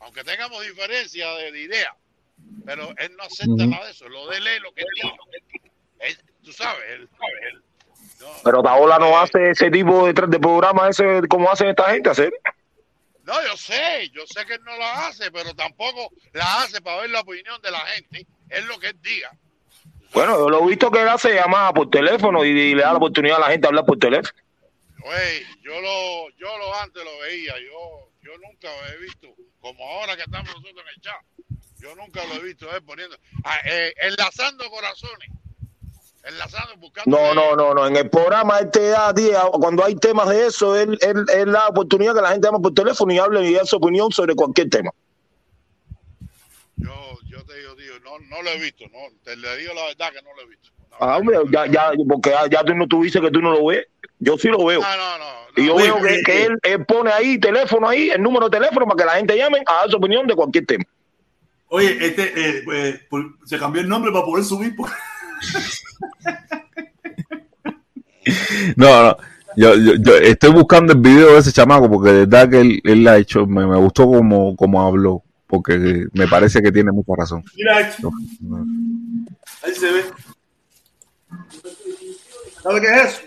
[0.00, 1.94] aunque tengamos diferencia de, de idea,
[2.64, 6.52] pero él no acepta nada de eso, lo de él es lo que él tú
[6.52, 7.08] sabes, él,
[7.52, 7.62] él-
[8.44, 12.32] Pero Taola no hace ese tipo de, de programa ese como hacen esta gente hacer.
[13.24, 17.02] No, yo sé, yo sé que él no la hace, pero tampoco la hace para
[17.02, 18.26] ver la opinión de la gente.
[18.48, 19.30] Es lo que él diga.
[20.14, 22.90] Bueno, yo lo he visto que él hace llamadas por teléfono y, y le da
[22.92, 24.38] la oportunidad a la gente de hablar por teléfono.
[25.04, 29.28] Oye, yo lo, yo lo antes lo veía, yo, yo nunca lo he visto,
[29.60, 31.22] como ahora que estamos nosotros en el chat.
[31.80, 35.28] Yo nunca lo he visto él poniendo, ah, eh, enlazando corazones,
[36.24, 37.10] enlazando, buscando.
[37.18, 37.86] No, no, no, no.
[37.88, 40.96] En el programa él te da a ti, a- cuando hay temas de eso, él,
[41.00, 43.76] él, él da oportunidad que la gente llame por teléfono y hable y dé su
[43.76, 44.90] opinión sobre cualquier tema.
[46.76, 49.86] Yo, yo te digo, tío, no, no lo he visto, no, te le digo la
[49.86, 50.70] verdad que no lo he visto.
[51.00, 53.66] Ah, hombre, ya, ya, porque ya, ya tú, no, tú dices que tú no lo
[53.66, 53.86] ves.
[54.18, 54.80] Yo sí lo veo.
[55.56, 56.46] y yo veo que, eh, que eh.
[56.46, 59.62] él, él pone ahí teléfono ahí, el número de teléfono para que la gente llame
[59.66, 60.84] a dar su opinión de cualquier tema.
[61.68, 64.76] Oye, este eh, eh, por- se cambió el nombre para poder subir.
[64.76, 64.90] por-
[68.76, 69.16] No, no.
[69.56, 72.80] Yo, yo, yo estoy buscando el video de ese chamaco porque de verdad que él,
[72.84, 75.22] él la ha hecho, me, me gustó como, como habló,
[75.52, 77.44] porque me parece que tiene mucha razón.
[77.54, 77.84] Mira, ahí
[79.62, 80.00] ahí se ve.
[82.62, 83.20] ¿Sabe qué es eso?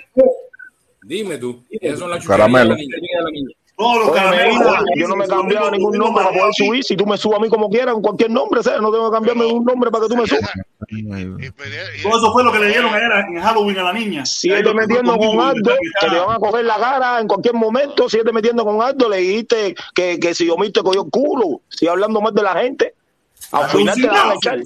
[1.03, 1.63] Dime tú.
[1.69, 2.75] Esas son las Caramelo.
[2.75, 3.55] chucherías de la niña.
[3.77, 4.77] No, los Oye, caramelos.
[4.95, 6.83] yo no me he cambiado ningún nombre para poder subir.
[6.83, 8.79] Si tú me subas a mí como quieras, en cualquier nombre, ¿sabes?
[8.81, 10.49] No tengo que cambiarme ningún nombre para que tú me subas.
[12.01, 14.25] Todo eso fue lo que le dieron ayer en Halloween a la niña.
[14.25, 18.07] Siete metiendo con Aldo, que te van a coger la cara en cualquier momento.
[18.07, 21.61] Siete metiendo con Aldo, le dijiste que, que si yo me te cogió el culo,
[21.69, 22.93] sigue hablando más de la gente.
[23.51, 24.59] Al final te la van a echar.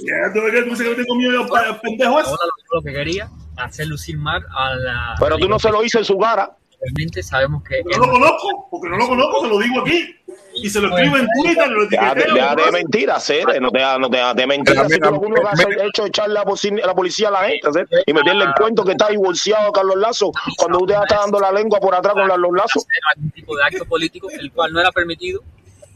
[1.81, 5.15] pendejo Ahora lo, lo que quería, hacer lucir mal a la.
[5.19, 6.55] Pero tú no se lo hice en su cara.
[6.81, 7.81] Realmente sabemos que.
[7.83, 10.15] No lo conozco, porque no lo conozco, se lo digo aquí.
[10.61, 13.97] Y se lo escribo en Twitter, lo Deja deja de mentira, Cere, no te da,
[13.97, 14.87] no te da de mentira.
[14.89, 16.43] Si tú lo que has hecho echarle a
[16.87, 19.97] la policía a la gente Cere, y meterle el cuento que está divorciado a Carlos
[19.97, 22.81] Lazo cuando usted está dando la lengua por atrás con Carlos Lazo.
[23.15, 25.43] algún tipo de acto político, el cual no era permitido,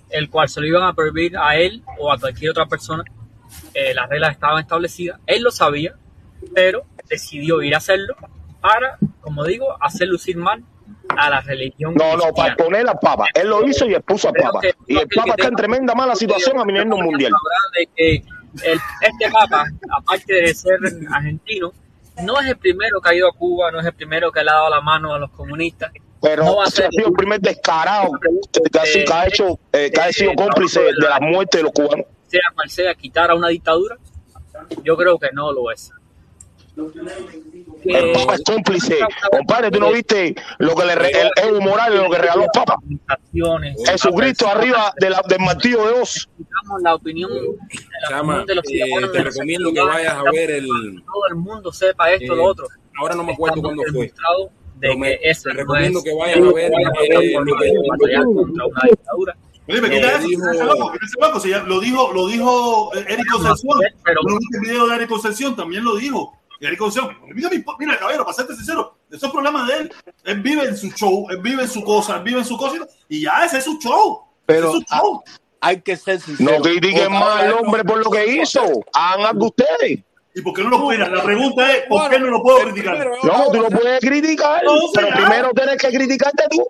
[0.10, 3.04] el cual se lo iban a prohibir a él o a cualquier otra persona.
[3.74, 5.96] Eh, las reglas estaban establecidas, él lo sabía,
[6.54, 8.16] pero decidió ir a hacerlo
[8.62, 10.64] para, como digo, hacer lucir mal
[11.18, 11.94] a la religión.
[11.95, 13.26] No, no, para poner al Papa.
[13.34, 14.60] Él lo hizo y expuso al Papa.
[14.88, 17.31] Y el Papa está en tremenda mala situación a nivel mundial.
[17.77, 18.15] De que
[18.64, 19.65] el- este Papa,
[19.98, 20.77] aparte de ser
[21.11, 21.72] argentino,
[22.23, 24.49] no es el primero que ha ido a Cuba, no es el primero que le
[24.52, 25.91] ha dado la mano a los comunistas.
[26.22, 28.11] Pero no va a ser ha sido el primer descarado
[28.72, 32.06] que, ha hecho, eh, que ha sido cómplice de la muerte de los cubanos.
[32.27, 33.98] sea cual sea, quitar a una dictadura,
[34.84, 35.91] yo creo que no lo es.
[37.86, 39.00] El Papa es cómplice.
[39.32, 42.50] Compadre, tú no viste lo que le re- el Evo Morales, lo que regaló el
[42.54, 42.76] Papa.
[43.86, 45.94] Jesucristo arriba de la- del martillo de.
[45.94, 50.14] Damos la opinión, la Chama, opinión de los eh, ciudadanos te de recomiendo que vayas
[50.14, 50.68] a ver el.
[50.68, 52.68] todo el mundo sepa esto, eh, lo otro.
[53.00, 54.12] Ahora no me acuerdo cuándo fue.
[54.80, 56.72] de me- que te no recomiendo es que vayas a ver,
[57.22, 60.44] eh, lo que- batallar contra una dictadura Dime, Lo quita eso, dijo-
[61.22, 61.40] loco.
[61.40, 63.80] Si ya lo dijo, lo dijo eh, Eric Concepción.
[64.04, 65.56] pero- ¿No viste el video de Eric Concepción?
[65.56, 66.38] También lo dijo.
[66.64, 69.94] Y Eric Concepción, mira, mi- mira, caballero, para serte sincero, eso es problema de él.
[70.23, 72.88] Él vive en su show, él vive en su cosa, él vive en su cosa
[73.10, 74.22] y ya ese es su show.
[74.45, 75.23] Pero ese es su show.
[75.60, 76.52] hay que ser sincero.
[76.57, 78.61] No critiquen más al hombre por lo que hizo.
[78.94, 79.99] Hagan algo ustedes.
[80.35, 83.07] ¿Y por qué no lo Mira, la pregunta es, ¿por qué no lo puedo criticar?
[83.23, 86.65] No, tú lo puedes criticar, No, pero primero tienes que criticarte tú.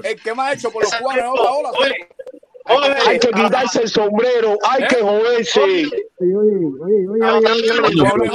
[0.00, 1.70] El que más ha hecho por los cubanos es otra ola.
[3.06, 5.60] Hay que quitarse el sombrero, hay que joderse.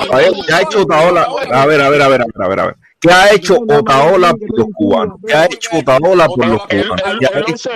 [0.10, 1.28] A ver, ¿Qué ha hecho Otaola?
[1.52, 2.76] A ver, a ver, a ver, a ver, a ver.
[3.00, 5.18] ¿Qué ha hecho Otaola por los cubanos?
[5.26, 7.02] ¿Qué ha hecho Otaola por los cubanos?
[7.20, 7.70] ¿Qué ha hecho?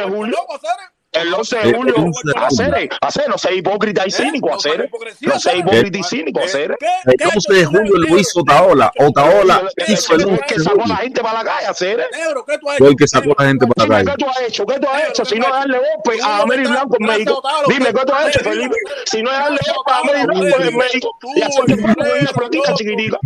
[1.15, 1.25] 11 de julio.
[1.25, 1.93] El 11 El de julio.
[1.97, 2.45] 11 de julio.
[2.47, 4.89] Hacer, hacer, no sea hipócrita y cínico, hacer.
[5.21, 6.77] No sea hipócrita y cínico, hacer.
[7.05, 8.91] El 11 de julio lo hizo Otaola.
[8.99, 10.97] Otaola hizo el 11 que de sacó a la julio.
[11.03, 12.05] gente para la calle, hacer.
[12.11, 12.91] Negro, ¿qué tú has Fue hecho?
[12.91, 14.11] el que sacó a la gente para la calle.
[14.11, 14.65] ¿qué tú has hecho?
[14.65, 15.25] ¿Qué tú has hecho?
[15.25, 17.43] Si no es darle golpe a Mary Blanco en México.
[17.67, 18.75] Dime, ¿qué tú has hecho, Felipe?
[19.05, 22.73] Si no es darle golpe a Mary Blanco en México y hacerte una una platica
[22.75, 23.17] chiquitica.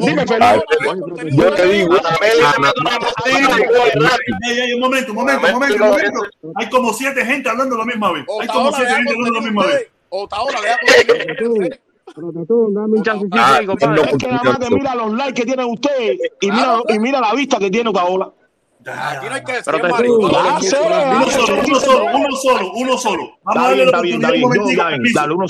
[0.00, 0.24] Dime.
[1.32, 1.94] Yo te digo,
[4.74, 6.20] un momento, un momento, un momento, un momento.
[6.56, 8.24] Hay como siete gente hablando la misma vez.
[8.40, 9.88] Hay como siete gente hablando la misma vez.
[10.10, 11.76] Otaola le contenido.
[12.16, 13.96] Dame un chancecito Ah, ahí, compadre.
[13.96, 16.98] no, Es que nada más que mira los likes que tiene usted y mira, y
[16.98, 18.32] mira la vista que tiene Otaola.
[18.86, 20.32] Aquí no hay que decir Pero te maricón.
[20.34, 20.74] Ah, sí.
[20.76, 23.38] Uno solo, uno solo, uno solo, uno solo.
[23.44, 24.88] Vamos a darle la oportunidad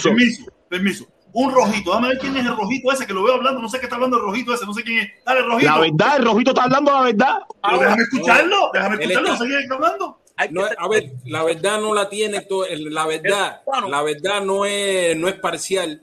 [0.02, 1.04] permiso, permiso.
[1.32, 1.92] Un rojito.
[1.92, 3.60] Dame a ver quién es el rojito ese que lo veo hablando.
[3.60, 4.66] No sé qué está hablando el rojito ese.
[4.66, 5.08] No sé quién es.
[5.24, 5.70] Dale, rojito.
[5.72, 7.38] La verdad, el rojito está hablando la verdad.
[7.62, 8.70] Pero déjame escucharlo.
[8.72, 9.28] Déjame escucharlo.
[9.28, 10.16] No está- sé quién está hablando.
[10.52, 12.46] No, a ver, la verdad no la tiene,
[12.88, 16.02] la verdad, la verdad no es, no es parcial.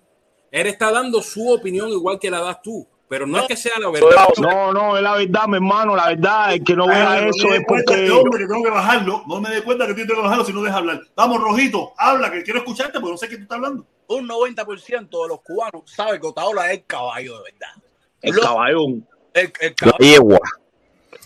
[0.52, 3.80] Él está dando su opinión igual que la das tú, pero no es que sea
[3.80, 4.10] la verdad.
[4.40, 6.54] No, no, es la verdad, mi hermano, la verdad.
[6.54, 7.94] El que no Ay, vea no eso me es porque.
[7.96, 9.24] este hombre que tengo que bajarlo.
[9.28, 11.02] No me dé cuenta que tengo que bajarlo si no deja hablar.
[11.16, 11.94] Vamos, rojito.
[11.98, 13.88] Habla, que quiero escucharte porque no sé qué tú estás hablando.
[14.10, 17.84] Un 90% de los cubanos sabe que Otaola es el caballo de verdad.
[18.22, 19.08] El Lo- caballón.
[19.34, 19.98] El, el La caballo.
[20.00, 20.40] yegua.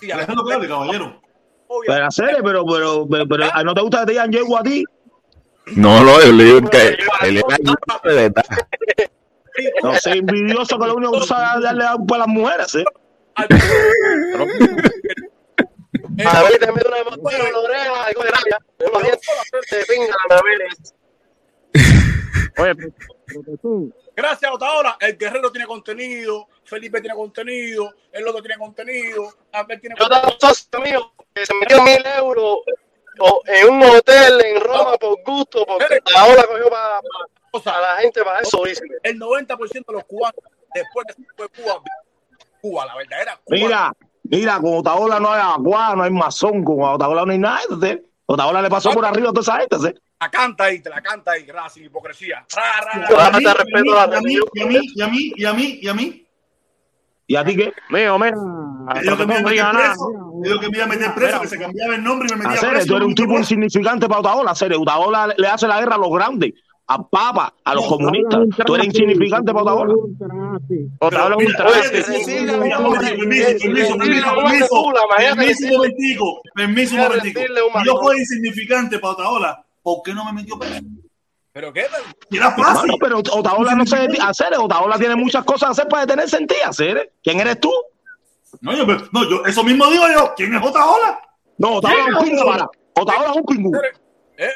[0.01, 1.21] Déjalo que hable, caballero.
[1.87, 4.63] Pero hacer, pero, pero, pero, pero, ¿a ¿no te gusta que te digan yegua a
[4.63, 4.83] ti?
[5.75, 6.87] No, no, yo le digo que
[7.21, 7.57] él era
[8.03, 8.43] de verdad.
[9.83, 12.83] No sé, envidioso que lo único que usa es darle agua a las mujeres, ¿eh?
[16.25, 18.57] A ver, te meto una emoción en la oreja, algo de rabia.
[18.89, 19.27] Unos dientes
[19.71, 20.59] de pinga, a ver.
[22.61, 24.97] Oye, Gracias, Otaola.
[24.99, 30.33] El guerrero tiene contenido, Felipe tiene contenido, el otro tiene contenido, Abel tiene Yo tengo
[30.33, 32.59] un socio mío que se metió mil euros
[33.45, 36.99] en un hotel en Roma por gusto, porque ahora cogió para
[37.77, 38.63] a la gente para eso.
[38.65, 38.83] dice.
[39.03, 40.39] El 90% de los cubanos,
[40.73, 41.81] después que se fue Cuba,
[42.61, 43.57] Cuba, la verdadera Cuba.
[43.57, 43.93] Mira,
[44.23, 48.01] mira, con Otaola no hay agua, no hay masón, con Otaola no hay nada, ¿sí?
[48.33, 49.93] Otaola le pasó por arriba a toda esa gente, ¿sí?
[50.19, 52.45] La canta ahí, te la canta ahí, gracias, sin hipocresía.
[53.09, 53.81] Y a mí, y a
[54.21, 56.27] mí, y a mí, y a mí, y a mí, y a mí.
[57.27, 57.73] ¿Y a ti qué?
[57.89, 58.17] Mío,
[59.01, 60.09] dijo que me iba a meter preso.
[60.43, 62.59] Dijo que me iba a meter preso, que se cambiaba el nombre y me metía
[62.69, 62.87] preso.
[62.87, 64.73] tú eres un tipo insignificante para Otaola, hacer.
[64.73, 66.51] Otaola le- le hace la guerra a los grandes,
[66.93, 68.41] a Papa, a los comunistas.
[68.65, 69.93] Tú eres insignificante para Otaola.
[70.99, 72.03] Otaola es un traste.
[72.03, 72.59] Permiso,
[72.99, 74.83] permiso, permiso, un
[77.77, 80.81] un yo fuera insignificante para Otaola, ¿por qué no me metió preso?
[81.53, 81.85] ¿Pero qué?
[82.29, 82.91] Era fácil.
[82.99, 86.55] Pero Otaola no sé hacer, Otaola tiene muchas cosas a hacer para detenerse en ti,
[86.65, 87.13] hacer.
[87.23, 87.71] ¿Quién eres tú?
[88.59, 90.33] No, yo, no, yo, eso mismo digo yo.
[90.35, 91.21] ¿Quién es Otaola?
[91.57, 92.69] No, Otaola es un pingo, para.
[92.95, 93.71] Otaola es un pingo.
[94.37, 94.49] ¿Eh?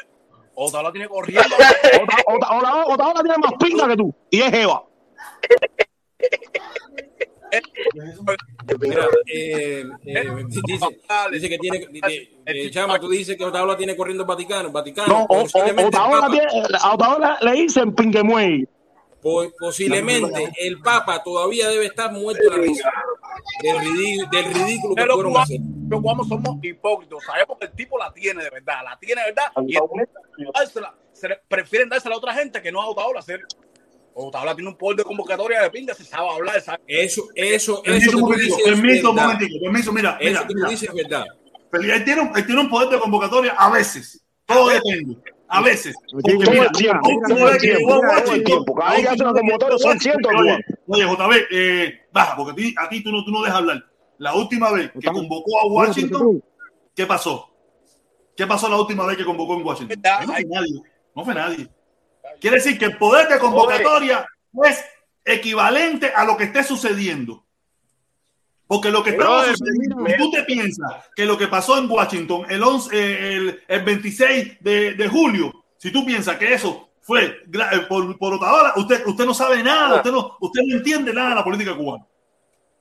[0.56, 1.54] Otaola tiene corriendo.
[1.54, 4.14] Ota- Otaola, Otaola tiene más pinga que tú.
[4.30, 4.82] Y es Jeva.
[8.80, 10.24] Mira, eh, eh,
[10.64, 10.86] dice,
[11.30, 11.86] dice que tiene,
[12.46, 15.08] eh, Chama, tú dices que Otaola tiene corriendo el Vaticano, Vaticano.
[15.12, 16.46] No, o- o- Otaola, tiene,
[16.82, 18.66] a Otaola le dicen pinguemuey.
[19.26, 22.90] Po- posiblemente el Papa todavía debe estar muerto de la risa
[23.62, 25.60] del, ridí- del ridículo que fueron hacer.
[25.88, 27.18] los cubanos somos hipócritas.
[27.26, 29.52] Sabemos que el tipo la tiene de verdad, la tiene de verdad.
[29.66, 33.20] Y dársela, se le- prefieren dársela a otra gente que no a Otaola.
[33.20, 33.40] hacer.
[34.14, 36.60] Otaola tiene un poder de convocatoria de pinga, se sabe hablar.
[36.62, 40.46] sabe- Eso, eso, eso Permiso, tú momentico, permiso, un momentico, permiso, mira, Eso mira, que
[40.48, 40.68] tú mira.
[40.68, 41.24] dices es verdad.
[41.72, 44.22] Él tiene, él tiene un poder de convocatoria a veces.
[44.46, 45.16] Todo depende.
[45.48, 45.94] A veces.
[46.10, 48.64] Porque Todo mira, el tiempo, todo el todo el.
[48.76, 53.02] Cada vez que son cientos Oye, oye, JB, eh, baja, porque a ti, a ti
[53.02, 53.84] tú, no, tú no dejas hablar.
[54.18, 56.42] La última vez que convocó a Washington,
[56.94, 57.50] ¿qué pasó?
[58.36, 60.02] ¿Qué pasó la última vez que convocó en Washington?
[60.02, 60.82] No fue nadie.
[61.14, 61.68] No fue nadie.
[62.40, 64.26] Quiere decir que el poder de convocatoria
[64.64, 64.84] es
[65.24, 67.45] equivalente a lo que esté sucediendo.
[68.68, 72.62] Porque lo que estaba sucediendo, tú te piensas que lo que pasó en Washington el,
[72.62, 77.78] 11, eh, el, el 26 de, de julio, si tú piensas que eso fue eh,
[77.88, 81.34] por, por Otaola, usted, usted no sabe nada, usted no, usted no entiende nada de
[81.36, 82.04] la política cubana.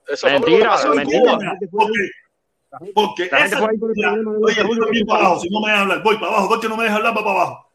[0.08, 1.58] Eso no fue lo que pasó en Mentira, Cuba.
[1.72, 5.62] Porque, porque La gente esa- ahí por el oye, voy también para abajo, si no
[5.62, 7.72] me deja hablar, voy para abajo, porque no me deja hablar, va para abajo.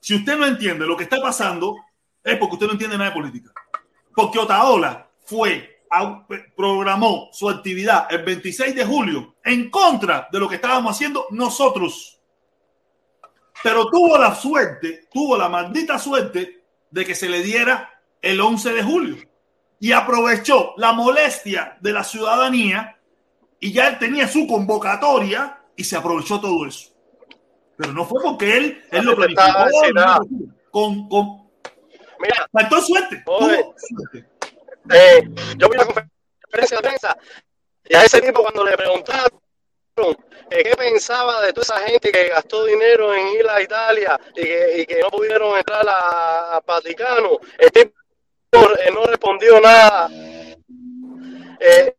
[0.00, 1.76] Si usted no entiende lo que está pasando,
[2.24, 3.52] es porque usted no entiende nada de política.
[4.14, 5.75] Porque Otaola fue,
[6.56, 12.20] programó su actividad el 26 de julio en contra de lo que estábamos haciendo nosotros.
[13.62, 18.72] Pero tuvo la suerte, tuvo la maldita suerte de que se le diera el 11
[18.72, 19.16] de julio.
[19.78, 22.98] Y aprovechó la molestia de la ciudadanía
[23.60, 26.90] y ya él tenía su convocatoria y se aprovechó todo eso.
[27.76, 29.42] Pero no fue porque él, él lo planificó.
[30.70, 31.46] con, con,
[32.18, 33.22] Mira, faltó suerte.
[33.24, 34.35] Tuvo suerte.
[34.92, 37.16] Eh, yo vi la conferencia de prensa
[37.84, 39.40] y a ese tipo cuando le preguntaron
[40.50, 44.86] eh, qué pensaba de toda esa gente que gastó dinero en ir a Italia y
[44.86, 47.94] que, no pudieron entrar a, a Vaticano, el tipo
[48.52, 50.08] eh, no respondió nada.
[51.60, 51.94] Eh,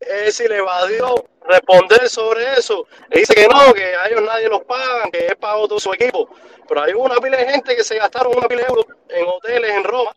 [0.00, 1.14] él sí le evadió
[1.48, 2.86] responder sobre eso.
[3.10, 6.28] Dice que no, que a ellos nadie los pagan, que él pagó todo su equipo.
[6.66, 9.70] Pero hay una pila de gente que se gastaron una pila de euros en hoteles
[9.70, 10.14] en Roma.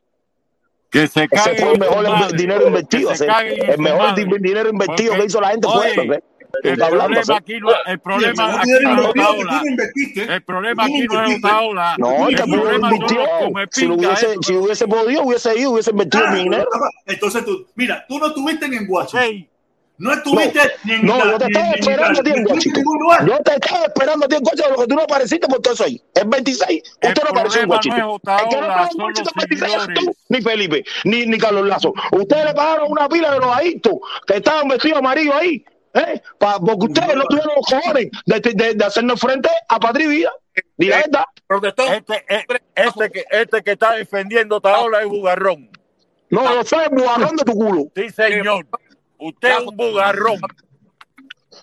[0.92, 2.38] Que se Ese cague fue el mejor madre.
[2.38, 3.10] dinero invertido.
[3.12, 3.72] Que se ese.
[3.72, 4.26] El mejor madre.
[4.26, 6.02] di- dinero invertido que hizo la gente fue oye, eso.
[6.14, 6.24] ¿eh?
[6.64, 9.62] El Está hablando, problema aquí no, el problema aquí no es Otaola.
[10.36, 11.38] El problema aquí no es.
[11.38, 11.96] Otaola.
[11.98, 13.20] No, El problema invirtió.
[13.72, 16.68] Si, hubiese, si hubiese podido, hubiese ido, hubiese invertido Ah, mi dinero.
[17.06, 19.48] Entonces tú, mira, tú no estuviste ni en Washington.
[20.02, 22.54] No estuviste ni en No, yo te estaba esperando a ti Italia, en ni estuviste
[22.54, 22.72] Washington.
[22.72, 23.26] en ningún lugar.
[23.28, 25.74] Yo te estaba esperando a ti en Washington, lo que tú no apareciste por todo
[25.74, 26.02] eso ahí.
[26.16, 28.92] El 26, el usted no apareció en problema no es El que no estaba en
[28.92, 30.18] son los Washington el 26 eres tú, seguidores.
[30.30, 31.94] ni Felipe, ni, ni Carlos Lazo.
[32.12, 33.94] Ustedes le pagaron una pila de los adictos
[34.28, 35.64] que estaban vestidos amarillos ahí.
[35.94, 36.22] ¿eh?
[36.40, 40.10] Pa- porque ustedes no tuvieron los cojones de, de, de hacernos frente a Patria y
[40.10, 40.32] Vida.
[40.78, 41.24] Di la verdad.
[41.48, 41.84] Protestó.
[41.94, 42.46] Este, eh,
[42.76, 45.70] este, que, este que está defendiendo a Otaola es bugarrón.
[46.30, 47.84] No, yo soy el bugarrón de tu culo.
[47.96, 48.66] Sí, señor.
[49.22, 50.40] Usted es un bugarrón.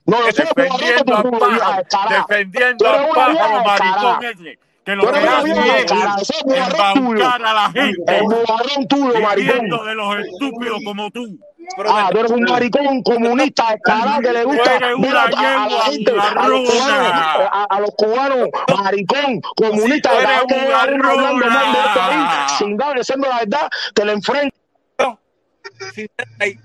[0.06, 1.82] No, yo Defendiendo a pájaro,
[2.28, 5.51] defendiendo una pájaro maricón ese, que lo que hace
[5.82, 9.68] es embaucar a la gente, El bugarrón tuyo, maricón.
[9.86, 11.39] de los estúpidos como tú.
[11.86, 15.80] Ah, tú eres un maricón comunista descarado que le gusta una a, a- a la
[15.82, 17.12] gente, a los cubanos,
[17.52, 18.48] a, a los cubanos,
[18.82, 20.16] maricón, comunista, Tú
[20.47, 24.56] que hablando mal de sin dar, diciendo la verdad, te lo enfrenta.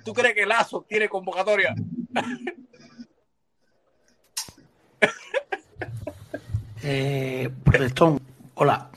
[0.03, 1.73] ¿Tú crees que Lazo tiene convocatoria?
[6.85, 7.49] Eh,
[8.55, 8.89] hola.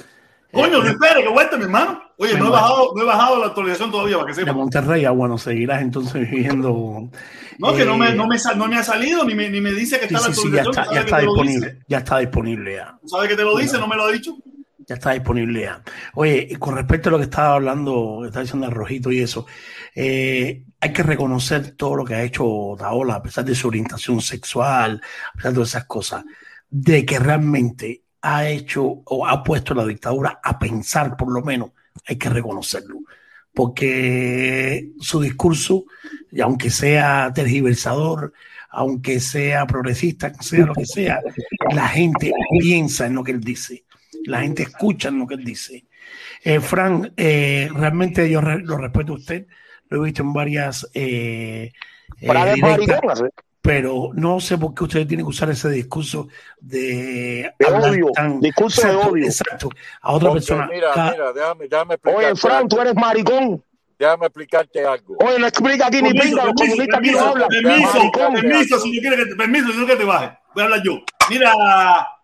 [0.52, 2.02] Coño, Luis Pérez, que vuelta, mi hermano.
[2.18, 4.52] Oye, no he bajado, no he bajado la actualización todavía para que De sepa.
[4.54, 7.10] Monterrey, ah, bueno, seguirás entonces viviendo.
[7.58, 9.72] No, que no me, eh, no, me, no me ha salido ni me, ni me
[9.72, 11.04] dice que Sí, está la sí, sí, ya actualización.
[11.04, 11.78] está, disponible.
[11.86, 12.98] Ya está disponible ya.
[13.02, 13.78] ¿Tú sabes que te lo dice?
[13.78, 14.36] No me lo ha dicho.
[14.88, 15.82] Ya está disponible ya.
[16.14, 19.20] Oye, y con respecto a lo que estaba hablando, que estaba diciendo el rojito y
[19.20, 19.46] eso,
[19.96, 24.20] eh, hay que reconocer todo lo que ha hecho Daola, a pesar de su orientación
[24.20, 25.00] sexual,
[25.32, 26.24] a pesar de esas cosas,
[26.70, 31.70] de que realmente ha hecho o ha puesto la dictadura a pensar, por lo menos,
[32.06, 33.00] hay que reconocerlo.
[33.52, 35.86] Porque su discurso,
[36.30, 38.32] y aunque sea tergiversador,
[38.70, 41.20] aunque sea progresista, sea lo que sea,
[41.72, 43.86] la gente piensa en lo que él dice
[44.26, 45.86] la gente escucha lo que él dice.
[46.42, 49.46] Eh, Fran, eh, realmente yo lo respeto a usted,
[49.88, 51.72] lo he visto en varias eh,
[52.20, 53.22] eh, Para directas,
[53.60, 56.28] pero no sé por qué ustedes tienen que usar ese discurso
[56.60, 58.10] de, De odio,
[58.40, 59.26] discurso de odio.
[59.26, 59.70] Exacto,
[60.02, 60.68] a otra persona.
[60.70, 62.26] Mira, Ca- mira, déjame, déjame explicarte.
[62.26, 63.62] Oye, Fran, tú eres maricón.
[63.98, 65.16] Déjame explicarte algo.
[65.18, 67.48] Oye, no explica aquí ni Permiso, pinga, los permiso, comunistas aquí no permiso, hablan.
[67.48, 70.38] permiso, permiso, si no quiere que te, permiso, si no que te baje.
[70.54, 70.98] Voy a hablar yo.
[71.30, 71.52] Mira,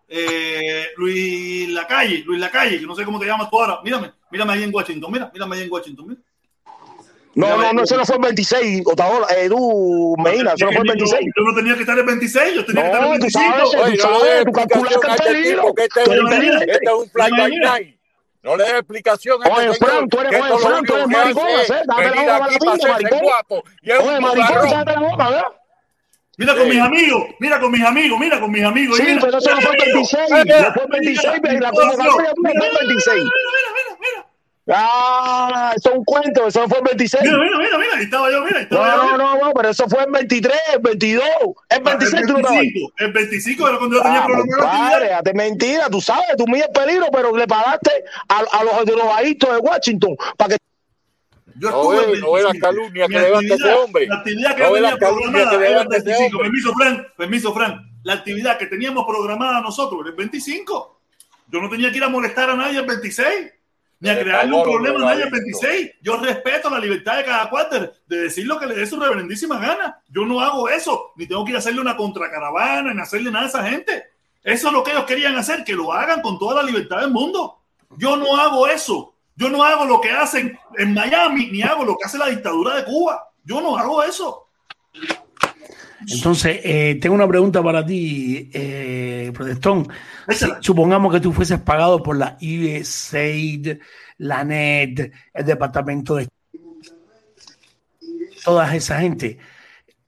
[0.07, 3.79] eh, Luis Lacalle, Luis Lacalle, que no sé cómo te llamas tú ahora.
[3.83, 6.21] Mírame, mírame ahí en Washington, mira, mírame ahí en Washington, mira.
[7.35, 10.81] No, no, no, eso no fue el 26, Otaola, eh, tú, Medina, eso no fue
[10.81, 11.31] el Yo- 26.
[11.35, 13.43] Yo no tenía que estar el 26, yo tenía que estar el No, tú 25.
[13.55, 15.61] sabes, tú Oye, no des sabes, tú calculas explicación que a es este peligro.
[15.61, 16.71] tipo, que este Tú es eres un, inteligente.
[16.73, 17.71] este es un fly by Mira.
[17.71, 17.95] night.
[18.43, 21.47] No le des explicación a Oye, este Fran, tú eres, oye, Fran, tú eres maricón,
[21.47, 21.63] ¿eh?
[21.67, 23.21] Date la boca aquí la hacerse maricón.
[23.23, 25.43] Oye, maricón, date la boca, ¿verdad?
[26.37, 26.69] Mira con Sí.
[26.69, 28.97] mis amigos, mira con mis amigos, mira con mis amigos.
[28.97, 31.83] Sí, mira, pero eso no fue el 26, no fue el 26, pero la fue
[31.83, 33.23] el 26.
[34.67, 37.21] Ah, eso es un cuento, eso no fue el 26.
[37.23, 39.17] Mira, mira, mira, mira, ahí estaba yo, mira, ahí estaba No, yo.
[39.17, 41.25] no, no, no, pero eso fue el 23, el 22,
[41.69, 42.73] el 26 tú no estabas ahí.
[42.73, 46.69] 25, el 25 era cuando yo tenía Ah, problemas date mentira, tú sabes, tú mides
[46.73, 47.91] peligro, pero le pagaste
[48.29, 50.57] a, a los drogadictos de Washington para que
[51.59, 52.65] Yo No ve, el no ve la 25.
[52.67, 54.07] calumnia Mi que levanta ese actividad- hombre.
[54.07, 56.37] La actividad que No ve venía la calumnia programada que era el levanta ese 25.
[56.37, 56.49] hombre.
[56.49, 57.07] Permiso, Frank.
[57.17, 57.81] Permiso, Frank.
[58.03, 60.99] La actividad que teníamos programada nosotros era el 25.
[61.49, 63.51] Yo no tenía que ir a molestar a nadie el 26.
[64.03, 65.61] Ni a crearle un problema a nadie el drogadicto.
[65.61, 65.91] 26.
[66.01, 68.99] Yo respeto la libertad de cada cual de, de decir lo que le dé su
[68.99, 69.97] reverendísima gana.
[70.09, 71.13] Yo no hago eso.
[71.15, 74.03] Ni tengo que ir a hacerle una contracaravana, ni hacerle nada a esa gente.
[74.43, 77.11] Eso es lo que ellos querían hacer, que lo hagan con toda la libertad del
[77.11, 77.59] mundo.
[77.95, 79.15] Yo no hago eso.
[79.37, 82.75] Yo no hago lo que hacen en Miami, ni hago lo que hace la dictadura
[82.75, 83.31] de Cuba.
[83.45, 84.49] Yo no hago eso.
[86.09, 89.87] Entonces, eh, tengo una pregunta para ti, eh, Protestón.
[90.29, 93.77] Si- supongamos que tú fueses pagado por la USAID,
[94.17, 96.27] la NET, el Departamento de
[98.43, 99.37] toda esa gente,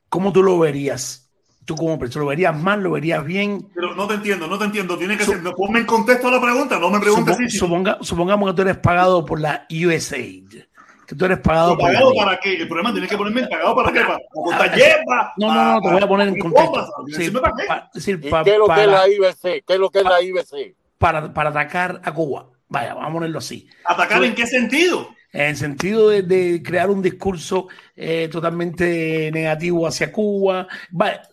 [0.10, 1.22] ¿cómo tú lo verías?
[1.66, 2.84] Tú como persona, ¿lo verías mal?
[2.84, 3.68] ¿Lo verías bien?
[3.74, 4.98] Pero no te entiendo, no te entiendo.
[4.98, 5.42] Tiene que ser.
[5.42, 8.78] no, Ponme en contexto la pregunta, no me preguntes si suponga- supongamos que tú eres
[8.78, 10.60] pagado por la USAID,
[11.06, 12.24] que tú eres pagado ¿Pagado NET.
[12.24, 12.54] para qué?
[12.56, 14.00] El problema tiene que ponerme el pagado para qué?
[14.02, 15.34] Para, para cortar hierba.
[15.38, 16.88] No, no, no, te voy a poner en contexto.
[17.16, 17.64] Sí, para qué.
[17.68, 19.42] pa- decir, ¿Y pa- qué es lo que es para- la IBC?
[19.66, 20.76] ¿Qué es lo que es la IBC?
[20.98, 22.48] para, para atacar a Cuba.
[22.68, 23.68] Vaya, vamos a ponerlo así.
[23.84, 25.10] ¿Atacar en qué sentido?
[25.36, 30.66] En el sentido de, de crear un discurso eh, totalmente negativo hacia Cuba.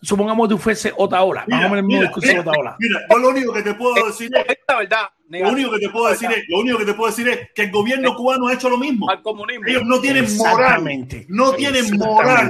[0.01, 1.45] Supongamos que tú fuese Otaola.
[1.47, 2.75] Vamos a poner el mismo Mira, discurso de mira, Otaola.
[2.79, 4.57] mira, yo lo único que te puedo decir es.
[4.67, 5.05] La verdad.
[5.29, 7.61] Lo único que te puedo decir es, lo único que te puedo decir es que
[7.63, 9.09] el gobierno cubano ha hecho lo mismo.
[9.09, 9.65] Al comunismo.
[9.67, 10.59] Ellos no tienen moral.
[10.59, 11.25] Exactamente.
[11.29, 12.49] No tienen moral.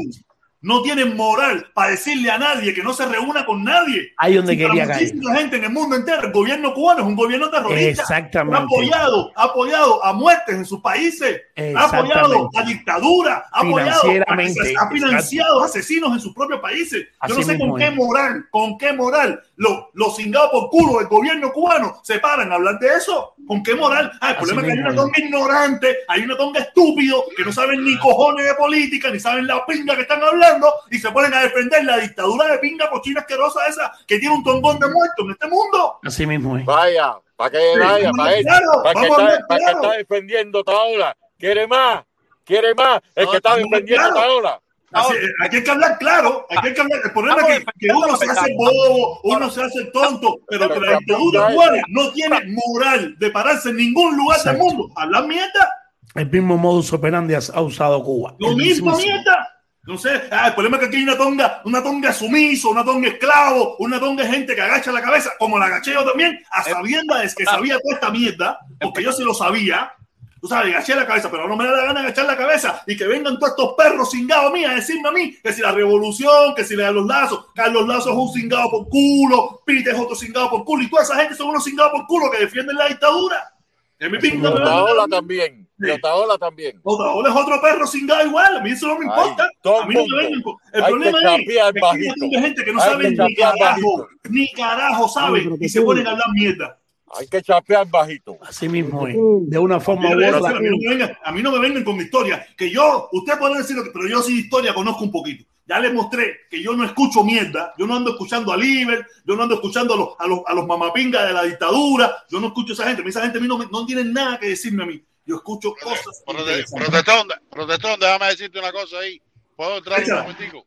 [0.63, 4.13] No tienen moral para decirle a nadie que no se reúna con nadie.
[4.17, 5.03] Ahí donde Si para quería caer.
[5.03, 8.01] muchísima gente en el mundo entero, el gobierno cubano es un gobierno terrorista.
[8.01, 8.57] Exactamente.
[8.57, 11.41] Ha apoyado, ha apoyado a muertes en sus países.
[11.75, 13.45] Ha apoyado a dictadura.
[13.51, 17.07] Ha apoyado, ha financiado asesinos en sus propios países.
[17.27, 21.07] Yo no sé con qué moral, con qué moral los, los cingados por culo del
[21.07, 23.33] gobierno cubano se paran a hablar de eso.
[23.45, 24.11] ¿Con qué moral?
[24.21, 27.43] Ah, el Así problema es que hay una tonga ignorante, hay una tonga estúpido que
[27.43, 30.52] no saben ni cojones de política, ni saben la pinga que están hablando
[30.91, 34.43] y se ponen a defender la dictadura de pinga cochina asquerosa esa que tiene un
[34.43, 35.99] tongón de muertos en este mundo.
[36.03, 36.65] Así mismo es.
[36.65, 41.17] Vaya, para que Sí, vaya, para, él, claro, para que está, que defendiendo Taola.
[41.37, 42.03] Quiere más,
[42.45, 43.01] quiere más.
[43.15, 44.15] El que está defendiendo claro.
[44.15, 44.59] Taola.
[44.95, 45.13] Así,
[45.43, 46.99] aquí hay que hablar claro, aquí hay que hablar.
[47.03, 50.79] El problema es que, que uno se hace bobo, uno se hace tonto, pero que
[50.79, 54.89] la dictadura cubana no tiene moral de pararse en ningún lugar del mundo.
[54.95, 55.67] Hablar mierda,
[56.13, 58.35] El mismo modus operandi has- ha usado Cuba.
[58.37, 58.97] lo mismo mismísimo.
[58.97, 59.49] mierda.
[59.85, 62.85] No sé, ah, el problema es que aquí hay una tonga, una tonga sumiso, una
[62.85, 66.63] tonga esclavo, una tonga gente que agacha la cabeza, como la agaché yo también, a
[66.63, 69.91] sabiendas que sabía toda esta mierda, porque yo sí lo sabía.
[70.39, 72.95] Tú sabes, agaché la cabeza, pero no me da la gana agachar la cabeza y
[72.95, 75.71] que vengan todos estos perros cingados a mí a decirme a mí que si la
[75.73, 79.91] revolución, que si le da los lazos, Carlos Lazo es un cingado por culo, Pite
[79.91, 82.39] es otro cingado por culo, y toda esa gente son unos cingados por culo que
[82.39, 83.53] defienden la dictadura.
[83.99, 85.62] Que mi pinta me Taola también.
[85.79, 86.79] Y Taola también.
[86.83, 89.49] Otaola es otro perro cingado igual, a mí eso no me importa.
[89.81, 91.31] a mí no me vengan con- El Hay problema es que
[91.61, 96.11] hay gente que no Hay que ni carajo, ni carajo saben y se ponen a
[96.11, 96.79] hablar mierda.
[97.15, 98.37] Hay que chapear bajito.
[98.41, 99.15] Así mismo es.
[99.49, 100.49] De una forma u otra.
[100.49, 102.45] a, mí no me vengan, a mí no me vengan con mi historia.
[102.57, 105.45] Que yo, usted puede decir lo que, pero yo sí historia conozco un poquito.
[105.65, 107.73] Ya les mostré que yo no escucho mierda.
[107.77, 110.53] Yo no ando escuchando a Liber, yo no ando escuchando a los, a los, a
[110.55, 112.15] los mamapingas de la dictadura.
[112.29, 113.01] Yo no escucho a esa gente.
[113.01, 115.01] A mí Esa gente a mí no, me- no tienen nada que decirme a mí.
[115.25, 116.21] Yo escucho cosas.
[116.27, 116.71] interesantes.
[116.71, 119.21] Protestón, protestón, déjame decirte una cosa ahí.
[119.55, 120.65] ¿Puedo entrar un momentico?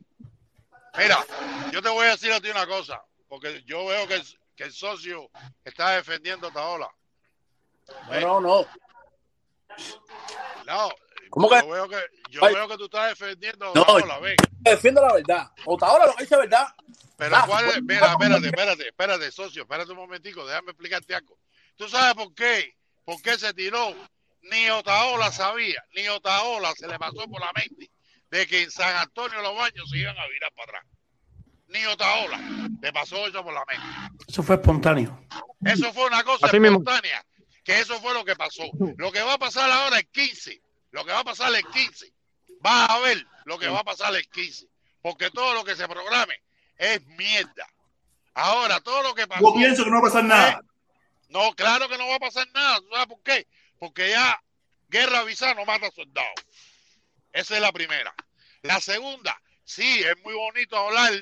[0.97, 1.25] Mira,
[1.73, 4.25] yo te voy a decir a ti una cosa, porque yo veo que el,
[4.55, 5.31] que el socio
[5.65, 6.89] está defendiendo a Taola.
[8.11, 8.67] No, no, no.
[10.67, 10.89] No,
[11.31, 11.67] ¿Cómo yo que?
[11.73, 11.99] veo que
[12.31, 14.37] yo veo que tú estás defendiendo a No, Taola, ve.
[14.61, 15.51] defiendo la verdad.
[15.67, 16.69] Otaola lo que dice verdad.
[17.17, 21.39] Pero Ah, cuál es, mira, espérate, espérate, espérate, socio, espérate un momentico, déjame explicarte algo.
[21.77, 22.75] ¿Tú sabes por qué?
[23.05, 23.95] ¿Por qué se tiró?
[24.51, 27.91] Ni Otaola sabía, ni Otaola se le pasó por la mente
[28.31, 30.87] de que en San Antonio los baños se iban a virar para atrás.
[31.69, 32.39] Ni Otaola
[32.81, 33.87] le pasó eso por la mente.
[34.29, 35.27] Eso fue espontáneo.
[35.65, 36.79] Eso fue una cosa Así mismo.
[36.79, 37.25] espontánea,
[37.65, 38.65] que eso fue lo que pasó.
[38.97, 40.61] Lo que va a pasar ahora es 15,
[40.93, 42.13] lo que va a pasar es 15.
[42.61, 44.67] Vas a ver lo que va a pasar el 15,
[45.03, 46.35] porque todo lo que se programe
[46.79, 47.67] es mierda.
[48.35, 49.41] Ahora, todo lo que pasó...
[49.43, 50.61] Yo pienso que no va a pasar nada.
[51.31, 52.81] No, claro que no va a pasar nada.
[52.81, 53.47] ¿Tú ¿Sabes por qué?
[53.79, 54.41] Porque ya
[54.89, 56.35] guerra avisada no mata soldados.
[57.33, 58.15] Esa es la primera.
[58.63, 61.13] La segunda, sí, es muy bonito hablar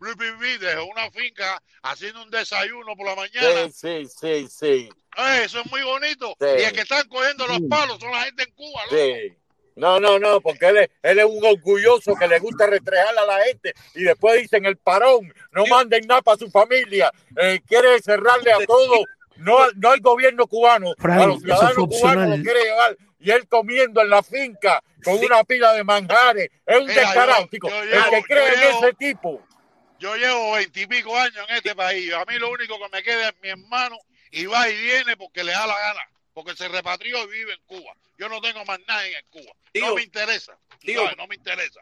[0.00, 3.70] desde una finca haciendo un desayuno por la mañana.
[3.70, 4.90] Sí, sí, sí, sí.
[5.16, 6.34] Eh, eso es muy bonito.
[6.40, 6.46] Sí.
[6.58, 8.82] Y el que están cogiendo los palos son la gente en Cuba.
[8.90, 8.96] ¿no?
[8.96, 9.36] Sí.
[9.76, 13.24] No, no, no, porque él es, él es un orgulloso que le gusta retrejar a
[13.24, 17.10] la gente y después dicen el parón, no manden nada para su familia,
[17.40, 19.04] eh, quiere cerrarle a todo
[19.36, 23.46] no, no el gobierno cubano, Frank, a los ciudadanos cubanos lo quiere llevar y él
[23.48, 26.50] comiendo en la finca con una pila de manjares.
[26.66, 29.42] Es un yo el llevo- que cree en ese tipo.
[29.98, 32.12] Yo llevo veintipico años en este país.
[32.14, 33.98] A mí lo único que me queda es mi hermano
[34.30, 36.00] y va y viene porque le da la gana.
[36.32, 37.92] Porque se repatrió y vive en Cuba.
[38.16, 39.52] Yo no tengo más nada en Cuba.
[39.74, 40.56] no me interesa.
[40.78, 41.02] tío.
[41.02, 41.80] sabes, no me interesa.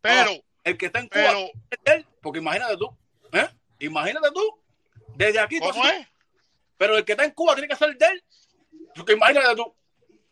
[0.00, 0.32] Pero,
[0.64, 2.96] el que está en Cuba pero, es él, porque imagínate tú,
[3.32, 3.48] ¿eh?
[3.80, 4.58] Imagínate tú,
[5.16, 5.58] desde aquí.
[5.58, 6.06] ¿Cómo tú- es?
[6.78, 8.24] Pero el que está en Cuba tiene que ser de él.
[8.94, 9.74] Porque imagínate tú.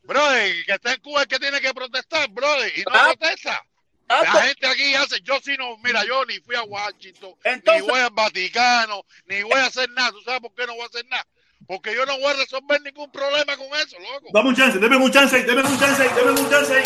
[0.03, 2.93] brother, el que está en Cuba es el que tiene que protestar, brother, y no
[2.95, 3.13] Ah.
[3.17, 3.63] protesta.
[4.09, 7.89] La gente aquí hace, yo sí no, mira, yo ni fui a Washington, Entonces- ni
[7.91, 10.13] voy al Vaticano, ni voy a hacer nada.
[10.13, 11.27] ¿Tú sabes por qué no voy a hacer nada?
[11.67, 14.29] Porque yo no voy a resolver ningún problema con eso, loco.
[14.33, 16.83] Dame un chance, deme un chance, deme un chance, deme un chance.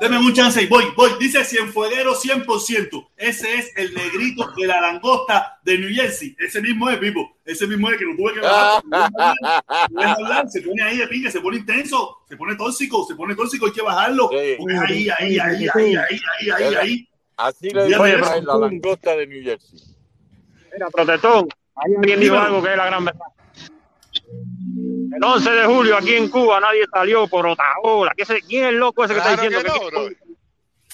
[0.00, 1.10] Deme un chance y voy, voy.
[1.20, 3.08] Dice Cienfueguero 100%.
[3.18, 6.34] Ese es el negrito de la langosta de New Jersey.
[6.38, 7.36] Ese mismo es, Pipo.
[7.44, 8.82] Ese mismo es que lo tuve que bajar.
[10.50, 13.72] Se pone ahí de pinga, se pone intenso, se pone tóxico, se pone tóxico, hay
[13.72, 14.28] que bajarlo.
[14.28, 17.08] Porque es ahí, ahí, ahí, ahí, ahí, ahí, ahí, ahí.
[17.36, 18.40] Así le eso.
[18.42, 19.80] la langosta de New Jersey.
[20.72, 23.20] Mira, protestón, ahí alguien dijo algo que es la gran verdad.
[25.16, 28.12] El 11 de julio aquí en Cuba nadie salió por Otaola.
[28.16, 30.16] ¿Qué se- ¿Quién es el loco ese que está diciendo que,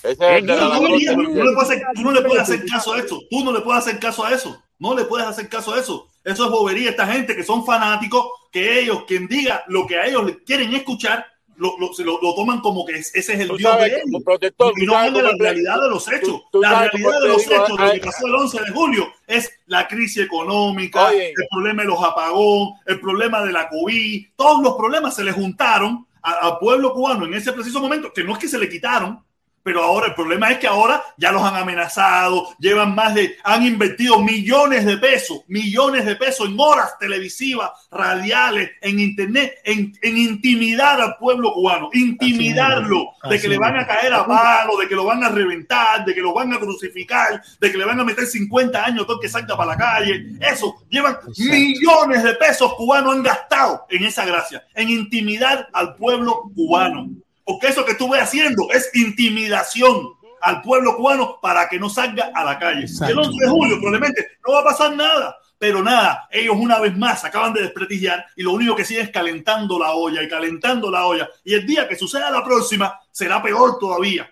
[0.09, 1.55] Ese es Tú no, langosta de tú no le Jersey.
[1.55, 3.21] puedes hacer- tú no le puedes hacer caso a esto.
[3.31, 4.63] Tú no le puedes hacer caso a eso.
[4.79, 6.07] No le puedes hacer caso a eso.
[6.23, 6.91] Eso es bobería.
[6.91, 11.27] Esta gente que son fanáticos, que ellos, quien diga lo que a ellos quieren escuchar,
[11.59, 13.79] lo, lo- se lo, lo toman como que es- ese es el Tú Dios de
[13.79, 14.03] sabes, ellos.
[14.05, 16.43] como protector, Y tú no sabes la realidad de los hechos.
[16.53, 18.71] tú La sabes realidad de los digo, hechos, lo ay, que pasó el 11 de
[18.71, 21.29] julio, es la crisis económica, Oye.
[21.31, 24.27] el problema de los apagón, el problema de la COVID.
[24.37, 28.33] Todos los problemas se le juntaron al pueblo cubano en ese preciso momento, que no
[28.33, 29.25] es que se le quitaron,
[29.67, 33.67] pero ahora el problema es que ahora ya los han amenazado, llevan más de, han
[33.67, 40.19] invertido millones de pesos, millones de pesos en horas televisivas, radiales, en internet, en, en
[40.19, 44.87] intimidar al pueblo cubano, intimidarlo, Así de que le van a caer a palo, de
[44.87, 47.99] que lo van a reventar, de que lo van a crucificar, de que le van
[47.99, 50.27] a meter 50 años todo que salga para la calle.
[50.41, 56.53] Eso, llevan millones de pesos cubanos han gastado en esa gracia, en intimidar al pueblo
[56.55, 57.26] cubano.
[57.47, 62.45] Porque eso que estuve haciendo es intimidación al pueblo cubano para que no salga a
[62.45, 62.83] la calle.
[62.83, 63.13] Exacto.
[63.13, 65.37] El 11 de julio probablemente no va a pasar nada.
[65.59, 69.11] Pero nada, ellos una vez más acaban de desprestigiar y lo único que siguen es
[69.11, 71.31] calentando la olla y calentando la olla.
[71.45, 74.29] Y el día que suceda la próxima será peor todavía.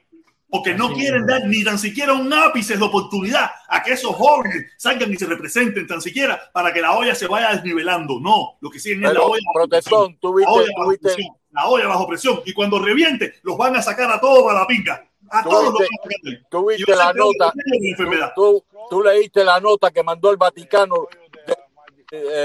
[0.51, 4.15] Porque no Así quieren dar ni tan siquiera un ápice de oportunidad a que esos
[4.15, 8.21] jóvenes salgan y se representen tan siquiera para que la olla se vaya desnivelando.
[8.21, 9.43] No, lo que siguen es la Pero, olla.
[9.53, 10.19] protestón,
[11.01, 11.35] presión.
[11.55, 12.43] La olla bajo presión.
[12.45, 15.07] Y cuando reviente, los van a sacar a todos para la pinga.
[15.31, 16.43] A Tú todos los viste-.
[16.51, 17.53] Tú viste la nota,
[18.35, 21.07] tú, tú leíste la nota que mandó el Vaticano
[21.47, 21.55] de-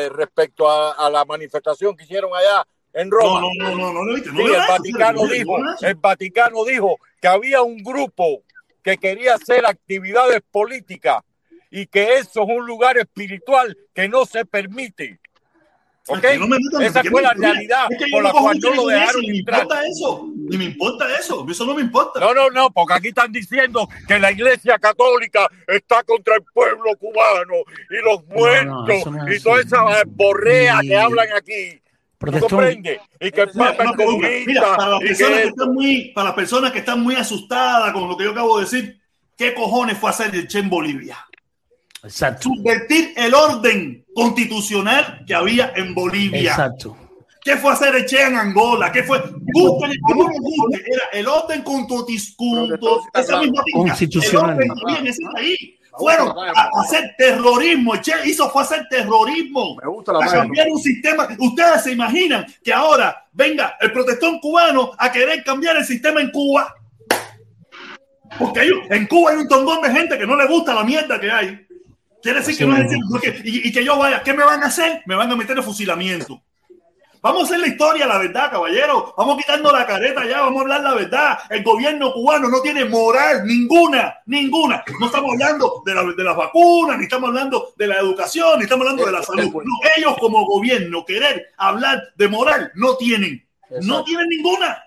[0.05, 3.41] eh, respecto a, a la manifestación que hicieron allá en Roma.
[3.41, 4.31] No, no, no, no, no viste.
[4.31, 8.43] No Sí, el Vaticano dijo, no el Vaticano dijo que había un grupo
[8.83, 11.21] que quería hacer actividades políticas
[11.69, 15.18] y que eso es un lugar espiritual que no se permite.
[16.09, 18.91] No me metan- Esa fue la realidad es que por la cual no lo con
[18.93, 19.61] eso, dejaron Ni me entrar.
[19.61, 20.27] importa eso.
[20.49, 21.45] Ni me importa eso.
[21.49, 22.19] Eso no me importa.
[22.19, 26.95] No, no, no, porque aquí están diciendo que la iglesia católica está contra el pueblo
[26.99, 27.53] cubano
[27.89, 31.81] y los muertos no es y toda esa borrea Y- que hablan aquí.
[32.19, 32.99] ¿Tú comprendes?
[33.21, 34.45] Y que el Papa es.
[34.45, 37.15] Mira, para las comunista personas que que están muy, para las personas que están muy
[37.15, 38.99] asustadas con lo que yo acabo de decir,
[39.37, 41.17] ¿qué cojones fue a hacer el Che en Bolivia?
[42.03, 42.49] Exacto.
[42.49, 46.51] Subvertir el orden constitucional que había en Bolivia.
[46.51, 46.95] Exacto.
[47.41, 48.91] ¿Qué fue hacer el Che en Angola?
[48.91, 49.21] ¿Qué fue?
[49.53, 50.29] Busquen o no.
[50.73, 53.63] Era el orden contu- esa misma.
[53.73, 54.61] Constitucional.
[54.61, 55.57] El orden que en ese país.
[55.97, 57.95] Fueron a hacer terrorismo.
[57.97, 59.75] Che hizo fue hacer terrorismo.
[59.81, 61.27] Me gusta la a cambiar un sistema.
[61.39, 66.31] Ustedes se imaginan que ahora venga el protestón cubano a querer cambiar el sistema en
[66.31, 66.73] Cuba.
[68.37, 71.19] Porque hay- en Cuba hay un tondón de gente que no le gusta la mierda
[71.19, 71.65] que hay.
[72.21, 74.61] Quiere decir Así que no es porque- y, y que yo vaya, ¿qué me van
[74.63, 75.01] a hacer?
[75.05, 76.41] Me van a meter el fusilamiento.
[77.21, 79.13] Vamos a hacer la historia, la verdad, caballero.
[79.17, 81.37] Vamos quitando la careta ya, vamos a hablar la verdad.
[81.49, 84.83] El gobierno cubano no tiene moral ninguna, ninguna.
[85.01, 88.63] No estamos hablando de, la- de las vacunas, ni estamos hablando de la educación, ni
[88.63, 89.51] estamos hablando de la salud.
[89.53, 93.45] No, ellos como gobierno querer hablar de moral no tienen.
[93.81, 94.81] No tienen ninguna.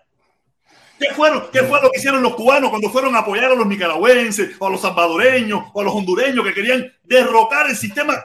[1.08, 3.66] ¿Qué, fueron, ¿Qué fue lo que hicieron los cubanos cuando fueron a apoyar a los
[3.66, 8.24] nicaragüenses, o a los salvadoreños, o a los hondureños que querían derrocar el sistema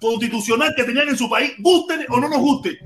[0.00, 1.52] constitucional que tenían en su país?
[1.58, 2.78] Guste o no nos guste.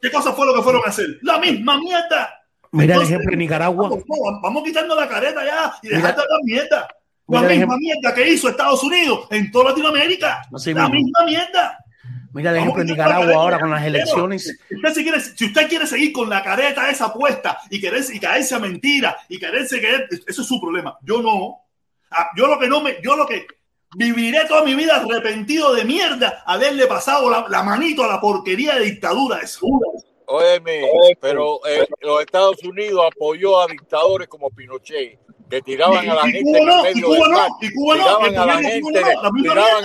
[0.00, 1.18] ¿Qué cosa fue lo que fueron a hacer?
[1.22, 2.38] La misma mierda.
[2.72, 3.88] Mira el ejemplo de Nicaragua.
[3.88, 6.88] Vamos, vamos- vamos quitando la careta ya y dejando la mierda.
[7.28, 10.42] La misma mierda que hizo Estados Unidos en toda Latinoamérica.
[10.50, 10.58] La
[10.88, 10.88] mismo.
[10.90, 11.78] misma mierda.
[12.34, 14.58] Mira el ejemplo en a Nicaragua ahora con las elecciones.
[14.68, 18.16] Si usted, si quiere, si usted quiere seguir con la careta esa puesta y, quererse,
[18.16, 20.98] y caerse a mentira y quererse querer, eso es su problema.
[21.02, 21.58] Yo no.
[22.10, 23.46] Ah, Yo lo que no me, yo lo que
[23.96, 28.76] viviré toda mi vida arrepentido de mierda haberle pasado la, la manito a la porquería
[28.76, 29.60] de dictadura esa.
[30.26, 30.88] Óyeme,
[31.20, 35.18] pero eh, los Estados Unidos apoyó a dictadores como Pinochet,
[35.52, 36.42] que tiraban Y- a la gente
[37.92, 38.36] tiraban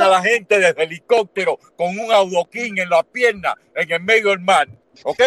[0.02, 4.40] a la gente, desde helicóptero con un audoquín en la pierna en el medio del
[4.40, 4.70] mar,
[5.04, 5.22] ¿ok?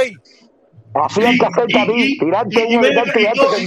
[0.95, 3.67] Así hay que hacer, David, tirarte y un helicóptero una porque-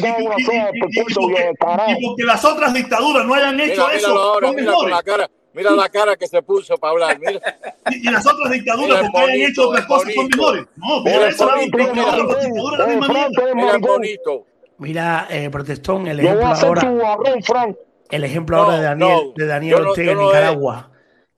[0.90, 1.30] viejo
[1.60, 1.92] carajo.
[1.92, 4.90] y porque las otras dictaduras no hayan hecho Mira, eso, míralo ahora, son mira con
[4.90, 7.40] la cara, mira la cara que se puso para hablar, mira.
[7.92, 10.66] Y, y las otras dictaduras, porque hayan hecho otras cosas, son mejores.
[10.76, 13.54] No, Mira eso la misma mierda.
[13.54, 14.48] Mira el bonito.
[14.84, 16.82] Mira, eh, Protestón, el Yo voy ejemplo ahora.
[16.82, 17.76] tu arroz, Frank.
[18.12, 20.92] El ejemplo No, ahora de Daniel, no, de Daniel Ortega en he- Nicaragua.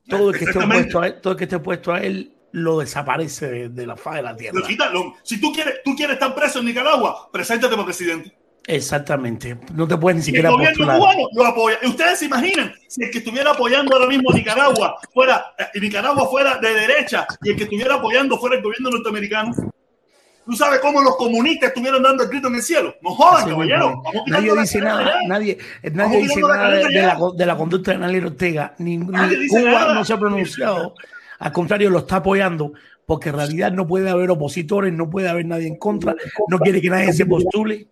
[0.10, 2.80] Todo el que esté opuesto a él, todo el que esté opuesto a él lo
[2.80, 4.60] desaparece de, de la faz de la tierra.
[4.92, 8.32] Lo si tú quieres, tú quieres estar preso en Nicaragua, preséntate para presidente.
[8.68, 9.58] Exactamente.
[9.74, 10.98] No te puedes ni el siquiera gobierno postular.
[10.98, 11.78] cubano lo apoya.
[11.84, 15.80] ¿Y ¿Ustedes se imaginan si el que estuviera apoyando ahora mismo a Nicaragua fuera, eh,
[15.80, 19.54] Nicaragua fuera de derecha y el que estuviera apoyando fuera el gobierno norteamericano?
[20.46, 22.96] ¿Tú sabes cómo los comunistas estuvieron dando el grito en el cielo?
[23.02, 24.02] No jodan, caballero.
[24.04, 25.58] Vamos Nadie dice nada, nadie,
[25.92, 28.76] nadie dice nada de, de la, de la conducta de Daniel Ortega.
[28.78, 29.94] Ni, ni Nadie dice Cuba nada.
[29.96, 30.94] no se ha pronunciado.
[31.40, 32.74] Al contrario, lo está apoyando
[33.06, 36.16] porque en realidad no puede haber opositores, no puede haber nadie en contra,
[36.48, 37.88] no quiere que nadie se postule.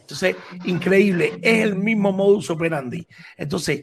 [0.00, 3.06] Entonces, increíble, es el mismo modus operandi.
[3.36, 3.82] Entonces,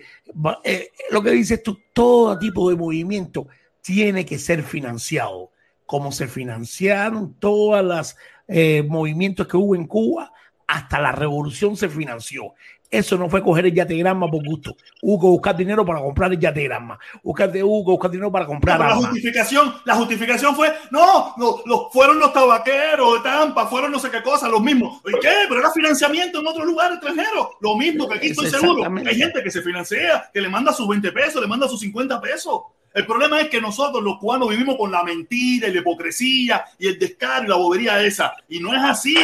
[0.64, 3.47] eh, lo que dices tú, todo tipo de movimiento
[3.81, 5.51] tiene que ser financiado,
[5.90, 8.16] como se financiaron todas las
[8.48, 10.32] eh, movimientos que hubo en Cuba,
[10.68, 12.53] hasta la revolución se financió.
[12.91, 14.76] Eso no fue coger el yategrama por gusto.
[15.02, 16.99] Hubo que buscar dinero para comprar el yategrama.
[17.24, 21.34] Buscar de hubo que buscar dinero para comprar Pero la justificación, la justificación fue, no,
[21.38, 25.02] no, los- fueron los tabaqueros de Tampa, fueron no sé qué cosa, los mismos.
[25.07, 25.34] ¿Y qué?
[25.48, 27.49] Pero era financiamiento en otro lugar extranjero.
[27.61, 28.84] Lo mismo que aquí Es estoy seguro.
[29.07, 32.22] Hay gente que se financia, que le manda sus 20 pesos, le manda sus 50
[32.22, 32.61] pesos.
[32.94, 36.88] El problema es que nosotros los cubanos vivimos con la mentira y la hipocresía y
[36.88, 38.34] el descaro y la bobería esa.
[38.48, 39.16] Y no es así.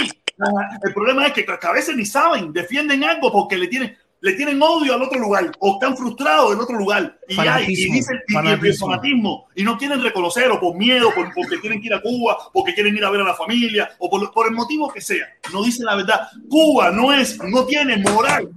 [0.83, 4.33] El problema es que, que a veces ni saben, defienden algo porque le tienen, le
[4.33, 7.17] tienen odio al otro lugar o están frustrados del otro lugar.
[7.27, 9.47] Y, hay, y dicen, y- y el fanatismo.
[9.55, 13.05] y no quieren reconocerlo por miedo, por, porque quieren ir a Cuba, porque quieren ir
[13.05, 15.25] a ver a la familia o por, por el motivo que sea.
[15.53, 16.27] No dicen la verdad.
[16.49, 18.49] Cuba no es, no tiene moral.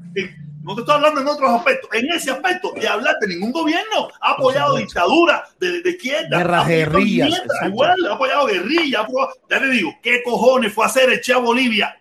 [0.69, 1.91] No te estoy hablando en otros aspectos.
[1.95, 6.37] En ese aspecto de hablar de ningún gobierno ha apoyado dictadura de, de izquierda.
[6.39, 7.43] Guerras, guerrillas.
[7.67, 8.47] Igual, ha apoyado
[9.01, 11.95] apoyado- Ya te digo, ¿qué cojones fue a hacer el Che a Bolivia?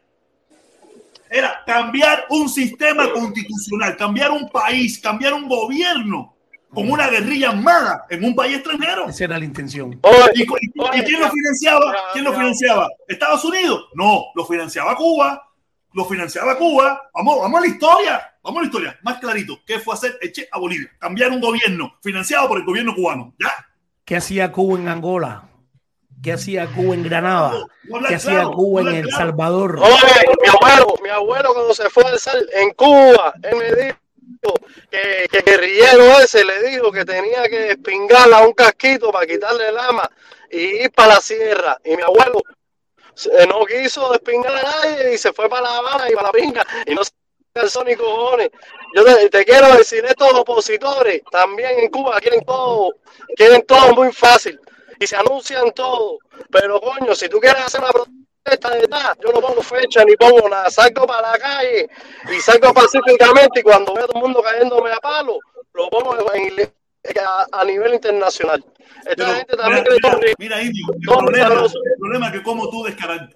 [1.29, 6.33] Era cambiar un sistema constitucional, cambiar un país, cambiar un gobierno
[6.73, 9.07] con una guerrilla armada en un país extranjero.
[9.09, 9.99] Esa era la intención.
[10.33, 10.67] ¿Y, cu- y-
[10.99, 11.95] y quién lo financiaba?
[12.13, 12.87] ¿Quién lo financiaba?
[13.07, 13.85] ¿Estados Unidos?
[13.93, 15.43] No, lo financiaba Cuba.
[15.93, 17.09] Lo financiaba Cuba.
[17.13, 18.33] Vamos, vamos a la historia.
[18.47, 18.99] Vamos a la historia.
[19.01, 19.59] Más clarito.
[19.65, 20.89] ¿Qué fue hacer el Che a Bolivia?
[20.97, 23.33] Cambiar un gobierno financiado por el gobierno cubano.
[23.37, 23.53] ¿Ya?
[24.05, 25.49] ¿Qué hacía Cuba en Angola?
[26.23, 27.67] ¿Qué hacía Cuba en Granada?
[28.07, 29.17] ¿Qué hacía claro, Cuba en El claro.
[29.17, 29.79] Salvador?
[29.79, 34.53] Oye, mi abuelo, mi abuelo cuando se fue al sal en Cuba, él me dijo
[34.89, 39.27] que, que el guerrillero ese le dijo que tenía que espingarle a un casquito para
[39.27, 40.09] quitarle el ama
[40.49, 41.77] y ir para la sierra.
[41.83, 42.41] Y mi abuelo
[43.25, 46.31] eh, no quiso despingar a nadie y se fue para La Habana y para la
[46.31, 47.11] pinga y no se
[47.57, 48.49] cansó ni cojones.
[48.95, 52.93] Yo te, te quiero decir, estos opositores también en Cuba quieren todo,
[53.35, 54.59] quieren todo muy fácil
[54.99, 56.19] y se anuncian todo.
[56.51, 60.15] Pero coño, si tú quieres hacer una protesta de verdad, yo no pongo fecha ni
[60.15, 60.69] pongo nada.
[60.69, 61.89] Salgo para la calle
[62.35, 65.37] y salgo pacíficamente y cuando veo a todo el mundo cayéndome a palo,
[65.73, 66.71] lo pongo en-
[67.25, 68.63] a, a nivel internacional.
[69.05, 71.79] Esta Pero, gente también mira, cree mira, que- mira, Indio, el problema, sabroso.
[71.85, 72.85] el problema es que cómo tú,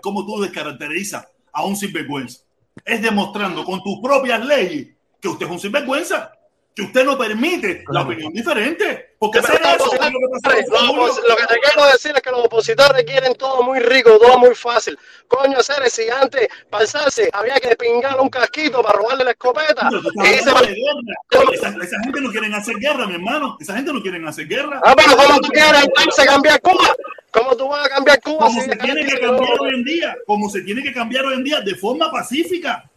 [0.01, 2.41] cómo tú descaracterizas a un sinvergüenza
[2.85, 6.33] es demostrando con tus propias leyes que usted es un sinvergüenza,
[6.73, 9.15] que usted no permite la opinión diferente.
[9.19, 13.35] Porque eso es lo que Los lo te quiero decir es que los opositores quieren
[13.35, 14.97] todo muy rico, todo muy fácil.
[15.27, 19.89] Coño, Ceres, si antes pasarse había que pingar un casquito para robarle la escopeta.
[19.91, 21.53] Y se guerra.
[21.53, 23.57] Esa, esa gente no quiere hacer guerra, mi hermano.
[23.59, 24.81] Esa gente no quiere hacer guerra.
[24.83, 26.95] Ah, pero ¿cómo tú quieres entonces cambiar Cuba?
[27.31, 28.47] ¿Cómo tú vas a cambiar Cuba?
[28.47, 31.35] como si se tiene que cambiar hoy en día, como se tiene que cambiar hoy
[31.35, 32.89] en día, de forma pacífica,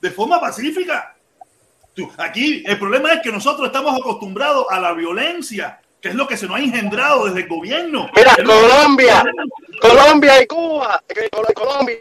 [0.00, 1.14] de forma pacífica.
[1.98, 6.28] Tú, Aquí el problema es que nosotros estamos acostumbrados a la violencia, que es lo
[6.28, 8.08] que se nos ha engendrado desde el gobierno.
[8.14, 9.24] Mira, Colombia,
[9.80, 11.02] Colombia y Cuba,
[11.56, 11.98] Colombia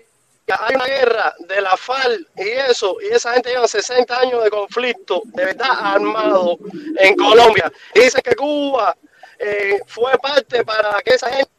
[0.59, 4.51] hay una guerra de la FARC y eso, y esa gente lleva 60 años de
[4.51, 6.59] conflicto, de verdad, armado
[6.99, 7.71] en Colombia.
[7.95, 8.95] Y dicen que Cuba
[9.39, 11.49] eh, fue parte para que esa gente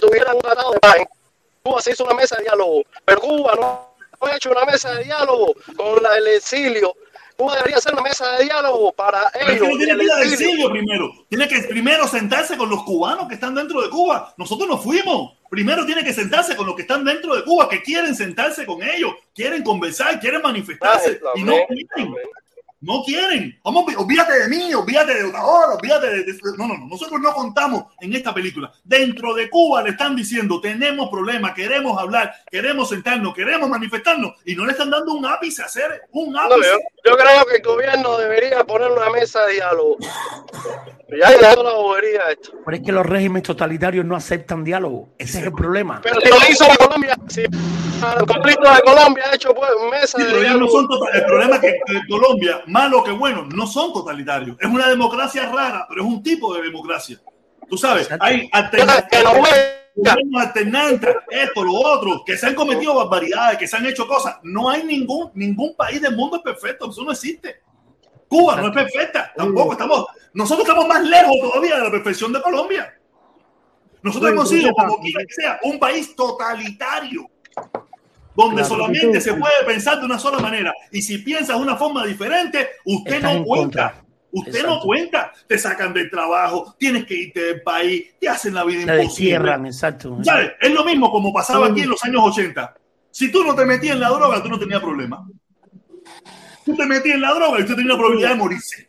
[0.00, 0.96] tuviera un tratado de paz.
[1.62, 3.94] Cuba se hizo una mesa de diálogo, pero Cuba no
[4.26, 6.94] ha hecho una mesa de diálogo con la del exilio.
[7.36, 9.68] Cuba debería hacer una mesa de diálogo para Pero ellos.
[9.68, 10.48] no tiene que ir al exilio.
[10.48, 11.10] exilio primero.
[11.28, 14.32] Tiene que primero sentarse con los cubanos que están dentro de Cuba.
[14.36, 15.32] Nosotros no fuimos.
[15.50, 18.82] Primero tiene que sentarse con los que están dentro de Cuba, que quieren sentarse con
[18.82, 21.20] ellos, quieren conversar, quieren manifestarse.
[21.36, 22.14] y no quieren.
[22.84, 23.58] No quieren.
[23.64, 26.86] Vamos, olvídate de mí, olvídate de Otaola, olvídate de, de- No, no, no.
[26.86, 28.70] Nosotros no contamos en esta película.
[28.84, 34.34] Dentro de Cuba le están diciendo, tenemos problemas, queremos hablar, queremos sentarnos, queremos manifestarnos.
[34.44, 36.68] Y no le están dando un ápice a hacer un No, ápice.
[36.68, 39.96] yo, yo creo que el gobierno debería poner una mesa de diálogo.
[41.08, 42.52] Ya hay la bobería esto.
[42.64, 45.10] Pero es que los regímenes totalitarios no aceptan diálogo.
[45.18, 46.00] Ese es el problema.
[46.02, 50.18] Pero si lo hizo la Colombia, si el conflicto de Colombia ha hecho pues mesa
[50.18, 50.72] Sí, de pero ellos no diálogo.
[50.72, 54.56] son tota- El problema es que Colombia, malo que bueno, no son totalitarios.
[54.60, 57.20] Es una democracia rara, pero es un tipo de democracia.
[57.68, 59.20] Tú sabes, hay alternantes,
[61.30, 64.36] esto, lo otro, que se han cometido barbaridades, que se han hecho cosas.
[64.42, 67.60] No hay ningún, ningún país del mundo perfecto, eso no existe.
[68.28, 72.42] Cuba no es perfecta, tampoco estamos, nosotros estamos más lejos todavía de la perfección de
[72.42, 72.94] Colombia.
[74.02, 77.30] Nosotros hemos sido, como quiera que sea, un país totalitario
[78.36, 80.74] donde Claro, solamente se puede pensar de una sola manera.
[80.90, 83.82] Y si piensas de una forma diferente, usted no en cuenta.
[83.90, 84.04] contra.
[84.32, 84.74] Usted Exacto.
[84.74, 85.32] no cuenta.
[85.46, 89.04] Te sacan del trabajo, tienes que irte del país, te hacen la vida Te imposible.
[89.04, 90.18] destierran, exacto.
[90.24, 90.50] ¿Sabes?
[90.60, 92.74] Es lo mismo como pasaba aquí en los años 80.
[93.12, 95.24] Si tú no te metías en la droga, tú no tenías problema.
[96.64, 98.86] Tú te metías en la droga y usted tenía una probabilidad de morirse.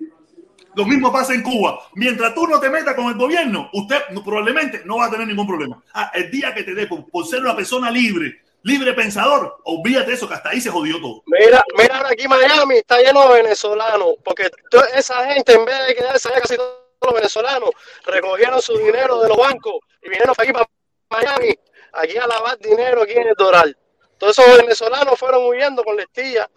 [0.75, 1.79] Lo mismo pasa en Cuba.
[1.93, 5.47] Mientras tú no te metas con el gobierno, usted probablemente no va a tener ningún
[5.47, 5.81] problema.
[5.93, 10.27] Ah, el día que te dé por, ser una persona libre, libre pensador, olvídate eso,
[10.27, 11.23] que hasta ahí se jodió todo.
[11.27, 15.95] Mira, mira aquí Miami está lleno de venezolanos, porque toda esa gente en vez de
[15.95, 17.69] quedarse allá casi todos los venezolanos
[18.05, 20.67] recogieron su dinero de los bancos y vinieron aquí para
[21.09, 21.55] Miami,
[21.93, 23.77] aquí a lavar dinero aquí en el Doral.
[24.17, 26.49] Todos esos venezolanos fueron huyendo con la estilla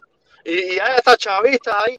[0.44, 1.98] y, y hay hasta chavistas ahí.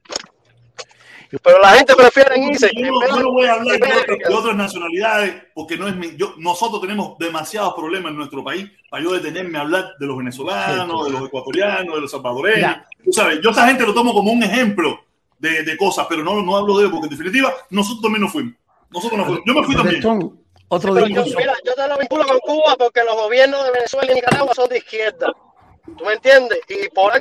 [1.43, 2.71] Pero la gente prefiere irse.
[2.75, 5.95] Yo no, yo no voy a hablar de, otras- de otras nacionalidades porque no es
[5.95, 10.05] mi, yo, nosotros tenemos demasiados problemas en nuestro país para yo detenerme a hablar de
[10.07, 12.77] los venezolanos, de los ecuatorianos, de los salvadoreños.
[13.03, 14.99] Tú sabes, yo a esa gente lo tomo como un ejemplo
[15.37, 18.31] de, de cosas, pero no, no hablo de ellos porque en definitiva nosotros también nos
[18.31, 18.55] fuimos.
[18.89, 19.43] Nosotros nos fuimos.
[19.45, 20.03] Yo me fui también.
[20.71, 21.37] Otro Pero yo, discurso.
[21.39, 24.67] mira, yo te lo vinculo con Cuba porque los gobiernos de Venezuela y Nicaragua son
[24.69, 25.31] de izquierda.
[25.97, 26.59] ¿Tú me entiendes?
[26.69, 27.13] Y por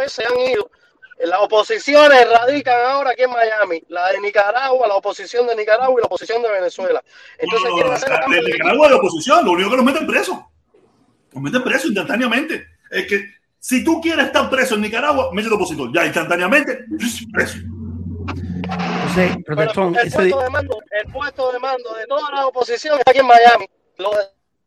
[0.00, 0.70] eso se han ido.
[1.18, 3.82] Las oposiciones radican ahora aquí en Miami.
[3.88, 7.02] La de Nicaragua, la oposición de Nicaragua y la oposición de Venezuela.
[7.38, 10.06] Entonces No, quieren hacer la- de de- Nicaragua de oposición, lo único que los meten
[10.06, 10.50] preso.
[11.32, 12.66] Los meten preso instantáneamente.
[12.90, 13.24] Es que
[13.60, 15.90] si tú quieres estar preso en Nicaragua, métete opositor.
[15.94, 16.86] Ya instantáneamente,
[17.32, 17.58] preso.
[19.14, 23.10] Entonces, Protestón, el puesto de mando, el puesto de mando de toda la oposición está
[23.10, 23.66] aquí en Miami.
[23.98, 24.24] Lo de,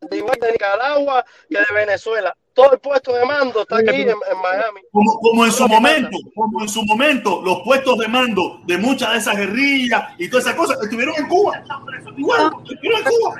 [0.09, 2.35] de igual de Nicaragua que de Venezuela.
[2.55, 4.79] Todo el puesto de mando está aquí en, en Miami.
[4.91, 9.11] Como, como en su momento, como en su momento, los puestos de mando de muchas
[9.11, 11.61] de esas guerrillas y todas esas cosas estuvieron en Cuba.
[12.15, 13.35] Igual, estuvieron en Cuba.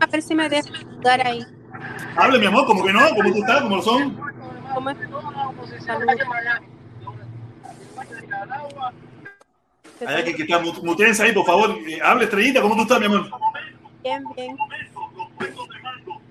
[0.00, 1.44] A ver si me deja jugar ahí.
[2.16, 4.16] Hable, mi amor, como que no, como tú estás, como lo son.
[4.72, 4.96] ¿Cómo es?
[10.06, 11.76] Hay que, que está, mu- mutéense ahí, por favor.
[11.88, 13.28] Eh, hable, estrellita, ¿cómo tú estás, mi amor?
[14.02, 14.56] Bien, bien.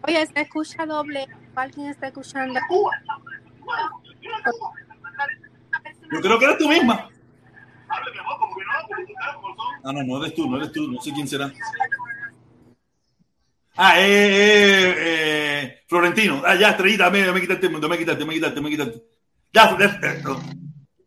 [0.07, 1.27] Oye, se escucha doble.
[1.55, 2.59] ¿Alguien está escuchando?
[6.11, 7.09] Yo creo que eres tú misma.
[9.83, 11.51] Ah, no, no eres tú, no eres tú, no sé quién será.
[13.75, 16.41] Ah, eh, eh, eh, Florentino.
[16.45, 19.03] Ah, ya, estrellita, me, me quitaste, me quitaste, me quitaste, me quitaste.
[19.53, 19.71] Ya,
[20.23, 20.39] no.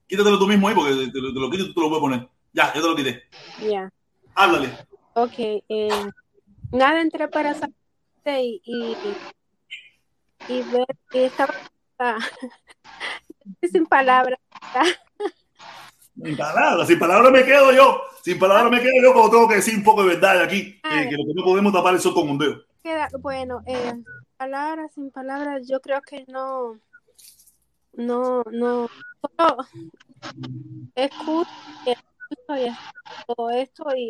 [0.06, 1.98] quítatelo tú mismo ahí porque te, lo- te lo quito y tú te lo voy
[1.98, 2.28] a poner.
[2.52, 3.23] Ya, yo te lo quité.
[3.70, 3.90] Ya.
[4.34, 4.70] Háblale.
[5.14, 5.34] Ok.
[5.39, 5.89] eh,
[6.73, 7.55] nada, entré para
[8.26, 8.97] y, y,
[10.48, 10.86] y ver.
[11.12, 11.55] Y estaba.
[11.98, 12.18] ah,
[13.73, 14.39] sin palabras.
[16.23, 18.00] Sin palabras, sin palabras me quedo yo.
[18.23, 20.81] Sin palabras me quedo yo como tengo que decir un poco de verdad aquí.
[20.81, 22.64] Que, que lo que no podemos tapar eso con un dedo.
[23.20, 23.94] Bueno, eh,
[24.36, 26.78] palabras sin palabras, yo creo que no,
[27.94, 28.90] no, no,
[29.39, 29.66] solo
[30.94, 31.50] escucho,
[31.86, 34.08] escucho esto y,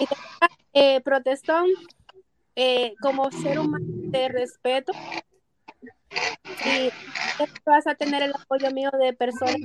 [0.00, 0.08] y
[0.74, 1.66] eh, protestón
[2.56, 4.92] eh, como ser humano de respeto
[6.64, 6.88] y
[7.64, 9.56] vas a tener el apoyo mío de personas,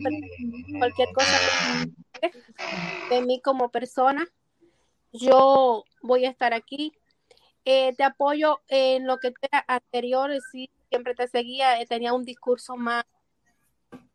[0.78, 1.38] cualquier cosa
[2.22, 2.32] que-
[3.10, 4.28] de mí como persona
[5.14, 6.94] yo voy a estar aquí.
[7.66, 12.24] Eh, te apoyo en lo que sea anterior, sí, siempre te seguía, eh, tenía un
[12.24, 13.04] discurso más,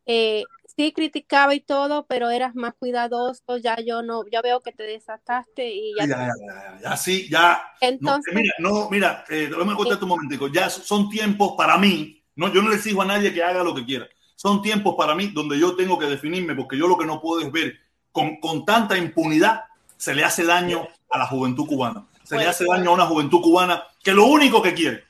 [0.06, 0.44] eh,
[0.76, 4.82] sí criticaba y todo, pero eras más cuidadoso, ya yo no, ya veo que te
[4.84, 6.06] desataste y ya.
[6.06, 7.62] Ya, ya, ya, ya, sí, ya.
[7.80, 10.48] Entonces- no, mira, no, mira, eh, déjame contarte un momentico.
[10.48, 12.22] Ya son tiempos para mí.
[12.36, 14.06] No, yo no le exijo a nadie que haga lo que quiera.
[14.34, 17.40] Son tiempos para mí donde yo tengo que definirme, porque yo lo que no puedo
[17.40, 17.74] es ver
[18.12, 19.62] con, con tanta impunidad
[19.96, 22.06] se le hace daño a la juventud cubana.
[22.22, 25.04] Se le Pues- hace daño a una juventud cubana que lo único que quiere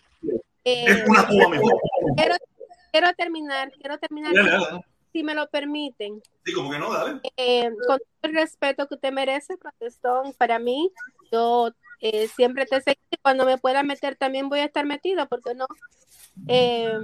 [0.64, 1.72] Eh, es una Cuba mejor.
[2.16, 2.34] quiero,
[2.96, 4.84] quiero terminar, quiero terminar, Dale, dale, dale.
[5.12, 6.22] si me lo permiten.
[6.44, 7.20] Sí, como que no, dale.
[7.36, 10.90] Eh, con todo el respeto que usted merece, protestón, para mí,
[11.30, 12.96] yo eh, siempre te seguí.
[13.22, 15.66] Cuando me pueda meter también voy a estar metida, porque no.
[16.48, 16.98] Eh,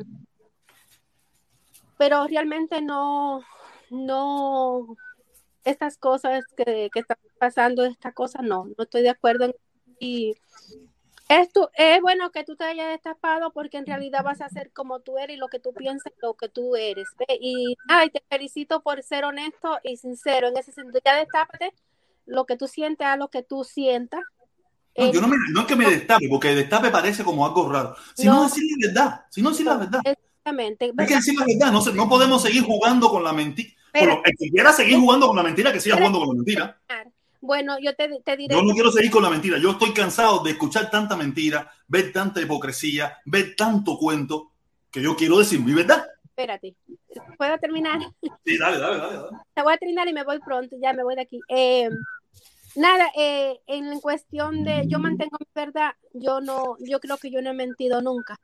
[1.99, 3.43] pero realmente no,
[3.91, 4.97] no,
[5.65, 9.45] estas cosas que, que están pasando, estas cosas no, no estoy de acuerdo.
[9.45, 9.55] En,
[10.01, 10.35] y
[11.41, 15.01] esto es bueno que tú te hayas destapado porque en realidad vas a ser como
[15.01, 17.09] tú eres y lo que tú piensas, lo que tú eres.
[17.41, 21.01] Y ay, te felicito por ser honesto y sincero en ese sentido.
[21.05, 21.73] Ya destápate
[22.27, 24.21] lo que tú sientes a lo que tú sientas.
[24.97, 27.71] No, Eh, yo no, me- no es que me destape, porque destape parece como algo
[27.73, 27.97] raro.
[28.15, 28.43] Si no, No.
[28.45, 30.01] decir la verdad, si no decir la verdad.
[30.05, 30.93] Exactamente.
[30.99, 33.71] Hay que decir la verdad, no, no podemos seguir jugando con la mentira.
[33.93, 36.35] Pero- Bueno, el que quiera seguir jugando con la mentira, que siga jugando con la
[36.35, 36.81] mentira.
[37.43, 38.55] Bueno, yo te, te diré.
[38.55, 39.59] Yo no quiero seguir con la mentira.
[39.59, 44.53] Yo estoy cansado de escuchar tanta mentira, ver tanta hipocresía, ver tanto cuento,
[44.93, 46.07] que yo quiero decir mi verdad.
[46.25, 46.77] Espérate,
[47.37, 47.99] ¿puedo terminar?
[48.45, 49.17] Sí, dale, dale, dale.
[49.17, 49.37] dale.
[49.55, 51.41] Te voy a terminar y me voy pronto, ya me voy de aquí.
[51.49, 51.91] Eh,
[52.77, 57.43] nada, eh, en cuestión de yo mantengo mi verdad, yo no, yo creo que yo
[57.43, 58.39] no he mentido nunca.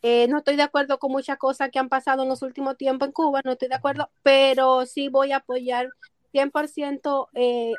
[0.00, 3.06] Eh, no estoy de acuerdo con muchas cosas que han pasado en los últimos tiempos
[3.08, 5.90] en Cuba, no estoy de acuerdo, pero sí voy a apoyar
[6.32, 7.74] 100% eh,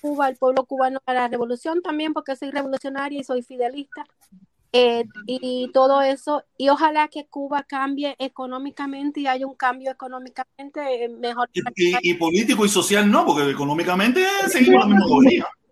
[0.00, 4.04] Cuba, el pueblo cubano, a la revolución también, porque soy revolucionaria y soy fidelista.
[4.72, 11.04] eh, y todo eso, y ojalá que Cuba cambie económicamente y haya un cambio económicamente
[11.04, 11.48] eh, mejor.
[11.76, 15.46] Y, y político y social no, porque económicamente seguimos la misma.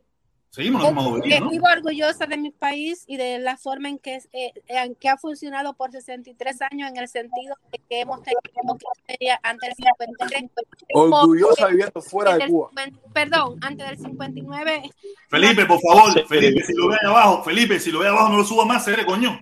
[0.55, 1.49] Seguimos la misma bobería, ¿no?
[1.49, 5.17] Vivo orgullosa de mi país y de la forma en que, eh, en que ha
[5.17, 10.51] funcionado por 63 años en el sentido de que hemos tenido democracia antes del 53.
[10.93, 12.69] Orgullosa porque viviendo fuera de Cuba.
[12.69, 14.83] 50 Perdón, antes del 59.
[15.31, 18.37] Felipe, por favor, Felipe, si lo ve ahí abajo, Felipe, si lo ve abajo, no
[18.37, 19.41] lo suba más, seré coño.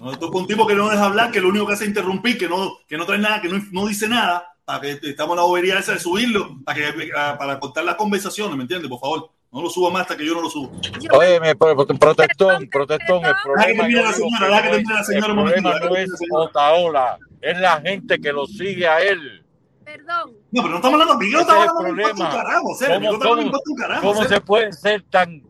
[0.00, 1.90] No, esto es un tipo que no deja hablar, que lo único que hace es
[1.90, 5.34] interrumpir, que no, que no trae nada, que no, no dice nada, para que estamos
[5.34, 8.88] en la bobería esa de subirlo, para, que, para cortar las conversaciones, ¿me entiendes?
[8.88, 10.70] Por favor, no lo suba más hasta que yo no lo subo.
[11.12, 14.68] Oye, me- pro- pro- protestón, protestón, el que problema, yo la señora, que deja que
[14.68, 16.38] no termine la señora el problema que no es la.
[16.38, 19.44] Otaola, es la gente que lo sigue a él.
[19.84, 20.32] Perdón.
[20.52, 21.46] No, pero no estamos hablando, de un
[21.78, 22.30] problema.
[22.30, 25.42] carajo, serio, ¿Cómo, Miguel no estamos cómo- se puede ser tan...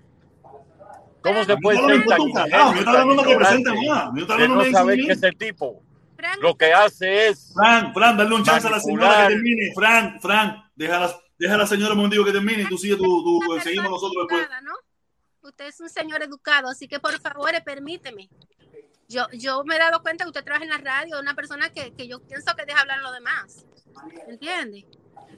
[1.20, 3.70] ¿Cómo se puede no ser tan un carajo, yo ingenuo, estaba tan hablando que presente
[3.70, 5.82] ignorante más, yo estaba de hablando no de saber que ese tipo
[6.40, 9.72] lo que hace es Fran, Fran, dale un chance a la señora que termine.
[9.74, 12.96] Fran, Fran, deja a la, deja a la señora un que termine y tú sigue
[12.96, 14.48] tu, tu- seguimos nosotros después.
[15.40, 18.28] Usted es un señor educado, así que por favor, eh, permíteme.
[19.08, 21.94] Yo, yo me he dado cuenta que usted trabaja en la radio, una persona que,
[21.94, 23.64] que yo pienso que deja hablar lo demás.
[24.26, 24.84] ¿Entiende?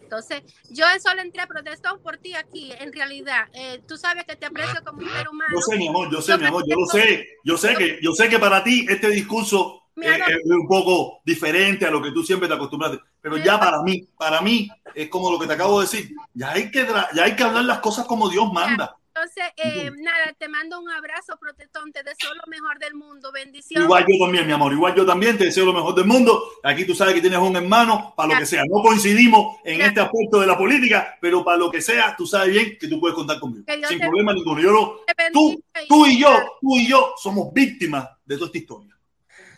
[0.03, 3.47] Entonces, yo solo entré a protestar por ti aquí, en realidad.
[3.53, 5.51] Eh, tú sabes que te aprecio como un ser humano.
[5.55, 7.29] Yo sé, mi amor, yo sé, mi amor, yo lo sé.
[7.45, 11.87] Yo sé que, yo sé que para ti este discurso es, es un poco diferente
[11.87, 12.99] a lo que tú siempre te acostumbraste.
[13.21, 16.15] Pero ya para mí, para mí, es como lo que te acabo de decir.
[16.35, 18.97] Ya hay que, ya hay que hablar las cosas como Dios manda.
[19.13, 23.85] Entonces, eh, nada, te mando un abrazo, protestón, te deseo lo mejor del mundo, bendiciones.
[23.85, 26.43] Igual yo también, mi amor, igual yo también te deseo lo mejor del mundo.
[26.63, 28.63] Aquí tú sabes que tienes un hermano para lo que sea.
[28.65, 32.53] No coincidimos en este aspecto de la política, pero para lo que sea, tú sabes
[32.53, 33.65] bien que tú puedes contar conmigo.
[33.89, 34.61] Sin te- problema ninguno.
[34.61, 38.97] Yo te tú, tú y yo, tú y yo somos víctimas de toda esta historia.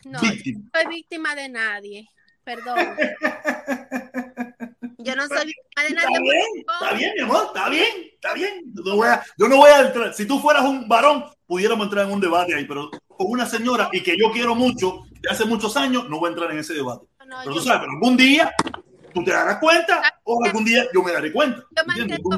[0.04, 2.08] No soy víctima de nadie,
[2.44, 2.78] perdón.
[4.98, 6.20] Yo no soy víctima de Está nadie.
[6.20, 8.62] bien, está bien, mi amor, está bien, está bien.
[8.72, 10.14] Yo no voy a, yo no voy a entrar.
[10.14, 13.88] Si tú fueras un varón, pudiéramos entrar en un debate ahí, pero con una señora
[13.92, 16.74] y que yo quiero mucho, de hace muchos años, no voy a entrar en ese
[16.74, 17.04] debate.
[17.18, 18.52] pero tú sabes, pero algún día
[19.12, 21.64] tú te darás cuenta o algún día yo me daré cuenta.
[21.70, 22.30] Yo mantengo,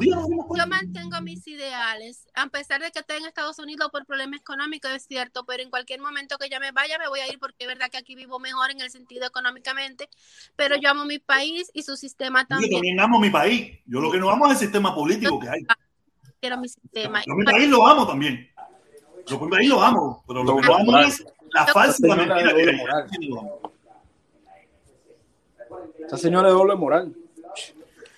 [0.47, 0.91] cuenta.
[0.93, 5.05] yo mis ideales, a pesar de que estoy en Estados Unidos por problemas económicos, es
[5.05, 7.67] cierto, pero en cualquier momento que ya me vaya me voy a ir porque es
[7.67, 10.09] verdad que aquí vivo mejor en el sentido económicamente,
[10.55, 12.71] pero yo amo mi país y su sistema Yo también.
[12.71, 13.79] también amo mi país.
[13.85, 15.65] Yo lo que no amo es el sistema político que hay.
[16.39, 17.23] Quiero mi sistema.
[17.25, 18.49] Yo mi país lo amo también.
[19.25, 22.15] Yo mi país lo amo, pero lo que no amo es la falsa y la
[22.15, 22.79] mentira que hay.
[26.07, 27.13] Esa señora de doble moral.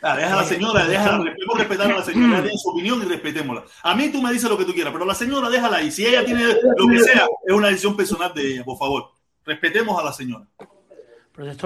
[0.02, 3.06] Ah, deja a la señora, déjala, debemos respetar a la señora, tiene su opinión y
[3.06, 3.64] respetémosla.
[3.82, 6.06] A mí tú me dices lo que tú quieras, pero la señora déjala y si
[6.06, 6.44] ella tiene
[6.78, 9.10] lo que sea, es una decisión personal de ella, por favor.
[9.44, 10.46] Respetemos a la señora.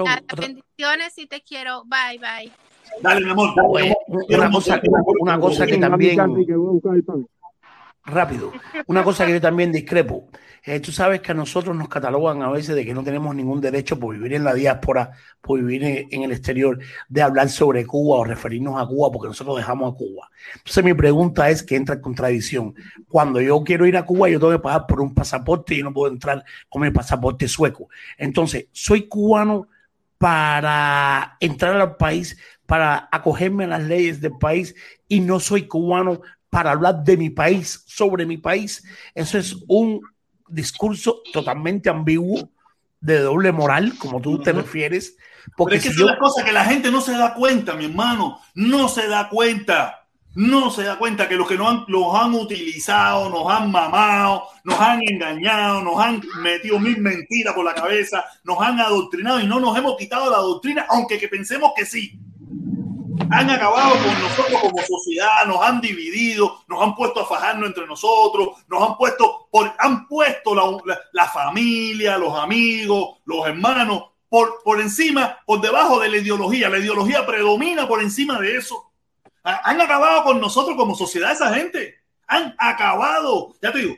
[0.02, 1.84] Otra- bendiciones y te quiero.
[1.84, 2.50] Bye, bye.
[3.02, 3.50] Dale, mi amor.
[4.28, 4.80] Una cosa,
[5.20, 6.16] una cosa que también
[8.04, 8.52] rápido,
[8.86, 10.28] una cosa que yo también discrepo.
[10.64, 13.60] Eh, tú sabes que a nosotros nos catalogan a veces de que no tenemos ningún
[13.60, 18.18] derecho por vivir en la diáspora, por vivir en, el exterior, de hablar sobre Cuba
[18.18, 20.30] o referirnos a Cuba porque nosotros dejamos a Cuba.
[20.54, 22.74] Entonces mi pregunta es que entra en contradicción.
[23.08, 25.84] Cuando yo quiero ir a Cuba, yo tengo que pagar por un pasaporte y yo
[25.84, 27.88] no puedo entrar con mi pasaporte sueco.
[28.16, 29.66] Entonces, soy cubano
[30.16, 34.76] para entrar al país, para acogerme a las leyes del país
[35.08, 36.20] y no soy cubano
[36.52, 38.84] para hablar de mi país, sobre mi país.
[39.14, 40.02] Eso es un
[40.46, 42.50] discurso totalmente ambiguo,
[43.00, 45.16] de doble moral, como tú te refieres.
[45.16, 47.12] Pero Porque es que si esa es yo, la cosa que la gente no se
[47.12, 48.38] da cuenta, mi hermano.
[48.54, 50.06] No se da cuenta.
[50.34, 54.42] No se da cuenta que los que nos han, los han utilizado, nos han mamado,
[54.64, 59.46] nos han engañado, nos han metido mil mentiras por la cabeza, nos han adoctrinado y
[59.46, 62.20] no nos hemos quitado la doctrina, aunque que pensemos que sí.
[63.30, 67.86] Han acabado con nosotros como sociedad, nos han dividido, nos han puesto a fajarnos entre
[67.86, 74.04] nosotros, nos han puesto, por, han puesto la, la- la familia, los amigos, los hermanos,
[74.28, 76.68] por, por encima, por debajo de la ideología.
[76.68, 78.90] La ideología predomina por encima de eso.
[79.44, 81.96] Ha- Han acabado con nosotros como sociedad esa gente.
[82.28, 83.54] Han acabado.
[83.60, 83.94] Ya te digo,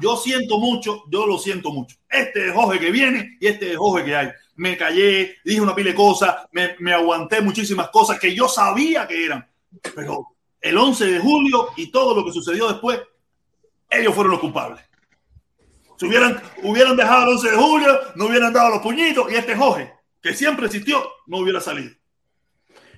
[0.00, 1.96] yo siento mucho, yo lo siento mucho.
[2.08, 4.28] Este es Jorge que viene y este es Jorge que hay.
[4.56, 9.06] Me callé, dije una pila de cosas, me, me aguanté muchísimas cosas que yo sabía
[9.06, 9.46] que eran.
[9.94, 13.00] Pero el 11 de julio y todo lo que sucedió después,
[13.90, 14.82] ellos fueron los culpables.
[15.98, 19.56] Si hubieran, hubieran dejado el 11 de julio, no hubieran dado los puñitos y este
[19.56, 21.94] Jorge, que siempre existió, no hubiera salido.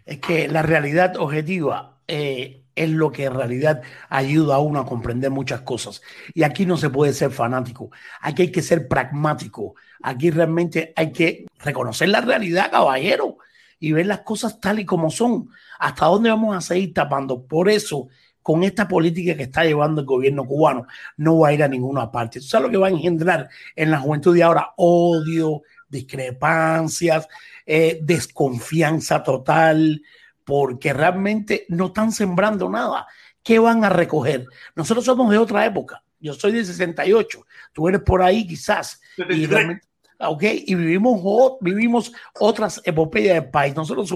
[0.04, 4.86] es que la realidad objetiva eh, es lo que en realidad ayuda a uno a
[4.86, 6.02] comprender muchas cosas.
[6.34, 7.90] Y aquí no se puede ser fanático,
[8.20, 13.38] aquí hay que ser pragmático, aquí realmente hay que reconocer la realidad, caballero,
[13.80, 15.50] y ver las cosas tal y como son.
[15.78, 17.46] ¿Hasta dónde vamos a seguir tapando?
[17.46, 18.08] Por eso,
[18.42, 22.10] con esta política que está llevando el gobierno cubano, no va a ir a ninguna
[22.10, 22.40] parte.
[22.40, 24.72] ¿Tú sabes lo que va a engendrar en la juventud de ahora?
[24.76, 27.28] Odio, discrepancias,
[27.66, 30.02] eh, desconfianza total,
[30.48, 33.06] porque realmente no están sembrando nada.
[33.42, 34.46] ¿Qué van a recoger?
[34.74, 36.02] Nosotros somos de otra época.
[36.18, 37.44] Yo soy de 68,
[37.74, 38.98] tú eres por ahí quizás.
[39.18, 39.50] Y 73.
[39.50, 39.86] realmente-
[40.20, 41.20] Ok, y vivimos,
[41.60, 43.76] vivimos otras epopeyas del país.
[43.76, 44.08] Nosotros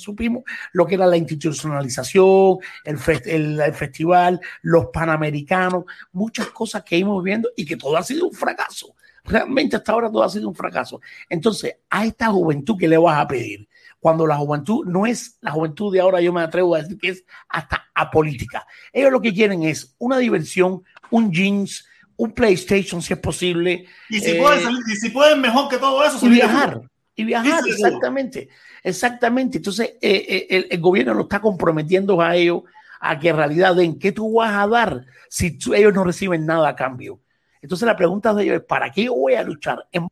[0.00, 0.42] supimos
[0.72, 7.50] lo que era la institucionalización, el- el festival, los panamericanos, muchas cosas que íbamos viendo
[7.54, 8.94] y que todo ha sido un fracaso.
[9.24, 11.00] Realmente hasta ahora todo ha sido un fracaso.
[11.28, 13.68] Entonces, a esta juventud que le vas a pedir,
[14.04, 17.08] cuando la juventud no es la juventud de ahora, yo me atrevo a decir que
[17.08, 18.66] es hasta apolítica.
[18.92, 23.86] Ellos lo que quieren es una diversión, un jeans, un PlayStation si es posible.
[24.10, 26.82] Y si, eh, pueden salir, y si pueden mejor que todo eso, y viajar.
[27.16, 28.50] Y viajar, exactamente.
[28.82, 29.56] Exactamente.
[29.56, 32.64] Entonces, eh, eh, el, el gobierno lo está comprometiendo a ellos
[33.00, 36.44] a que en realidad den qué tú vas a dar si tú- ellos no reciben
[36.44, 37.20] nada a cambio.
[37.62, 40.06] Entonces, la pregunta de ellos es: ¿para qué yo voy a luchar en,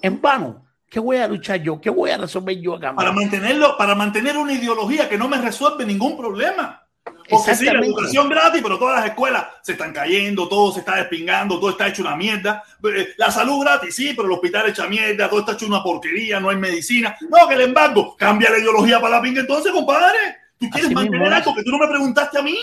[0.00, 0.64] en vano?
[0.88, 1.80] ¿Qué voy a luchar yo?
[1.80, 2.96] ¿Qué voy a resolver yo a cambio?
[2.96, 6.82] Para mantenerlo, para mantener una ideología que no me resuelve ningún problema.
[7.28, 10.96] Porque sí, la educación gratis, pero todas las escuelas se están cayendo, todo se está
[10.96, 12.62] despingando, todo está hecho una mierda.
[12.84, 16.40] Eh, La salud gratis, sí, pero el hospital hecha mierda, todo está hecho una porquería,
[16.40, 17.16] no hay medicina.
[17.28, 20.18] No, que el embargo, cambia la ideología para la pinga entonces, compadre.
[20.58, 22.58] Tú quieres Así mantener algo que tú no me preguntaste a mí.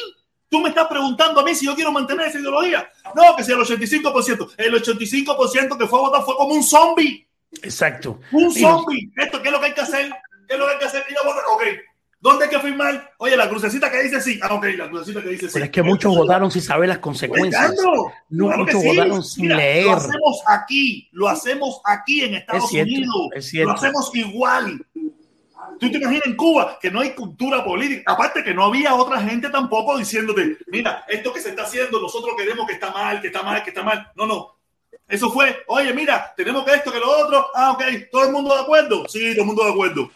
[0.50, 2.90] Tú me estás preguntando a mí si yo quiero mantener esa ideología.
[3.16, 4.54] No, que si el 85%.
[4.58, 7.25] El 85% que fue votado fue como un zombie.
[7.64, 8.20] Exacto.
[8.32, 9.12] Un Mira, zombie.
[9.18, 10.10] Esto, ¿qué es lo que hay que hacer?
[10.48, 11.04] ¿Qué es lo que hay que hacer?
[11.10, 11.44] Ir a votar.
[11.52, 11.64] Ok.
[12.20, 13.14] ¿Dónde hay que firmar?
[13.20, 14.40] Oye, la crucecita que dice sí.
[14.42, 15.54] Ah, ok, la crucecita que dice sí.
[15.54, 17.70] Pero es que muchos votaron sin saber las consecuencias.
[17.70, 18.88] Ricardo, No, claro muchos sí.
[18.88, 19.86] votaron sin Mira, leer.
[19.86, 23.18] Lo hacemos aquí, lo hacemos aquí en Estados Es cierto, Unidos.
[23.36, 23.72] es cierto.
[23.72, 24.86] Lo hacemos igual.
[25.80, 28.04] Tú te imaginas en Cuba que no hay cultura política.
[28.12, 32.34] Aparte que no había otra gente tampoco diciéndote, mira, esto que se está haciendo, nosotros
[32.38, 34.12] queremos que está mal, que está mal, que está mal.
[34.16, 34.56] No, no.
[35.08, 37.48] Eso fue, oye, mira, tenemos que esto, que lo otro.
[37.54, 39.08] Ah, ok, todo el mundo de acuerdo.
[39.08, 40.10] Sí, todo el mundo de acuerdo.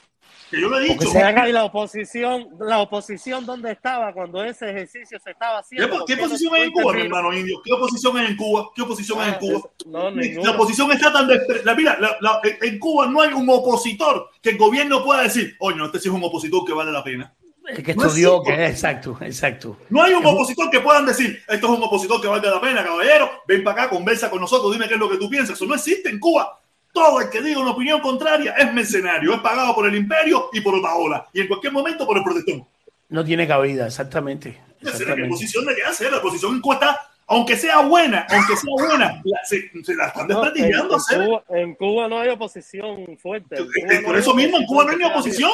[0.49, 1.13] Que yo lo he dicho.
[1.13, 5.77] Ven acá, y la oposición, la oposición, ¿dónde estaba cuando ese ejercicio se estaba ¿Qué,
[5.77, 6.05] haciendo?
[6.05, 7.61] qué ¿Por no posición hay en Cuba, mi hermano indio?
[7.63, 8.69] ¿Qué oposición hay en Cuba?
[8.75, 9.69] ¿Qué oposición hay en Cuba?
[9.85, 10.09] No.
[10.09, 14.31] La oposición está tan despre- la, mira, la- la- en Cuba no hay un opositor
[14.41, 17.03] que el gobierno pueda decir, oye, no, este sí es un opositor que vale la
[17.03, 17.31] pena.
[17.69, 18.55] El que No estudió, existe.
[18.55, 19.77] que exacto, exacto.
[19.89, 22.83] No hay un opositor que puedan decir, esto es un opositor que valga la pena,
[22.83, 25.55] caballero, ven para acá, conversa con nosotros, dime qué es lo que tú piensas.
[25.55, 26.59] Eso no existe en Cuba.
[26.91, 30.61] Todo el que diga una opinión contraria es mercenario, es pagado por el imperio y
[30.61, 31.27] por Otaola.
[31.33, 32.67] Y en cualquier momento por el protestón.
[33.09, 34.59] No tiene cabida, exactamente.
[34.81, 36.11] Es la posición de qué hacer.
[36.11, 36.99] La posición en Cuba está
[37.31, 40.93] Aunque sea buena, aunque sea buena, la- se, se la están No, en, desprestigiando.
[40.95, 41.25] en hacer.
[41.27, 43.55] Cuba, en Cuba no hay oposición fuerte.
[43.57, 45.51] Eh, no Por eso mismo en Cuba no hay ni que oposición.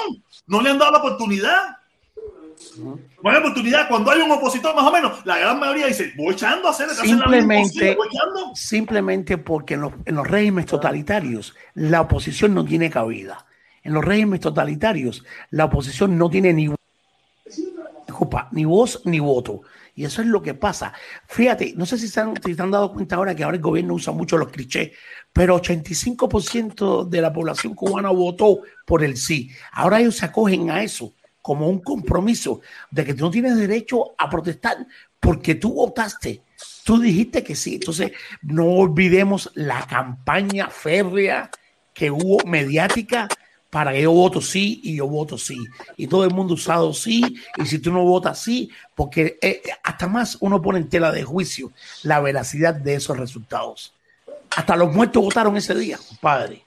[0.48, 1.58] No le han dado la oportunidad.
[3.24, 3.88] Hay oportunidad.
[3.88, 6.88] Cuando hay un opositor, más o menos, la gran mayoría dice, voy echando a hacer
[6.88, 8.56] la Simplemente, voy echando.
[8.56, 13.46] simplemente porque en los, en los regímenes totalitarios la oposición no tiene cabida.
[13.84, 16.70] En los regímenes totalitarios la oposición no tiene ni,
[18.06, 19.62] disculpa, ni voz ni voto.
[19.98, 20.92] Y eso es lo que pasa.
[21.28, 23.64] Fíjate, no sé si se han, si se han dado cuenta ahora que ahora el
[23.64, 24.92] gobierno usa mucho los clichés,
[25.32, 29.52] pero 85% de la población cubana votó por el sí.
[29.72, 31.14] Ahora ellos se acogen a eso
[31.46, 34.88] como un compromiso de que tú no tienes derecho a protestar
[35.20, 36.42] porque tú votaste.
[36.84, 37.76] Tú dijiste que sí.
[37.76, 41.52] Entonces, no olvidemos la campaña férrea
[41.94, 43.28] que hubo mediática
[43.70, 45.64] para que yo voto sí y yo voto sí.
[45.98, 47.38] Y todo el mundo usado sí.
[47.58, 51.22] Y si tú no votas sí, porque eh, hasta más uno pone en tela de
[51.22, 53.94] juicio la veracidad de esos resultados.
[54.50, 56.65] Hasta los muertos votaron ese día, compadre.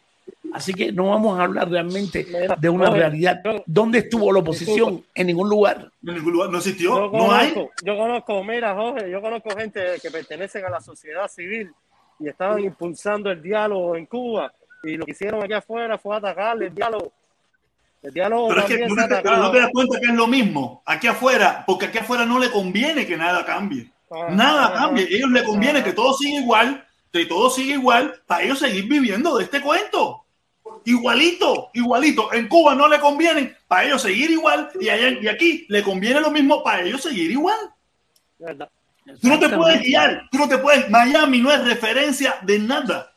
[0.53, 2.27] Así que no vamos a hablar realmente
[2.59, 3.43] de una oye, realidad.
[3.67, 5.05] ¿Dónde estuvo la oposición?
[5.15, 5.91] En ningún lugar.
[6.07, 6.95] En ningún lugar no existió.
[6.95, 11.71] Yo conozco, yo conozco, mira, Jorge, yo conozco gente que pertenecen a la sociedad civil
[12.21, 14.53] y estaban impulsando el diálogo en Cuba
[14.83, 17.13] y lo que hicieron aquí afuera fue atacarle el diálogo.
[18.03, 20.29] El diálogo Pero, es que, no te, pero no te das cuenta que es lo
[20.29, 23.91] mismo aquí afuera, porque aquí afuera no le conviene que nada cambie.
[24.11, 24.75] Ah, Nada ajá.
[24.87, 25.05] cambie.
[25.05, 28.89] A ellos les conviene que todo siga igual, que todo siga igual, para ellos seguir
[28.89, 30.25] viviendo de este cuento.
[30.85, 32.33] Igualito, igualito.
[32.33, 36.21] En Cuba no le conviene para ellos seguir igual y, allá, y aquí le conviene
[36.21, 37.59] lo mismo para ellos seguir igual.
[39.21, 40.89] Tú no te puedes guiar, tú no te puedes.
[40.91, 43.13] Miami no es referencia de nada.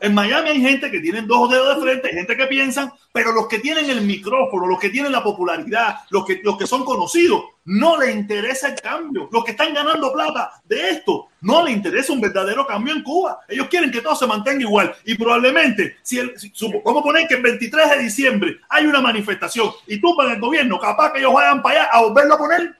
[0.00, 3.32] En Miami hay gente que tienen dos dedos de frente, hay gente que piensan, pero
[3.32, 6.84] los que tienen el micrófono, los que tienen la popularidad, los que, los que son
[6.84, 9.28] conocidos, no les interesa el cambio.
[9.30, 13.40] Los que están ganando plata de esto, no les interesa un verdadero cambio en Cuba.
[13.48, 14.94] Ellos quieren que todo se mantenga igual.
[15.04, 18.86] Y probablemente, si, el, si supo- vamos a poner que el 23 de diciembre hay
[18.86, 22.38] una manifestación y tumban el gobierno, capaz que ellos vayan para allá a volverlo a
[22.38, 22.74] poner.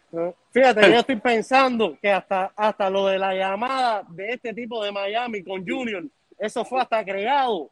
[0.51, 4.91] Fíjate, yo estoy pensando que hasta, hasta lo de la llamada de este tipo de
[4.91, 6.03] Miami con Junior,
[6.39, 7.71] eso fue hasta creado.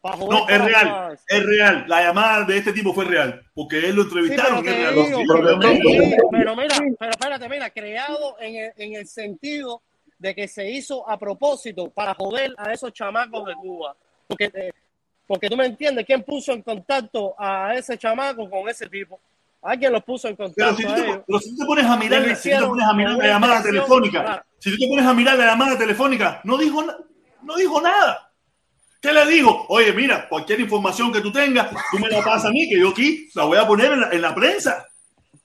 [0.00, 1.24] para No, es real, cosas.
[1.26, 1.84] es real.
[1.88, 4.64] La llamada de este tipo fue real, porque él lo Sí, entrevistaron.
[4.64, 8.94] pero, digo, Sí, pero, pero- digo, pero mira, pero espérate, mira, creado en el, en
[8.94, 9.82] el sentido
[10.18, 13.96] de que se hizo a propósito para joder a esos chamacos de Cuba.
[14.28, 14.70] Porque, eh,
[15.26, 19.18] porque tú me entiendes, ¿quién puso en contacto a ese chamaco con ese tipo?
[19.62, 21.96] Alguien los puso en Pero contacto si, tú te, pero si tú te pones a
[21.96, 25.12] mirar, si tú te pones a mirar la llamada telefónica, si tú te pones a
[25.14, 26.96] mirar la llamada telefónica, no dijo, na-
[27.42, 28.30] no dijo nada.
[29.00, 29.66] ¿Qué le digo?
[29.68, 32.88] Oye, mira, cualquier información que tú tengas, tú me la pasas a mí, que yo
[32.88, 34.86] aquí la voy a poner en la, en la prensa.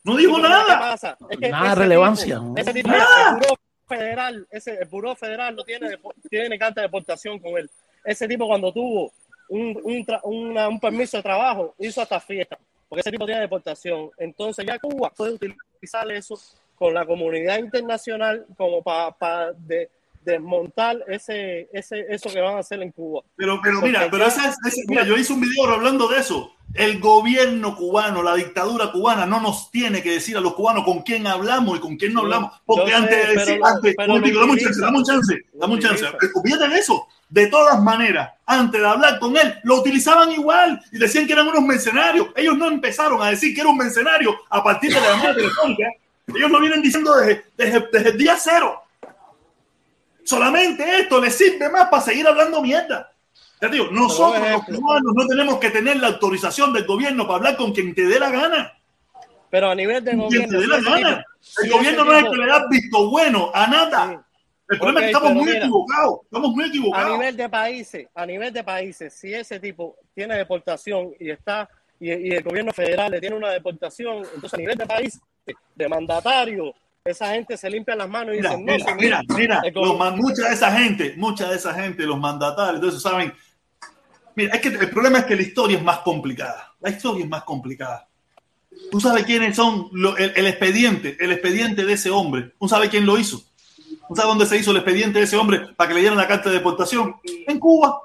[0.03, 0.65] No dijo ¿Tú sabes nada.
[0.65, 1.17] qué pasa?
[1.29, 2.41] Es que Nada de relevancia.
[2.57, 3.29] ese tipo, Nada.
[3.29, 3.55] el Buró
[3.87, 5.97] Federal, ese, el Buró Federal no tiene,
[6.29, 7.69] tiene carta de deportación con él.
[8.03, 9.11] Ese tipo cuando tuvo
[9.49, 12.57] un, un, tra- una- un permiso de trabajo, hizo hasta fiesta,
[12.89, 14.09] porque ese tipo tiene deportación.
[14.17, 16.39] Entonces ya Cuba puede utilizar eso
[16.75, 19.53] con la comunidad internacional como para
[20.25, 23.21] desmontar ese, ese, eso que van a hacer en Cuba.
[23.35, 26.07] Pero, pero Porque mira, pero ya- esa es- ese- mira, yo hice un video hablando
[26.07, 26.51] de eso.
[26.73, 31.03] El gobierno cubano, la dictadura cubana, no nos tiene que decir a los cubanos con
[31.03, 32.51] quién hablamos y con quién no hablamos.
[32.65, 35.73] Porque sé, antes de decir, antes, pero momentico, dame un chance, dame un chance, dame
[35.73, 36.77] un chance.
[36.79, 37.07] eso.
[37.29, 41.47] De todas maneras, antes de hablar con él, lo utilizaban igual y decían que eran
[41.47, 42.27] unos mercenarios.
[42.35, 45.87] Ellos no empezaron a decir que era un mercenario a partir de la llamada telefónica.
[46.27, 48.79] Ellos lo vienen diciendo desde, desde, desde el día cero.
[50.25, 53.11] Solamente esto les sirve más para seguir hablando mierda.
[53.59, 57.57] Te digo, nosotros los cubanos no tenemos que tener la autorización del gobierno para hablar
[57.57, 58.73] con quien te dé la gana.
[59.49, 61.25] Pero a nivel de Con quien te gobierno, dé la gana.
[61.63, 64.25] El gobierno no es tipo- que le da visto bueno a nada.
[64.69, 66.19] El problema es que estamos muy mira, equivocados.
[66.23, 67.11] Estamos muy a equivocados.
[67.19, 71.69] nivel de países, a nivel de países, si ese tipo tiene deportación y está
[71.99, 75.21] y, y el gobierno federal le tiene una deportación, entonces a nivel de país,
[75.75, 76.73] de mandatario,
[77.05, 80.15] esa gente se limpia las manos y Mira, dicen, no, mira, sí, mira, mira, los
[80.15, 83.33] mucha de esa gente, mucha de esa gente, los mandatarios, entonces saben.
[84.35, 86.73] Mira, es que el problema es que la historia es más complicada.
[86.79, 88.07] La historia es más complicada.
[88.89, 92.53] Tú sabes quiénes son lo- el, el expediente, el expediente de ese hombre.
[92.57, 93.43] Tú sabes quién lo hizo.
[94.07, 96.27] ¿Tú sabes dónde se hizo el expediente de ese hombre para que le dieran la
[96.27, 97.17] carta de deportación?
[97.47, 97.99] En Cuba.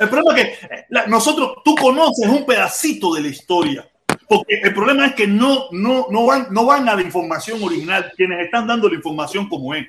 [0.00, 3.88] El problema es que eh, la- nosotros, tú conoces un pedacito de la historia.
[4.36, 8.12] Porque el problema es que no, no, no, van, no van a la información original,
[8.16, 9.86] quienes están dando la información como es.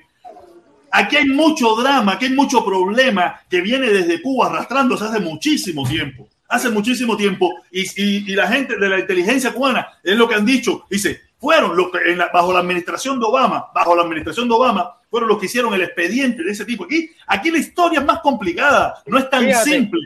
[0.91, 5.87] Aquí hay mucho drama, aquí hay mucho problema que viene desde Cuba arrastrándose hace muchísimo
[5.87, 6.27] tiempo.
[6.47, 7.51] Hace muchísimo tiempo.
[7.71, 10.85] Y, y- y la gente de la inteligencia cubana es lo que han dicho.
[10.87, 14.53] Dice, fueron los que en la- bajo la administración de Obama, bajo la administración de
[14.53, 16.83] Obama, fueron los que hicieron el expediente de ese tipo.
[16.85, 20.01] Aquí, aquí la historia es más complicada, no es tan Fíjate, simple.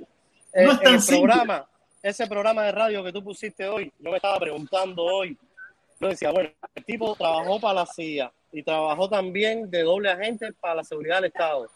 [0.54, 1.34] Eh, No es en tan el simple.
[2.08, 5.38] Ese programa de radio que tú pusiste hoy, yo me estaba preguntando hoy,
[6.00, 10.54] yo decía, bueno, el tipo trabajó para la CIA y trabajó también de doble agente
[10.54, 11.70] para la seguridad del Estado.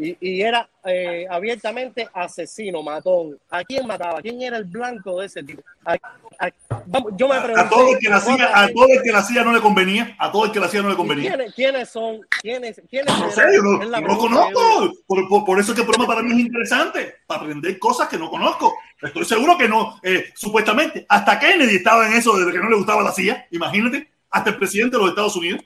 [0.00, 3.38] Y, y era eh, abiertamente asesino, matón.
[3.50, 4.22] ¿A quién mataba?
[4.22, 5.62] ¿Quién era el blanco de ese tipo?
[5.84, 5.92] A-
[6.38, 6.50] a-
[6.86, 7.60] vamos, yo me pregunté.
[7.60, 10.16] A todo el que la ¿cuánta a todo el que la hacía no le convenía,
[10.18, 11.30] a todo el que la hacía no le convenía.
[11.34, 12.20] ¿Quiénes, quiénes son?
[12.40, 14.92] ¿Quiénes, quiénes No sé, yo no, no conozco.
[15.06, 18.08] Por, por- por eso es que el programa para mí es interesante, para aprender cosas
[18.08, 18.72] que no conozco.
[19.02, 22.76] Estoy seguro que no, eh, supuestamente, hasta Kennedy estaba en eso de que no le
[22.76, 25.60] gustaba la CIA, imagínate, hasta el presidente de los Estados Unidos.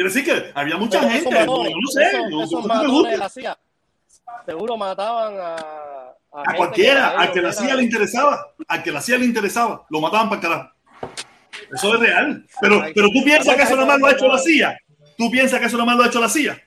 [0.00, 2.60] Quiere decir que había mucha Pero gente, no, matones, no sé, esos- no- esos no
[2.62, 3.10] me matones gusta.
[3.10, 3.58] de la CIA
[4.46, 5.56] seguro mataban a,
[6.32, 9.84] A cualquiera, que al que la CIA le interesaba, al que la CIA le interesaba,
[9.90, 10.70] lo mataban para carajo.
[11.74, 12.46] Eso es real.
[12.62, 14.78] Pero, pero tú piensas que eso nada más lo ha hecho la CIA.
[15.18, 16.62] Tú piensas que eso nada más lo ha hecho la CIA.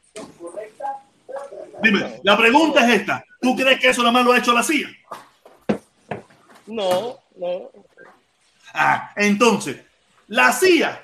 [1.81, 3.23] Dime, la pregunta es esta.
[3.41, 4.89] ¿Tú crees que eso nada más lo ha hecho la CIA?
[6.67, 7.71] No, no.
[8.75, 9.77] Ah, entonces,
[10.27, 11.03] la CIA,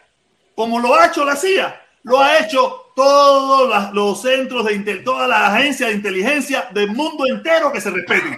[0.53, 5.53] como lo ha hecho la CIA, lo ha hecho todos los centros de todas las
[5.53, 8.37] agencias de inteligencia del mundo entero que se respeten.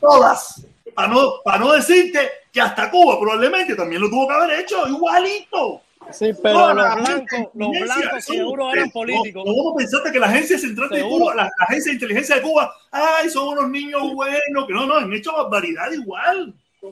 [0.00, 0.64] Todas.
[0.94, 4.86] Para no, para no decirte que hasta Cuba probablemente también lo tuvo que haber hecho
[4.88, 5.82] igualito.
[6.10, 9.44] Sí, pero los blancos, los blancos seguro eran políticos.
[9.44, 11.02] ¿Cómo pensaste que la agencia central de.
[11.02, 14.86] Cuba, la, la agencia de inteligencia de Cuba, ay, son unos niños buenos, que no,
[14.86, 16.54] no, han hecho barbaridad igual.
[16.80, 16.88] Esa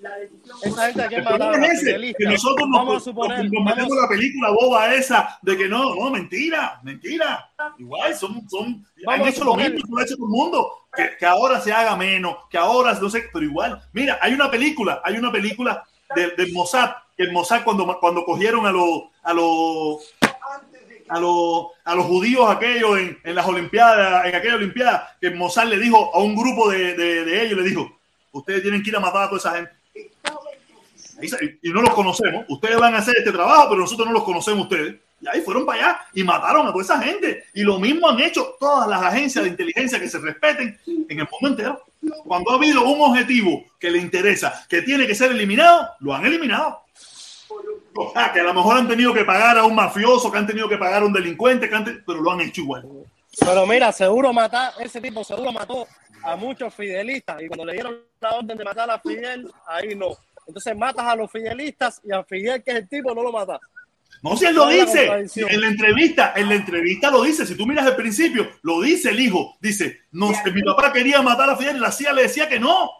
[0.00, 2.18] gente que El problema mataron a es ese, Fidelista.
[2.18, 5.68] que nosotros nos, Vamos a nos suponer, comprometemos vamos- la película boba esa de que
[5.68, 7.50] no, no, mentira, mentira.
[7.78, 10.70] Igual, son, son, han Vamos hecho lo mismo que lo ha hecho todo el mundo.
[10.94, 13.80] Que, que ahora se haga menos, que ahora no sé, pero igual.
[13.92, 18.24] Mira, hay una película, hay una película del, del Mossad, que el Mossad cuando, cuando
[18.24, 20.14] cogieron a los a los
[21.08, 25.66] a los, a los judíos aquellos en, en las Olimpiadas, en aquella Olimpiada, que Mossad
[25.66, 27.98] le dijo a un grupo de, de, de ellos, le dijo,
[28.30, 29.72] ustedes tienen que ir a matar a toda esa gente.
[31.62, 32.44] Y no los conocemos.
[32.48, 34.96] Ustedes van a hacer este trabajo, pero nosotros no los conocemos ustedes.
[35.20, 37.44] Y ahí fueron para allá y mataron a toda esa gente.
[37.54, 41.28] Y lo mismo han hecho todas las agencias de inteligencia que se respeten en el
[41.30, 41.84] mundo entero.
[42.24, 46.24] Cuando ha habido un objetivo que le interesa, que tiene que ser eliminado, lo han
[46.24, 46.80] eliminado.
[47.94, 50.68] O que a lo mejor han tenido que pagar a un mafioso, que han tenido
[50.68, 51.68] que pagar a un delincuente,
[52.06, 52.86] pero lo han hecho igual.
[53.38, 55.86] Pero mira, seguro matar, ese tipo seguro mató
[56.22, 60.16] a muchos fidelistas y cuando le dieron la orden de matar a Fidel, ahí no.
[60.50, 63.60] Entonces matas a los fidelistas y a Fidel, que es el tipo, no lo matas.
[64.20, 67.22] No, si él lo ¿Cuál es la dice en la entrevista, en la entrevista lo
[67.22, 67.46] dice.
[67.46, 69.56] Si tú miras el principio, lo dice el hijo.
[69.60, 72.90] Dice, no, mi papá quería matar a Fidel y la CIA le decía que no.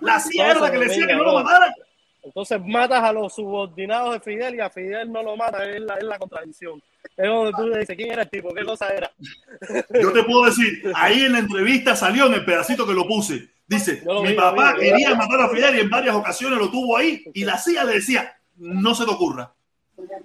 [0.00, 1.72] La CIA era la que le decía que no lo mataran.
[2.22, 5.94] Entonces matas a los subordinados de Fidel y a Fidel no lo mata, es la,
[5.94, 6.82] es la contradicción.
[7.16, 8.52] Es donde tú dices, ¿quién era el tipo?
[8.52, 9.10] ¿Qué cosa era?
[10.00, 13.48] Yo te puedo decir, ahí en la entrevista salió en el pedacito que lo puse.
[13.70, 16.96] Dice, mi vi, papá vi, quería matar a Fidel y en varias ocasiones lo tuvo
[16.96, 19.54] ahí y la CIA le decía, no se te ocurra,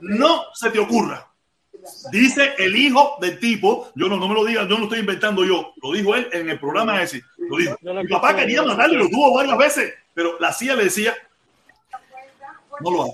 [0.01, 1.31] no se te ocurra.
[2.11, 5.01] Dice el hijo del tipo, yo no, no me lo diga, yo no lo estoy
[5.01, 7.77] inventando yo, lo dijo él en el programa ese, lo dijo.
[7.83, 11.13] Mi papá quería matarlo y lo tuvo varias veces, pero la CIA le decía,
[12.81, 13.13] no lo haga.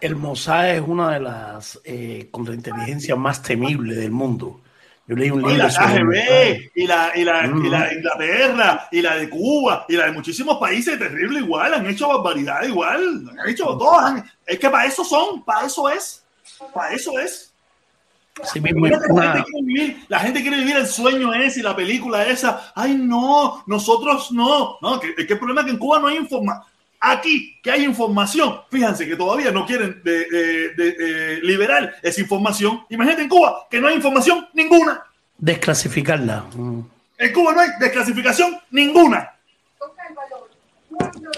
[0.00, 4.60] El Mossad es una de las eh, contrainteligencias más temibles del mundo.
[5.08, 5.68] Yo leí un Y la.
[5.68, 7.64] KGB, y la, y, la, Mm.
[7.64, 11.74] y la de Inglaterra, y la de Cuba, y la de muchísimos países terrible igual,
[11.74, 15.88] han hecho barbaridad igual, han hecho todos, han- es que para eso son, para eso
[15.88, 16.24] es,
[16.74, 17.52] para eso es.
[18.38, 18.50] La,
[19.32, 22.70] gente quiere vivir, la gente quiere vivir el sueño ese y la película esa.
[22.74, 24.76] Ay, no, nosotros no.
[24.82, 26.66] No, que, que el problema es que en Cuba no hay información.
[27.00, 32.20] Aquí, que hay información, fíjense que todavía no quieren de, de- de- de liberar esa
[32.20, 32.84] información.
[32.88, 35.04] Imagínate en Cuba que no hay información ninguna.
[35.38, 36.44] desclasificarla.
[36.54, 36.80] Mm.
[37.18, 39.32] En Cuba no hay desclasificación ninguna.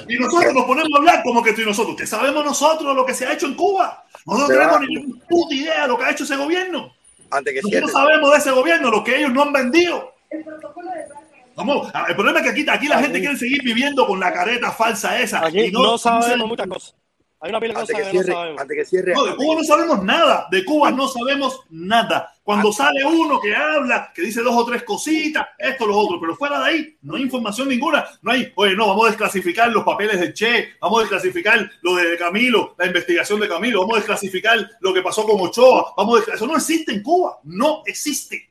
[0.09, 3.05] Y nosotros nos ponemos a hablar como que tú y nosotros, que sabemos nosotros lo
[3.05, 4.05] que se ha hecho en Cuba.
[4.25, 4.79] Nosotros va.
[4.79, 6.95] tenemos ni puta idea de lo que ha hecho ese gobierno.
[7.31, 7.93] Antes que Nosotros cierre.
[8.07, 10.15] sabemos de ese gobierno lo que ellos no han vendido.
[11.59, 14.71] Vamos, el problema es que aquí, aquí la gente quiere seguir viviendo con la careta
[14.71, 15.45] falsa esa.
[15.45, 16.95] Aquí y no, sabemos muchas cosas.
[17.41, 18.61] Hay una pila de cosas que que, no cierre, sabemos.
[18.61, 19.15] antes que cierre.
[19.15, 20.47] No, de Cuba no sabemos nada.
[20.51, 22.33] De Cuba no sabemos nada.
[22.45, 26.37] Cuando sale uno que habla, que dice dos o tres cositas, esto, lo otro, pero
[26.37, 28.07] fuera de ahí no hay información ninguna.
[28.23, 31.97] No hay, oye, no, vamos a desclasificar los papeles de Che, vamos a desclasificar lo
[31.97, 36.27] de Camilo, la investigación de Camilo, vamos a desclasificar lo que pasó con Ochoa, vamos
[36.27, 38.48] a, eso no existe en Cuba, no existe.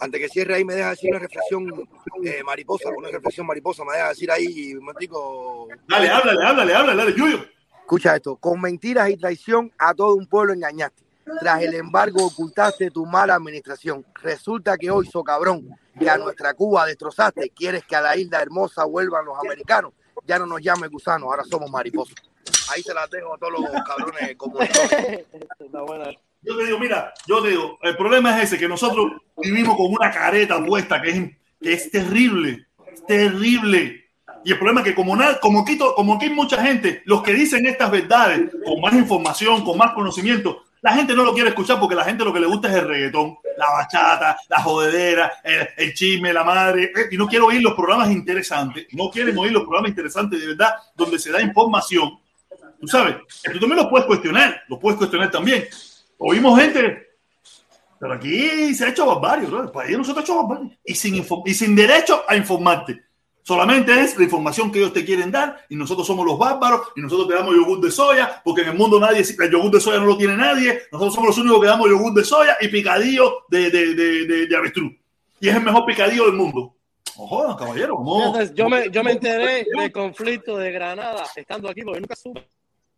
[0.00, 1.88] Antes que cierre ahí me deja decir una reflexión
[2.24, 5.68] eh, mariposa, una reflexión mariposa, me deja decir ahí un momentico.
[5.86, 7.44] Dale, háblale, háblale, háblale, dale, Yuyo.
[7.80, 11.04] Escucha esto, con mentiras y traición a todo un pueblo engañaste.
[11.40, 14.04] Tras el embargo ocultaste tu mala administración.
[14.22, 18.40] Resulta que hoy, so cabrón, que a nuestra Cuba destrozaste, quieres que a la isla
[18.40, 19.92] hermosa vuelvan los americanos.
[20.26, 22.16] Ya no nos llames gusanos, ahora somos mariposos.
[22.72, 24.90] Ahí se las dejo a todos los cabrones comunistas.
[26.42, 29.86] Yo te digo, mira, yo te digo, el problema es ese, que nosotros vivimos con
[29.92, 34.04] una careta puesta que es, que es terrible, es terrible.
[34.42, 37.22] Y el problema es que como, nada, como, quito, como que hay mucha gente, los
[37.22, 41.50] que dicen estas verdades con más información, con más conocimiento, la gente no lo quiere
[41.50, 45.30] escuchar porque la gente lo que le gusta es el reggaetón, la bachata, la jodedera,
[45.44, 46.84] el, el chisme, la madre.
[46.84, 48.86] eh, Y no quiero oír los programas interesantes.
[48.92, 52.18] No quieren oír los programas interesantes de verdad, donde se da información.
[52.80, 53.16] Tú sabes,
[53.52, 55.66] tú también lo puedes cuestionar, lo puedes cuestionar también.
[56.22, 57.08] Oímos gente,
[57.98, 59.62] pero aquí se ha hecho barbarie, ¿no?
[59.62, 60.78] El país no se ha hecho barbarie.
[60.84, 63.02] Y sin, y sin derecho a informarte.
[63.42, 67.00] Solamente es la información que ellos te quieren dar y nosotros somos los bárbaros y
[67.00, 69.98] nosotros te damos yogur de soya porque en el mundo nadie, el yogur de soya
[69.98, 70.82] no lo tiene nadie.
[70.92, 74.46] Nosotros somos los únicos que damos yogur de soya y picadillo de, de, de, de,
[74.46, 74.92] de avestruz.
[75.40, 76.76] Y es el mejor picadillo del mundo.
[77.16, 77.98] Ojo, caballero.
[77.98, 82.46] Entonces, yo me, yo me enteré del conflicto de Granada estando aquí, porque nunca supe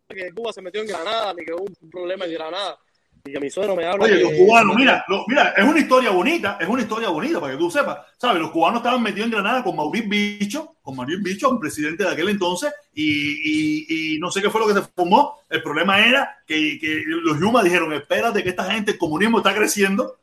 [0.09, 2.77] que Cuba se metió en Granada, ni que hubo un problema en Granada.
[3.25, 6.09] Y mi suegro me habla Oye, que- los cubanos, mira, lo- mira, es una historia
[6.09, 7.99] bonita, es una historia bonita para que tú sepas.
[8.17, 8.41] ¿Sabes?
[8.41, 12.09] Los cubanos estaban metidos en Granada con Mauricio Bicho, con Mauricio Bicho, un presidente de
[12.09, 15.39] aquel entonces, y, y- y no sé qué fue lo que se formó.
[15.49, 19.55] El problema era que, que los Yuma dijeron: espérate, que esta gente, el comunismo está
[19.55, 20.17] creciendo.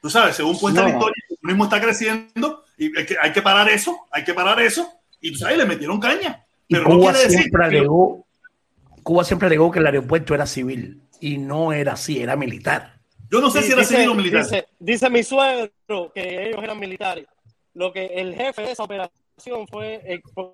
[0.00, 0.94] Tú sabes, según cuenta la No.
[0.94, 4.62] historia, el comunismo está creciendo y hay que, hay que parar eso, hay que parar
[4.62, 4.90] eso.
[5.20, 6.42] Y tú sabes, le metieron caña.
[6.68, 8.24] Y Pero no Cuba quiere decir siempre que- alegó,
[9.02, 12.94] Cuba siempre alegó que el aeropuerto era civil y no era así, era militar.
[13.30, 14.42] Yo no sé Sí, si era dice- civil o militar.
[14.44, 17.26] Dice, dice mi suegro que ellos eran militares.
[17.74, 20.52] Lo que el jefe de esa operación fue eh, fue-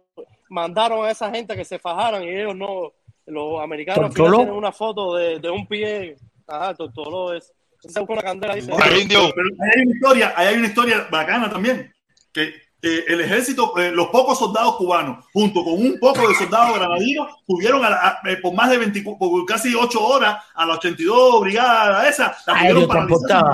[0.49, 2.93] mandaron a esa gente que se fajaran y ellos no,
[3.27, 6.17] los americanos tienen una foto de, de un pie,
[6.47, 7.53] ajá, tortoló es.
[7.81, 8.71] Se busca una candela dice.
[8.79, 11.93] Pero hay una historia, hay una historia bacana también,
[12.33, 12.53] que
[12.83, 17.29] eh, el ejército, eh, los pocos soldados cubanos, junto con un poco de soldados granadinos,
[17.47, 20.75] tuvieron a la- a- eh, por más de 20, por casi 8 horas a la
[20.75, 22.83] 82 brigada esa, la tuvieron
[23.29, 23.53] paralizada.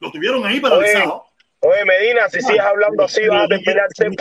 [0.00, 1.24] Lo tuvieron ahí paralizado.
[1.60, 4.14] Oye, Medina, si sigues hablando así, vas a terminar ser mi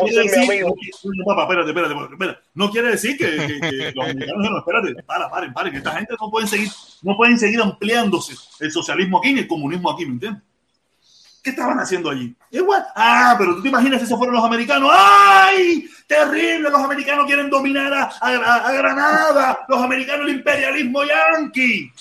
[0.48, 0.75] amigo.
[1.03, 2.40] No, papá, espérate, espérate, espérate.
[2.56, 5.92] No quiere decir que, que- que los americanos dijeron, espérate, para, paren, paren, que esta
[5.92, 6.69] gente no pueden seguir,
[7.03, 10.42] no pueden seguir ampliándose el socialismo aquí ni el comunismo aquí, ¿me entiendes?
[11.45, 12.35] ¿Qué estaban haciendo allí?
[12.95, 14.90] Ah, pero tú te imaginas si esos fueron los americanos.
[14.91, 15.88] ¡Ay!
[16.07, 21.91] Terrible, los americanos quieren dominar a, Granada, los americanos el imperialismo yanqui.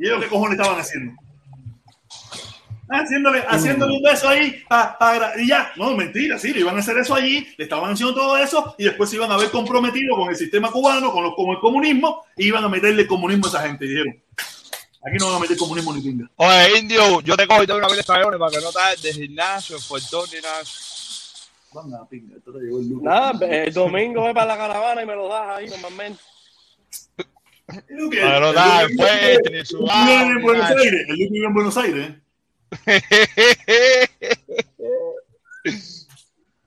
[0.00, 1.12] ¿Y ellos qué cojones estaban haciendo?
[2.90, 5.70] Haciéndole, haciéndole un beso ahí pa- pa gra- y ya.
[5.76, 8.84] No, mentira, sí, le iban a hacer eso allí, le estaban haciendo todo eso y
[8.84, 12.24] después se iban a ver comprometidos con el sistema cubano, con, los, con el comunismo,
[12.36, 13.84] y iban a meterle comunismo a esa gente.
[13.84, 14.16] Dijeron,
[15.02, 16.30] aquí no van a meter comunismo ni pinga.
[16.36, 19.02] Oye, indio, yo te cojo y te doy una vez para que no te hagas
[19.02, 20.62] de gimnasio, portón ni nada.
[23.02, 26.20] Nada, el domingo voy para la caravana y me lo das ahí normalmente.
[27.66, 30.70] Para no dar después, ni su en Buenos.
[30.70, 32.14] Aires, el Luke vive en Buenos Aires.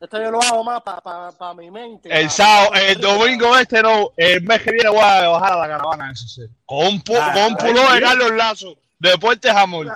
[0.02, 0.06] ¿eh?
[0.06, 2.10] Esto yo lo hago más para mi mente.
[2.12, 5.58] El pa- sábado, el domingo este no, el mes que viene voy a bajar a
[5.58, 6.42] la caravana, eso sí.
[6.66, 8.02] Con un, con de.
[8.02, 9.88] Carlos Lazo, Deportes Amor.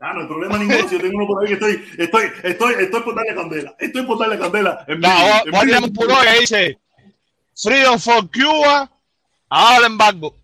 [0.00, 0.86] Ah, no hay problema ninguno.
[0.88, 3.74] Si yo tengo uno por ahí que estoy, estoy, estoy, estoy por darle candela.
[3.78, 4.84] Estoy por darle candela.
[4.86, 5.08] En No,
[5.50, 6.78] voy en a- un puló que dice
[7.56, 8.90] Freedom for Cuba,
[9.48, 10.36] ahora el embargo.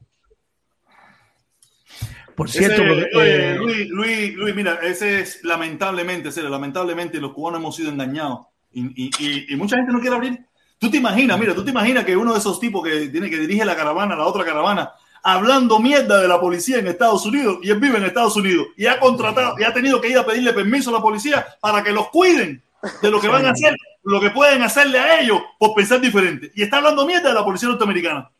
[2.34, 7.60] Por cierto, oye, eh, Luis, Luis, Luis, mira, ese es lamentablemente, serio, lamentablemente los cubanos
[7.60, 10.46] hemos sido engañados y, mucha gente no quiere abrir.
[10.78, 13.38] Tú te imaginas, mira, tú te imaginas que uno de esos tipos que tiene que
[13.38, 14.92] dirige la caravana, la otra caravana,
[15.22, 18.86] hablando mierda de la policía en Estados Unidos y él vive en Estados Unidos y
[18.86, 21.92] ha contratado y ha tenido que ir a pedirle permiso a la policía para que
[21.92, 22.62] los cuiden
[23.02, 26.50] de lo que van a hacer, lo que pueden hacerle a ellos por pensar diferente.
[26.54, 28.30] Y está hablando mierda de la policía norteamericana.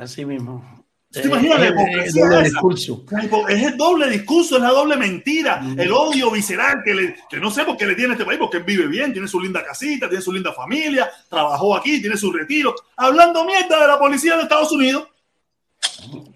[0.00, 0.81] así mismo.
[1.12, 3.04] ¿Tú te imaginas la Eh, eh, hipocresía doble discurso.
[3.48, 7.50] Es el doble discurso, es la doble mentira, el odio visceral que, le, que no
[7.50, 9.62] sé por qué le tiene a este país, porque él vive bien, tiene su linda
[9.62, 14.36] casita, tiene su linda familia, trabajó aquí, tiene su retiro, hablando mierda de la policía
[14.36, 15.08] de Estados Unidos.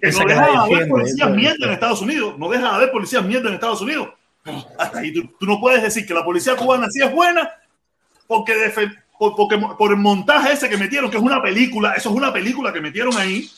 [0.01, 2.91] Que Esa no deja de haber policías mierda en Estados Unidos, no deja de haber
[2.91, 4.11] policías mierda en Estados Unidos.
[4.79, 7.51] Hasta ahí tú, tú no puedes decir que la policía cubana sí es buena
[8.27, 8.53] porque
[9.19, 12.33] por, porque, por el montaje ese que metieron, que es una película, eso es una
[12.33, 13.49] película que metieron ahí.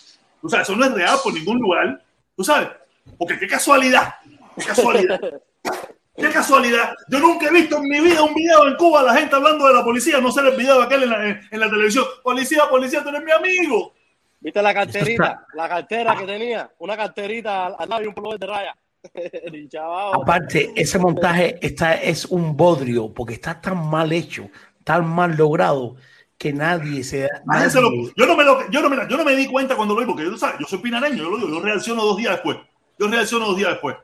[0.40, 2.02] Tú sabes, eso no es real por ningún lugar.
[2.36, 2.68] Tú sabes,
[3.16, 4.14] porque qué casualidad,
[4.56, 5.20] qué casualidad,
[6.16, 6.94] qué casualidad.
[7.08, 9.74] Yo nunca he visto en mi vida un video en Cuba la gente hablando de
[9.74, 12.04] la policía, no sé el video aquel en la, en, en la televisión.
[12.22, 13.92] Policía, policía, tú eres mi amigo.
[14.40, 15.46] ¿Viste la carterita?
[15.54, 16.70] La cartera que tenía.
[16.78, 18.76] Una carterita al, lado y un pullover de raya.
[20.12, 24.48] Aparte, ese montaje está, es un bodrio porque está tan mal hecho,
[24.84, 25.96] tan mal logrado
[26.38, 27.42] que nadie se da.
[27.44, 29.46] Nadie se lo- nadie- yo, no me lo- yo, no me, yo no me di
[29.46, 30.56] cuenta cuando lo vi, porque yo, ¿sabes?
[30.60, 32.56] yo soy pinareño, yo lo digo, yo reacciono dos días después.
[32.98, 33.96] Yo reacciono dos días después.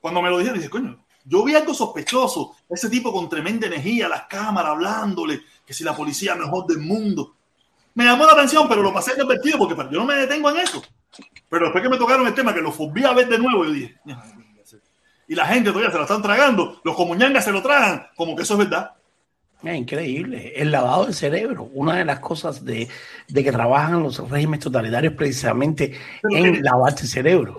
[0.00, 4.08] Cuando me lo dijeron, dije, coño, yo vi algo sospechoso, ese tipo con tremenda energía,
[4.08, 7.36] las cámaras hablándole, que si la policía mejor del mundo.
[7.94, 10.82] Me llamó la atención, pero lo pasé inadvertido porque yo no me detengo en eso.
[11.48, 13.70] Pero después que me tocaron el tema, que lo volví a ver de nuevo, yo
[13.70, 14.22] dije, "Ya,
[15.28, 18.42] y la gente todavía se lo están tragando, los comuñangas se lo tragan, como que
[18.42, 18.92] eso es verdad.
[19.62, 20.52] Es increíble.
[20.56, 22.88] El lavado del cerebro, una de las cosas de,
[23.28, 25.94] de que trabajan los regímenes totalitarios precisamente
[26.30, 27.56] en lavarte el cerebro.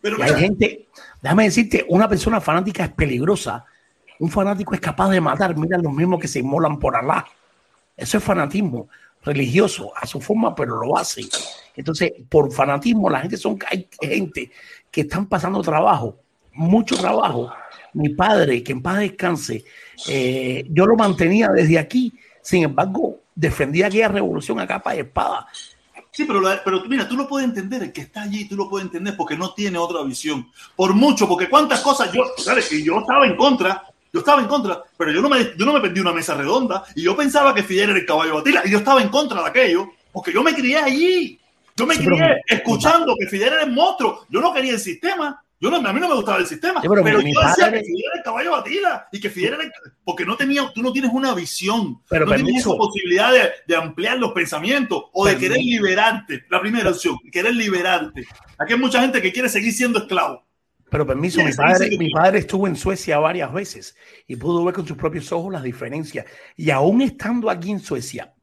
[0.00, 0.88] Pero Y hay gente,
[1.20, 3.64] déjame decirte, una persona fanática es peligrosa.
[4.18, 5.56] Un fanático es capaz de matar.
[5.56, 7.24] Mira los mismos que se inmolan por Alá.
[7.96, 8.88] Eso es fanatismo
[9.24, 11.22] religioso a su forma, pero lo hace.
[11.76, 14.50] Entonces, por fanatismo, la gente son, hay gente
[14.90, 16.18] que están pasando trabajo,
[16.52, 17.52] mucho trabajo.
[17.94, 19.64] Mi padre, que en paz descanse,
[20.08, 22.12] eh, yo lo mantenía desde aquí.
[22.40, 25.46] Sin embargo, defendía aquella revolución a capa y espada.
[26.10, 28.68] Sí, pero, la- pero mira, tú lo puedes entender, el que está allí, tú lo
[28.68, 30.50] puedes entender porque no tiene otra visión.
[30.76, 32.68] Por mucho, porque cuántas cosas yo, ¿sabes?
[32.68, 35.72] Que yo estaba en contra, yo estaba en contra, pero yo no me, yo no
[35.72, 38.62] me perdí una mesa redonda y yo pensaba que Fidel era el caballo de batalla
[38.68, 41.38] y yo estaba en contra de aquello porque yo me crié allí.
[41.74, 44.26] Yo me crié escuchando que Fidel era el monstruo.
[44.28, 45.42] Yo no quería el sistema.
[45.62, 46.82] Yo no, a mí no me gustaba el sistema.
[46.82, 49.54] Sí, pero pero yo decía padre- que Fidel era el caballo batida y que Fidel
[49.54, 49.72] era el-
[50.04, 52.02] porque no tenía, tú no tienes una visión.
[52.10, 55.52] Pero no tienes esa posibilidad de, de ampliar los pensamientos o de Permiso.
[55.54, 56.44] querer liberarte.
[56.50, 58.24] La primera opción, querer liberarte.
[58.58, 60.44] Aquí hay mucha gente que quiere seguir siendo esclavo.
[60.90, 61.96] Pero permiso, Sí, mi padre, sí.
[61.98, 65.62] mi padre estuvo en Suecia varias veces y pudo ver con sus propios ojos las
[65.62, 66.26] diferencias.
[66.56, 68.34] Y aún estando aquí en Suecia,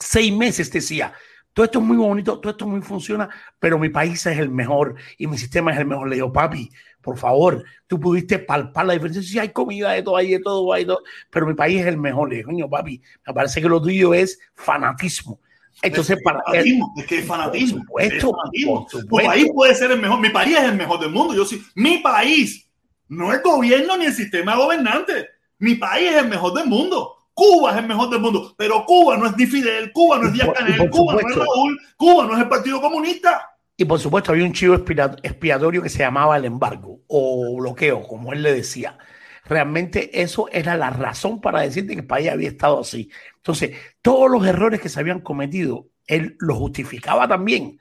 [0.00, 1.12] seis meses decía,
[1.54, 3.28] todo esto es muy bonito, todo esto muy funciona,
[3.60, 6.08] pero mi país es el mejor y mi sistema es el mejor.
[6.08, 6.68] Le digo, papi,
[7.00, 9.22] por favor, tú pudiste palpar la diferencia.
[9.22, 11.86] Sí, hay comida de todo, hay de todo, hay de todo, pero mi país es
[11.86, 12.28] el mejor.
[12.28, 15.40] Le digo, coño, papi, me parece que lo tuyo es fanatismo.
[15.80, 17.78] Entonces, para fanatismo, es que es fanatismo.
[17.78, 18.86] Por supuesto, es fanatismo.
[18.90, 20.20] por Tu país puede ser el mejor.
[20.20, 21.34] Mi país es el mejor del mundo.
[21.34, 22.68] Yo sí, mi país,
[23.08, 25.28] no el gobierno ni el sistema gobernante.
[25.58, 27.16] Mi país es el mejor del mundo.
[27.34, 28.54] Cuba es el mejor del mundo.
[28.56, 31.44] Pero Cuba no es ni Fidel, Cuba no es Díaz Canel, Cuba no es supuesto.
[31.54, 33.50] Raúl, Cuba no es el Partido Comunista.
[33.76, 38.32] Y por supuesto había un chivo expiatorio que se llamaba el embargo o bloqueo, como
[38.32, 38.96] él le decía.
[39.44, 43.10] Realmente eso era la razón para decirte que el país había estado así.
[43.36, 47.80] Entonces, todos los errores que se habían cometido, él los justificaba también.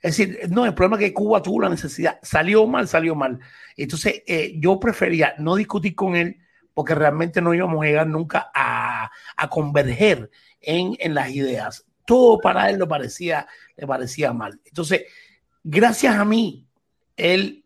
[0.00, 3.38] Es decir, no, el problema es que Cuba tuvo la necesidad, salió mal, salió mal.
[3.76, 6.38] Entonces, eh, yo prefería no discutir con él
[6.74, 10.30] porque realmente no íbamos a llegar nunca a, a converger
[10.60, 11.86] en, en las ideas.
[12.04, 13.46] Todo para él le parecía,
[13.76, 14.60] le parecía mal.
[14.64, 15.04] Entonces,
[15.62, 16.66] gracias a mí,
[17.16, 17.64] él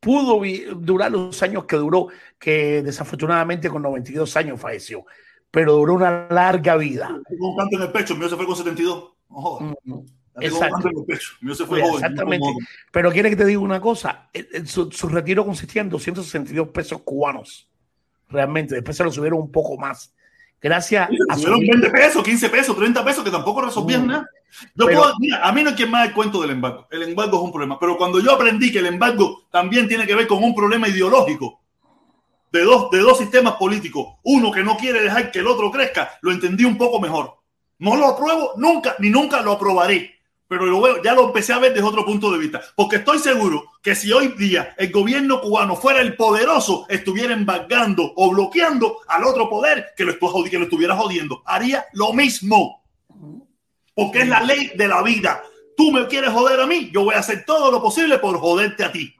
[0.00, 0.40] pudo
[0.76, 5.06] durar los años que duró, que desafortunadamente con 92 años falleció,
[5.50, 7.08] pero duró una larga vida.
[7.38, 9.12] Un canto en el pecho, mío se fue con 72.
[9.30, 9.74] No jodas.
[9.84, 10.06] Un
[10.40, 10.90] Exacto.
[11.66, 11.94] fue joven.
[11.94, 12.46] exactamente.
[12.92, 14.28] Pero quiere que te diga una cosa,
[14.66, 17.68] su, su retiro consistía en 262 pesos cubanos.
[18.28, 20.12] Realmente, después se lo subieron un poco más.
[20.60, 24.08] Gracias a su Tuvieron 20 pesos, 15 pesos, 30 pesos que tampoco resolvían Mm.
[24.08, 24.26] nada.
[24.74, 26.86] Yo Pero- puedo- mira, a mí no hay quien más el cuento del embargo.
[26.90, 27.78] El embargo es un problema.
[27.78, 31.60] Pero cuando yo aprendí que el embargo también tiene que ver con un problema ideológico
[32.52, 36.12] de dos, de dos sistemas políticos, uno que no quiere dejar que el otro crezca,
[36.22, 37.34] lo entendí un poco mejor.
[37.80, 40.14] No lo apruebo nunca, ni nunca lo aprobaré.
[40.58, 42.62] Pero lo veo, ya lo empecé a ver desde otro punto de vista.
[42.76, 48.12] Porque estoy seguro que si hoy día el gobierno cubano fuera el poderoso, estuviera embargando
[48.14, 52.84] o bloqueando al otro poder que lo, estuviera jodiendo, haría lo mismo.
[53.94, 55.42] Porque es la ley de la vida.
[55.76, 58.84] Tú me quieres joder a mí, yo voy a hacer todo lo posible por joderte
[58.84, 59.14] a ti.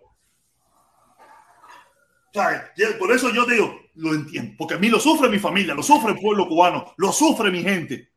[2.98, 4.54] Por eso yo digo, lo entiendo.
[4.56, 7.62] Porque a mí lo sufre mi familia, lo sufre el pueblo cubano, lo sufre mi
[7.62, 8.10] gente.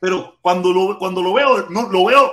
[0.00, 2.32] Pero cuando lo, cuando lo veo, no, lo veo,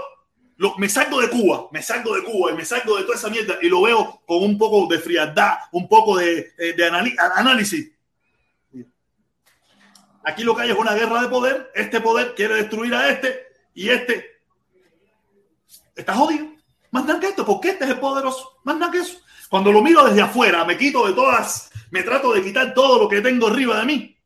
[0.60, 3.30] lo- me salgo de Cuba, me salgo de Cuba y me salgo de toda esa
[3.30, 6.86] mierda y lo veo con un poco de frialdad, un poco de, de
[7.36, 7.92] análisis.
[10.24, 11.72] Aquí lo que hay es una guerra de poder.
[11.74, 14.42] Este poder quiere destruir a este y este
[15.96, 16.48] está jodido.
[16.92, 18.60] Más nada que esto, porque este es el poderoso.
[18.64, 19.18] Más nada que eso.
[19.50, 23.08] Cuando lo miro desde afuera, me quito de todas, me trato de quitar todo lo
[23.10, 24.18] que tengo arriba de mí.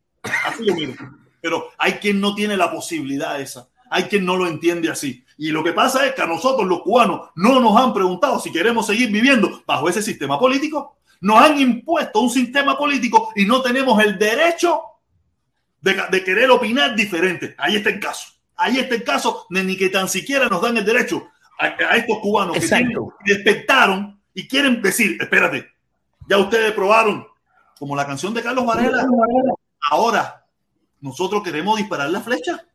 [0.46, 0.94] Así lo miro.
[1.40, 3.70] Pero hay quien no tiene la posibilidad esa.
[3.90, 5.23] Hay quien no lo entiende así.
[5.38, 8.52] Y lo que pasa es que a nosotros los cubanos no nos han preguntado si
[8.52, 10.98] queremos seguir viviendo bajo ese sistema político.
[11.22, 14.82] Nos han impuesto un sistema político y no tenemos el derecho
[15.82, 17.56] de, de querer opinar diferente.
[17.58, 18.34] Ahí está el caso.
[18.56, 21.28] Ahí está el caso de ni que tan siquiera nos dan el derecho
[21.60, 23.14] a, a estos cubanos que, Exacto.
[23.26, 25.68] que despertaron y quieren decir, espérate,
[26.28, 27.26] ya ustedes probaron,
[27.78, 29.06] como la canción de Carlos Varela,
[29.90, 30.46] ahora
[31.02, 32.66] nosotros queremos disparar la flecha.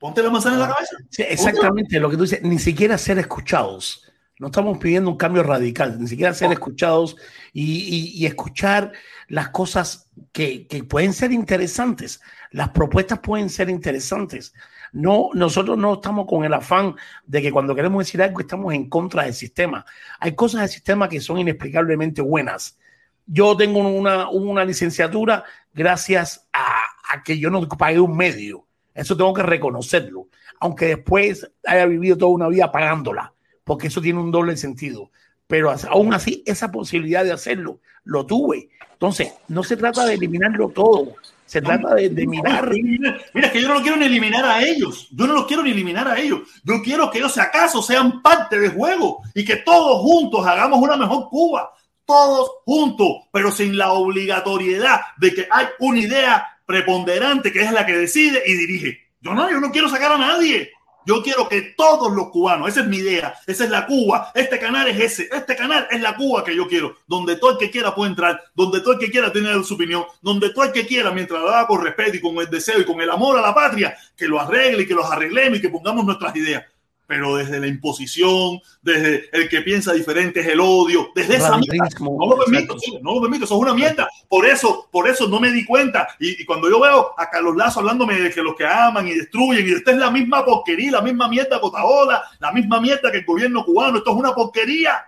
[0.00, 0.96] Ponte la manzana en la cabeza.
[1.10, 4.06] Sí, exactamente lo que tú dices, ni siquiera ser escuchados.
[4.38, 7.14] No estamos pidiendo un cambio radical, ni siquiera ser escuchados
[7.52, 8.92] y, y- y escuchar
[9.28, 12.22] las cosas que, que pueden ser interesantes.
[12.50, 14.54] Las propuestas pueden ser interesantes.
[14.92, 16.96] No, nosotros no estamos con el afán
[17.26, 19.84] de que cuando queremos decir algo estamos en contra del sistema.
[20.18, 22.78] Hay cosas del sistema que son inexplicablemente buenas.
[23.26, 26.74] Yo tengo una, una licenciatura gracias a,
[27.12, 28.66] a que yo no pagué un medio.
[28.94, 30.28] Eso tengo que reconocerlo.
[30.60, 33.32] Aunque después haya vivido toda una vida pagándola,
[33.64, 35.10] porque eso tiene un doble sentido.
[35.46, 38.68] Pero aún así, esa posibilidad de hacerlo, lo tuve.
[38.92, 41.14] Entonces, no se trata de eliminarlo todo.
[41.46, 42.70] Se trata de, de mirar.
[42.70, 45.08] Mira, es que yo no lo quiero ni eliminar a ellos.
[45.10, 46.42] Yo no los quiero ni eliminar a ellos.
[46.62, 50.78] Yo quiero que ellos, si acaso, sean parte del juego y que todos juntos hagamos
[50.78, 51.72] una mejor Cuba.
[52.04, 57.84] Todos juntos, pero sin la obligatoriedad de que hay una idea preponderante que es la
[57.84, 59.08] que decide y dirige.
[59.20, 60.70] Yo no, yo no quiero sacar a nadie.
[61.04, 64.58] Yo quiero que todos los cubanos, esa es mi idea, esa es la Cuba, este
[64.60, 67.70] canal es ese, este canal es la Cuba que yo quiero, donde todo el que
[67.70, 70.86] quiera puede entrar, donde todo el que quiera tener su opinión, donde todo el que
[70.86, 73.40] quiera, mientras lo haga con respeto y con el deseo y con el amor a
[73.42, 76.64] la patria, que lo arregle y que los arreglemos y que pongamos nuestras ideas.
[77.10, 81.88] Pero desde la imposición, desde el que piensa diferente es el odio, desde esa mierda,
[81.98, 84.08] no lo permito, no lo permito, eso es una mierda.
[84.28, 86.06] Por eso, por eso no me di cuenta.
[86.20, 89.14] Y, y cuando yo veo a Carlos Lazo hablándome de que los que aman y
[89.14, 93.18] destruyen, y esta es la misma porquería, la misma mierda Cotaola, la misma mierda que
[93.18, 95.04] el gobierno cubano, esto es una porquería.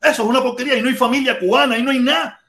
[0.00, 2.40] Eso es una porquería y no hay familia cubana, y no hay nada.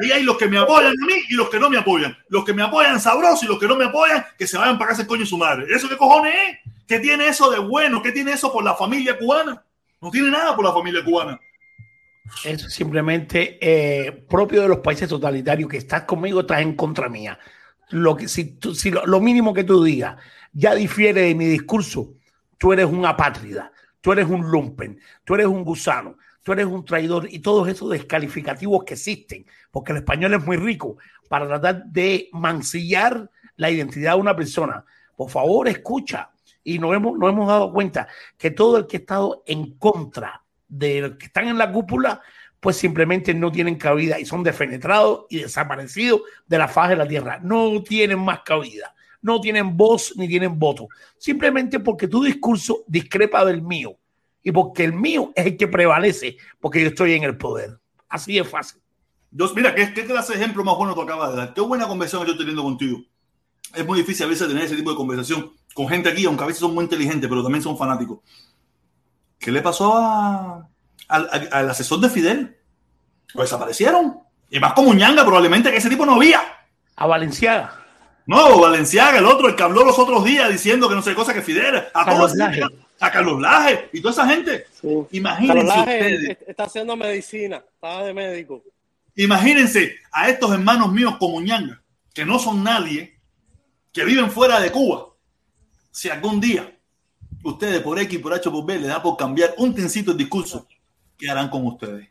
[0.00, 2.16] Ahí hay los que me apoyan a mí y los que no me apoyan.
[2.28, 4.90] Los que me apoyan sabrosos y los que no me apoyan, que se vayan para
[4.90, 5.66] casa el coño de su madre.
[5.68, 6.58] ¿Eso qué cojones es?
[6.90, 8.02] ¿Qué tiene eso de bueno?
[8.02, 9.64] ¿Qué tiene eso por la familia cubana?
[10.00, 11.38] No tiene nada por la familia cubana.
[12.44, 17.08] Eso es simplemente eh, propio de los países totalitarios que estás conmigo, estás en contra
[17.08, 17.38] mía.
[17.90, 18.58] Lo, que, si
[19.04, 20.16] lo mínimo que tú digas
[20.52, 22.14] ya difiere de mi discurso,
[22.58, 23.70] tú eres un apátrida,
[24.00, 27.88] tú eres un lumpen, tú eres un gusano, tú eres un traidor y todos esos
[27.88, 30.96] descalificativos que existen, porque el español es muy rico
[31.28, 34.84] para tratar de mancillar la identidad de una persona.
[35.14, 36.29] Por favor, escucha.
[36.62, 40.42] Y nos hemos, nos hemos dado cuenta que todo el que ha estado en contra
[40.68, 42.20] de los que están en la cúpula,
[42.60, 47.08] pues simplemente no tienen cabida y son defenetrados y desaparecidos de la faz de la
[47.08, 47.40] tierra.
[47.42, 50.88] No tienen más cabida, no tienen voz ni tienen voto.
[51.18, 53.96] Simplemente porque tu discurso discrepa del mío
[54.42, 57.78] y porque el mío es el que prevalece porque yo estoy en el poder.
[58.08, 58.80] Así es fácil.
[59.30, 61.54] Dios, mira, ¿qué, qué clase de ejemplo más bueno tú acabas de dar?
[61.54, 63.00] Qué buena conversación estoy teniendo contigo.
[63.74, 66.46] Es muy difícil a veces tener ese tipo de conversación con gente aquí, aunque a
[66.46, 68.18] veces son muy inteligentes, pero también son fanáticos.
[69.38, 70.68] ¿Qué le pasó a-
[71.08, 72.56] al, asesor de Fidel?
[73.34, 74.20] Lo desaparecieron.
[74.50, 76.42] Y más como ñanga, probablemente que ese tipo no había.
[76.96, 77.76] A Valenciaga.
[78.26, 81.32] No, Valenciaga, el otro, el que habló los otros días diciendo que no sé cosa
[81.32, 81.76] que Fidel.
[81.94, 82.60] A Carlos todos Laje.
[83.00, 84.66] a Carlos Laje y toda esa gente.
[85.12, 86.30] Imagínense Carlos Laje ustedes.
[86.30, 88.62] est- está haciendo medicina, está de médico.
[89.16, 91.80] Imagínense a estos hermanos míos como ñanga,
[92.12, 93.18] que no son nadie,
[93.92, 95.06] que viven fuera de Cuba.
[95.90, 96.72] Si algún día
[97.42, 100.66] ustedes por X, por H, por B, les da por cambiar un tincito el discurso,
[101.18, 102.08] ¿qué harán con ustedes?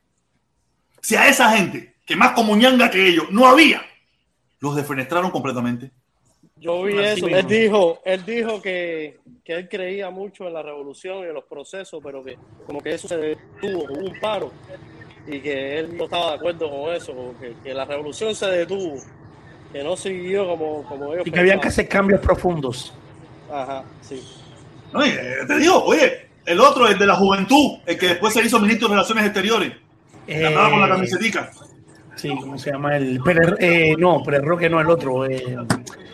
[1.01, 3.81] Si a esa gente, que más como ñanga que ellos, no había,
[4.59, 5.91] los defenestraron completamente.
[6.57, 7.25] Yo vi Así eso.
[7.27, 7.39] mismo.
[7.39, 11.45] Él dijo, él dijo que, que él creía mucho en la revolución y en los
[11.45, 14.51] procesos, pero que como que eso se detuvo, hubo un paro
[15.25, 18.97] y que él no estaba de acuerdo con eso, que, que la revolución se detuvo,
[19.71, 22.93] que no siguió como, como ellos Y que había que hacer cambios profundos.
[23.51, 24.23] Ajá, sí.
[24.93, 28.43] No, eh, te digo, oye, el otro, el de la juventud, el que después se
[28.43, 29.73] hizo ministro de Relaciones Exteriores,
[30.25, 31.51] que andaba con la Eh, camisetica.
[32.15, 32.97] Sí, ¿cómo se llama?
[32.97, 35.25] El Pérez, eh, no, Pérez Roque no, el otro.
[35.25, 35.57] eh,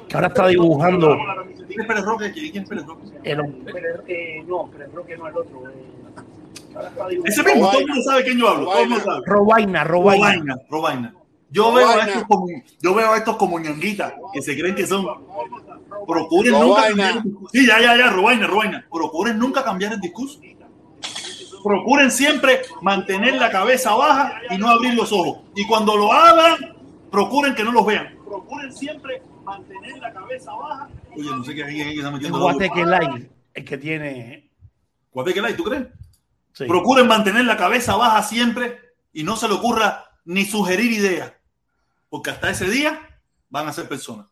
[0.08, 1.18] que ahora está dibujando.
[1.68, 2.32] ¿Quién es Pérez Roque?
[2.32, 3.08] ¿Quién es Pérez Roque?
[3.24, 3.42] El,
[3.74, 5.70] Pérez, eh, no, Pérez Roque no, el otro.
[5.70, 5.74] eh,
[6.70, 7.28] que ahora está dibujando.
[7.42, 8.66] Ese mismo, todo el mundo sabe quién yo hablo.
[8.66, 9.22] Todo el mundo sabe.
[9.26, 10.26] Robaina, Robaina.
[10.28, 11.14] Robaina, Robaina.
[11.56, 12.48] Yo veo, a estos como,
[12.82, 15.06] yo veo a estos como ñanguitas que se creen que son.
[16.06, 17.50] Procuren nunca cambiar el discurso.
[17.54, 18.86] Sí, ya, ya, ya, Robaina, Robaina.
[18.92, 20.42] Procuren nunca cambiar el discurso.
[21.64, 25.44] Procuren siempre mantener la cabeza baja y no abrir los ojos.
[25.56, 26.76] Y cuando lo hagan,
[27.10, 28.18] procuren que no los vean.
[28.26, 30.90] Procuren siempre mantener la cabeza baja.
[31.16, 34.52] Oye, no sé qué alguien ahí está metiendo Guatequelay, el que tiene.
[35.14, 35.88] Guatequelay, ¿tú crees?
[36.52, 36.66] Sí.
[36.66, 38.78] Procuren mantener la cabeza baja siempre
[39.14, 41.34] y no se le ocurra ni sugerir ideas,
[42.10, 43.00] porque hasta ese día
[43.50, 44.28] van a ser personas.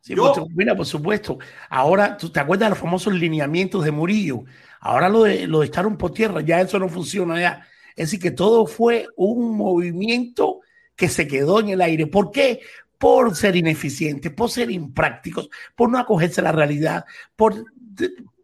[0.00, 1.38] Sí, Yo- pues, mira, por supuesto.
[1.68, 4.44] Ahora, ¿tú te acuerdas de los famosos lineamientos de Murillo?
[4.80, 7.66] Ahora lo de, lo de estar por tierra, ya eso no funciona ya.
[7.96, 10.60] Es decir, que todo fue un movimiento
[10.94, 12.06] que se quedó en el aire.
[12.06, 12.60] ¿Por qué?
[12.98, 17.54] Por ser ineficientes, por ser imprácticos, por no acogerse a la realidad, por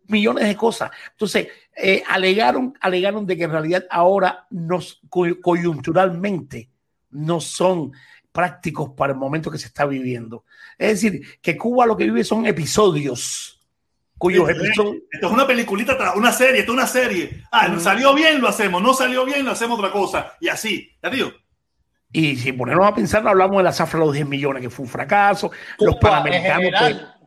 [0.09, 0.91] millones de cosas.
[1.12, 6.69] Entonces, eh, alegaron, alegaron de que en realidad ahora nos coy- coyunturalmente
[7.11, 7.93] no son
[8.33, 10.44] prácticos para el momento que se está viviendo.
[10.78, 13.61] Es decir, que Cuba lo que vive son episodios,
[14.19, 15.02] cuyos Esto es- episodios...
[15.11, 17.44] Esto es una peliculita, una serie, esto es una serie.
[17.52, 17.81] Ah, Mm.
[17.81, 18.83] salió bien, lo hacemos.
[18.83, 20.33] No salió bien, lo hacemos otra cosa.
[20.41, 21.31] Y así, ya digo.
[22.12, 24.85] Y si ponemos a pensar, hablamos de la zafra de los 10 millones, que fue
[24.85, 27.22] un fracaso, los en panamericanos, general, que,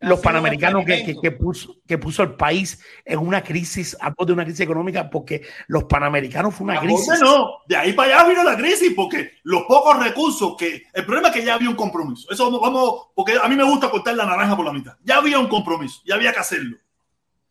[0.00, 4.32] los panamericanos que, que, que puso, que puso el país en una crisis, a de
[4.32, 7.20] una crisis económica, porque los panamericanos fue una ¿A crisis.
[7.20, 7.58] no?
[7.66, 10.84] De ahí para allá vino la crisis, porque los pocos recursos que.
[10.92, 12.30] El problema es que ya había un compromiso.
[12.30, 14.96] Eso vamos, vamos, porque a mí me gusta cortar la naranja por la mitad.
[15.04, 16.78] Ya había un compromiso, ya había que hacerlo.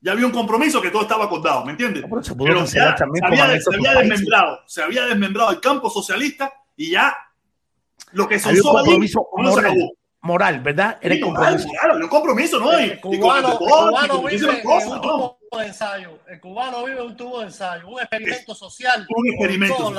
[0.02, 2.04] Ya había un compromiso que todo estaba acordado, ¿me entiendes?
[2.24, 7.14] se Pero ya se había, se desmembrado, se había desmembrado el campo socialista y ya
[8.14, 9.99] lo que se allí compromiso no se acabó.
[10.22, 10.98] Moral, ¿verdad?
[11.02, 11.68] Era Sí, compromiso.
[11.68, 12.78] moral, moral, un compromiso, ¿no?
[12.78, 15.02] El cubano, vive un ¿no?
[15.02, 16.20] tubo de ensayo.
[16.28, 19.08] El cubano vive un tubo de ensayo, un experimento social.
[19.10, 19.94] Un experimento.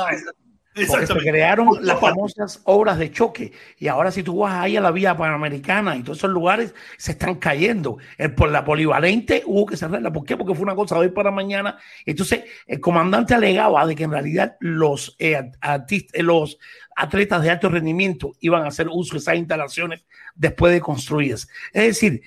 [0.72, 3.52] Porque se crearon las famosas obras de choque.
[3.76, 7.12] Y ahora si tú vas ahí a la vía panamericana y todos esos lugares se
[7.12, 7.98] están cayendo.
[8.16, 10.12] El, por la polivalente hubo que cerrarla.
[10.12, 10.36] ¿Por qué?
[10.36, 11.76] Porque fue una cosa de hoy para mañana.
[12.06, 16.56] Entonces el comandante alegaba de que en realidad los, eh, artistas, eh, los
[17.00, 20.04] atletas de alto rendimiento iban a hacer uso de esas instalaciones
[20.34, 21.48] después de construidas.
[21.72, 22.22] Es decir,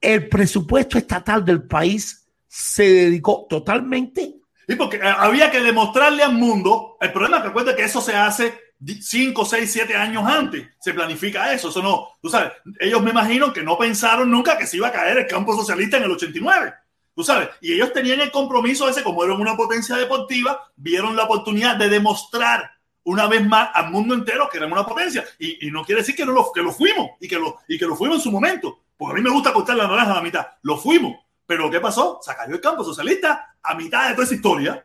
[0.00, 6.34] el presupuesto estatal del país se dedicó totalmente Y porque eh, había que demostrarle al
[6.34, 10.66] mundo, el problema es que recuerda que eso se hace 5, 6, 7 años antes,
[10.80, 14.66] se planifica eso, eso no, tú sabes, ellos me imagino que no pensaron nunca que
[14.66, 16.74] se iba a caer el campo socialista en el 89,
[17.14, 21.24] tú sabes, y ellos tenían el compromiso ese, como eran una potencia deportiva, vieron la
[21.24, 22.77] oportunidad de demostrar
[23.08, 26.14] una vez más al mundo entero que eran una potencia, y, y no quiere decir
[26.14, 28.30] que, no lo, que lo fuimos, y que lo, y que lo fuimos en su
[28.30, 31.70] momento, porque a mí me gusta cortar la naranja a la mitad, lo fuimos, pero
[31.70, 32.18] ¿qué pasó?
[32.20, 34.84] Se cayó el campo socialista a mitad de toda esa historia.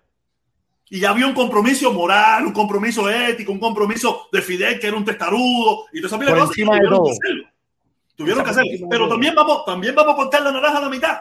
[0.89, 4.95] Y ya había un compromiso moral, un compromiso ético, un compromiso de Fidel, que era
[4.95, 6.55] un testarudo, y toda esa pila Por de cosas.
[6.55, 7.47] tuvieron que hacerlo.
[8.15, 8.87] Tuvieron que hacerlo.
[8.89, 11.17] Pero también vamos, también vamos a cortar la naranja a la mitad.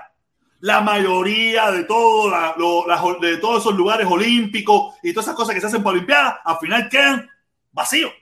[0.62, 2.84] La mayoría de, todo, la- lo-
[3.20, 6.56] de todos esos lugares olímpicos y todas esas cosas que se hacen para Olimpiadas, al
[6.58, 7.28] final quedan
[7.72, 8.12] vacíos.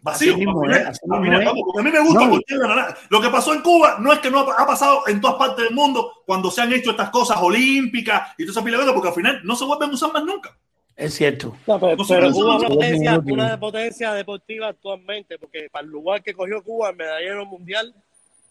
[0.00, 0.36] Vacíos.
[0.36, 2.26] Así mismo final- así final, vamos, porque a mí me gusta
[2.56, 2.74] No.
[2.74, 2.96] la.
[3.10, 5.64] Lo que pasó en Cuba no es que no ha ha pasado en todas partes
[5.66, 8.94] del mundo cuando se han hecho estas cosas olímpicas y toda esa pila de cosas,
[8.94, 10.56] porque al final no se vuelven a usar más nunca.
[10.94, 11.56] Es cierto.
[11.66, 16.32] No, pero, No Cuba es potencia, una potencia deportiva actualmente, porque para el lugar que
[16.32, 17.92] cogió Cuba, el medallero mundial,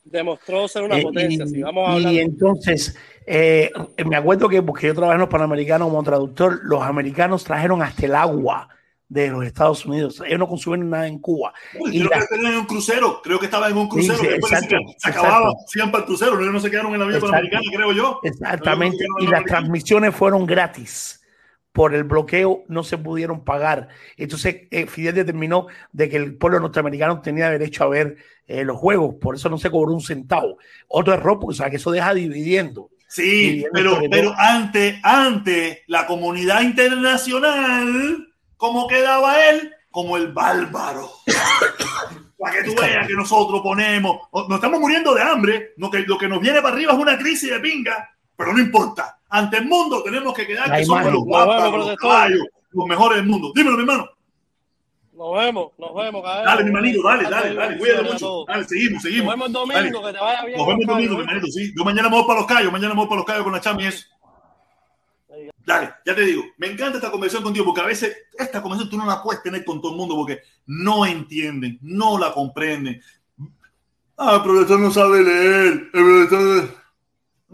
[0.05, 1.43] demostró ser una Eh, potencia.
[1.45, 3.71] y, si vamos a y hablar entonces, eh,
[4.05, 8.05] me acuerdo que porque yo trabajé en los Panamericanos como traductor, los americanos trajeron hasta
[8.05, 8.69] el agua
[9.07, 10.21] de los Estados Unidos.
[10.25, 11.53] Ellos no consumieron nada en Cuba.
[11.79, 14.17] Uy, Y creo la- que estaban en un crucero, creo que estaba en un crucero,
[14.17, 17.05] Sí, exacto, se, acababa, se iban para el crucero, ellos no se quedaron en la
[17.05, 18.19] vía panamericana, creo yo.
[18.23, 19.05] Exactamente.
[19.19, 21.21] Y las transmisiones fueron gratis.
[21.75, 23.89] Por el bloqueo no se pudieron pagar.
[24.15, 28.15] Entonces, eh, Fidel determinó de que el pueblo norteamericano tenía derecho a ver
[28.47, 29.15] eh, los juegos.
[29.19, 30.57] Por eso no se cobró un centavo.
[30.87, 32.91] Otro error, porque o sea, que eso deja dividiendo.
[33.09, 39.73] Sí, Dividiendo pero, pero ante, ante la comunidad internacional, ¿cómo quedaba él?
[39.91, 41.11] Como el bárbaro.
[42.39, 46.17] Para que tú veas que nosotros ponemos, nos estamos muriendo de hambre, lo que, lo
[46.17, 49.19] que nos viene para arriba es una crisis de pinga, pero no importa.
[49.35, 52.39] Ante el mundo tenemos que quedar La que somos los caballos,
[52.71, 53.51] los mejores del mundo.
[53.53, 54.09] Dímelo, mi hermano.
[55.11, 56.23] Nos vemos, nos vemos.
[56.23, 56.49] caballero.
[56.49, 57.77] Dale, mi manito, dale, dale, dale.
[57.77, 58.45] Cuídate mucho.
[58.47, 59.25] Dale, seguimos, seguimos.
[59.25, 60.13] Nos vemos el domingo, Dale.
[60.13, 60.57] que te vaya bien.
[60.57, 61.73] Nos vemos el domingo, mi manito, sí.
[61.75, 63.59] Yo mañana me voy para los callos, mañana me voy para los callos con la
[63.59, 64.05] chama y eso.
[65.65, 68.97] Dale, ya te digo, me encanta esta conversación contigo porque a veces esta conversación tú
[68.97, 73.01] no la puedes tener con todo el mundo porque no entienden, no la comprenden.
[74.15, 76.84] Ah, el profesor no sabe leer, el profesor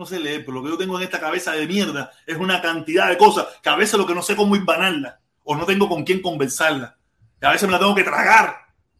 [0.01, 2.59] no sé leer, pero lo que yo tengo en esta cabeza de mierda es una
[2.59, 5.87] cantidad de cosas que a veces lo que no sé cómo invanarla o no tengo
[5.87, 6.97] con quién conversarla.
[7.39, 8.55] Que a veces me la tengo que tragar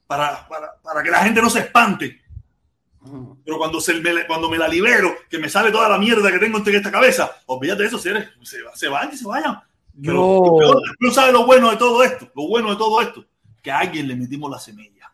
[0.06, 2.22] para, para, para que la gente no se espante.
[3.44, 6.38] Pero cuando, se me, cuando me la libero, que me sale toda la mierda que
[6.38, 9.60] tengo en esta cabeza, olvídate de eso, seres, se, se van y se vayan.
[10.04, 10.14] Pero
[10.46, 13.26] Yo- pero no sabe lo bueno de todo esto, lo bueno de todo esto,
[13.64, 15.12] que a alguien le metimos la semilla.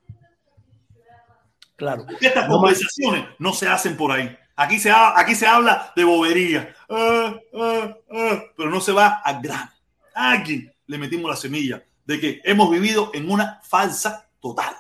[1.78, 2.06] Claro.
[2.20, 4.38] Estas No más- conversaciones no se hacen por ahí.
[4.60, 9.40] Aquí se, aquí se habla de bobería, Ah, ah, ah, pero no se va al
[9.40, 9.70] grano.
[10.16, 14.74] A alguien le metimos la semilla de que hemos vivido en una falsa total.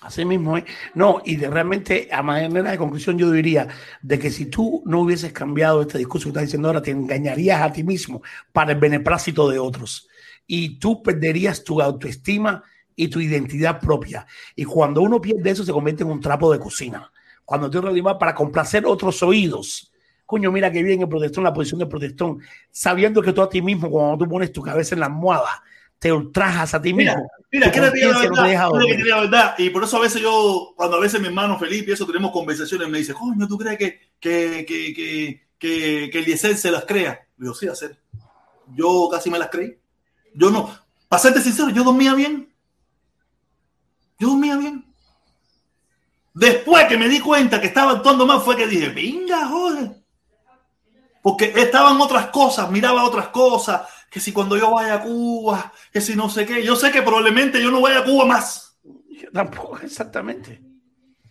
[0.00, 0.56] Así mismo.
[0.94, 3.66] No, y de realmente, a manera de conclusión, yo diría
[4.00, 7.60] de que si tú no hubieses cambiado este discurso que estás diciendo ahora, te engañarías
[7.60, 10.06] a ti mismo para el beneplácito de otros.
[10.46, 12.62] Y tú perderías tu autoestima
[12.94, 14.24] y tu identidad propia.
[14.54, 17.10] Y cuando uno pierde eso, se convierte en un trapo de cocina.
[17.48, 19.90] Cuando tú realidad para complacer otros oídos.
[20.26, 23.62] Coño, mira que bien el protestón, la posición del protestón, sabiendo que tú a ti
[23.62, 25.62] mismo, cuando tú pones tu cabeza en la almohada,
[25.98, 27.30] te ultrajas a ti Mira, mismo.
[27.50, 29.54] mira, que la conciencia no te verdad, la verdad.
[29.56, 32.32] Y por eso a veces yo, cuando a veces mi hermano Felipe y eso tenemos
[32.32, 36.84] conversaciones, me dice, coño, ¿tú crees que, que, que, que, que, que Eliezer se las
[36.84, 37.26] crea?
[37.38, 37.98] Le digo, sí, hacer.
[38.74, 39.74] Yo casi me las creí.
[40.34, 40.70] Yo no,
[41.08, 42.52] para serte sincero, yo dormía bien.
[44.18, 44.84] Yo dormía bien.
[46.38, 49.90] Después que me di cuenta que estaba actuando mal, fue que dije, venga, joder.
[51.20, 56.00] Porque estaban otras cosas, miraba otras cosas, que si cuando yo vaya a Cuba, que
[56.00, 58.78] si no sé qué, yo sé que probablemente yo no vaya a Cuba más.
[59.10, 60.62] Yo tampoco, exactamente.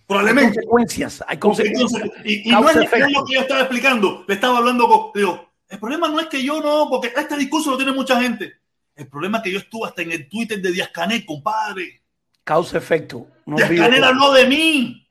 [0.05, 0.59] Probablemente.
[0.59, 2.03] Hay consecuencias, hay consecuencias.
[2.25, 5.79] y, y no es, lo que yo estaba explicando, le estaba hablando con, digo, el
[5.79, 8.55] problema no es que yo no, porque este discurso lo tiene mucha gente.
[8.93, 12.01] El problema es que yo estuve hasta en el Twitter de Díaz Canel, compadre.
[12.47, 13.27] Causa efecto.
[13.45, 14.05] No eso.
[14.05, 15.05] habló de mí.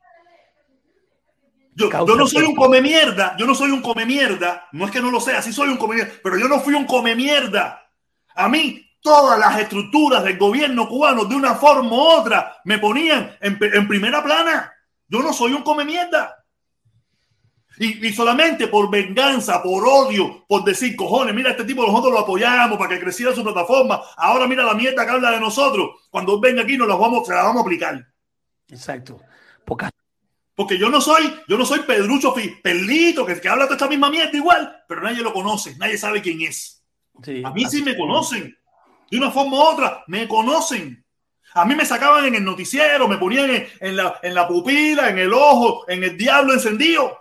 [1.75, 4.99] Yo, no soy un come mierda, yo no soy un come mierda, no es que
[4.99, 7.87] no lo sea, sí soy un come mierda, pero yo no fui un come mierda.
[8.33, 13.37] A mí todas las estructuras del gobierno cubano de una forma u otra me ponían
[13.39, 14.73] en, en primera plana.
[15.07, 16.36] Yo no soy un come mierda.
[17.79, 22.19] Y, y solamente por venganza, por odio, por decir, cojones, mira, este tipo nosotros lo
[22.19, 24.01] apoyamos para que creciera su plataforma.
[24.15, 25.91] Ahora mira la mierda que habla de nosotros.
[26.09, 28.05] Cuando venga aquí nos la vamos, se la vamos a aplicar.
[28.69, 29.21] Exacto.
[29.63, 29.89] Porque
[30.55, 32.33] Porque yo no soy, yo no soy Pedrucho
[32.63, 36.21] Perlito, que, que habla de esta misma mierda igual, pero nadie lo conoce, nadie sabe
[36.21, 36.83] quién es.
[37.23, 38.57] Sí, a mí sí me conocen.
[39.11, 41.05] De una forma u otra, me conocen.
[41.53, 45.09] A mí me sacaban en el noticiero, me ponían en, en la, en la pupila,
[45.09, 47.17] en el ojo, en el diablo encendido.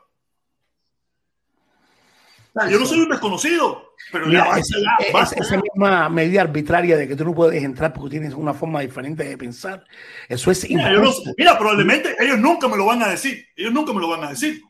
[2.70, 5.40] Yo no soy un desconocido, pero Mira, ya esa, ya, es- basta.
[5.40, 9.24] esa misma medida arbitraria de que tú no puedes entrar porque tienes una forma diferente
[9.24, 9.84] de pensar,
[10.28, 13.44] eso es Mira, no- mira, probablemente ellos nunca me lo van a decir.
[13.56, 14.60] Ellos nunca me lo van a decir.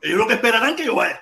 [0.00, 1.20] Ellos lo que esperarán que yo vaya.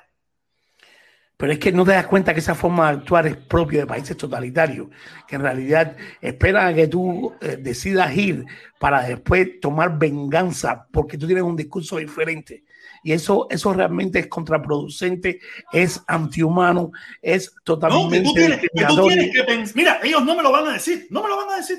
[1.37, 3.87] Pero es que no te das cuenta que esa forma de actuar es propia de
[3.87, 4.89] países totalitarios,
[5.27, 8.45] que en realidad esperan a que tú eh, decidas ir
[8.79, 12.65] para después tomar venganza porque tú tienes un discurso diferente.
[13.03, 15.41] Y eso, eso realmente es contraproducente,
[15.73, 19.77] es antihumano, es No, que totalmente tú tienes, que tú tienes que pensar.
[19.77, 21.79] Mira, ellos no me lo van a decir, no me lo van a decir.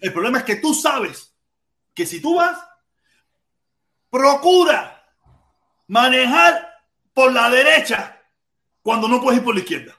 [0.00, 1.34] El problema es que tú sabes
[1.94, 2.58] que si tú vas,
[4.10, 5.02] procura
[5.86, 6.68] manejar
[7.14, 8.20] por la derecha
[8.82, 9.94] cuando no puedes ir por la izquierda.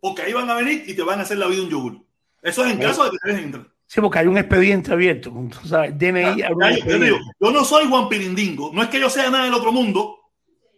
[0.00, 2.04] Porque ahí van a venir y te van a hacer la vida un yogur.
[2.42, 3.72] Eso es en caso de que te dejen entrar.
[3.92, 5.30] Sí, porque hay un expediente abierto.
[5.30, 8.70] tú sabes, DNI, Ya, abre un ya, yo, digo, no soy Juan Pirindingo.
[8.72, 10.16] No es que yo sea nada del otro mundo.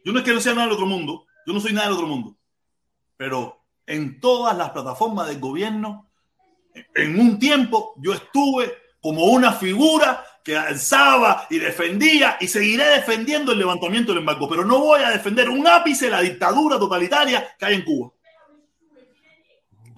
[0.05, 1.25] Yo no es que yo sea nada del otro mundo.
[1.47, 2.37] Yo no soy nada del otro mundo.
[3.17, 6.11] Pero en todas las plataformas del gobierno,
[6.93, 13.53] en un tiempo, yo estuve como una figura que alzaba y defendía y seguiré defendiendo
[13.53, 14.49] el levantamiento del embargo.
[14.49, 18.11] Pero no voy a defender un ápice la dictadura totalitaria que hay en Cuba.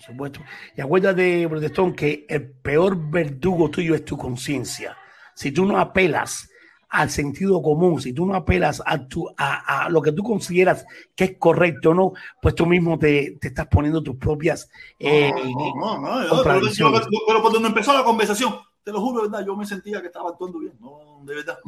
[0.07, 0.41] Supuesto.
[0.77, 4.97] Y acuérdate, protestón, que el peor verdugo tuyo es tu conciencia.
[5.35, 6.49] Si tú no apelas
[6.89, 10.87] al sentido común, si tú no apelas a, tu, a, a lo que tú consideras
[11.15, 16.01] que es correcto no, pues tú mismo te, te estás poniendo tus propias eh, No,
[16.01, 17.01] no, no, contradicciones.
[17.01, 18.55] pero, pero por donde empezó la conversación,
[18.85, 21.59] te lo juro, verdad, yo me sentía que estaba actuando bien, no, de verdad.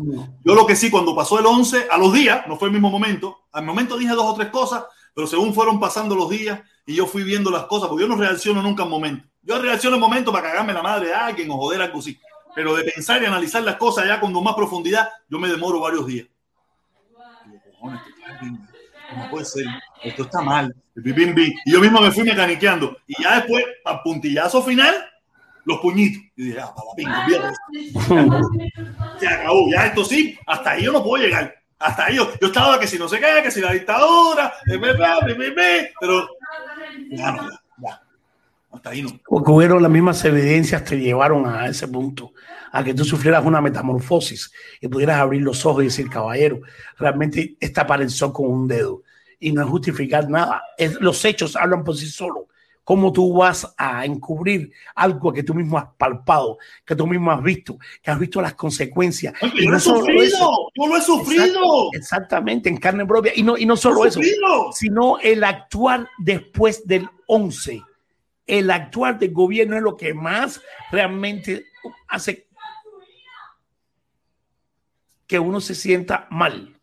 [0.44, 2.90] Yo lo que sí, cuando pasó el 11, a los días, no fue el mismo
[2.90, 6.94] momento, al momento dije dos o tres cosas, pero según fueron pasando los días y
[6.94, 9.28] yo fui viendo las cosas, porque yo no reacciono nunca en momento.
[9.42, 12.18] Yo reacciono en momento para cagarme la madre de alguien o joder algo así.
[12.54, 16.06] Pero de pensar y analizar las cosas ya con más profundidad, yo me demoro varios
[16.06, 16.26] días.
[17.78, 18.00] Cojones,
[19.14, 19.66] No puede ser,
[20.02, 20.74] esto está mal.
[20.96, 22.96] Y yo mismo me fui mecaniqueando.
[23.06, 24.94] Y ya después, al puntillazo final,
[25.66, 26.22] los puñitos.
[26.36, 28.48] Y dije, ah, para eso.
[29.20, 31.54] Se acabó, ya esto sí, hasta ahí yo no puedo llegar.
[31.78, 34.54] Hasta ahí yo, yo estaba que si no sé qué, que si la dictadura,
[36.00, 36.37] pero
[37.10, 37.48] ya no,
[37.82, 38.02] ya.
[38.70, 39.10] Hasta ahí no.
[39.26, 42.32] Porque hubieron las mismas evidencias te llevaron a ese punto,
[42.70, 46.60] a que tú sufrieras una metamorfosis y pudieras abrir los ojos y decir, caballero,
[46.98, 49.02] realmente está para el sol con un dedo.
[49.40, 50.62] Y no es justificar nada.
[50.76, 52.44] Es- los hechos hablan por sí solos.
[52.88, 57.42] ¿Cómo tú vas a encubrir algo que tú mismo has palpado, que tú mismo has
[57.42, 59.34] visto, que has visto las consecuencias?
[59.42, 60.70] Oye, Y yo lo he solo sufrido, eso.
[60.74, 61.90] yo lo he sufrido.
[61.92, 63.32] Exactamente, en carne propia.
[63.36, 64.72] Y no, y no solo eso, sufrido.
[64.72, 67.82] sino el actuar después del 11
[68.46, 71.66] el actuar del gobierno es lo que más realmente
[72.08, 72.48] hace
[75.26, 76.74] que uno se sienta mal.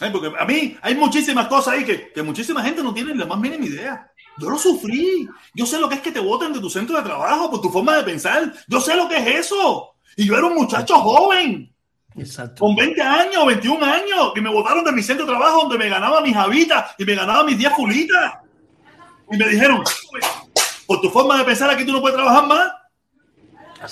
[0.00, 3.26] Ay, porque a mí hay muchísimas cosas ahí que, que muchísima gente no tiene la
[3.26, 4.10] más mínima idea.
[4.38, 5.28] Yo lo sufrí.
[5.54, 7.70] Yo sé lo que es que te voten de tu centro de trabajo por tu
[7.70, 8.52] forma de pensar.
[8.66, 9.94] Yo sé lo que es eso.
[10.16, 11.72] Y yo era un muchacho joven.
[12.16, 12.60] Exacto.
[12.60, 15.88] Con 20 años, 21 años, y me votaron de mi centro de trabajo donde me
[15.88, 18.34] ganaba mis habitas y me ganaba mis 10 fulitas.
[19.30, 19.82] Y me dijeron,
[20.86, 22.72] por tu forma de pensar aquí tú no puedes trabajar más.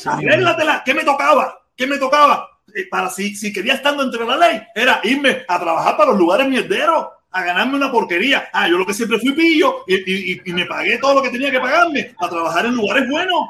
[0.06, 0.82] Arréglatela.
[0.84, 1.58] ¿Qué me tocaba?
[1.76, 2.48] ¿Qué me tocaba?
[2.74, 6.18] Eh, Para si, si quería estando entre la ley, era irme a trabajar para los
[6.18, 8.44] lugares mierderos, a ganarme una porquería.
[8.52, 9.94] Ah, yo lo que siempre fui pillo y,
[10.34, 13.46] y- y- me pagué todo lo que tenía que pagarme para trabajar en lugares buenos.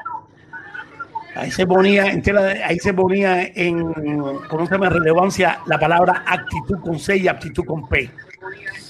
[1.35, 3.91] Ahí se ponía, entera, ahí se ponía en,
[4.47, 8.09] con una relevancia la palabra actitud con C y aptitud con P.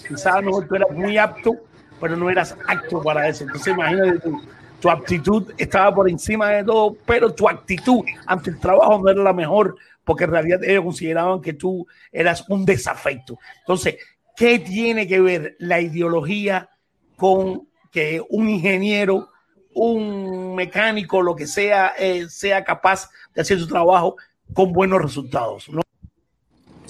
[0.07, 1.53] Quizás a lo mejor tú eras muy apto,
[2.01, 3.45] pero no eras apto para eso.
[3.45, 4.41] Entonces imagínate tú,
[4.81, 9.23] tu aptitud estaba por encima de todo, pero tu actitud ante el trabajo no era
[9.23, 13.39] la mejor, porque en realidad ellos consideraban que tú eras un desafecto.
[13.59, 13.95] Entonces,
[14.35, 16.69] ¿qué tiene que ver la ideología
[17.15, 19.29] con que un ingeniero,
[19.73, 24.15] un mecánico, lo que sea, eh, sea capaz de hacer su trabajo
[24.53, 25.69] con buenos resultados?
[25.69, 25.81] ¿no?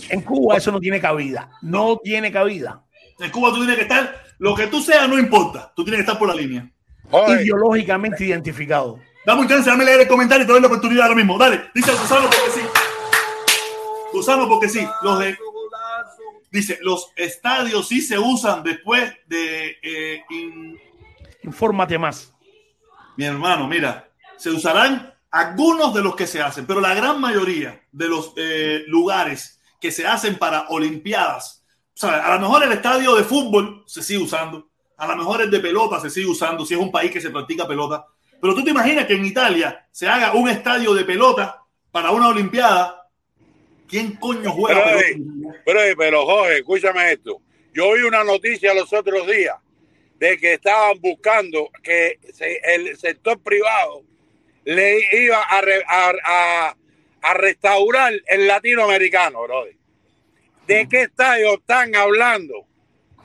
[0.09, 2.83] En Cuba eso no tiene cabida, no tiene cabida.
[3.19, 6.03] En Cuba tú tienes que estar, lo que tú seas no importa, tú tienes que
[6.03, 6.69] estar por la línea.
[7.27, 8.99] Ideológicamente identificado.
[9.25, 11.38] Dame un chance, dame leer el comentario y te doy la oportunidad ahora mismo.
[11.38, 12.61] Dale, dice Susano porque sí.
[14.11, 14.85] Susano porque sí.
[15.01, 15.38] Los de,
[16.53, 19.77] dice, los estadios sí se usan después de...
[19.82, 20.80] eh, in-
[21.43, 22.32] Infórmate más.
[23.17, 24.07] mi hermano, mira,
[24.38, 28.83] se usarán algunos de los que se hacen, pero la gran mayoría de los eh,
[28.88, 31.65] lugares que se hacen para Olimpiadas,
[31.95, 35.41] o sea, a lo mejor el estadio de fútbol se sigue usando, a lo mejor
[35.41, 38.06] el de pelota se sigue usando, si es un país que se practica pelota,
[38.40, 42.30] pero tú te imaginas que en Italia se haga un estadio de pelota para una
[42.30, 43.02] Olimpiada,
[43.93, 45.07] ¿quién coño juega Pero, pelota?
[45.07, 47.39] eh, pero, eh, pero, Jorge, escúchame esto.
[47.73, 49.55] Yo vi una noticia los otros días
[50.17, 54.01] de que estaban buscando que se- el sector privado
[54.65, 56.77] le iba a, re- a- a-
[57.22, 59.75] a restaurar el latinoamericano, brother.
[60.65, 62.65] ¿De qué estadio están hablando?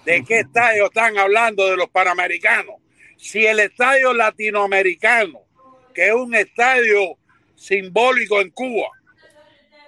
[0.05, 2.76] ¿De qué estadio están hablando de los panamericanos?
[3.16, 5.40] Si el estadio latinoamericano,
[5.94, 7.16] que es un estadio
[7.55, 8.88] simbólico en Cuba,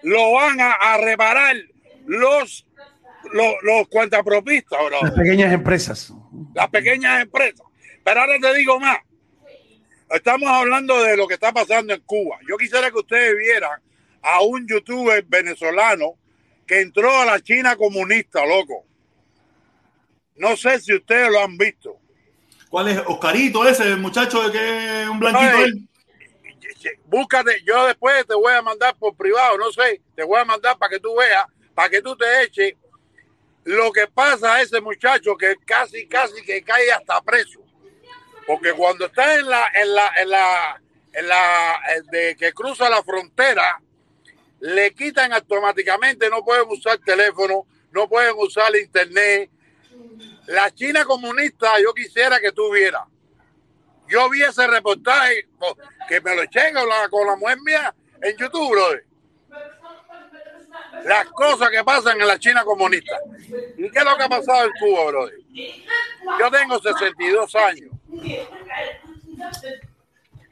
[0.02, 1.56] lo van a, a reparar
[2.06, 2.66] los,
[3.32, 5.02] los, los cuentapropistas, bro.
[5.02, 6.12] Las pequeñas empresas.
[6.54, 7.66] Las pequeñas empresas.
[8.04, 8.98] Pero ahora te digo más.
[10.10, 12.38] Estamos hablando de lo que está pasando en Cuba.
[12.48, 13.80] Yo quisiera que ustedes vieran
[14.22, 16.14] a un youtuber venezolano
[16.66, 18.84] que entró a la China comunista, loco.
[20.36, 21.96] No sé si ustedes lo han visto.
[22.68, 22.98] ¿Cuál es?
[23.06, 25.88] Oscarito ese, el muchacho de que es un blanquito él.
[27.06, 30.78] Búscate, yo después te voy a mandar por privado, no sé, te voy a mandar
[30.78, 31.44] para que tú veas,
[31.74, 32.74] para que tú te eches
[33.64, 37.60] lo que pasa a ese muchacho que casi, casi que cae hasta preso.
[38.46, 43.02] Porque cuando está en la, en la, en la, en la, de que cruza la
[43.02, 43.80] frontera,
[44.60, 49.50] le quitan automáticamente, no pueden usar teléfono, no pueden usar internet.
[50.46, 53.02] La China comunista, yo quisiera que tú vieras.
[54.10, 55.48] Yo vi ese reportaje
[56.08, 59.04] que me lo eché con la, con mujer mía en YouTube, brother.
[61.04, 63.16] Las cosas que pasan en la China comunista.
[63.78, 65.38] ¿Y qué es lo que ha pasado en Cuba, brother?
[66.38, 67.90] Yo tengo 62 años.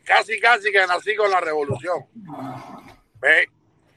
[0.04, 2.06] Casi, casi que nací con la revolución.
[3.20, 3.50] ¿Ve?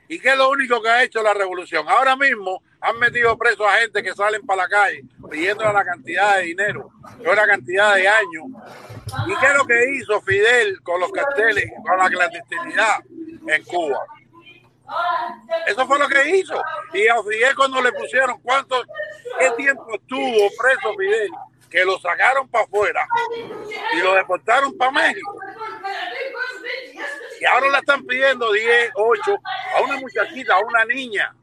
[0.07, 1.87] ¿Y qué es lo único que ha hecho la revolución?
[1.87, 6.37] Ahora mismo han metido presos a gente que salen para la calle pidiendo la cantidad
[6.37, 8.45] de dinero, no la cantidad de años.
[9.27, 13.03] ¿Y qué es lo que hizo Fidel con los carteles, con la clandestinidad
[13.47, 13.99] en Cuba?
[15.67, 16.61] Eso fue lo que hizo.
[16.93, 18.83] Y a Fidel cuando le pusieron cuánto,
[19.39, 21.29] qué tiempo estuvo preso Fidel,
[21.69, 23.07] que lo sacaron para afuera
[23.93, 25.37] y lo deportaron para México.
[27.39, 29.35] Y ahora le están pidiendo 10, 8
[29.77, 31.33] a una muchachita, a una niña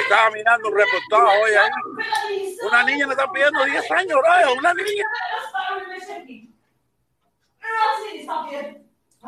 [0.00, 2.56] estaba mirando un reportaje hoy ahí.
[2.66, 4.52] Una niña le están pidiendo 10 años, ¿no?
[4.54, 5.04] una niña.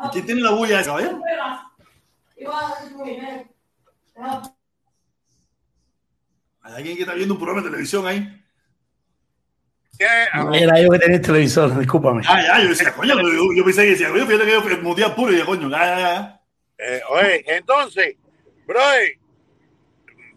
[0.05, 1.11] ¿Y quién tiene la bulla esa, eh?
[6.61, 8.43] Hay alguien que está viendo un programa de televisión ahí.
[10.35, 12.21] No, era yo que tenía el televisor, discúlpame.
[12.27, 15.15] Ah, ya, yo decía, coño, yo, yo pensé que decía, oye, fíjate que yo mundial
[15.15, 16.41] puro y dije, coño, ya, ya, ya.
[16.77, 18.15] Eh, oye, entonces,
[18.67, 18.79] bro,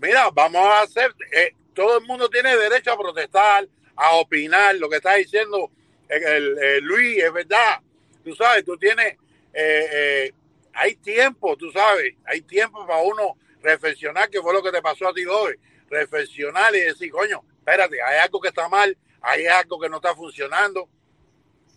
[0.00, 4.88] mira, vamos a hacer, eh, todo el mundo tiene derecho a protestar, a opinar, lo
[4.88, 5.70] que está diciendo
[6.10, 7.80] el, Luis, es verdad,
[8.24, 9.16] tú sabes, tú tienes,
[9.52, 10.32] eh, eh,
[10.74, 15.08] hay tiempo, tú sabes, hay tiempo para uno reflexionar, que fue lo que te pasó
[15.08, 15.54] a ti hoy.
[15.88, 20.14] Reflexionar y decir, coño, espérate, hay algo que está mal, hay algo que no está
[20.14, 20.88] funcionando.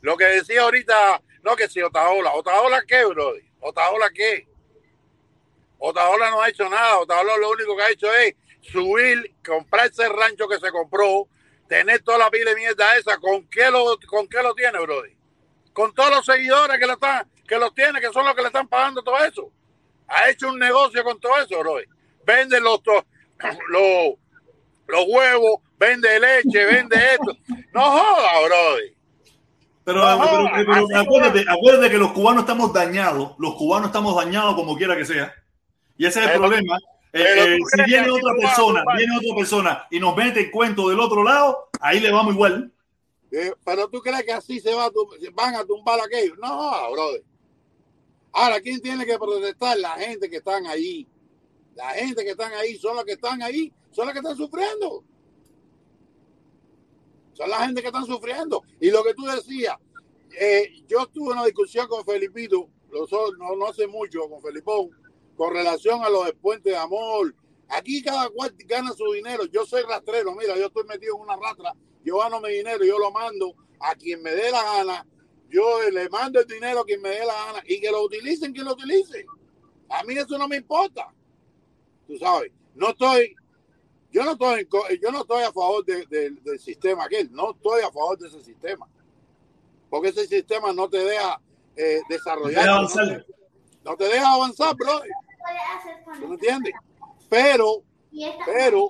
[0.02, 4.48] Lo que decía ahorita, no que si Otaola, Otaola qué, bro, Otaola qué.
[5.86, 10.08] Otaola no ha hecho nada, Otaola lo único que ha hecho es subir, comprar ese
[10.08, 11.28] rancho que se compró,
[11.68, 15.14] tener toda la pila de mierda esa, ¿con qué lo, con qué lo tiene, Brody?
[15.74, 18.48] Con todos los seguidores que lo están, que los tiene, que son los que le
[18.48, 19.52] están pagando todo eso.
[20.08, 21.84] Ha hecho un negocio con todo eso, Brody.
[22.26, 22.80] Vende los,
[23.68, 24.14] los,
[24.88, 27.36] los huevos, vende leche, vende esto.
[27.74, 28.96] No joda, Brody.
[29.84, 34.78] Pero, No, pero- acuérdate, acuérdate que los cubanos estamos dañados, los cubanos estamos dañados como
[34.78, 35.34] quiera que sea.
[36.04, 36.78] Y ese es el Pero- problema.
[37.14, 40.52] Eh, pero eh, si viene otra vas persona, viene otra persona y nos mete el
[40.52, 42.74] cuento del otro lado, ahí le vamos igual.
[43.32, 44.92] Eh, pero tú crees que así se va a
[45.34, 46.38] van a tumbar aquellos.
[46.40, 47.24] No, brother.
[48.34, 49.78] Ahora, ¿quién tiene que protestar?
[49.78, 51.08] La gente que están ahí.
[51.76, 55.06] La gente que están ahí son los que están ahí, son los que están sufriendo.
[57.34, 58.62] Son la gente que están sufriendo.
[58.82, 59.78] Y lo que tú decías,
[60.38, 64.90] eh, yo tuve una discusión con Felipito, no hace mucho, con Felipón,
[65.36, 67.34] con relación a los puentes de amor.
[67.70, 69.46] Aquí cada cual gana su dinero.
[69.46, 73.00] Yo soy rastrero, mira, yo estoy metido en una rastra, yo gano mi dinero, yo
[73.00, 75.08] lo mando a quien me dé la gana,
[75.50, 78.54] yo le mando el dinero a quien me dé la gana y que lo utilicen,
[78.54, 79.26] quien lo utilice.
[79.90, 81.14] A mí eso no me importa.
[82.08, 83.34] Tú sabes, no estoy,
[84.12, 84.68] yo no estoy,
[85.02, 88.28] yo no estoy a favor de- de- del sistema aquel, no estoy a favor de
[88.28, 88.88] ese sistema.
[89.90, 91.40] Porque ese sistema no te deja
[91.76, 92.66] eh, desarrollar.
[93.84, 95.02] No te deja avanzar, bro.
[96.20, 96.74] ¿Tú me entiendes?
[97.30, 97.84] Pero,
[98.46, 98.90] pero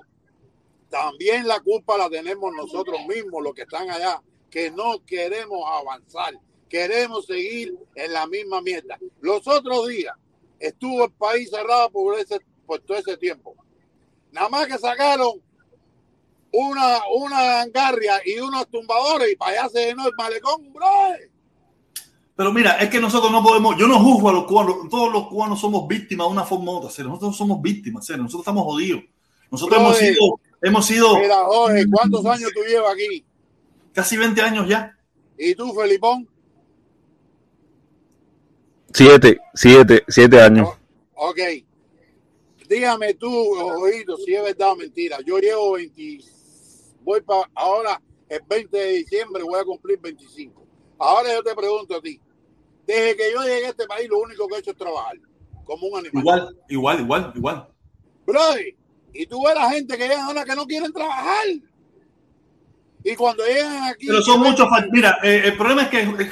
[0.88, 6.38] también la culpa la tenemos nosotros mismos, los que están allá, que no queremos avanzar,
[6.68, 8.98] queremos seguir en la misma mierda.
[9.20, 10.14] Los otros días
[10.58, 13.54] estuvo el país cerrado por, ese, por todo ese tiempo.
[14.30, 15.42] Nada más que sacaron
[16.52, 20.86] una, una angarria y unos tumbadores y para allá se llenó el malecón, bro.
[22.36, 25.28] Pero mira, es que nosotros no podemos, yo no juzgo a los cubanos, todos los
[25.28, 27.10] cubanos somos víctimas de una forma u otra, serio.
[27.10, 28.24] nosotros somos víctimas, serio.
[28.24, 29.02] nosotros estamos jodidos.
[29.50, 33.24] Nosotros hemos sido, hemos sido Mira, Jorge, ¿cuántos años tú llevas aquí?
[33.92, 34.98] casi 20 años ya.
[35.38, 36.28] ¿Y tú, Felipón?
[38.92, 40.68] Siete, siete, siete años.
[41.14, 41.38] Ok.
[42.68, 45.18] Dígame tú, ojito, si es verdad o mentira.
[45.24, 46.18] Yo llevo 20,
[47.02, 50.63] voy para ahora, el 20 de diciembre voy a cumplir 25.
[50.98, 52.20] Ahora yo te pregunto a ti,
[52.86, 55.16] desde que yo llegué a este país, lo único que he hecho es trabajar,
[55.64, 56.22] como un animal.
[56.22, 57.68] Igual, igual, igual, igual.
[58.26, 58.74] Brother,
[59.12, 61.46] y tú ves la gente que llegan ahora que no quieren trabajar.
[63.04, 64.06] Y cuando llegan aquí...
[64.06, 66.28] Pero son muchos fac- Mira, eh, el problema es que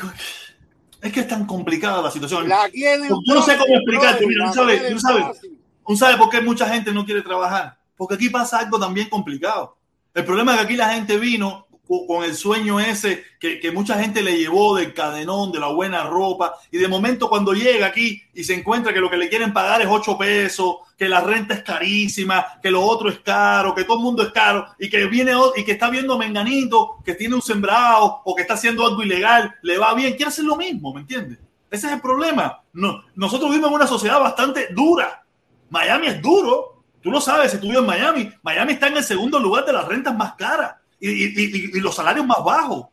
[1.02, 2.48] es que es tan complicada la situación.
[2.48, 4.26] La quieren Yo no sé cómo explicarte.
[4.26, 5.58] Mira, tú sabes, quieren tú sabes, fácil.
[5.86, 7.76] tú sabes por qué mucha gente no quiere trabajar.
[7.96, 9.76] Porque aquí pasa algo también complicado.
[10.14, 13.98] El problema es que aquí la gente vino con el sueño ese que, que mucha
[13.98, 18.22] gente le llevó del cadenón, de la buena ropa, y de momento cuando llega aquí
[18.32, 21.54] y se encuentra que lo que le quieren pagar es 8 pesos, que la renta
[21.54, 25.06] es carísima, que lo otro es caro, que todo el mundo es caro, y que
[25.06, 29.02] viene y que está viendo Menganito, que tiene un sembrado o que está haciendo algo
[29.02, 31.38] ilegal, le va bien, quiere hacer lo mismo, ¿me entiendes?
[31.70, 32.62] Ese es el problema.
[32.74, 35.24] No, nosotros vivimos en una sociedad bastante dura.
[35.70, 36.82] Miami es duro.
[37.00, 38.30] Tú lo sabes si tú vives en Miami.
[38.42, 42.26] Miami está en el segundo lugar de las rentas más caras y- y- los salarios
[42.26, 42.86] más bajos.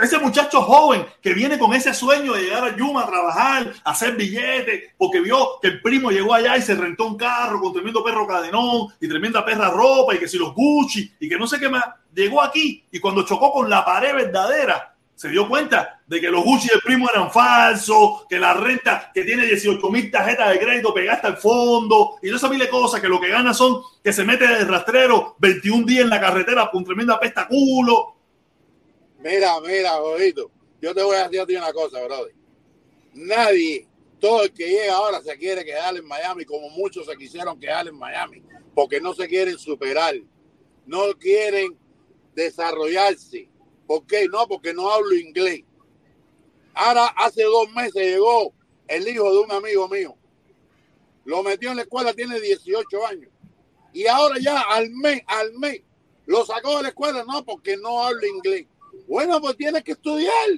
[0.00, 3.90] Ese muchacho joven que viene con ese sueño de llegar a Yuma a trabajar, a
[3.90, 7.72] hacer billetes, porque vio que el primo llegó allá y se rentó un carro con
[7.72, 11.46] tremendo perro cadenón y tremenda perra ropa y que si los Gucci y que no
[11.48, 16.00] sé qué más, llegó aquí y cuando chocó con la pared verdadera, se dio cuenta
[16.06, 20.10] de que los Gucci del primo eran falsos, que la renta que tiene 18 mil
[20.10, 23.20] tarjetas de crédito pegada hasta el fondo, y no esa mil de cosas que lo
[23.20, 27.20] que gana son que se mete de rastrero 21 días en la carretera con tremenda
[27.20, 28.16] pesta culo.
[29.18, 30.50] Mira, mira, ojito.
[30.80, 32.32] Yo te voy a decir una cosa, brother.
[33.12, 33.86] Nadie,
[34.18, 37.86] todo el que llega ahora se quiere quedar en Miami, como muchos se quisieron quedar
[37.86, 38.42] en Miami,
[38.74, 40.14] porque no se quieren superar,
[40.86, 41.76] no quieren
[42.34, 43.49] desarrollarse.
[43.90, 44.28] ¿Por qué?
[44.28, 45.64] No, porque no hablo inglés.
[46.74, 48.54] Ahora, hace dos meses llegó
[48.86, 50.14] el hijo de un amigo mío.
[51.24, 53.28] Lo metió en la escuela, tiene 18 años.
[53.92, 55.82] Y ahora ya al mes, al mes,
[56.26, 58.66] lo sacó de la escuela, no, porque no habla inglés.
[59.08, 60.50] Bueno, pues tienes que estudiar.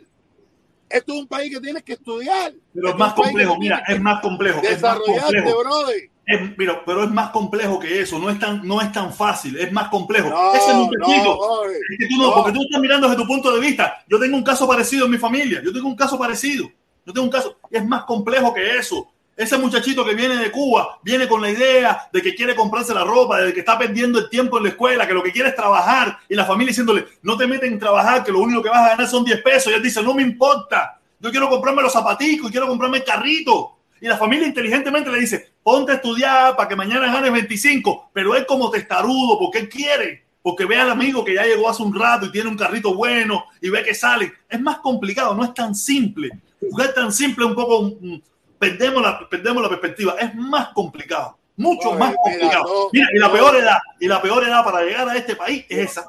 [0.90, 2.52] Esto es un país que tienes que estudiar.
[2.74, 4.58] Pero es más complejo, mira, es más complejo.
[4.58, 5.58] Es más Desarrollarte, complejo.
[5.58, 6.10] brother.
[6.24, 9.56] Es- mira, pero es más complejo que eso, no es tan, no es tan fácil,
[9.58, 10.28] es más complejo.
[10.30, 12.34] No, Ese muchachito, no, es que tú no, no.
[12.34, 14.04] porque tú estás mirando desde tu punto de vista.
[14.08, 16.70] Yo tengo un caso parecido en mi familia, yo tengo un caso parecido,
[17.04, 19.08] yo tengo un caso, es más complejo que eso.
[19.34, 23.02] Ese muchachito que viene de Cuba viene con la idea de que quiere comprarse la
[23.02, 25.56] ropa, de que está perdiendo el tiempo en la escuela, que lo que quiere es
[25.56, 28.82] trabajar y la familia diciéndole, no te meten en trabajar, que lo único que vas
[28.86, 29.72] a ganar son 10 pesos.
[29.72, 33.04] Y él dice, no me importa, yo quiero comprarme los zapaticos y quiero comprarme el
[33.04, 33.78] carrito.
[34.02, 38.34] Y la familia inteligentemente le dice, ponte a estudiar para que mañana ganes 25, pero
[38.34, 41.94] él como testarudo, porque él quiere, porque ve al amigo que ya llegó hace un
[41.98, 44.32] rato y tiene un carrito bueno y ve que sale.
[44.48, 46.30] Es más complicado, no es tan simple.
[46.60, 48.20] Jugar tan simple un poco, mm,
[48.58, 50.14] perdemos la, perdemos la perspectiva.
[50.20, 52.64] Es más complicado, mucho Oye, más mira, complicado.
[52.64, 53.32] no, Mira, y la no.
[53.34, 56.06] peor edad, y la peor edad para llegar a este país es esa.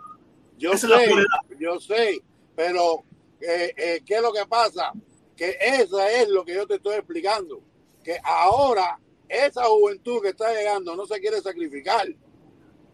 [0.58, 1.58] Yo Esa es la sé, peor edad.
[1.60, 2.20] yo sé,
[2.56, 3.04] pero
[3.42, 4.92] eh, eh, ¿qué es lo que pasa?
[5.36, 7.60] Que esa es lo que yo te estoy explicando.
[8.04, 8.98] Que ahora
[9.30, 12.08] esa juventud que está llegando no se quiere sacrificar.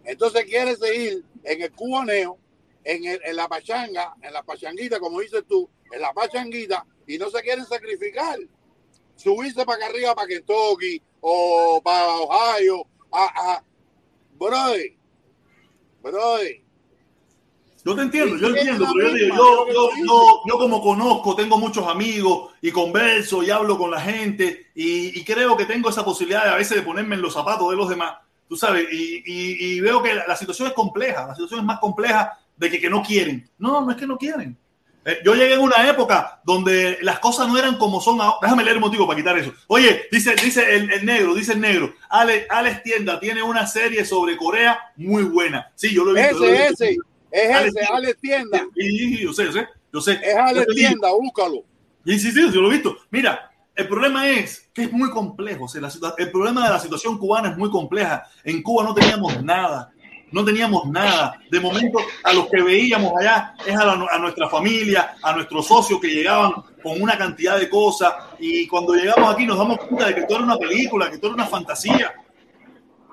[0.03, 2.37] Entonces quiere seguir en el cubaneo,
[2.83, 7.17] en, el- en la pachanga, en la pachanguita, como dices tú, en la pachanguita, y
[7.17, 8.39] no se quieren sacrificar.
[9.15, 12.85] Subirse para acá arriba, para Kentucky o para Ohio.
[13.11, 13.63] A, a,
[14.37, 14.93] brother,
[16.01, 16.61] brother,
[17.85, 21.57] Yo te entiendo, yo entiendo, pero yo, digo, yo, yo, yo, yo como conozco, tengo
[21.57, 26.03] muchos amigos y converso y hablo con la gente y, y creo que tengo esa
[26.03, 28.15] posibilidad de a veces de ponerme en los zapatos de los demás,
[28.49, 31.65] tú sabes, y, y- y veo que la, la situación es compleja, la situación es
[31.65, 33.49] más compleja de que, que no quieren.
[33.57, 34.57] No, no es que no quieren.
[35.05, 38.37] Eh, yo llegué en una época donde las cosas no eran como son ahora.
[38.41, 39.53] Déjame leer un motivo para quitar eso.
[39.67, 41.93] Oye, dice, dice el, el negro, dice el negro.
[42.09, 45.71] Ale, Alex Tienda tiene una serie sobre Corea muy buena.
[45.75, 46.43] Sí, yo lo he visto.
[46.43, 46.83] yo lo he ese, visto.
[46.83, 46.97] ese,
[47.31, 47.97] es Alex ese, Tienda.
[47.97, 48.65] Alex Tienda.
[48.75, 50.19] Sí, yo sé, yo sé, yo sé.
[50.23, 50.73] Es Alex Yo.
[50.73, 51.63] Tienda, búscalo.
[52.05, 52.97] Sí, sí, sí, yo lo he visto.
[53.11, 55.65] Mira, el problema es que es muy complejo.
[55.65, 58.23] o sea, la el problema de la situación cubana es muy compleja.
[58.43, 59.91] En Cuba no teníamos nada.
[60.31, 61.39] No teníamos nada.
[61.49, 65.65] De momento, a los que veíamos allá es a, la- a nuestra familia, a nuestros
[65.65, 66.51] socios que llegaban
[66.83, 68.13] con una cantidad de cosas.
[68.39, 71.31] Y cuando llegamos aquí nos damos cuenta de que todo era una película, que todo
[71.33, 72.13] era una fantasía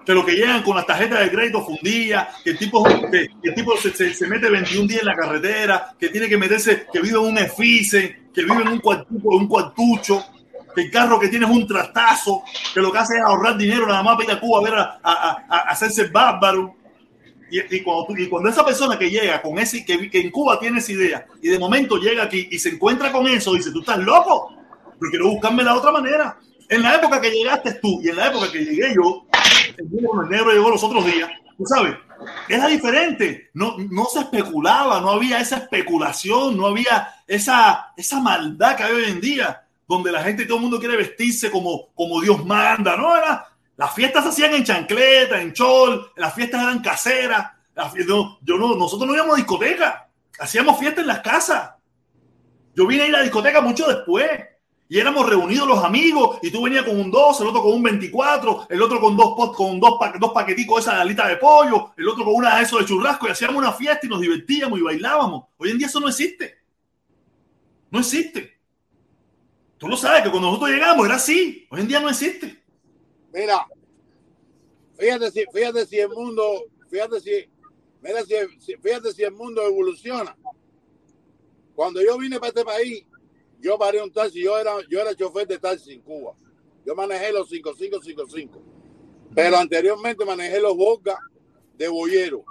[0.07, 3.65] que lo que llegan con las tarjetas de crédito fundidas, que el tipo, que, que
[3.83, 7.19] se, se- se mete 21 días en la carretera, que tiene que meterse, que vive
[7.19, 10.25] en un efice, que vive en un, cuartucho, un cuartucho,
[10.75, 13.87] que el carro que tiene es un trastazo, que lo que hace es ahorrar dinero
[13.87, 16.77] nada más para ir a Cuba a ver a, a- a- hacerse bárbaro.
[17.51, 20.59] Y, y cuando, y cuando esa persona que llega con ese, que, que en Cuba
[20.61, 23.81] tiene esa idea, y de momento llega aquí y se encuentra con eso, dice, tú
[23.81, 24.53] estás loco,
[25.01, 26.37] yo quiero buscarme la otra manera.
[26.69, 29.27] En la época que llegaste tú y en la época que llegué yo,
[29.79, 31.97] el negro, llegó los otros días, tú sabes,
[32.49, 38.77] era diferente, no, no se especulaba, no había esa especulación, no había esa, esa maldad
[38.77, 41.89] que hay hoy en día, donde la gente y todo el mundo quiere vestirse como,
[41.95, 43.47] como Dios manda, no era,
[43.77, 48.57] las fiestas se hacían en chancleta, en chol, las fiestas eran caseras, las no, yo
[48.57, 51.71] no, nosotros no íbamos a discoteca, hacíamos fiestas en las casas,
[52.75, 54.29] yo vine a ir a la discoteca mucho después.
[54.89, 57.83] Y éramos reunidos los amigos, y tú venías con un 2, el otro con un
[57.83, 61.37] 24, el otro con dos, pot- con dos, pa- dos paqueticos esa de alita de
[61.39, 64.21] pollo, el otro con una de eso de churrasco, y hacíamos una fiesta y nos
[64.21, 65.47] divertíamos y bailábamos.
[65.57, 66.55] Hoy en día eso no existe.
[67.91, 68.59] No existe.
[69.79, 71.67] Tú lo sabes que cuando nosotros llegamos era así.
[71.71, 72.63] Hoy en día no existe.
[73.33, 73.67] Mira,
[74.99, 77.31] fíjate si, fíjate si el mundo, fíjate si,
[78.03, 80.37] mira si- fíjate si el mundo evoluciona.
[81.75, 83.05] Cuando yo vine para este país,
[83.61, 86.35] yo paré un taxi, yo era, yo era chofer de taxi en Cuba.
[86.85, 88.63] Yo manejé los 5555.
[89.35, 91.19] Pero anteriormente manejé los Volga
[91.75, 92.45] de Boyero.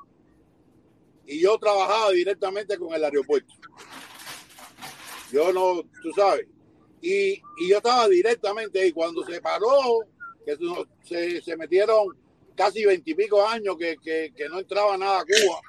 [1.26, 3.54] Y yo trabajaba directamente con el aeropuerto.
[5.32, 6.48] Yo no, tú sabes.
[7.02, 8.92] Y, y yo estaba directamente ahí.
[8.92, 10.02] Cuando se paró,
[10.46, 12.08] que se- se, se metieron
[12.56, 15.60] casi veintipico años que, que, que no entraba nada a Cuba,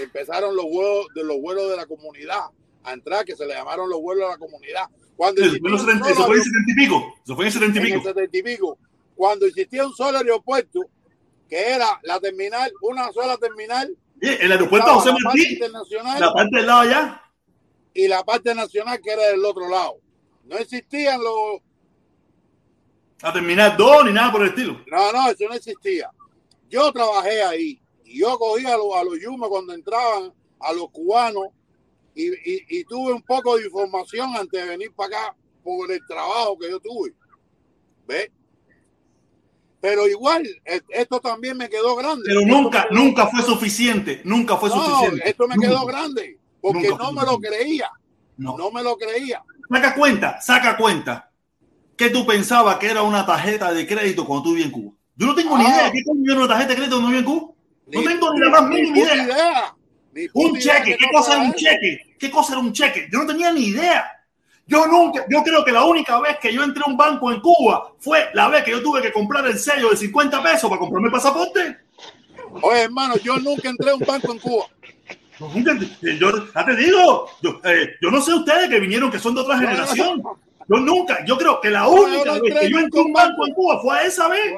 [0.00, 2.44] empezaron los vuelos de los vuelos de la comunidad
[2.84, 4.84] a entrar, que se le llamaron los vuelos de la comunidad.
[5.16, 6.70] Cuando Eso fue en los existía un 70 eso solo fue en el aeropuerto- 70
[6.70, 7.14] y pico.
[7.24, 8.08] Eso fue en el 70 y en el pico.
[8.08, 8.78] 70 y pico,
[9.14, 10.80] cuando existía un solo aeropuerto,
[11.48, 13.96] que era la terminal, una sola terminal.
[14.22, 15.58] Sí, el aeropuerto José la Martí,
[16.20, 17.22] la parte del lado allá.
[17.94, 19.94] y la parte nacional que era del otro lado.
[20.44, 21.60] No existían los,
[23.22, 24.80] A terminar dos ni nada por el estilo.
[24.90, 26.10] No, no, eso no existía.
[26.68, 30.90] Yo trabajé ahí y yo cogía a los, a los yumas cuando entraban, a los
[30.90, 31.48] cubanos,
[32.14, 36.00] y, y- y tuve un poco de información antes de venir para acá por el
[36.06, 37.12] trabajo que yo tuve.
[38.06, 38.30] ¿Ves?
[39.80, 42.24] Pero igual, e- esto también me quedó grande.
[42.26, 44.20] Pero nunca, quedó- nunca fue suficiente.
[44.24, 45.28] Nunca fue No, suficiente.
[45.30, 47.90] esto me quedó grande, porque Nunca no me lo creía.
[48.36, 48.56] No.
[48.58, 49.42] No me lo creía.
[49.70, 51.30] Saca cuenta, saca cuenta.
[51.96, 54.96] ¿Qué tú pensabas que era una tarjeta de crédito cuando tú vivías en Cuba?
[55.16, 55.68] Yo no tengo ni Ah.
[55.68, 55.92] idea.
[55.92, 57.52] ¿Qué coño era una tarjeta de crédito cuando vivía en Cuba?
[57.92, 59.76] No Ni- tengo ni la más ni mínima idea.
[60.34, 60.92] Un cheque.
[60.92, 62.14] qué ¿Qué cosa era un cheque?
[62.18, 63.08] ¿Qué cosa era un cheque?
[63.12, 64.10] Yo no tenía ni idea.
[64.66, 67.40] Yo nunca, yo creo que la única vez que yo entré a un banco en
[67.40, 70.78] Cuba fue la vez que yo tuve que comprar el sello de 50 pesos para
[70.78, 71.76] comprarme el pasaporte.
[72.62, 74.66] Oye, hermano, yo nunca entré a un banco en Cuba.
[75.40, 79.18] Nunca entré- Yo, ya te digo, yo, eh, yo no sé ustedes que vinieron que
[79.18, 80.22] son de otra generación.
[80.68, 83.46] Yo nunca, yo creo que la única no vez que yo entré a un banco
[83.46, 84.54] en Cuba fue a esa vez.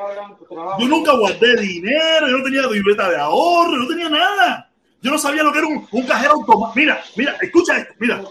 [0.79, 4.69] Yo nunca guardé dinero, yo no tenía libreta de ahorro, yo no tenía nada.
[5.03, 6.73] Yo no sabía lo que era un, un cajero automático.
[6.77, 8.23] Mira, mira, escucha esto, mira.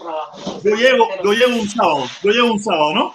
[0.64, 3.12] Yo llego, yo llego un sábado, yo llego un sábado, ¿no?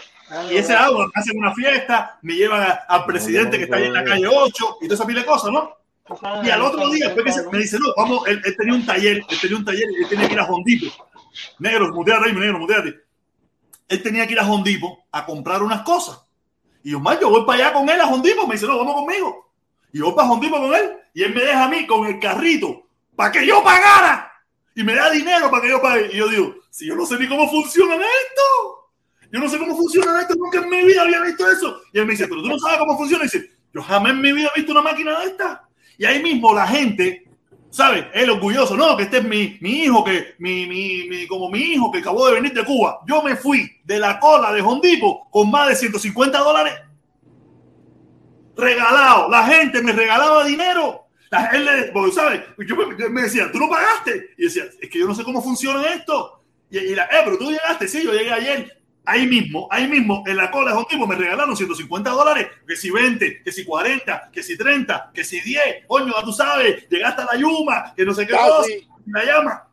[0.52, 3.94] Y ese sábado hacen una fiesta, me llevan a- al presidente que está ahí en
[3.94, 5.72] la calle 8 y toda esa pila de cosas, ¿no?
[6.46, 8.86] Y al otro día después que se- me dice, no, vamos, él, él tenía un
[8.86, 10.94] taller, él tenía un taller él tenía que ir a Hondipo.
[11.60, 12.96] Negro, muteate negro, muteate.
[13.90, 16.22] Él tenía que ir a Hondipo a comprar unas cosas.
[16.84, 18.46] Y yo, "Man, yo voy para allá con él a Hondipo.
[18.48, 19.50] Me dice, no, vamos conmigo.
[19.94, 20.92] Y yo voy para Hondipo con él.
[21.14, 22.87] Y él me deja a mí con el carrito
[23.18, 24.32] para que yo pagara.
[24.76, 26.10] Y me da dinero para que yo pague.
[26.14, 28.92] Y yo digo, si yo no sé ni cómo funciona esto.
[29.32, 30.36] Yo no sé cómo funciona esto.
[30.36, 31.82] Nunca en mi vida había visto eso.
[31.92, 33.24] Y él me dice, pero tú no sabes cómo funciona.
[33.26, 35.68] Y dice, yo jamás en mi vida he visto una máquina de esta.
[35.98, 37.28] Y ahí mismo la gente,
[37.72, 38.06] ¿sabes?
[38.14, 41.60] El orgulloso, no, que este es mi, mi hijo, que mi, mi, mi- como mi
[41.60, 43.00] hijo que acabó de venir de Cuba.
[43.08, 46.76] Yo me fui de la cola de Hondipo con más de 150 dólares
[48.56, 49.30] regalado.
[49.30, 51.07] La gente me regalaba dinero.
[51.30, 52.42] La gente, porque, ¿sabes?
[52.66, 54.32] Yo me, me decía, tú no pagaste.
[54.38, 56.44] Y decía, es que yo no sé cómo funciona esto.
[56.70, 58.78] Y, y la, eh, pero tú llegaste, sí, yo llegué ayer.
[59.10, 62.48] Ahí mismo, ahí mismo, en la cola de Hondipo me regalaron 150 dólares.
[62.68, 65.86] Que si 20, que si 40, que si 30, que si 10.
[65.88, 68.70] Coño, ya tú sabes, llegaste a la Yuma, que no sé qué cosa.
[69.06, 69.68] La llama.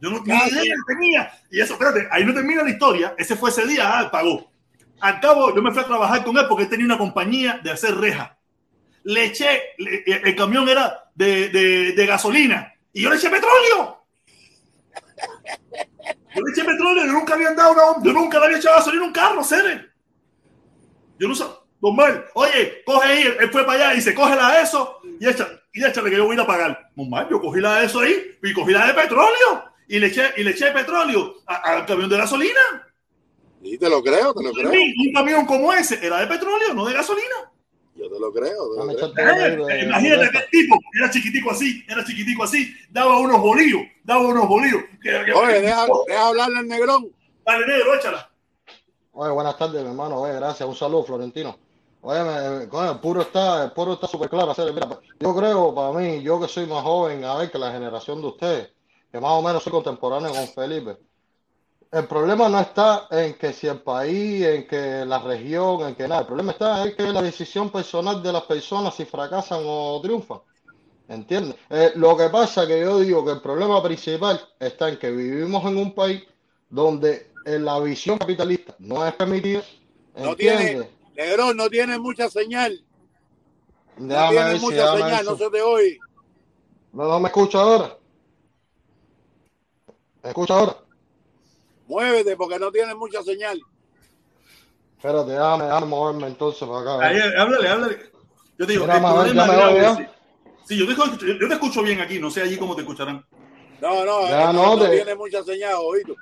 [0.00, 0.50] Yo no Casi.
[0.50, 1.32] idea tenía.
[1.50, 3.14] Y eso, espérate, ahí no termina la historia.
[3.18, 4.50] Ese fue ese día, ah, pagó.
[5.00, 7.70] Al cabo, yo me fui a trabajar con él porque él tenía una compañía de
[7.70, 8.37] hacer reja.
[9.08, 14.04] Le eché, le- el camión era de, de- de gasolina y yo le eché petróleo.
[16.34, 19.04] Yo le eché petróleo, yo nunca había andado una, yo nunca le había echado gasolina
[19.04, 19.86] a un carro, Cere.
[21.18, 21.44] Yo no sé,
[21.80, 22.26] normal.
[22.34, 26.10] Oye, coge ahí, él fue para allá y dice, cógela eso y echa, y échale
[26.10, 26.90] que yo voy a ir a pagar.
[26.94, 30.34] Normal, yo cogí la de eso ahí y cogí la de petróleo y le eché,
[30.36, 32.60] y le eché petróleo al camión de gasolina.
[33.62, 34.70] Y te lo creo, te lo creo.
[34.70, 37.52] Sí, un camión como ese era de petróleo, no de gasolina.
[37.98, 38.70] Yo te lo creo.
[38.70, 39.68] te lo creo.
[39.68, 44.20] Eh, imagínate que el tipo era chiquitico así, era chiquitico así, daba unos bolillos, daba
[44.26, 44.82] unos bolillos.
[45.02, 47.10] Que- que- Oye, deja, deja hablarle al negrón.
[47.44, 48.30] Dale, negro, échala.
[49.12, 50.20] Oye, buenas tardes, mi hermano.
[50.20, 50.68] Oye, gracias.
[50.68, 51.58] Un saludo, Florentino.
[52.02, 54.54] Oye, me- coño, el puro está, el puro está súper claro.
[54.72, 58.20] Mira, yo creo, para mí, yo que soy más joven, a ver, que la generación
[58.20, 58.68] de ustedes,
[59.10, 60.96] que más o menos soy contemporáneo con Felipe.
[61.90, 66.06] El problema no está en que si el país, en que la región, en que
[66.06, 66.20] nada.
[66.20, 70.40] El problema está en que la decisión personal de las personas si fracasan o triunfan.
[71.08, 71.56] ¿Entiendes?
[71.70, 75.64] Eh, lo que pasa que yo digo que el problema principal está en que vivimos
[75.64, 76.22] en un país
[76.68, 79.62] donde eh, la visión capitalista no es permitida.
[80.14, 80.70] No ¿Entiendes?
[80.70, 82.84] tiene, negrón, no tiene mucha señal.
[83.96, 85.98] No Déjame tiene ver mucha señal, no se te oye.
[86.92, 87.96] No, no me escucha ahora.
[90.22, 90.87] ¿Me escucha ahora?
[91.88, 93.60] Muévete porque no tiene mucha señal.
[94.96, 97.06] Espérate, déjame, déjame moverme entonces para acá.
[97.06, 97.98] Ahí, háblale, háblale.
[98.58, 100.10] Yo te digo, Mira, el Manuel, problema grave.
[100.64, 103.24] Sí, yo te, escucho, yo te escucho bien aquí, no sé allí cómo te escucharán.
[103.80, 106.14] No, no, Ya eh, no, no, no te- tiene mucha señal, oído.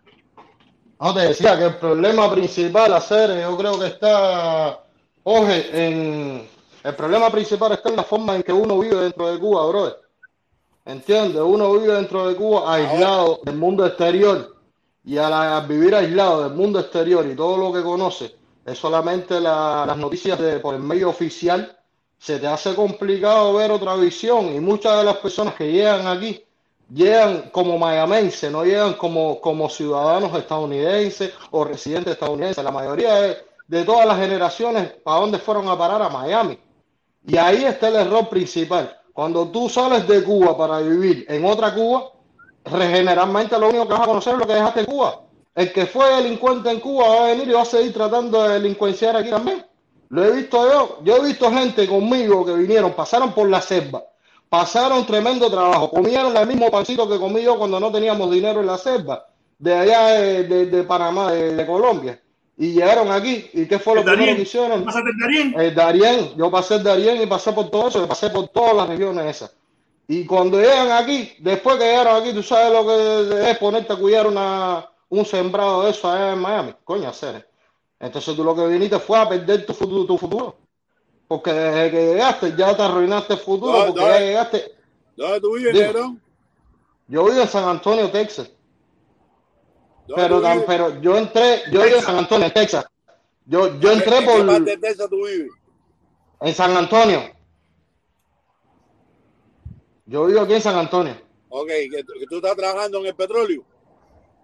[1.01, 4.85] No, te decía que el problema principal a hacer, yo creo que está,
[5.25, 6.49] oye, en,
[6.85, 9.97] el problema principal está en la forma en que uno vive dentro de Cuba, brother.
[10.85, 11.43] ¿Entiendes?
[11.43, 14.56] Uno vive dentro de Cuba aislado del mundo exterior
[15.07, 18.37] y al, al vivir aislado del mundo exterior y todo lo que conoce,
[18.67, 21.79] es solamente la- las noticias por el medio oficial,
[22.19, 26.43] se te hace complicado ver otra visión y muchas de las personas que llegan aquí
[26.93, 32.63] llegan como mayamenses, no llegan como, como ciudadanos estadounidenses o residentes estadounidenses.
[32.65, 33.15] La mayoría
[33.67, 36.03] de, todas las generaciones, ¿para dónde fueron a parar?
[36.03, 36.59] A Miami.
[37.27, 38.97] Y ahí está el error principal.
[39.13, 42.13] Cuando tú sales de Cuba para vivir en otra Cuba,
[42.69, 45.21] generalmente lo único que vas a conocer es lo que dejaste en Cuba.
[45.55, 48.55] El que fue delincuente en Cuba va a venir y va a seguir tratando de
[48.55, 49.65] delincuenciar aquí también.
[50.11, 50.99] Lo he visto yo.
[51.03, 54.03] Yo he visto gente conmigo que vinieron, pasaron por la selva,
[54.49, 58.67] pasaron tremendo trabajo, comieron el mismo pancito que comí yo cuando no teníamos dinero en
[58.67, 59.27] la selva,
[59.59, 62.21] de allá de, de- de Panamá, de, de Colombia.
[62.59, 63.51] Y llegaron aquí.
[63.53, 64.85] ¿Y qué fue lo primero que hicieron?
[64.85, 65.55] ¿Pasaste el Darién?
[65.61, 68.89] El Darién, yo pasé el Darién y pasé por todo eso, pasé por todas las
[68.89, 69.55] regiones esas.
[70.09, 73.97] Y cuando llegan aquí, después que llegaron aquí, tú sabes lo que es ponerte a
[73.97, 76.75] cuidar una, un sembrado de eso allá en Miami.
[76.85, 77.49] Coño, hacer.
[77.99, 80.57] Entonces tú lo que viniste fue a perder tu futuro, tu futuro.
[81.27, 84.73] Porque desde que llegaste ya te arruinaste el futuro, ¿Dónde- porque ya llegaste.
[85.17, 86.19] ¿Dónde tú vives, Dime.
[87.09, 88.51] Yo vivo en San Antonio, Texas.
[90.15, 92.87] pero, tan- pero yo entré, yo vivo en San Antonio, Texas.
[93.45, 95.51] Yo, yo entré ¿En qué por parte de Texas tú vives?
[96.43, 97.23] en San Antonio.
[100.07, 101.17] Yo vivo aquí en San Antonio.
[101.49, 103.63] Ok, que, tú estás trabajando en el petróleo.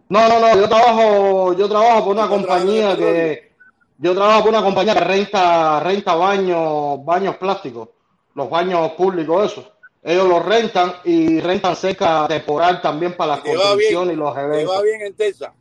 [0.09, 3.53] No, no, no, yo trabajo, yo trabajo por una compañía que
[3.99, 7.89] yo trabajo por una compañía que renta, renta baños, baños plásticos,
[8.35, 9.71] los baños públicos esos.
[10.03, 14.41] Ellos los rentan y rentan cerca temporal también para las Te construcciones y los te
[14.41, 14.77] eventos.
[14.77, 15.53] va bien en Texas.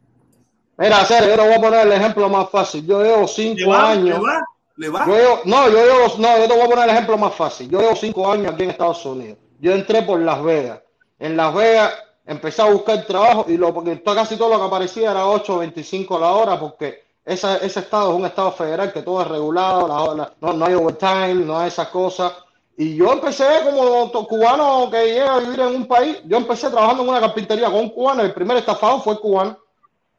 [0.77, 2.88] Mira, Cere, yo te voy a poner el ejemplo más fácil.
[2.88, 3.91] Yo llevo cinco va?
[3.91, 4.19] años.
[4.19, 4.43] ¿Le va?
[4.77, 5.05] ¿Le va?
[5.05, 7.69] Yo llevo- no, yo llevo, no, yo te voy a poner el ejemplo más fácil.
[7.69, 9.38] Yo llevo cinco años aquí en Estados Unidos.
[9.61, 10.80] Yo entré por Las Vegas.
[11.19, 11.93] En Las Vegas
[12.25, 16.31] empecé a buscar trabajo y lo, porque casi todo lo que aparecía era 8.25 la
[16.31, 20.33] hora porque esa- ese estado es un estado federal que todo es regulado, la- la-
[20.41, 22.33] no, no hay overtime, no hay esas cosas.
[22.75, 27.03] Y yo empecé como cubano que llega a vivir en un país, yo empecé trabajando
[27.03, 29.59] en una carpintería con un cubano, el primer estafado fue cubano,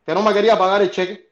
[0.07, 1.31] que no me quería pagar el cheque.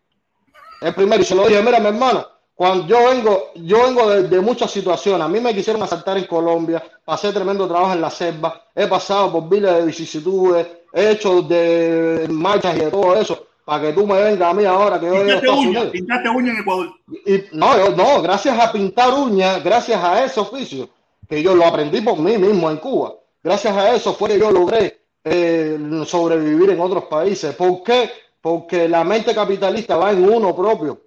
[0.81, 2.27] El primero, y se lo dije, mira, mi hermano,
[2.61, 5.23] cuando yo vengo, yo vengo de, de muchas situaciones.
[5.23, 9.33] A mí me quisieron asaltar en Colombia, pasé tremendo trabajo en la selva, he pasado
[9.33, 14.07] por miles de vicisitudes, he hecho de marchas y de todo eso, para que tú
[14.07, 16.89] me vengas a mí ahora que yo Pintaste uña, pintaste uña en Ecuador.
[17.25, 20.91] Y no, yo- no, gracias a pintar uñas, gracias a ese oficio,
[21.27, 23.15] que yo lo aprendí por mí mismo en Cuba.
[23.43, 27.55] Gracias a eso fue que yo logré eh, sobrevivir en otros países.
[27.55, 28.11] ¿Por qué?
[28.39, 31.01] Porque la mente capitalista va en uno propio.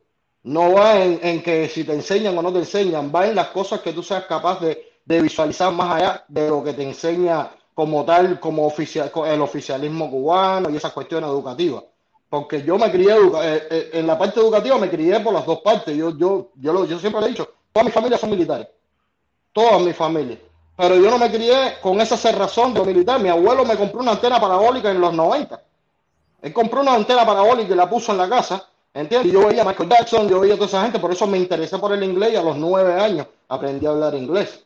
[0.44, 3.80] No va en, que si te enseñan o no te enseñan, va en las cosas
[3.82, 8.40] que tú seas capaz de, visualizar más allá de lo que te enseña como tal,
[8.40, 11.84] como oficial, el oficialismo cubano y esas cuestiones educativas.
[12.30, 15.62] Porque yo me crié eh, eh, en la parte educativa, me crié por las dos
[15.62, 15.96] partes.
[15.96, 18.68] Yo, yo, yo, lo- siempre le he dicho, todas mis familias son militares.
[19.54, 20.40] Todas mis familias.
[20.76, 23.20] Pero yo no me crié con esa cerrazón de militar.
[23.22, 25.62] Mi abuelo me compró una antena parabólica en los 90.
[26.42, 28.70] Él compró una antena parabólica y la puso en la casa.
[28.94, 29.32] ¿Entiendes?
[29.32, 31.78] Yo veía a Michael Jackson, yo veía a toda esa gente, por eso me interesé
[31.80, 34.64] por el inglés y a los nueve años aprendí a hablar inglés.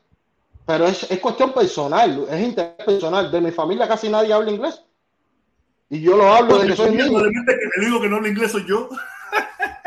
[0.66, 3.32] Pero es, es cuestión personal, es interés personal.
[3.32, 4.82] De mi familia casi nadie habla inglés.
[5.90, 7.08] Y yo lo hablo desde que soy niño.
[7.08, 8.90] Probablemente que me digo que no hablo inglés soy yo.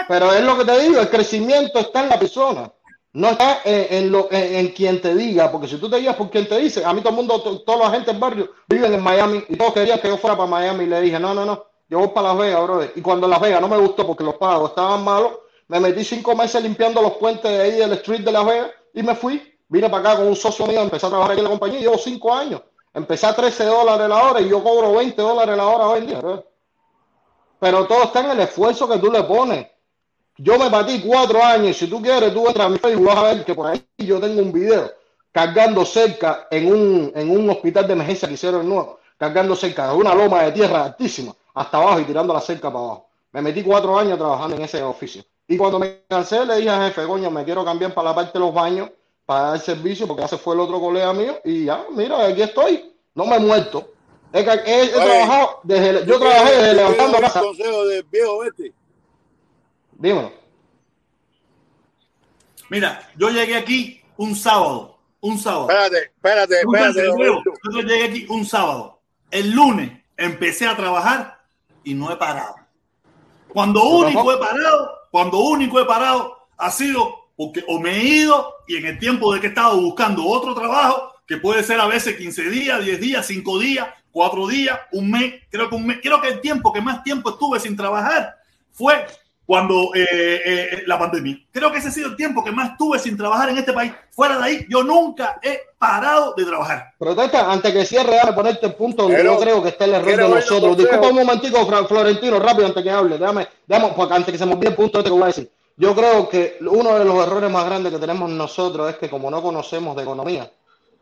[0.09, 2.73] Pero es lo que te digo, el crecimiento está en la persona,
[3.13, 6.17] no está en, en lo, en, en quien te diga, porque si tú te guías
[6.17, 8.51] por quien te dice, a mí todo el mundo, to- toda la gente del barrio
[8.67, 11.33] viven en Miami y todos querían que yo fuera para Miami y le dije, no,
[11.33, 12.93] no, no, yo voy para Las Vegas, brother.
[12.95, 15.33] Y cuando Las Vegas no me gustó porque los pagos estaban malos,
[15.67, 19.03] me metí cinco meses limpiando los puentes de ahí del street de Las Vegas y
[19.03, 21.51] me fui, vine para acá con un socio mío, empecé a trabajar aquí en la
[21.51, 22.63] compañía y llevo cinco años.
[22.95, 26.07] Empecé a 13 dólares la hora y yo cobro 20 dólares la hora hoy en
[26.07, 26.47] día, brother.
[27.59, 29.67] Pero todo está en el esfuerzo que tú le pones.
[30.39, 31.77] Yo me batí cuatro años.
[31.77, 34.21] Si tú quieres, tú entras a mi Facebook, vas a ver que por ahí yo
[34.21, 34.91] tengo un video
[35.33, 39.95] cargando cerca en un, en un hospital de emergencia que hicieron nuevo, cargando cerca de
[39.97, 43.07] una loma de tierra altísima hasta abajo y tirando la cerca para abajo.
[43.33, 45.23] Me metí cuatro años trabajando en ese oficio.
[45.47, 48.33] Y cuando me cansé, le dije al jefe, coño, me quiero cambiar para la parte
[48.39, 48.91] de los baños
[49.27, 51.39] para dar servicio, porque ese fue el otro colega mío.
[51.45, 52.93] Y ya, mira, aquí estoy.
[53.15, 53.91] No me he muerto.
[54.33, 57.41] He, he- he Oye, trabajado desde, yo ¿tú trabajé desde tú levantando quieres casa.
[57.41, 58.73] un consejo del viejo este?
[59.93, 60.33] Dímelo.
[62.69, 64.97] Mira, yo llegué aquí un sábado.
[65.21, 65.69] Un sábado.
[65.69, 67.03] Espérate, espérate, espérate.
[67.73, 69.01] Yo llegué aquí un sábado.
[69.31, 71.40] El lunes empecé a trabajar
[71.85, 72.57] y no he parado.
[73.49, 78.55] Cuando único he parado, cuando único he parado ha sido porque o me he ido
[78.69, 81.87] y en el tiempo de que he estado buscando otro trabajo, que puede ser a
[81.87, 85.99] veces 15 días, 10 días, 5 días, 4 días, un mes, creo que un mes,
[86.03, 88.37] creo que el tiempo que más tiempo estuve sin trabajar
[88.73, 89.07] fue
[89.51, 90.07] cuando eh,
[90.45, 91.37] eh, la pandemia.
[91.51, 93.93] Creo que ese ha sido el tiempo que más estuve sin trabajar en este país.
[94.13, 96.95] Fuera de ahí, yo nunca he parado de trabajar.
[96.97, 99.95] Protesta, antes que cierre, déjame ponerte el punto donde Pero, yo creo que está el
[99.95, 100.77] error de nosotros.
[100.77, 103.19] Disculpa un momentico, Florentino, rápido, antes que hable.
[103.19, 105.51] Déjame, déjame, porque antes que se me olvide el punto este que voy a decir.
[105.77, 109.33] Yo creo que uno de los errores más grandes que tenemos nosotros es que como
[109.33, 110.49] no conocemos de economía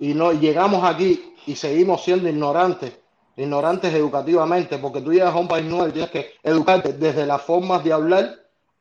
[0.00, 2.94] y no llegamos aquí y seguimos siendo ignorantes,
[3.38, 7.84] ignorantes educativamente, porque tú llegas a un país nuevo tienes que educarte desde las formas
[7.84, 8.34] de hablar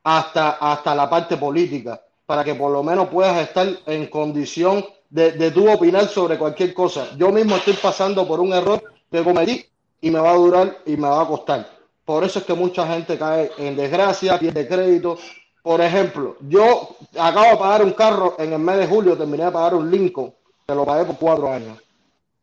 [0.04, 5.34] hasta, hasta la parte política, para que por lo menos puedas estar en condición de,
[5.34, 7.08] de tú opinar sobre cualquier cosa.
[7.18, 9.66] Yo mismo estoy pasando por un error que cometí
[10.02, 11.70] y me va a durar y me va a costar.
[12.04, 15.18] Por eso es que mucha gente cae en desgracia, pierde crédito.
[15.62, 19.52] Por ejemplo, yo acabo de pagar un carro en el mes de julio, terminé de
[19.52, 20.34] pagar un Lincoln,
[20.66, 21.78] que lo pagué por cuatro años.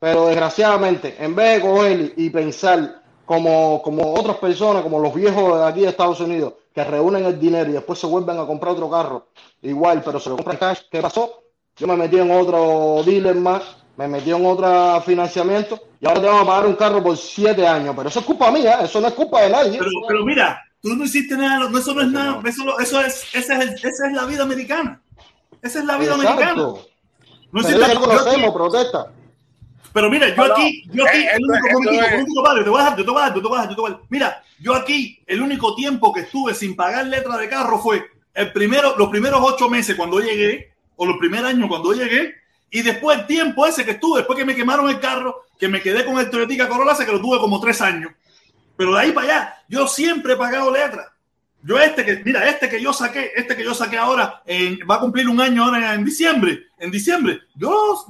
[0.04, 5.58] Pero desgraciadamente, en vez de coger y pensar como, como otras personas, como los viejos
[5.58, 8.74] de aquí de Estados Unidos, que reúnen el dinero y después se vuelven a comprar
[8.74, 9.28] otro carro,
[9.62, 11.44] igual, pero se lo compran cash, ¿qué pasó?
[11.78, 13.62] Yo me metí en otro dealer más
[13.96, 17.94] me metió en otro financiamiento y ahora tengo que pagar un carro por siete años.
[17.96, 19.78] Pero eso es culpa mía, eso no es culpa de nadie.
[19.78, 23.62] Pero, pero mira, tú no hiciste nada, eso no es nada, eso, eso es, esa
[23.62, 25.00] es, esa es la vida americana.
[25.62, 26.30] Esa es la vida Exacto.
[26.30, 26.54] americana.
[27.52, 29.10] No Pero conocemos, protesta.
[29.94, 33.04] Pero mira, yo aquí, yo aquí, Eh, el único, padre, te voy a dejar, yo
[33.04, 34.06] te voy a dejar, yo te voy a dejar, yo te voy a dejar.
[34.10, 38.52] Mira, yo aquí, el único tiempo que estuve sin pagar letra de carro fue el
[38.52, 42.34] primero, los primeros ocho meses cuando llegué, o los primeros años cuando llegué,
[42.70, 45.80] y después el tiempo ese que estuve, después que me quemaron el carro, que me
[45.80, 48.10] quedé con el Toyota Corolla, que lo tuve como tres años.
[48.76, 51.13] Pero de ahí para allá, yo siempre he pagado letra.
[51.66, 54.42] Yo este que, mira, este que yo saqué, este que yo saqué ahora,
[54.88, 57.40] va a cumplir un año ahora en diciembre, en diciembre.
[57.54, 58.04] Yo,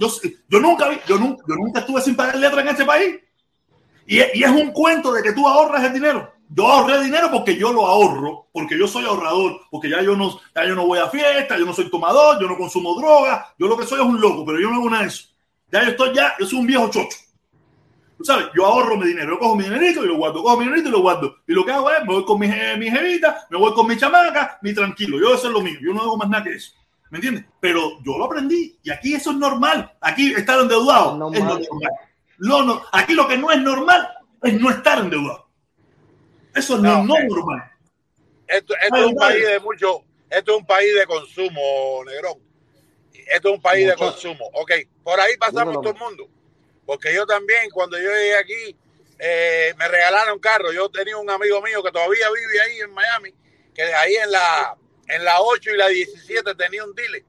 [0.49, 3.15] yo, nunca vi, yo nunca, yo estuve sin pagar letra en este país.
[4.07, 6.33] Y, y es un cuento de que tú ahorras el dinero.
[6.49, 10.41] Yo ahorré dinero porque yo lo ahorro, porque yo soy ahorrador, porque ya yo no,
[10.55, 13.69] ya yo no voy a fiesta, yo no soy tomador, yo no consumo droga, yo
[13.69, 15.29] lo que soy es un loco, pero yo no hago nada de eso.
[15.71, 17.19] Ya yo estoy ya, yo soy un viejo chocho.
[18.25, 20.65] Tú sabes, yo ahorro mi dinero, yo cojo mi dinerito y lo guardo, cojo mi
[20.65, 21.37] dinerito y lo guardo.
[21.47, 23.99] Y lo que hago es, me voy con mi, mi jevita, me voy con mi
[23.99, 25.19] chamaca, mi tranquilo.
[25.21, 26.73] Yo eso es lo mío, yo no hago más nada que eso.
[27.11, 27.45] ¿Me entiendes?
[27.61, 29.93] Pero yo lo aprendí y aquí eso es normal.
[30.01, 31.91] Aquí estar endeudado es lo normal.
[32.39, 34.09] Lo no- aquí lo que no es normal
[34.43, 35.47] es no estar endeudado.
[36.55, 37.63] Eso es no, no normal.
[38.47, 41.61] Esto, es un país de mucho, esto es un país de consumo,
[42.07, 42.39] Negrón.
[43.13, 44.47] Esto es un país de consumo.
[44.55, 44.71] Ok,
[45.03, 46.29] por ahí pasamos todo el mundo.
[46.87, 48.77] Porque yo también, cuando yo llegué aquí,
[49.19, 50.73] eh, me regalaron carro.
[50.73, 53.35] Yo tenía un amigo mío que todavía vive ahí en Miami,
[53.75, 54.77] que ahí en la,
[55.09, 57.25] en la 8 y la 17 tenía un dealer.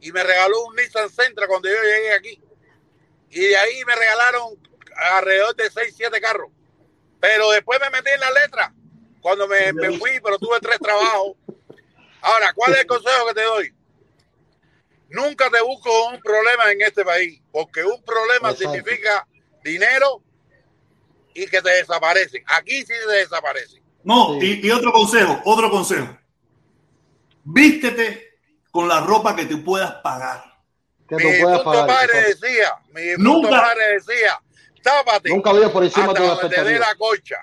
[0.00, 2.42] Y me regaló un Nissan Sentra cuando yo llegué aquí.
[3.30, 4.58] Y de ahí me regalaron
[4.96, 6.50] alrededor de 6, 7 carros.
[7.20, 8.72] Pero después me metí en la letra
[9.20, 11.36] cuando me, me fui, pero tuve tres trabajos.
[12.20, 13.74] Ahora, ¿cuál es el consejo que te doy?
[15.08, 18.72] Nunca te busco un problema en este país, porque un problema Exacto.
[18.74, 19.26] significa
[19.64, 20.22] dinero
[21.34, 22.42] y que te desaparecen.
[22.46, 23.82] Aquí sí te desaparecen.
[24.04, 26.16] No, y, y otro consejo, otro consejo.
[27.44, 28.38] Vístete
[28.70, 30.44] con la ropa que te puedas pagar.
[31.08, 31.86] Que Mi tú puedas pagar.
[31.86, 34.38] padre decía, mi Nunca- padre decía,
[34.82, 36.88] tápate Nunca vives por encima de hasta te dé expectativas.
[36.88, 37.36] la cocha.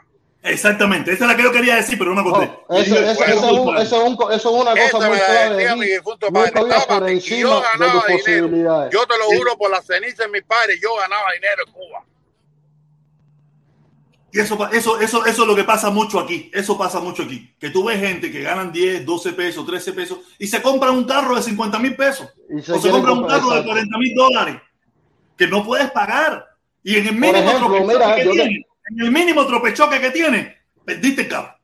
[0.48, 2.52] Exactamente, esa es la que yo quería decir, pero no me acordé.
[2.70, 5.26] Eso, eso, eso, es un- eso es un- eso es una cosa me muy la
[5.26, 7.10] clave mi difunto Nunca padre, por.
[7.10, 8.18] Y yo encima de tus ganaba dinero.
[8.24, 8.94] posibilidades.
[8.94, 12.04] Yo te lo juro por la ceniza de mis padres, yo ganaba dinero en Cuba.
[14.32, 16.52] Y eso, eso, eso, eso es lo que pasa mucho aquí.
[16.54, 17.54] Eso pasa mucho aquí.
[17.58, 21.06] Que tú ves gente que ganan 10, 12 pesos, 13 pesos y se compran un
[21.06, 22.28] carro de 50 mil pesos.
[22.50, 23.66] Y se o se compran un carro de exacto.
[23.70, 24.58] 40 mil dólares
[25.38, 26.46] que no puedes pagar.
[26.84, 30.00] Y en el mínimo ejemplo, tropechoque mira, que yo te- tiene, en el mínimo tropechoque
[30.00, 31.56] que tiene, perdiste carro.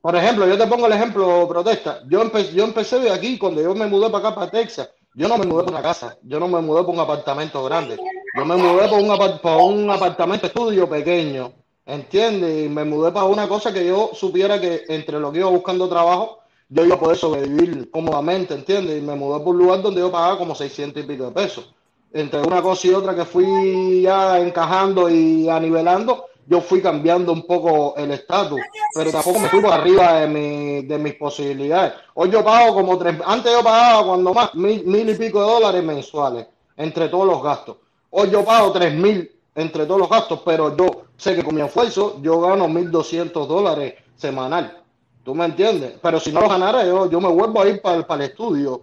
[0.00, 2.02] Por ejemplo, yo te pongo el ejemplo, protesta.
[2.08, 5.28] Yo, empe- yo empecé de aquí, cuando yo me mudé para acá, para Texas, yo
[5.28, 7.98] no me mudé por una casa, yo no me mudé por un apartamento grande,
[8.36, 11.52] yo me mudé por un, apar- por un apartamento estudio pequeño,
[11.84, 12.66] ¿entiendes?
[12.66, 15.88] Y me mudé para una cosa que yo supiera que entre lo que iba buscando
[15.88, 18.98] trabajo, yo iba a poder sobrevivir cómodamente, ¿entiendes?
[18.98, 21.74] Y me mudé por un lugar donde yo pagaba como 600 y pico de pesos.
[22.12, 27.46] Entre una cosa y otra que fui ya encajando y anivelando, yo fui cambiando un
[27.46, 28.60] poco el estatus,
[28.94, 31.94] pero tampoco me fui por arriba de, mi, de mis posibilidades.
[32.14, 35.52] Hoy yo pago como tres, antes yo pagaba cuando más, mil, mil y pico de
[35.52, 36.46] dólares mensuales,
[36.76, 37.76] entre todos los gastos.
[38.10, 41.62] Hoy yo pago tres mil entre todos los gastos, pero yo sé que con mi
[41.62, 44.76] esfuerzo yo gano mil doscientos dólares semanal.
[45.24, 45.94] ¿Tú me entiendes?
[46.02, 48.82] Pero si no lo ganara, yo, yo me vuelvo a ir para, para el estudio.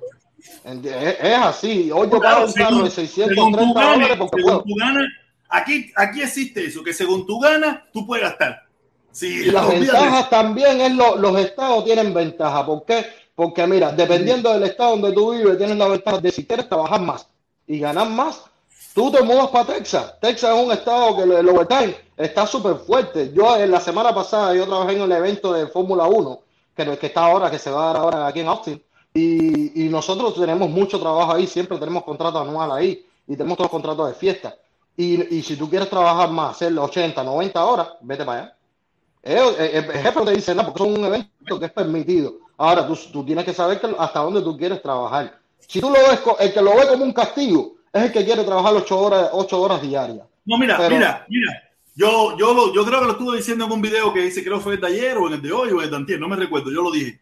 [0.63, 1.91] Es, es así.
[1.91, 4.63] Hoy yo pago un carro de según 630 tú ganes, dólares porque puedo.
[5.49, 8.63] Aquí, aquí existe eso, que según tú ganas, tú puedes gastar.
[9.11, 12.65] Sí, Y las ventajas también es lo- los estados tienen ventaja.
[12.65, 13.05] ¿Por qué?
[13.33, 17.01] Porque mira, dependiendo del estado donde tú vives, tienes la ventaja de si quieres trabajar
[17.01, 17.27] más
[17.65, 18.43] y ganar más,
[18.93, 20.15] tú te mudas para Texas.
[20.21, 23.31] Texas es un estado que el overtime está súper fuerte.
[23.33, 26.39] Yo en la semana pasada yo trabajé en el evento de Fórmula 1,
[26.75, 28.83] que, que está ahora, que se va a dar ahora aquí en Austin.
[29.13, 33.65] Y, y nosotros tenemos mucho trabajo ahí, siempre tenemos contrato anual ahí y tenemos todos
[33.65, 34.55] los contratos de fiesta.
[34.97, 38.53] Y, y si tú quieres trabajar más, hacer 80, 90 horas, vete para allá.
[39.23, 41.71] Ellos, eh, el el jefe no te dice nada, porque es un evento que es
[41.71, 42.33] permitido.
[42.57, 45.37] Ahora, tú, tú tienes que saber que hasta dónde tú quieres trabajar.
[45.59, 48.43] Si tú lo ves, el que lo ve como un castigo, es el que quiere
[48.43, 50.25] trabajar ocho horas, ocho horas diarias.
[50.45, 51.63] No, mira, Pero- mira, mira.
[51.93, 54.57] Yo, yo, lo- yo creo que lo estuve diciendo en un video que dice, creo
[54.57, 56.27] que fue el de ayer o en el de hoy o el de antier, no
[56.27, 57.19] me recuerdo, yo lo dije.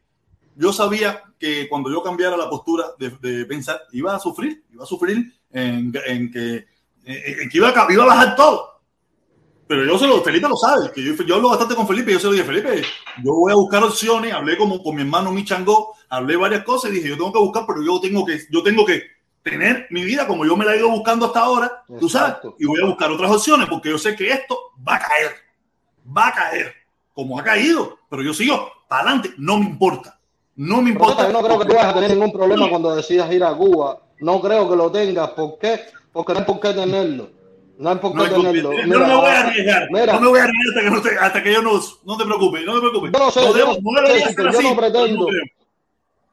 [0.58, 4.84] Yo sabía que cuando yo cambiara la postura de, de pensar, iba a sufrir, iba
[4.84, 6.66] a sufrir en, en que,
[7.06, 8.72] en- en que iba, a, iba a bajar todo.
[9.68, 12.20] Pero yo se lo, Felipe lo sabe, que yo, yo hablo bastante con Felipe, yo
[12.20, 12.84] se lo dije, Felipe,
[13.24, 16.96] yo voy a buscar opciones, hablé como con mi hermano Michango, hablé varias cosas y
[16.96, 19.02] dije, yo tengo que buscar, pero yo tengo que, yo tengo que
[19.42, 22.66] tener mi vida como yo me la he ido buscando hasta ahora, tú sabes, y
[22.66, 24.56] voy a buscar otras opciones porque yo sé que esto
[24.88, 25.32] va a caer,
[26.16, 26.74] va a caer,
[27.14, 30.20] como ha caído, pero yo sigo para adelante, no me importa,
[30.58, 31.26] no me importa.
[31.28, 34.00] Yo no creo que tú vas a tener ningún problema cuando decidas ir a Cuba,
[34.20, 35.80] no creo que lo tengas, ¿por qué?
[36.16, 37.30] Porque no hay por qué tenerlo.
[37.78, 38.72] No hay por qué No, tenerlo.
[38.72, 40.14] yo Mira, no me voy a arriesgar, mira.
[40.14, 41.72] no me voy a arriesgar hasta que, no te- hasta que yo no,
[42.06, 43.12] no te preocupes, no te preocupes.
[43.12, 45.20] Yo no sé, No yo no- no debería yo no así, pretendo.
[45.20, 45.44] no creo.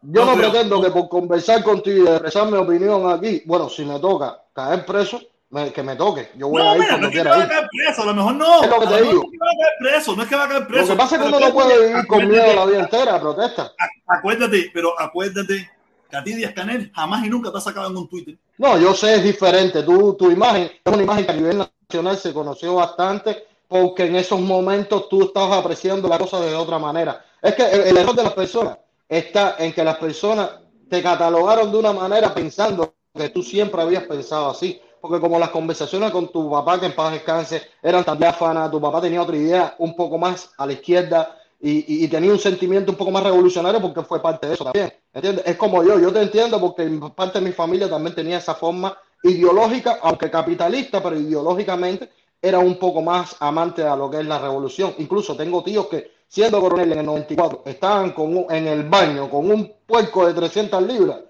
[0.03, 3.85] Yo no No pretendo que por conversar contigo y expresar mi opinión aquí, bueno, si
[3.85, 5.21] me toca caer preso,
[5.51, 6.29] me- que me toque.
[6.37, 8.15] Yo voy No, a ir mira, no es que va a caer preso, a lo
[8.15, 8.63] mejor no.
[8.63, 9.23] Es lo que te lo digo.
[9.25, 10.83] no es que va a caer preso, no es que va a caer preso.
[10.87, 13.21] Lo que pasa es que uno no puede acuérdate- vivir con miedo la vida entera,
[13.21, 13.73] protesta.
[14.07, 15.71] Acuérdate, pero acuérdate
[16.09, 18.37] que a ti Díaz Canel jamás y nunca te ha sacado en un Twitter.
[18.63, 19.83] No, yo sé, es diferente.
[19.83, 24.15] Tu, tu imagen es una imagen que a nivel nacional se conoció bastante porque en
[24.15, 27.25] esos momentos tú estabas apreciando la cosa de otra manera.
[27.43, 30.49] Es que el, el error de las personas está en que las personas
[30.89, 34.81] te catalogaron de una manera pensando que tú siempre habías pensado así.
[35.01, 38.81] Porque como las conversaciones con tu papá, que en paz descanse, eran tan diáfanas, tu
[38.81, 42.91] papá tenía otra idea un poco más a la izquierda y, y- tenía un sentimiento
[42.93, 44.93] un poco más revolucionario porque fue parte de eso también.
[45.13, 45.45] ¿Entiendes?
[45.47, 46.85] Es como yo, yo te entiendo porque
[47.15, 52.11] parte de mi familia también tenía esa forma ideológica, aunque capitalista, pero ideológicamente
[52.41, 54.95] era un poco más amante a lo que es la revolución.
[54.99, 59.31] Incluso tengo tíos que, siendo coronel en el 94, estaban con un- en el baño
[59.31, 61.21] con un puerco de 300 libras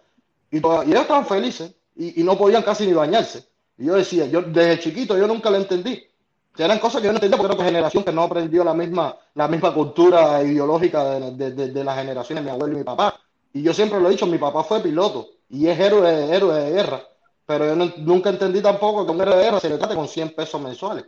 [0.51, 3.45] y, y ellos estaban felices y, y no podían casi ni bañarse.
[3.79, 6.03] Y yo decía, yo desde chiquito yo nunca lo entendí.
[6.59, 9.17] Eran cosas que yo no entendía porque era otra generación que no aprendió la misma,
[9.35, 12.85] la misma cultura ideológica de, de, de- de las generaciones de mi abuelo y mi
[12.85, 13.19] papá.
[13.55, 16.71] Y yo siempre lo he dicho, mi papá fue piloto y es héroe, héroe de
[16.73, 17.03] guerra.
[17.47, 20.09] Pero yo no- nunca entendí tampoco que un héroe de guerra se le trate con
[20.09, 21.05] 100 pesos mensuales.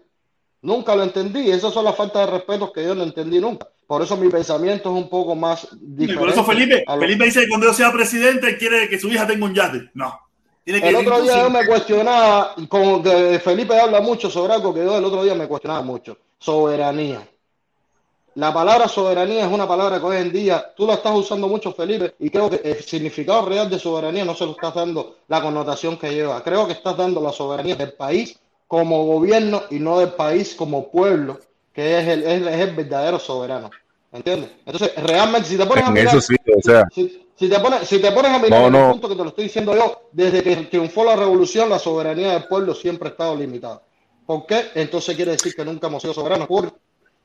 [0.62, 1.50] Nunca lo entendí.
[1.50, 3.68] Esas son las faltas de respeto que yo no entendí nunca.
[3.86, 6.18] Por eso mi pensamiento es un poco más Y diferente.
[6.20, 9.26] por eso Felipe, lo- Felipe dice que cuando yo sea presidente quiere que su hija
[9.26, 9.90] tenga un yate.
[9.92, 10.18] No.
[10.64, 14.72] Tiene que El otro día yo me cuestionaba, como que Felipe habla mucho sobre algo
[14.72, 17.28] que yo el otro día me cuestionaba mucho, soberanía.
[18.36, 21.72] La palabra soberanía es una palabra que hoy en día tú la estás usando mucho,
[21.72, 25.40] Felipe, y creo que el significado real de soberanía no se lo estás dando la
[25.40, 26.42] connotación que lleva.
[26.42, 28.36] Creo que estás dando la soberanía del país
[28.66, 31.38] como gobierno y no del país como pueblo,
[31.72, 33.70] que es el, es, es el verdadero soberano.
[34.10, 34.50] ¿Entiendes?
[34.64, 37.88] Entonces, realmente, si te pones a mirar, eso sí, o sea, si, si te pones,
[37.88, 38.92] si te pones a mirar No, en el no.
[38.92, 42.44] punto que te lo estoy diciendo yo, desde que triunfó la revolución, la soberanía del
[42.44, 43.82] pueblo siempre ha estado limitada.
[44.26, 44.66] ¿Por qué?
[44.74, 46.46] Entonces quiere decir que nunca hemos sido soberanos.
[46.48, 46.72] Por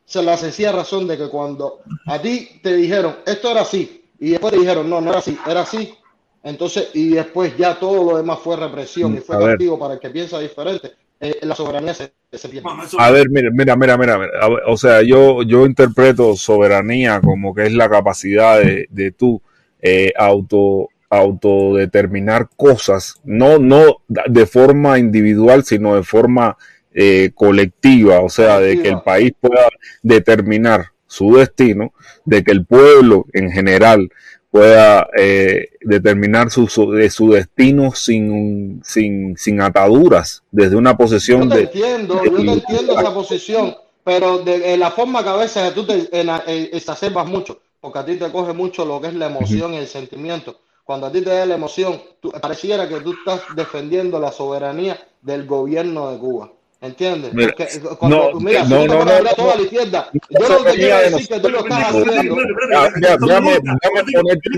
[0.08, 4.32] es la sencilla razón de que cuando a ti te dijeron esto era así, y
[4.32, 5.94] después te dijeron no, no era así, era así,
[6.42, 9.58] entonces, y después ya todo lo demás fue represión y fue A ver.
[9.58, 12.70] castigo para el que piensa diferente, eh, la soberanía se, se pierde.
[12.98, 14.30] A ver, mira, mira, mira, mira, ver,
[14.68, 19.42] o sea, yo, yo interpreto soberanía como que es la capacidad de, de tú
[19.82, 26.58] eh, auto, autodeterminar cosas, no, no de forma individual, sino de forma
[26.94, 29.68] eh, colectiva, o sea, de que el país pueda
[30.02, 31.94] determinar su destino,
[32.26, 34.10] de que el pueblo en general
[34.52, 40.98] pueda eh, determinar su, su, de su destino sin, sin, sin ataduras, desde una Yo
[40.98, 45.36] posición te de, entiendo, yo te entiendo esa posición, pero de, la forma que a
[45.36, 49.08] veces tú te en, en- exacerbas mucho, porque a ti te coge mucho lo que
[49.08, 50.62] es la emoción y el sentimiento.
[50.84, 55.00] Cuando a ti te da la emoción, tú- pareciera que tú estás defendiendo la soberanía
[55.22, 56.54] del gobierno de Cuba.
[56.82, 57.34] ¿Entiendes?
[57.34, 57.68] Mira, Porque
[58.00, 59.56] cuando, no, mira, no, no, a no, no, toda no.
[59.58, 62.36] la izquierda, yo no te quiero de decir que tú lo estás haciendo.
[62.36, 62.42] Mi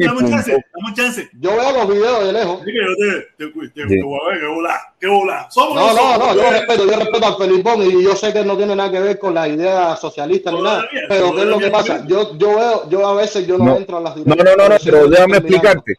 [0.06, 1.30] Dame chance, dame chance.
[1.40, 2.62] Yo veo los videos de lejos.
[2.64, 2.72] Que
[3.38, 3.46] te,
[4.04, 4.40] voy a ver,
[5.00, 8.46] qué bola, No, no, no, yo respeto, yo respeto al Felipón y yo sé que
[8.46, 11.58] no tiene nada que ver con la idea socialista ni nada, pero ¿qué es lo
[11.58, 12.06] que pasa?
[12.06, 14.76] Yo, yo veo, yo a veces yo no, No, entro a las No, no, no,
[14.84, 15.98] pero déjame explicarte.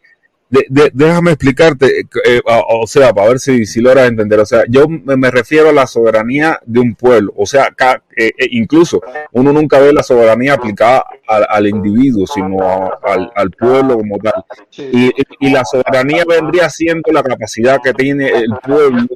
[0.52, 4.39] De- de- déjame explicarte, eh, eh, o o sea, para ver si, si logras entender.
[4.39, 7.32] O sea, yo me, me refiero a la soberanía de un pueblo.
[7.36, 7.74] O sea,
[8.14, 9.00] eh, incluso
[9.32, 14.18] uno nunca ve la soberanía aplicada al, al individuo, sino a- al, al pueblo como
[14.18, 14.44] tal.
[14.92, 19.06] Y- y la soberanía vendría siendo la capacidad que tiene el pueblo.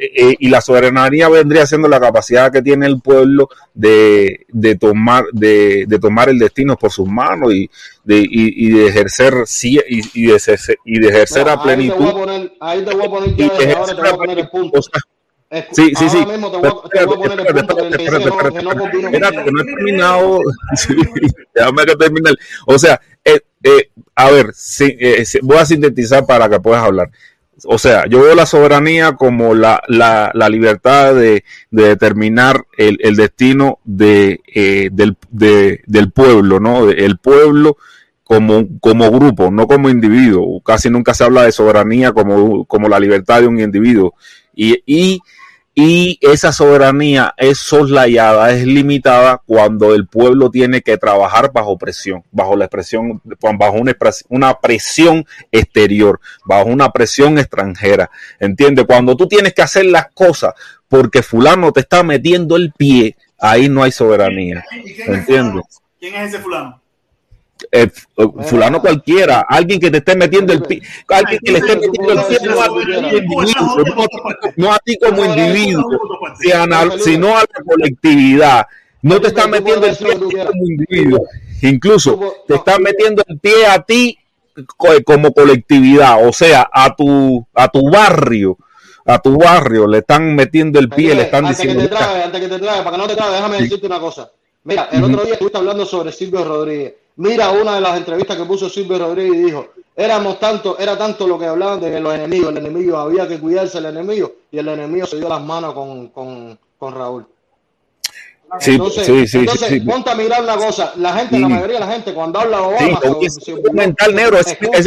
[0.00, 5.24] Eh, y la soberanía vendría siendo la capacidad que tiene el pueblo de, de tomar
[5.32, 7.70] de, de tomar el destino por sus manos y
[8.04, 11.62] de, y, y de ejercer sí, y, y de ejercer, y de ejercer Mira, a
[11.64, 13.92] ahí te voy plenitud a poner, ahí te voy a poner y ya desde ahora
[13.92, 14.78] ejercer te voy a a poner el punto.
[14.78, 15.00] O sea,
[15.50, 16.16] Escu- Sí, sí, sí.
[16.18, 18.70] ahora mismo te voy, a, te voy a poner el Espérate, que espérate, espérate, no,
[19.10, 20.40] que he terminado.
[20.76, 20.94] Sí,
[21.54, 22.30] déjame que termine.
[22.66, 27.10] O sea, eh, eh, a ver, sí, eh, voy a sintetizar para que puedas hablar.
[27.64, 32.98] O sea, yo veo la soberanía como la, la, la libertad de, de determinar el,
[33.00, 36.88] el destino de, eh, del, de- del pueblo, ¿no?
[36.90, 37.76] El pueblo
[38.22, 40.60] como, como grupo, no como individuo.
[40.60, 44.14] Casi nunca se habla de soberanía como, como la libertad de un individuo.
[44.54, 45.20] Y, y,
[45.80, 52.24] y esa soberanía es soslayada, es limitada cuando el pueblo tiene que trabajar bajo presión,
[52.32, 53.22] bajo la expresión,
[53.56, 53.96] bajo una,
[54.28, 58.10] una presión exterior, bajo una presión extranjera.
[58.40, 58.86] ¿Entiendes?
[58.86, 60.52] Cuando tú tienes que hacer las cosas
[60.88, 64.64] porque fulano te está metiendo el pie, ahí no hay soberanía.
[64.72, 65.64] ¿Y quién es ¿Entiendes?
[66.00, 66.82] ¿Quién es ese fulano?
[67.70, 71.76] Eh, eh, fulano cualquiera, alguien que te esté metiendo el pie, alguien que le esté
[71.76, 72.94] metiendo el pie no a ti como
[73.34, 73.84] individuo,
[74.56, 75.84] no a ti- como individuo,
[77.02, 78.66] sino- a la colectividad.
[79.02, 80.16] No te está metiendo el pie
[80.46, 81.24] como individuo,
[81.62, 84.18] incluso te está metiendo el pie a ti
[84.76, 88.56] co- como colectividad, o sea, a tu a tu barrio,
[89.06, 92.22] a tu barrio le están metiendo el pie, le están antes que diciendo te trabe,
[92.24, 94.30] antes que te trabe, para que no te trabe, déjame decirte una cosa.
[94.64, 96.94] Mira, el otro día estuviste hablando sobre Silvio Rodríguez.
[97.18, 101.26] Mira una de las entrevistas que puso Silvio Rodríguez y dijo, éramos tanto, era tanto
[101.26, 104.68] lo que hablaban de los enemigos, el enemigo, había que cuidarse del enemigo, y el
[104.68, 107.26] enemigo se dio las manos con, con, con Raúl.
[108.60, 109.86] Sí, entonces, sí, sí, entonces sí, sí.
[109.86, 110.94] ponte a mirar la cosa.
[110.96, 111.52] La gente, la Sí.
[111.52, 114.86] mayoría de la gente, cuando habla Sí, Obama, yo vi se- documental negro, es, es,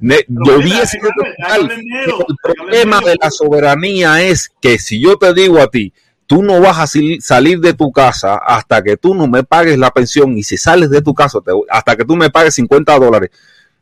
[0.00, 1.70] Ne- yo vi ese documental.
[1.72, 5.92] El problema de la soberanía es que si yo te digo a ti,
[6.28, 6.86] tú no vas a
[7.20, 10.90] salir de tu casa hasta que tú no me pagues la pensión y si sales
[10.90, 13.30] de tu casa te- hasta que tú me pagues 50 dólares,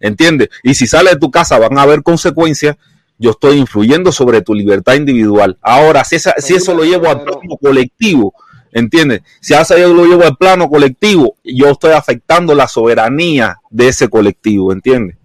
[0.00, 0.49] ¿entiendes?
[0.62, 2.76] Y si sales de tu casa van a haber consecuencias.
[3.18, 5.57] Yo estoy influyendo sobre tu libertad individual.
[5.62, 8.34] Ahora, si, esa- si eso lo llevo al plano colectivo,
[8.73, 9.23] ¿entiendes?
[9.41, 14.08] Si eso yo lo llevo al plano colectivo, yo estoy afectando la soberanía de ese
[14.08, 15.16] colectivo, ¿entiendes?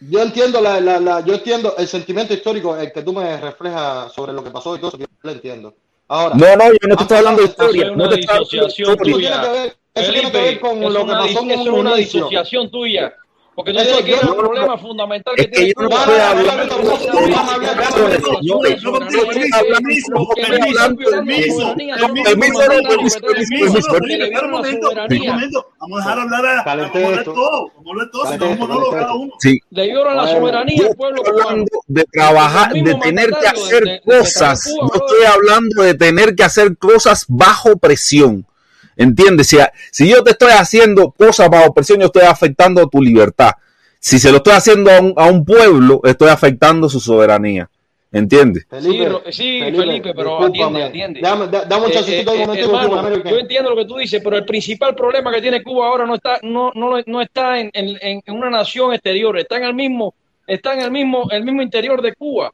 [0.00, 4.12] Yo entiendo la, la, la- yo entiendo el sentimiento histórico el que tú me reflejas
[4.12, 5.74] sobre lo que pasó y todo eso, yo lo entiendo.
[6.08, 7.90] Ahora, No, no, yo no te estoy hablando de historia.
[7.94, 9.40] No te estoy hablando de Eso tiene historia.
[9.42, 13.14] que ver, eso tiene que ver con lo que pasó en una disociación tuya.
[13.58, 15.88] Porque tú Eso tienes que ir al problema fundamental que Es que tiene yo no
[15.98, 16.78] estoy hablando
[18.40, 20.78] yo no estoy hablando- permiso, no permiso,
[24.06, 25.32] le la soberanía.
[25.32, 28.38] momento, vamos a dejar hablar a, vamos a hablar todo, vamos a hablar todo, si
[28.38, 29.32] no es un monólogo cada uno.
[29.40, 29.60] Sí.
[29.70, 34.02] Le dieron la Bueno, soberanía yo al pueblo hablando de trabajar, de tener que hacer
[34.04, 34.72] cosas.
[34.80, 38.46] No estoy hablando de tener que hacer cosas bajo presión.
[38.98, 39.46] ¿Entiendes?
[39.46, 39.56] Si,
[39.92, 43.52] si yo te estoy haciendo cosas bajo presión, yo estoy afectando tu libertad.
[44.00, 47.70] Si se lo estoy haciendo a un, a un pueblo, estoy afectando su soberanía.
[48.10, 48.66] ¿Entiendes?
[48.80, 51.20] Sí, Ro- sí, Felipe, pero atiende, atiende.
[51.20, 52.24] Dame, da- dame un Eh, eh,
[52.62, 53.30] hermano, América.
[53.30, 56.14] yo entiendo lo que tú dices, pero el principal problema que tiene Cuba ahora no
[56.14, 60.14] está, no, no, no está en, en, en una nación exterior, está en el mismo,
[60.46, 62.50] está en el mismo, el mismo interior de Cuba.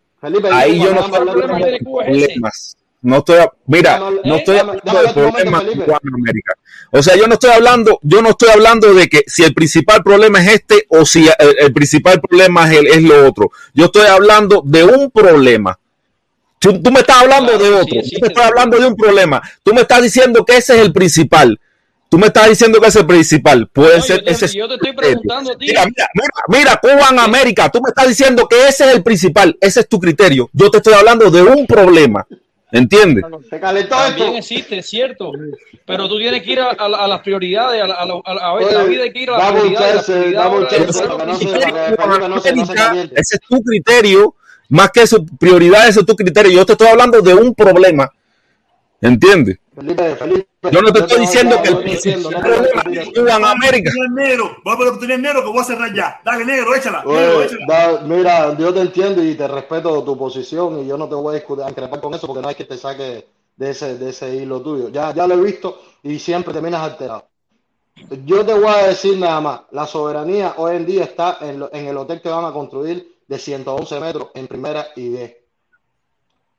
[0.50, 2.26] Ahí yo no el estoy problema hablando que de tiene Cuba es ese.
[2.26, 2.76] problemas.
[3.04, 5.68] No estoy, mira, no estoy Dame- hablando dame de problemas en.
[5.80, 6.52] Hispanoamérica.
[6.90, 10.02] O sea, yo no estoy hablando, yo no estoy hablando de que si el principal
[10.02, 13.50] problema es este o si el, el principal problema es, el- es lo otro.
[13.74, 15.78] Yo estoy hablando de un problema.
[16.58, 18.00] Tú, tú me estás hablando de otro.
[18.00, 19.42] Estoy hablando de un problema.
[19.62, 21.60] Tú me estás diciendo que ese es el principal.
[22.08, 23.68] Tú me estás diciendo que ese es el principal.
[23.70, 25.20] Puede ser yo te- ese es yo te estoy tu criterio.
[25.20, 25.66] preguntando a ti.
[25.66, 27.68] Mira, mira, mira, mira, Cuba en América.
[27.70, 29.58] Tú me estás diciendo que ese es el principal.
[29.60, 30.48] Ese es tu criterio.
[30.54, 32.26] Yo te estoy hablando de un problema.
[32.74, 33.24] ¿Entiendes?
[33.48, 35.30] Se calentó También existe, es cierto,
[35.86, 38.40] pero tú tienes que ir a, a la- a las prioridades, a, la, a, la-
[38.48, 40.06] a ver, Oye, la vida hay que ir a las prioridades.
[42.74, 43.14] caliente.
[43.20, 44.34] Ese es tu criterio.
[44.70, 46.50] Más que su prioridad, ese es tu criterio.
[46.50, 48.10] Yo te estoy hablando de un problema.
[49.00, 49.58] ¿Entiendes?
[49.74, 53.02] Felipe, Felipe, Yo no te yo estoy diciendo que el entiendo, no principal te- problema
[53.02, 53.90] es Cuba en América.
[53.94, 56.20] Voy a poner negro, voy a poner oportunidad negro que voy a cerrar ya.
[56.24, 57.02] Dale, negro, échala.
[57.04, 57.66] Oye, negro, échala.
[57.66, 61.32] da- mira, yo te entiendo y te respeto tu posición y yo no te voy
[61.32, 64.10] a discutir, a increpar con eso porque no hay que te saque de ese, de
[64.10, 64.88] ese hilo tuyo.
[64.90, 67.26] Ya, ya lo he visto y siempre terminas alterado.
[68.24, 71.70] Yo te voy a decir nada más, la soberanía hoy en día está en, lo-
[71.72, 75.36] en el hotel que van a construir de 111 metros en primera y 10.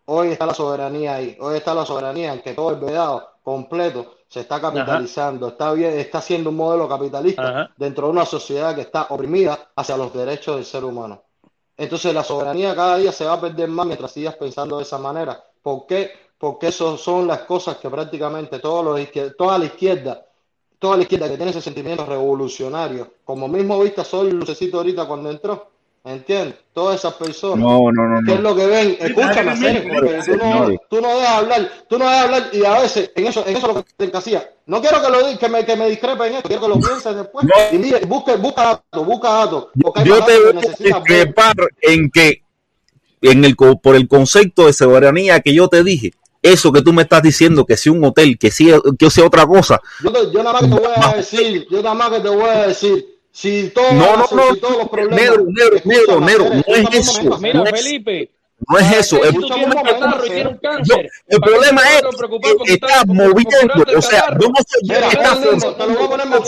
[0.06, 4.18] Hoy está la soberanía ahí, hoy está la soberanía en que todo el vedado completo
[4.28, 8.82] se está capitalizando, está bien, está siendo un modelo capitalista dentro de una sociedad que
[8.82, 11.24] está oprimida hacia los derechos del ser humano.
[11.78, 14.98] Entonces la soberanía cada día se va a perder más mientras sigas pensando de esa
[14.98, 15.44] manera.
[15.62, 16.12] ¿Por qué?
[16.38, 20.26] Porque eso son las cosas que prácticamente todos los toda la izquierda,
[20.78, 25.32] toda la izquierda que tiene ese sentimiento revolucionario, como mismo viste Sol Lucecito ahorita cuando
[25.32, 25.72] entró,
[26.06, 26.56] ¿entiendes?
[26.74, 27.60] Todas esas personas.
[27.60, 28.50] No, no, no, ¿Qué es no.
[28.50, 28.98] lo que ven?
[29.00, 33.12] Escúchame, porque tú no, tú no dejas hablar, tú no dejas hablar y a veces
[33.16, 34.50] en eso, en eso es lo que te encasilla.
[34.68, 37.16] No quiero que lo que me, que me discrepe en esto, quiero que lo pienses
[37.16, 37.46] después.
[37.72, 39.68] Y mire, busca, busca datos, busca datos.
[39.76, 42.42] Yo te que voy a discrepar en que,
[43.22, 47.04] en el, por el concepto de soberanía que yo te dije, eso que tú me
[47.04, 48.70] estás diciendo, que si un hotel, que si
[49.00, 51.82] que sea otra cosa, Yo, te- yo nada más que te voy a decir, yo
[51.82, 54.62] nada más que te voy a decir, si todos, no, no, no, si.
[55.10, 56.46] Negro, negro, negro, negro.
[56.46, 57.38] No es eso.
[57.40, 58.32] Mira, no es, Felipe.
[58.70, 59.22] No es eso.
[59.26, 59.82] El, problema
[61.82, 62.02] es
[62.64, 63.74] que está moviendo.
[63.98, 66.40] O sea, yo no soy yo que está afrontando.
[66.40, 66.46] O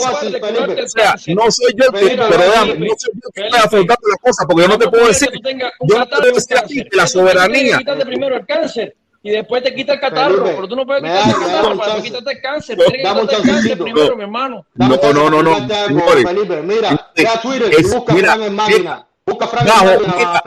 [0.88, 4.46] sea, no soy yo el que, perdóname, no soy yo que está afrontando la cosa,
[4.46, 5.28] porque yo no te puedo decir.
[5.42, 7.80] Yo no te puedo decir aquí que la soberanía.
[8.06, 11.08] primero el cáncer y después te quita el catarro, Felipe, pero tú no puedes me
[11.10, 12.02] quitarte el catarro para chance.
[12.08, 12.78] quitarte el cáncer.
[12.78, 14.16] No, Tienes que quitarte el cáncer primero, No.
[14.16, 14.66] mi hermano.
[14.74, 15.68] Dame no, no, no, no,
[16.08, 16.62] Felipe.
[16.62, 19.06] Mira, Este, ve a Twitter es- y busca mira, Frank en máquina.
[19.26, 20.42] Busca Frank en mira,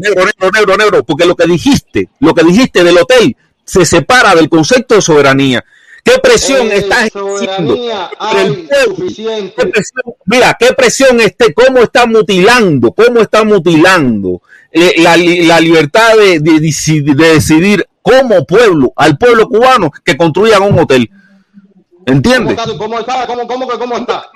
[0.00, 4.34] negro, negro, negro, negro, porque lo que dijiste, lo que dijiste del hotel se separa
[4.34, 5.64] del concepto de soberanía.
[6.04, 7.74] ¿Qué presión Eh, estás ejerciendo.
[9.56, 14.40] ¿Qué presión- mira, qué presión esté, cómo está mutilando, cómo está mutilando
[14.72, 20.16] eh, la, li- la libertad de, de de decidir como pueblo, al pueblo cubano que
[20.16, 21.08] construyan un hotel.
[21.10, 22.56] ¿Cómo ¿Entiendes?
[22.56, 22.78] está?
[22.78, 23.26] ¿Cómo está?
[23.26, 24.30] ¿Cómo, cómo que cómo está?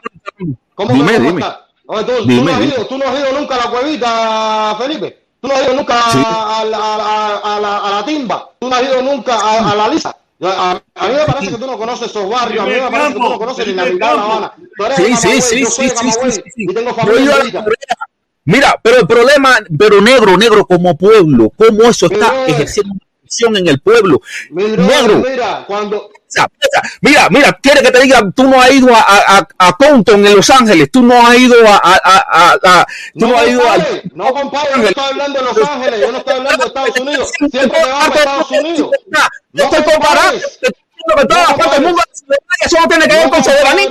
[0.75, 1.41] ¿Cómo Dime, cómo dime.
[1.41, 1.67] está?
[1.87, 2.65] Oye, tú, no has dime.
[2.75, 5.19] ido, tú no has ido nunca a la cuevita, Felipe.
[5.41, 6.19] Tú no has ido nunca Sí.
[6.27, 8.51] a, la, a, a la, a la timba.
[8.59, 10.17] Tú no has ido nunca a, a la lisa.
[10.43, 12.65] A, a mí me parece que tú no conoces esos barrios.
[12.65, 14.23] A mí me parece que tú no conoces ni la mitad de La.
[14.23, 14.53] Habana.
[14.77, 17.35] Tú eres de Sí, sí, sí, y tengo familia.
[18.45, 22.95] Mira, pero el problema, pero negro, negro como pueblo, cómo eso está ejerciendo
[23.39, 24.21] en el pueblo.
[24.51, 26.11] mi brother, Negro, mira, cuando...
[27.01, 30.37] Mira, mira, quiere que te diga, tú no has ido a, a, a- Compton en
[30.37, 33.77] Los Ángeles, tú no has ido a, a, tú No no has ido a
[34.15, 37.01] no compare, yo no estoy hablando de Los Ángeles, yo no estoy hablando de Estados
[37.01, 37.33] Unidos.
[37.51, 38.91] Siempre te vas para Estados Unidos.
[39.53, 42.03] No estoy comparando, te estoy diciendo que todas las partes del mundo
[42.65, 43.89] eso no tiene que ver con soberanía.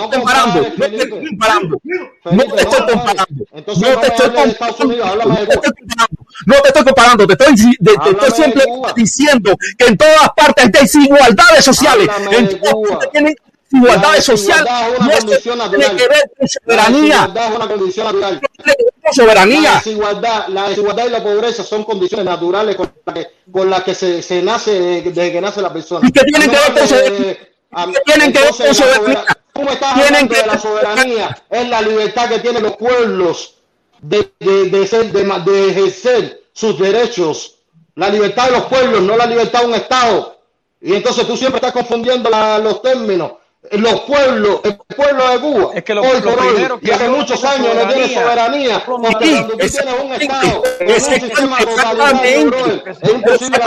[0.09, 1.81] comparando, no te estoy comparando,
[2.23, 5.71] no te estoy comparando, no te estoy comparando, no te estoy comparando, no te estoy
[5.73, 6.15] comparando,
[6.45, 8.93] no te estoy comparando, te estoy, de- te estoy Háblame de simplemente Cuba.
[8.95, 13.35] diciendo que en todas partes hay desigualdades sociales, Háblame en de todas partes tienen
[13.81, 15.95] La sociales, desigualdad es no tiene natural.
[15.97, 16.47] que ver con La
[16.85, 18.41] soberanía, desigualdad es una condición natural.
[18.41, 19.71] con La soberanía.
[19.75, 23.95] desigualdad, la desigualdad y la pobreza son condiciones naturales con las que, con las que
[23.95, 26.07] se, se nace desde, que nace la persona.
[26.07, 27.19] ¿Y qué tienen No que ver con hables soberanía?
[27.19, 29.19] de- a- ¿Qué tienen que ver con entonces, la soberanía?
[29.21, 33.55] sobera- Tú me estás hablando de la soberanía, es la libertad que tienen los pueblos
[34.01, 37.55] de, de, de, ser, de ejercer sus derechos.
[37.95, 40.39] La libertad de los pueblos, no la libertad de un Estado.
[40.81, 43.33] Y entonces tú siempre estás confundiendo la- los términos.
[43.71, 47.43] Los pueblos, el pueblo de Cuba, Es que lo- hoy por hoy, y hace muchos
[47.43, 48.83] años no tiene soberanía.
[48.85, 53.59] porque Sí, cuando tú tienes un Estado con un sistema totalitario, es imposible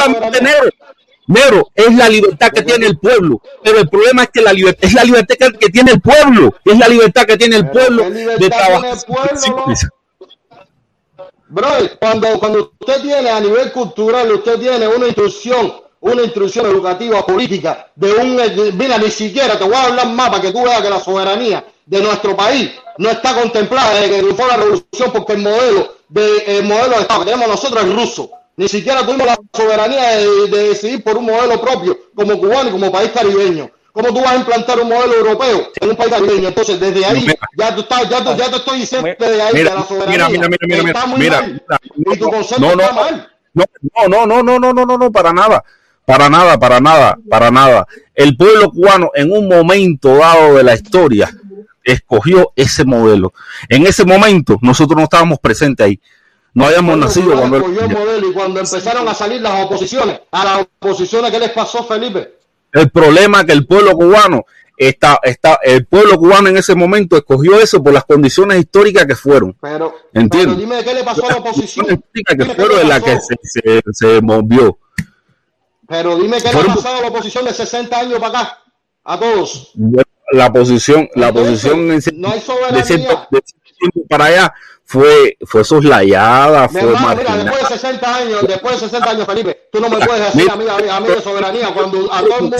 [0.42, 0.70] negro.
[1.28, 4.84] Negro, es la libertad que tiene el pueblo, pero el problema es que la libertad
[4.84, 8.10] es la libertad que, tiene el pueblo, es la libertad que tiene el pueblo ¿qué
[8.10, 8.96] de trabajar.
[11.48, 15.74] Brother, cuando, cuando usted tiene a nivel cultural, usted tiene una instrucción,
[16.12, 18.76] una instrucción educativa política de un...
[18.76, 21.64] Mira, ni siquiera te voy a hablar más para que tú veas que la soberanía
[21.84, 26.58] de nuestro país no está contemplada desde que fue la revolución porque el modelo de,
[26.58, 28.30] el modelo de Estado que tenemos nosotros es ruso.
[28.56, 32.90] Ni siquiera tuvimos la soberanía de, decidir por un modelo propio como cubano y como
[32.90, 33.70] país caribeño.
[33.92, 36.48] ¿Cómo tú vas a implantar un modelo europeo en un país caribeño?
[36.48, 37.26] Entonces, desde ahí,
[37.56, 40.28] ya, tú estás, ya, tú, ya te estoy diciendo desde ahí mira, de la soberanía.
[40.28, 40.98] Mira, mira, mira, mira.
[40.98, 41.50] Está muy mira, mal.
[41.50, 43.28] mira, no, y tu concepto no, no, está mal.
[43.54, 43.64] No,
[44.08, 45.64] no, no, no, no, no, no, no, para nada
[46.06, 47.86] para nada, para nada, para nada.
[48.14, 51.30] El pueblo cubano en un momento dado de la historia
[51.82, 53.34] escogió ese modelo.
[53.68, 56.00] En ese momento nosotros no estábamos presentes ahí.
[56.54, 60.60] No habíamos nacido Cuando el modelo y cuando empezaron a salir las oposiciones, a las
[60.62, 62.36] oposiciones, ¿qué les pasó, Felipe?
[62.72, 64.44] el problema es que el pueblo cubano
[64.76, 69.16] está, está, el pueblo cubano en ese momento escogió eso por las condiciones históricas que
[69.16, 69.56] fueron.
[69.60, 71.86] Pero, pero dime qué le pasó a la oposición.
[72.12, 73.28] que fueron en la que pasó.
[73.42, 74.78] se, se, se movió.
[75.88, 78.58] Pero dime qué le ha pasado a la oposición de 60 años para acá.
[79.04, 79.72] A todos.
[80.32, 82.40] La posición, la Entonces, posición en cierto- no hay
[82.72, 87.44] de cierto, de cierto para allá fue, fue soslayada, Mi fue hermano, mira, marginada.
[87.44, 90.56] después de 60 años, después de 60 años, Felipe, tú no me puedes decir a
[90.56, 92.56] mí, a mí, a mí de soberanía cuando a todo el mundo,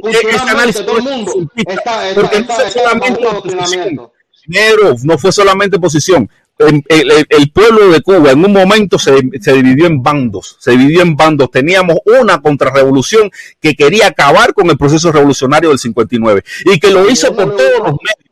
[0.00, 1.32] culturalmente, todo el mundo
[1.66, 4.12] está, está, está, está adoctrinamiento.
[4.46, 6.28] Negro, no fue solamente posición.
[6.60, 10.56] El, el- el- el pueblo de Cuba en un momento se, se dividió en bandos,
[10.60, 11.50] se dividió en bandos.
[11.50, 13.30] Teníamos una contrarrevolución
[13.60, 17.78] que quería acabar con el proceso revolucionario del 59 y que lo hizo por todos
[17.78, 18.30] los medios.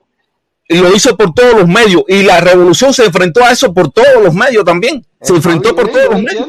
[0.71, 2.03] Y lo hizo por todos los medios.
[2.09, 5.03] Y la revolución se enfrentó a eso por todos los medios también.
[5.23, 6.47] Se enfrentó por todos los medios.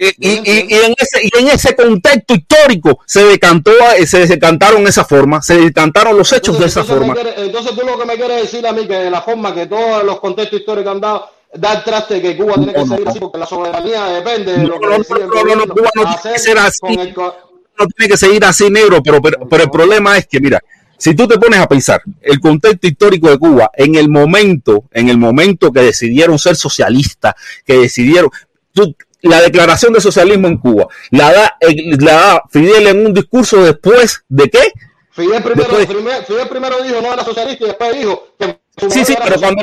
[0.00, 3.72] Y, y- y- en ese, y en ese contexto histórico se decantó,
[4.06, 7.16] se decantaron esa forma, se decantaron los hechos de esa forma.
[7.36, 10.20] entonces tú lo que me quieres decir a mí que la forma que todos los
[10.20, 13.46] contextos históricos han dado, dar traste que Cuba tiene que No, seguir así porque la
[13.46, 16.78] soberanía depende de No, lo que el Cuba no tiene que ser así.
[16.80, 17.34] con el co-
[17.80, 20.60] no tiene que seguir así negro, pero, pero, pero el problema es que, mira,
[20.96, 25.08] si tú te pones a pensar el contexto histórico de Cuba en el momento, en
[25.08, 28.30] el momento que decidieron ser socialistas, que decidieron,
[28.72, 33.14] tú, la declaración de socialismo en Cuba, la da, eh, la da Fidel en un
[33.14, 34.72] discurso después de qué?
[35.10, 38.58] Fidel primero, Después- primer- Fidel primero dijo no era socialista y después dijo que
[38.90, 39.62] Sí, sí, pero cuando,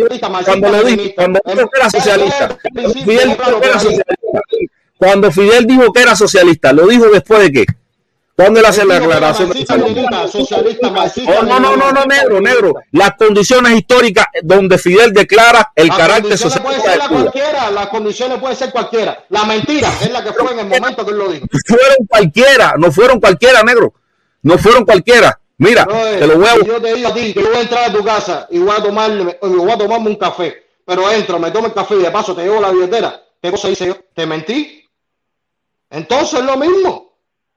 [0.70, 2.58] lo dijo, cuando dijo que era socialista,
[3.06, 4.16] Fidel dijo que era socialista,
[4.98, 7.66] cuando Fidel dijo que era socialista, ¿lo dijo después de qué?
[8.36, 12.74] ¿Cuándo él hace Él la marxista, Oh, no, no, no, no, negro, negro.
[12.92, 17.72] Las condiciones históricas donde Fidel declara el Las carácter pueden socialista ser de la cualquiera,
[17.72, 19.24] las condiciones pueden ser cualquiera.
[19.30, 21.48] La mentira es la que fue en el momento que él lo dijo.
[21.66, 23.94] Fueron cualquiera, no fueron cualquiera, negro.
[24.42, 25.40] No fueron cualquiera.
[25.58, 27.90] Mira, te lo voy a yo te digo a ti que yo voy a entrar
[27.90, 31.40] a tu casa y voy a tomarme, y voy a tomarme un café, pero entro,
[31.40, 33.96] me tomo el café y de paso te llevo la billetera, ¿qué cosa hice yo?
[34.14, 34.84] ¿Te mentí?
[35.90, 37.05] Entonces es lo mismo.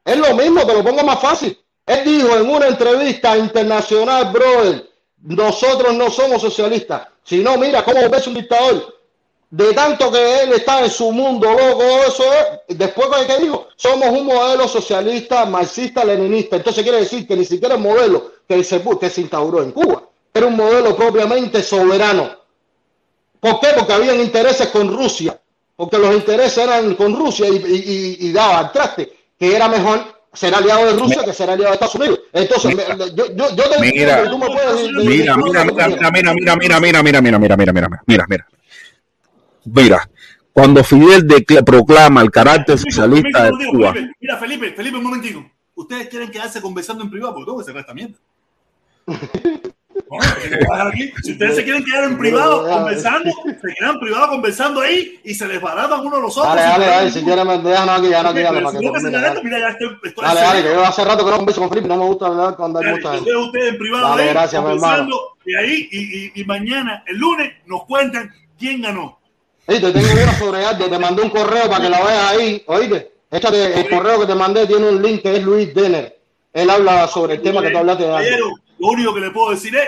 [0.09, 1.55] Es lo mismo, te lo pongo más fácil.
[1.85, 4.89] Él dijo en una entrevista internacional, brother,
[5.21, 8.97] nosotros no somos socialistas, sino mira cómo ves un dictador.
[9.51, 12.75] De tanto que él está en su mundo loco, eso es.
[12.75, 16.55] Después de que dijo, somos un modelo socialista, marxista, leninista.
[16.55, 20.01] Entonces quiere decir que ni siquiera el modelo que se, que se instauró en Cuba
[20.33, 22.31] era un modelo propiamente soberano.
[23.39, 23.67] ¿Por qué?
[23.77, 25.39] Porque habían intereses con Rusia.
[25.75, 30.01] Porque los intereses eran con Rusia y daba al traste que era mejor
[30.33, 32.19] ser aliado de Rusia que ser aliado de Estados Unidos.
[32.33, 32.83] Entonces, me-
[33.15, 36.79] yo, yo, yo te Mira, tú me puedes decir- Mira, mira, mira, mira, mira, mira,
[36.79, 38.47] mira, mira, mira, mira, mira, mira, mira, mira, mira.
[39.65, 40.09] Mira,
[40.53, 45.51] cuando Fidel decla- proclama el carácter socialista de Cuba, Felipe, mira, Felipe, Felipe, un momentico.
[45.75, 48.15] Ustedes quieren quedarse conversando en privado porque tengo que cerrar esta mierda.
[51.23, 55.47] Si ustedes se quieren quedar en privado conversando, se quedan privado conversando ahí y se
[55.47, 56.55] desbaratan uno a los otros.
[56.55, 59.43] Dale, dale, dale, si quieres dejan aquí, ya no aquí, dale, para que dale.
[59.43, 61.97] mira, ya estoy, estoy Dale, que yo hace rato que no converso con Felipe, no
[61.97, 63.35] me gusta hablar cuando hay mucha gente.
[63.35, 65.15] ustedes, en privado Dale, ahí, gracias, hermano.
[65.45, 69.19] y ahí, y, y, y mañana, el lunes, nos cuentan quién ganó.
[69.67, 72.63] Ey, te tengo una sobre Aldo, te mandé un correo para que la veas ahí,
[72.65, 73.11] oíste.
[73.29, 76.17] Échate el correo que te mandé, tiene un link que es Luis Denner.
[76.51, 78.55] Él habla sobre el tema que tú hablaste de Aldo.
[78.79, 79.87] Lo único que le puedo decir es,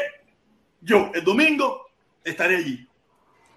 [0.82, 1.88] yo el domingo
[2.24, 2.88] estaré allí.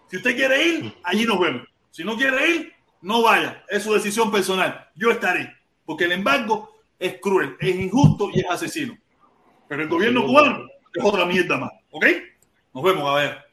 [0.08, 1.66] Si usted quiere ir, allí nos vemos.
[1.90, 2.72] Si no quiere ir,
[3.02, 3.64] no vaya.
[3.68, 4.88] Es su decisión personal.
[4.94, 5.52] Yo estaré.
[5.84, 8.96] Porque el embargo es cruel, es injusto y es asesino.
[9.68, 11.72] Pero el gobierno cubano es otra mierda más.
[11.90, 12.06] ¿Ok?
[12.72, 13.44] Nos vemos, a ver.